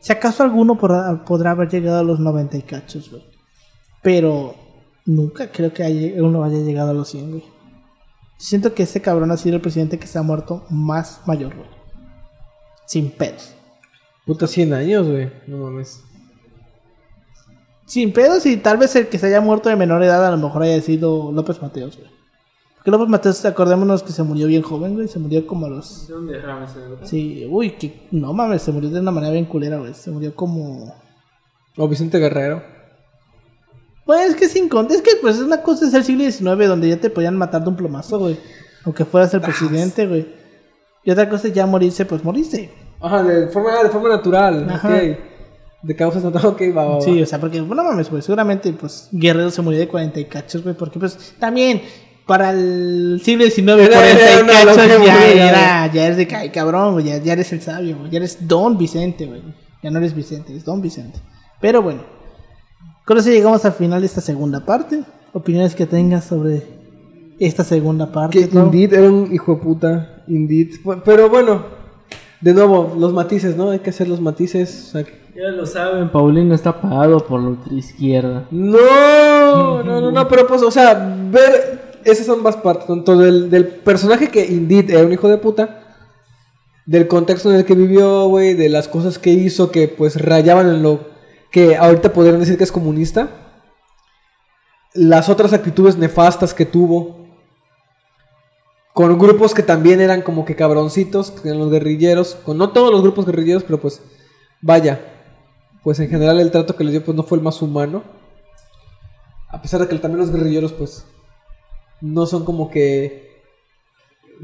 Si 0.00 0.12
acaso 0.12 0.42
alguno 0.42 0.76
podrá, 0.78 1.24
podrá 1.24 1.52
haber 1.52 1.68
llegado 1.70 2.00
a 2.00 2.04
los 2.04 2.20
90 2.20 2.58
y 2.58 2.62
cachos, 2.62 3.10
güey. 3.10 3.24
Pero 4.02 4.54
nunca 5.06 5.50
creo 5.50 5.72
que 5.72 5.82
haya- 5.82 6.22
uno 6.22 6.44
haya 6.44 6.58
llegado 6.58 6.90
a 6.90 6.94
los 6.94 7.08
100, 7.08 7.30
güey. 7.30 7.44
Siento 8.38 8.74
que 8.74 8.82
ese 8.84 9.00
cabrón 9.00 9.30
ha 9.30 9.36
sido 9.36 9.56
el 9.56 9.62
presidente 9.62 9.98
que 9.98 10.06
se 10.06 10.18
ha 10.18 10.22
muerto 10.22 10.64
más 10.68 11.20
mayor, 11.26 11.54
güey. 11.54 11.68
Sin 12.86 13.10
pedos. 13.10 13.54
Puta 14.26 14.46
100 14.46 14.72
años, 14.74 15.06
güey. 15.08 15.30
No 15.46 15.58
mames. 15.58 16.02
Sin 17.86 18.12
pedos 18.12 18.46
y 18.46 18.56
tal 18.56 18.78
vez 18.78 18.94
el 18.96 19.08
que 19.08 19.18
se 19.18 19.26
haya 19.26 19.40
muerto 19.40 19.68
de 19.68 19.76
menor 19.76 20.02
edad 20.02 20.24
a 20.26 20.30
lo 20.30 20.36
mejor 20.38 20.62
haya 20.62 20.80
sido 20.80 21.30
López 21.32 21.60
Mateos, 21.60 21.96
güey. 21.98 22.10
Porque 22.76 22.90
López 22.90 23.08
Mateos, 23.08 23.44
acordémonos 23.44 24.02
que 24.02 24.12
se 24.12 24.22
murió 24.22 24.46
bien 24.48 24.62
joven, 24.62 24.94
güey. 24.94 25.06
Se 25.08 25.18
murió 25.18 25.46
como 25.46 25.66
a 25.66 25.68
los... 25.68 26.08
¿De 26.08 26.14
dónde 26.14 26.38
dato? 26.40 27.06
Sí, 27.06 27.46
uy, 27.48 27.70
que... 27.72 28.08
No 28.10 28.32
mames, 28.32 28.62
se 28.62 28.72
murió 28.72 28.90
de 28.90 28.98
una 29.00 29.10
manera 29.12 29.32
bien 29.32 29.44
culera, 29.44 29.76
güey. 29.78 29.94
Se 29.94 30.10
murió 30.10 30.34
como... 30.34 30.92
O 31.76 31.88
Vicente 31.88 32.18
Guerrero. 32.18 32.62
Pues 34.04 34.30
es 34.30 34.36
que 34.36 34.48
sin 34.48 34.68
contar, 34.68 34.96
es 34.96 35.02
que 35.02 35.12
pues 35.20 35.36
es 35.36 35.42
una 35.42 35.62
cosa 35.62 35.86
es 35.86 35.94
el 35.94 36.02
siglo 36.04 36.24
XIX 36.30 36.66
donde 36.68 36.88
ya 36.88 36.96
te 36.96 37.08
podían 37.10 37.36
matar 37.36 37.62
de 37.62 37.68
un 37.68 37.76
plomazo, 37.76 38.18
güey. 38.18 38.36
Aunque 38.84 39.04
fueras 39.04 39.32
el 39.34 39.40
presidente, 39.40 40.06
güey. 40.06 40.26
Y 41.04 41.10
otra 41.10 41.28
cosa 41.28 41.48
es 41.48 41.54
ya 41.54 41.66
morirse, 41.66 42.04
pues 42.04 42.24
morirse. 42.24 42.70
Ajá, 43.00 43.22
de 43.22 43.48
forma, 43.48 43.82
de 43.82 43.90
forma 43.90 44.08
natural. 44.08 44.68
Ajá. 44.70 44.88
Ok. 44.88 45.18
De 45.82 45.96
causas 45.96 46.22
naturales. 46.22 46.52
Ok, 46.52 46.76
va, 46.76 46.84
va, 46.84 46.94
va. 46.96 47.00
Sí, 47.00 47.20
o 47.20 47.26
sea, 47.26 47.40
porque, 47.40 47.60
bueno, 47.60 47.82
mames, 47.82 48.08
güey, 48.08 48.22
seguramente, 48.22 48.72
pues, 48.72 49.08
Guerrero 49.10 49.50
se 49.50 49.62
murió 49.62 49.80
de 49.80 49.88
40 49.88 50.20
y 50.20 50.24
cachos, 50.26 50.62
güey, 50.62 50.76
porque, 50.76 50.98
pues, 51.00 51.34
también, 51.40 51.82
para 52.24 52.50
el 52.50 53.20
siglo 53.24 53.44
XIX, 53.44 53.82
Era- 53.82 53.96
40 53.96 54.22
era 54.22 54.40
y 54.40 54.46
cachos 54.66 55.06
ya 55.06 55.28
era, 55.28 55.92
ya 55.92 56.06
eres 56.06 56.16
de 56.18 56.28
ay, 56.36 56.50
cabrón, 56.50 56.92
güey, 56.92 57.06
ya, 57.06 57.16
ya 57.18 57.32
eres 57.32 57.52
el 57.52 57.60
sabio, 57.62 57.98
güey, 57.98 58.10
ya 58.12 58.18
eres 58.18 58.46
Don 58.46 58.78
Vicente, 58.78 59.26
güey, 59.26 59.42
ya 59.82 59.90
no 59.90 59.98
eres 59.98 60.14
Vicente, 60.14 60.52
eres 60.52 60.64
Don 60.64 60.80
Vicente. 60.80 61.18
Pero 61.60 61.82
bueno, 61.82 62.04
con 63.04 63.18
eso 63.18 63.30
llegamos 63.30 63.64
al 63.64 63.72
final 63.72 64.00
de 64.00 64.06
esta 64.06 64.20
segunda 64.20 64.64
parte. 64.64 65.02
Opiniones 65.32 65.74
que 65.74 65.86
tengas 65.86 66.24
sobre 66.24 66.62
esta 67.38 67.64
segunda 67.64 68.12
parte. 68.12 68.38
Que 68.40 68.48
Clau? 68.48 68.66
Indeed 68.66 68.92
era 68.94 69.10
un 69.10 69.32
hijo 69.32 69.54
de 69.54 69.60
puta. 69.60 70.22
Indeed. 70.28 70.68
Pero 71.04 71.28
bueno, 71.28 71.62
de 72.40 72.54
nuevo, 72.54 72.94
los 72.98 73.12
matices, 73.12 73.56
¿no? 73.56 73.70
Hay 73.70 73.80
que 73.80 73.90
hacer 73.90 74.08
los 74.08 74.20
matices. 74.20 74.86
o 74.88 74.90
sea, 74.92 75.04
que- 75.04 75.20
Ya 75.34 75.48
lo 75.48 75.64
saben, 75.66 76.10
Paulino 76.10 76.54
está 76.54 76.80
pagado 76.80 77.26
por 77.26 77.40
la 77.40 77.50
otra 77.50 77.72
izquierda. 77.74 78.46
No, 78.50 79.82
no, 79.82 80.00
no, 80.00 80.10
no, 80.12 80.28
pero 80.28 80.46
pues, 80.46 80.62
o 80.62 80.70
sea, 80.70 81.16
ver 81.30 82.00
esas 82.04 82.28
ambas 82.28 82.56
partes, 82.56 82.86
tanto 82.86 83.16
del, 83.16 83.48
del 83.48 83.66
personaje 83.66 84.28
que 84.28 84.44
Indeed 84.44 84.90
era 84.90 85.04
un 85.06 85.12
hijo 85.12 85.28
de 85.28 85.38
puta, 85.38 85.78
del 86.84 87.06
contexto 87.08 87.50
en 87.50 87.56
el 87.58 87.64
que 87.64 87.74
vivió, 87.74 88.26
güey, 88.28 88.54
de 88.54 88.68
las 88.68 88.88
cosas 88.88 89.18
que 89.18 89.30
hizo 89.30 89.70
que 89.70 89.88
pues 89.88 90.20
rayaban 90.20 90.68
en 90.68 90.82
lo 90.82 91.11
que 91.52 91.76
ahorita 91.76 92.12
podrían 92.12 92.40
decir 92.40 92.58
que 92.58 92.64
es 92.64 92.72
comunista, 92.72 93.28
las 94.94 95.28
otras 95.28 95.52
actitudes 95.52 95.96
nefastas 95.96 96.54
que 96.54 96.66
tuvo, 96.66 97.28
con 98.92 99.18
grupos 99.18 99.54
que 99.54 99.62
también 99.62 100.00
eran 100.00 100.22
como 100.22 100.44
que 100.44 100.56
cabroncitos, 100.56 101.30
que 101.30 101.48
eran 101.48 101.60
los 101.60 101.70
guerrilleros, 101.70 102.34
con 102.34 102.58
no 102.58 102.70
todos 102.70 102.90
los 102.90 103.02
grupos 103.02 103.26
guerrilleros, 103.26 103.62
pero 103.62 103.80
pues, 103.80 104.02
vaya, 104.60 105.00
pues 105.82 106.00
en 106.00 106.08
general 106.08 106.40
el 106.40 106.50
trato 106.50 106.74
que 106.74 106.84
les 106.84 106.92
dio 106.92 107.04
pues 107.04 107.16
no 107.16 107.22
fue 107.22 107.38
el 107.38 107.44
más 107.44 107.60
humano. 107.62 108.02
A 109.48 109.60
pesar 109.60 109.80
de 109.80 109.88
que 109.88 109.98
también 109.98 110.20
los 110.20 110.32
guerrilleros, 110.32 110.72
pues, 110.72 111.04
no 112.00 112.26
son 112.26 112.44
como 112.44 112.70
que. 112.70 113.30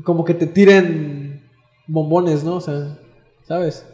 Como 0.04 0.24
que 0.24 0.34
te 0.34 0.46
tiren 0.46 1.50
bombones, 1.86 2.44
¿no? 2.44 2.56
O 2.56 2.60
sea, 2.60 2.98
¿sabes? 3.46 3.84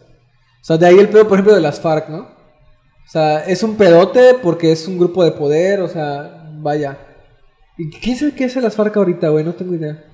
O 0.61 0.65
sea, 0.65 0.77
de 0.77 0.87
ahí 0.87 0.99
el 0.99 1.09
pedo, 1.09 1.29
por 1.29 1.39
ejemplo, 1.39 1.55
de 1.55 1.61
las 1.61 1.81
FARC, 1.81 2.09
¿no? 2.09 2.34
O 3.07 3.11
sea, 3.11 3.45
es 3.45 3.63
un 3.63 3.77
pedote 3.77 4.35
porque 4.43 4.73
es 4.73 4.89
un 4.89 4.99
grupo 4.99 5.25
de 5.25 5.33
poder, 5.33 5.81
o 5.81 5.89
sea, 5.89 6.49
vaya. 6.59 6.99
¿Y 7.77 7.91
quién 7.91 8.17
sabe 8.17 8.33
qué 8.33 8.45
hace 8.47 8.61
las 8.61 8.75
FARC 8.77 8.97
ahorita, 8.97 9.29
güey? 9.29 9.45
No 9.45 9.55
tengo 9.55 9.75
idea. 9.75 10.05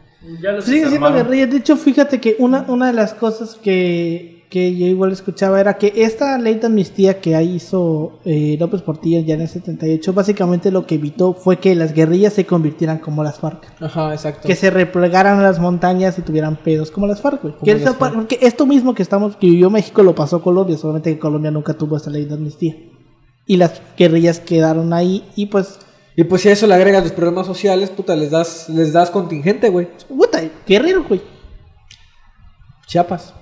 Ya 0.43 0.53
los 0.53 0.65
Sigue 0.65 0.79
siendo 0.81 0.91
desarmaron. 0.97 1.17
guerrilla. 1.29 1.47
De 1.47 1.57
hecho, 1.59 1.77
fíjate 1.77 2.21
que 2.21 2.37
una, 2.39 2.63
una 2.69 2.89
de 2.89 2.93
las 2.93 3.15
cosas 3.15 3.55
que, 3.55 4.40
que 4.51 4.77
yo 4.77 4.85
igual 4.87 5.13
escuchaba 5.13 5.61
era 5.61 5.79
que 5.79 5.93
esta 5.97 6.37
ley 6.37 6.57
de 6.57 6.67
amnistía 6.67 7.21
que 7.21 7.37
ahí 7.37 7.55
hizo 7.55 8.19
eh, 8.25 8.57
López 8.59 8.83
Portillo 8.83 9.21
ya 9.21 9.35
en 9.35 9.43
el 9.43 9.49
78, 9.49 10.13
básicamente 10.13 10.71
lo 10.73 10.87
que 10.87 10.97
evitó 10.97 11.33
fue 11.35 11.59
que 11.61 11.75
las 11.77 11.95
guerrillas 11.95 12.33
se 12.33 12.45
convirtieran 12.45 12.99
como 12.99 13.23
las 13.23 13.39
FARC. 13.39 13.65
Ajá, 13.81 14.13
exacto. 14.13 14.49
Que 14.49 14.57
se 14.57 14.71
replegaran 14.71 15.39
a 15.39 15.43
las 15.43 15.61
montañas 15.61 16.19
y 16.19 16.23
tuvieran 16.23 16.57
pedos 16.57 16.91
como 16.91 17.07
las 17.07 17.21
FARC, 17.23 17.43
güey. 17.43 17.55
Que 17.63 17.75
las 17.75 17.83
eso- 17.83 17.95
FARC. 17.95 18.15
Porque 18.15 18.39
esto 18.43 18.67
mismo 18.67 18.93
que 18.95 19.03
estamos 19.03 19.37
que 19.37 19.47
vivió 19.47 19.71
México 19.71 20.03
lo 20.03 20.15
pasó 20.17 20.43
Colombia, 20.43 20.77
solamente 20.77 21.15
que 21.15 21.19
Colombia 21.21 21.53
nunca 21.53 21.75
tuvo 21.75 21.97
esta 21.97 22.11
ley 22.11 22.25
de 22.25 22.35
amnistía. 22.35 22.75
Y 23.47 23.57
las 23.57 23.81
guerrillas 23.97 24.41
quedaron 24.41 24.93
ahí 24.93 25.25
y 25.37 25.47
pues, 25.47 25.79
Y 26.17 26.25
pues 26.25 26.43
si 26.43 26.49
a 26.49 26.53
eso 26.53 26.67
le 26.67 26.75
agregas 26.75 27.05
los 27.05 27.13
problemas 27.13 27.47
sociales, 27.47 27.89
puta, 27.91 28.17
les 28.17 28.33
das, 28.33 28.69
les 28.69 28.93
das 28.93 29.11
contingente, 29.11 29.69
güey. 29.71 29.89
puta, 30.09 30.41
guerrero, 30.67 31.05
güey. 31.05 31.21
Chiapas. 32.87 33.33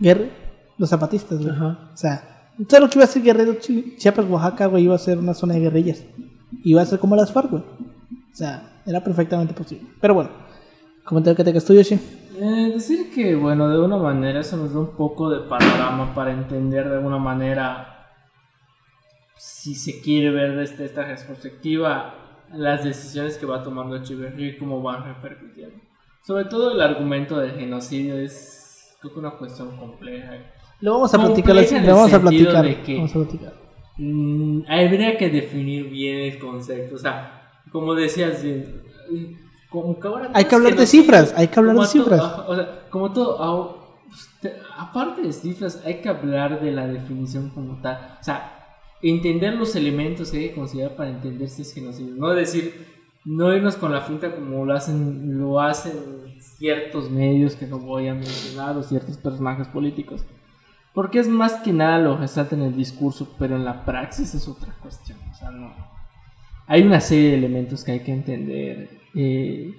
Guerrero, 0.00 0.30
los 0.78 0.88
zapatistas, 0.90 1.38
güey. 1.38 1.50
Ajá. 1.50 1.90
O 1.92 1.96
sea, 1.96 2.50
todo 2.68 2.80
lo 2.80 2.88
que 2.90 2.98
iba 2.98 3.04
a 3.04 3.08
ser 3.08 3.22
Guerrero, 3.22 3.54
Chi- 3.54 3.96
Chiapas, 3.96 4.26
Oaxaca, 4.28 4.66
güey, 4.66 4.84
iba 4.84 4.94
a 4.94 4.98
ser 4.98 5.18
una 5.18 5.34
zona 5.34 5.54
de 5.54 5.60
guerrillas. 5.60 6.04
Iba 6.64 6.82
a 6.82 6.86
ser 6.86 6.98
como 6.98 7.16
las 7.16 7.32
FARC, 7.32 7.50
güey. 7.50 7.62
O 7.62 8.34
sea, 8.36 8.82
era 8.86 9.02
perfectamente 9.02 9.54
posible. 9.54 9.86
Pero 10.00 10.14
bueno, 10.14 10.30
comentario 11.04 11.36
que 11.36 11.44
tengas 11.44 11.64
tú, 11.64 11.74
Yoshi. 11.74 11.98
Eh, 12.38 12.70
decir 12.74 13.10
que, 13.14 13.34
bueno, 13.34 13.68
de 13.70 13.78
una 13.80 13.96
manera 13.96 14.40
eso 14.40 14.56
nos 14.58 14.72
da 14.74 14.80
un 14.80 14.94
poco 14.96 15.30
de 15.30 15.48
panorama 15.48 16.14
para 16.14 16.32
entender 16.32 16.88
de 16.88 16.96
alguna 16.96 17.18
manera, 17.18 18.08
si 19.36 19.74
se 19.74 20.00
quiere 20.00 20.30
ver 20.30 20.56
desde 20.56 20.84
esta 20.84 21.06
perspectiva, 21.06 22.14
las 22.52 22.84
decisiones 22.84 23.38
que 23.38 23.46
va 23.46 23.62
tomando 23.62 23.96
Echeverría 23.96 24.48
y 24.48 24.58
cómo 24.58 24.82
van 24.82 25.04
repercutiendo. 25.04 25.76
Sobre 26.26 26.44
todo 26.44 26.72
el 26.72 26.80
argumento 26.80 27.38
del 27.38 27.52
genocidio 27.52 28.18
es, 28.18 28.96
creo 29.00 29.12
que 29.14 29.18
una 29.20 29.30
cuestión 29.32 29.76
compleja. 29.78 30.32
Lo 30.80 30.92
vamos 30.94 31.14
a 31.14 31.18
platicar, 31.18 31.54
lo 31.84 31.94
vamos 31.96 32.12
a 32.12 32.20
platicar. 32.20 32.64
de 32.64 32.82
que- 32.82 32.96
Vamos 32.96 33.10
a 33.10 33.14
platicar. 33.14 33.54
mm, 33.98 34.60
habría 34.68 35.16
que 35.16 35.30
definir 35.30 35.88
bien 35.88 36.18
el 36.32 36.38
concepto. 36.38 36.96
O 36.96 36.98
sea, 36.98 37.60
como 37.72 37.94
decías, 37.94 38.42
como 39.70 39.98
que 39.98 40.06
ahora 40.08 40.30
Hay 40.34 40.44
todo 40.44 40.48
que 40.50 40.54
hablar 40.56 40.72
de 40.72 40.76
genocidio. 40.78 41.02
cifras, 41.02 41.34
hay 41.36 41.48
que 41.48 41.58
hablar 41.58 41.76
de 41.76 41.86
cifras. 41.86 42.20
ajá, 42.20 42.44
o 42.48 42.54
sea, 42.54 42.80
como 42.90 43.12
todo, 43.12 43.96
pues, 44.08 44.28
te- 44.40 44.54
aparte 44.78 45.22
de 45.22 45.32
cifras, 45.32 45.82
hay 45.84 46.00
que 46.00 46.08
hablar 46.08 46.60
de 46.60 46.72
la 46.72 46.86
definición 46.86 47.50
como 47.50 47.80
tal. 47.82 48.16
O 48.20 48.24
sea, 48.24 48.52
entender 49.02 49.54
los 49.54 49.74
elementos 49.76 50.30
que 50.30 50.38
hay 50.38 50.48
que 50.50 50.54
considerar 50.54 50.96
para 50.96 51.10
entender 51.10 51.48
si 51.48 51.62
es 51.62 51.72
genocidio. 51.74 52.14
No 52.16 52.30
decir, 52.30 52.86
no 53.24 53.52
irnos 53.54 53.76
con 53.76 53.92
la 53.92 54.02
finta 54.02 54.34
como 54.34 54.64
lo 54.64 54.74
hacen, 54.74 55.38
lo 55.38 55.60
hacen 55.60 56.36
ciertos 56.38 57.10
medios 57.10 57.56
que 57.56 57.66
no 57.66 57.78
voy 57.78 58.08
a 58.08 58.14
mencionar 58.14 58.76
o 58.76 58.82
ciertos 58.82 59.16
personajes 59.18 59.68
políticos. 59.68 60.24
Porque 60.96 61.18
es 61.18 61.28
más 61.28 61.56
que 61.56 61.74
nada 61.74 61.98
lo 61.98 62.16
resalta 62.16 62.54
en 62.54 62.62
el 62.62 62.74
discurso, 62.74 63.36
pero 63.38 63.54
en 63.54 63.66
la 63.66 63.84
praxis 63.84 64.34
es 64.34 64.48
otra 64.48 64.74
cuestión. 64.80 65.18
O 65.30 65.34
sea, 65.34 65.50
no. 65.50 65.70
Hay 66.66 66.84
una 66.84 67.02
serie 67.02 67.32
de 67.32 67.36
elementos 67.36 67.84
que 67.84 67.92
hay 67.92 68.00
que 68.00 68.14
entender 68.14 68.88
eh, 69.14 69.74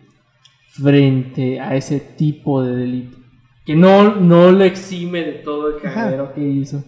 frente 0.70 1.60
a 1.60 1.74
ese 1.74 2.00
tipo 2.00 2.62
de 2.62 2.76
delito. 2.76 3.18
Que 3.66 3.76
no, 3.76 4.14
no 4.18 4.52
lo 4.52 4.64
exime 4.64 5.24
de 5.24 5.32
todo 5.32 5.70
el 5.70 5.82
cagadero 5.82 6.36
que 6.36 6.42
hizo. 6.42 6.84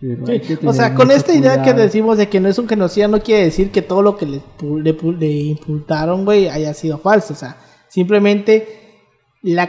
Pero 0.00 0.26
Sí, 0.26 0.58
O 0.64 0.72
sea, 0.72 0.94
con 0.94 1.10
esta 1.10 1.34
idea 1.34 1.62
que 1.62 1.74
decimos 1.74 2.16
de 2.16 2.30
que 2.30 2.40
no 2.40 2.48
es 2.48 2.58
un 2.58 2.66
genocidio, 2.66 3.08
no 3.08 3.20
quiere 3.20 3.44
decir 3.44 3.70
que 3.70 3.82
todo 3.82 4.00
lo 4.00 4.16
que 4.16 4.24
le, 4.24 4.40
le, 4.82 4.96
le 5.18 5.30
impultaron, 5.30 6.24
güey, 6.24 6.48
haya 6.48 6.72
sido 6.72 6.96
falso. 6.96 7.34
O 7.34 7.36
sea, 7.36 7.58
simplemente 7.88 9.02
la 9.42 9.68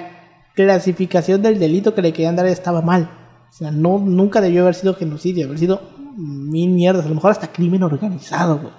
clasificación 0.56 1.42
del 1.42 1.60
delito 1.60 1.94
que 1.94 2.02
le 2.02 2.14
querían 2.14 2.38
dar 2.38 2.46
estaba 2.46 2.82
mal. 2.82 3.20
O 3.54 3.56
sea, 3.56 3.70
no, 3.70 4.00
nunca 4.00 4.42
debió 4.42 4.64
haber 4.64 4.74
sido 4.74 4.96
genocidio, 4.96 5.46
haber 5.46 5.60
sido 5.60 5.80
mil 6.18 6.72
mierdas, 6.72 7.06
a 7.06 7.10
lo 7.10 7.14
mejor 7.16 7.30
hasta 7.30 7.52
crimen 7.52 7.84
organizado, 7.84 8.58
güey. 8.58 8.74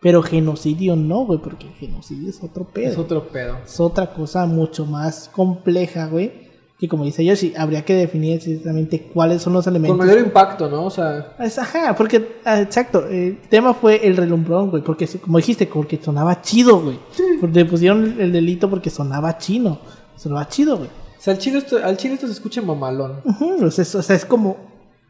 Pero 0.00 0.22
genocidio 0.22 0.94
no, 0.94 1.26
güey, 1.26 1.40
porque 1.42 1.66
genocidio 1.78 2.30
es 2.30 2.40
otro 2.42 2.64
pedo. 2.64 2.92
Es 2.92 2.96
otro 2.98 3.26
pedo. 3.28 3.58
es 3.64 3.80
otra 3.80 4.12
cosa 4.14 4.46
mucho 4.46 4.86
más 4.86 5.28
compleja, 5.34 6.06
güey. 6.06 6.48
Que 6.78 6.88
como 6.88 7.04
dice 7.04 7.24
Yoshi, 7.24 7.52
habría 7.58 7.84
que 7.84 7.92
definir 7.94 8.36
exactamente 8.36 9.02
cuáles 9.12 9.42
son 9.42 9.52
los 9.52 9.66
elementos. 9.66 9.98
Con 9.98 10.06
mayor 10.06 10.24
impacto, 10.24 10.70
¿no? 10.70 10.84
O 10.86 10.90
sea, 10.90 11.34
Es- 11.40 11.58
Ajá, 11.58 11.94
porque, 11.96 12.36
ah, 12.44 12.60
exacto, 12.60 13.06
el 13.06 13.36
tema 13.50 13.74
fue 13.74 14.06
el 14.06 14.16
relumbrón, 14.16 14.70
güey, 14.70 14.82
porque 14.82 15.06
como 15.20 15.38
dijiste, 15.38 15.66
porque 15.66 16.00
sonaba 16.02 16.40
chido, 16.40 16.80
güey. 16.80 16.98
Porque 17.40 17.58
Le 17.58 17.64
pusieron 17.66 18.14
el 18.18 18.32
delito 18.32 18.70
porque 18.70 18.88
sonaba 18.90 19.36
chino, 19.38 19.80
sonaba 20.16 20.48
chido, 20.48 20.78
güey. 20.78 20.88
Sea, 21.22 21.34
al 21.34 21.38
chile 21.38 21.58
esto, 21.58 21.76
al 21.84 21.96
chile 21.96 22.14
esto 22.14 22.26
se 22.26 22.32
escucha 22.32 22.62
mamalón. 22.62 23.20
O, 23.62 23.70
sea, 23.70 23.82
es, 23.82 23.94
o 23.94 24.02
sea, 24.02 24.16
es 24.16 24.24
como... 24.24 24.56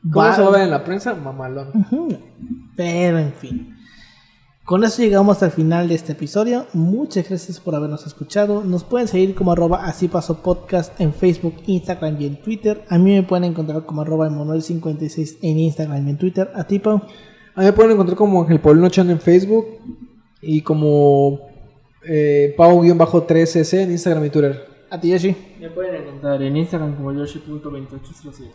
¿Cómo 0.03 0.25
va- 0.27 0.35
se 0.35 0.43
va 0.43 0.49
a 0.49 0.53
ver 0.53 0.63
en 0.63 0.71
la 0.71 0.83
prensa? 0.85 1.15
Mamalón. 1.15 1.73
Pero, 2.77 3.19
en 3.19 3.33
fin. 3.33 3.77
Con 4.65 4.85
eso 4.85 5.03
llegamos 5.03 5.43
al 5.43 5.51
final 5.51 5.89
de 5.89 5.95
este 5.97 6.13
episodio. 6.13 6.67
Muchas 6.75 7.29
gracias 7.29 7.59
por 7.61 7.75
habernos 7.75 8.07
escuchado. 8.07 8.63
Nos 8.65 8.85
pueden 8.85 9.09
seguir 9.09 9.35
como 9.35 9.53
arroba 9.53 9.85
así 9.85 10.07
paso 10.09 10.43
podcast 10.43 10.99
en 11.01 11.13
Facebook, 11.13 11.55
Instagram 11.67 12.17
y 12.21 12.27
en 12.27 12.41
Twitter. 12.41 12.85
A 12.89 12.97
mí 12.97 13.13
me 13.15 13.23
pueden 13.25 13.45
encontrar 13.45 13.85
como 13.85 14.03
arroba 14.03 14.29
Emanuel56 14.31 15.39
en 15.43 15.59
Instagram 15.59 16.07
y 16.07 16.11
en 16.11 16.19
Twitter. 16.19 16.51
A 16.55 16.65
ti, 16.65 16.79
Pau. 16.79 17.03
A 17.57 17.61
mí 17.61 17.67
me 17.67 17.73
pueden 17.73 17.93
encontrar 17.93 18.17
como 18.17 18.43
Ángel 18.43 18.61
Paulino 18.61 18.89
Chan 18.89 19.11
en 19.11 19.21
Facebook 19.21 19.67
y 20.41 20.63
como 20.63 21.41
eh, 22.09 22.55
Pau-13C 22.57 23.79
en 23.83 23.91
Instagram 23.91 24.25
y 24.27 24.31
Twitter. 24.31 24.70
A 24.91 25.01
ti, 25.01 25.11
Yoshi. 25.11 25.37
Me 25.61 25.71
pueden 25.71 26.03
encontrar 26.03 26.43
en 26.43 26.57
Instagram 26.57 26.97
como 26.97 27.13
yoshi.2807. 27.13 28.51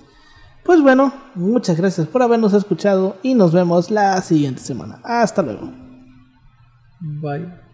Pues 0.64 0.82
bueno, 0.82 1.14
muchas 1.36 1.78
gracias 1.78 2.08
por 2.08 2.24
habernos 2.24 2.54
escuchado 2.54 3.18
y 3.24 3.36
nos 3.36 3.54
vemos 3.54 3.92
la 3.92 4.22
siguiente 4.22 4.62
semana. 4.62 5.00
Hasta 5.04 5.42
luego. 5.42 5.72
Bye. 7.00 7.65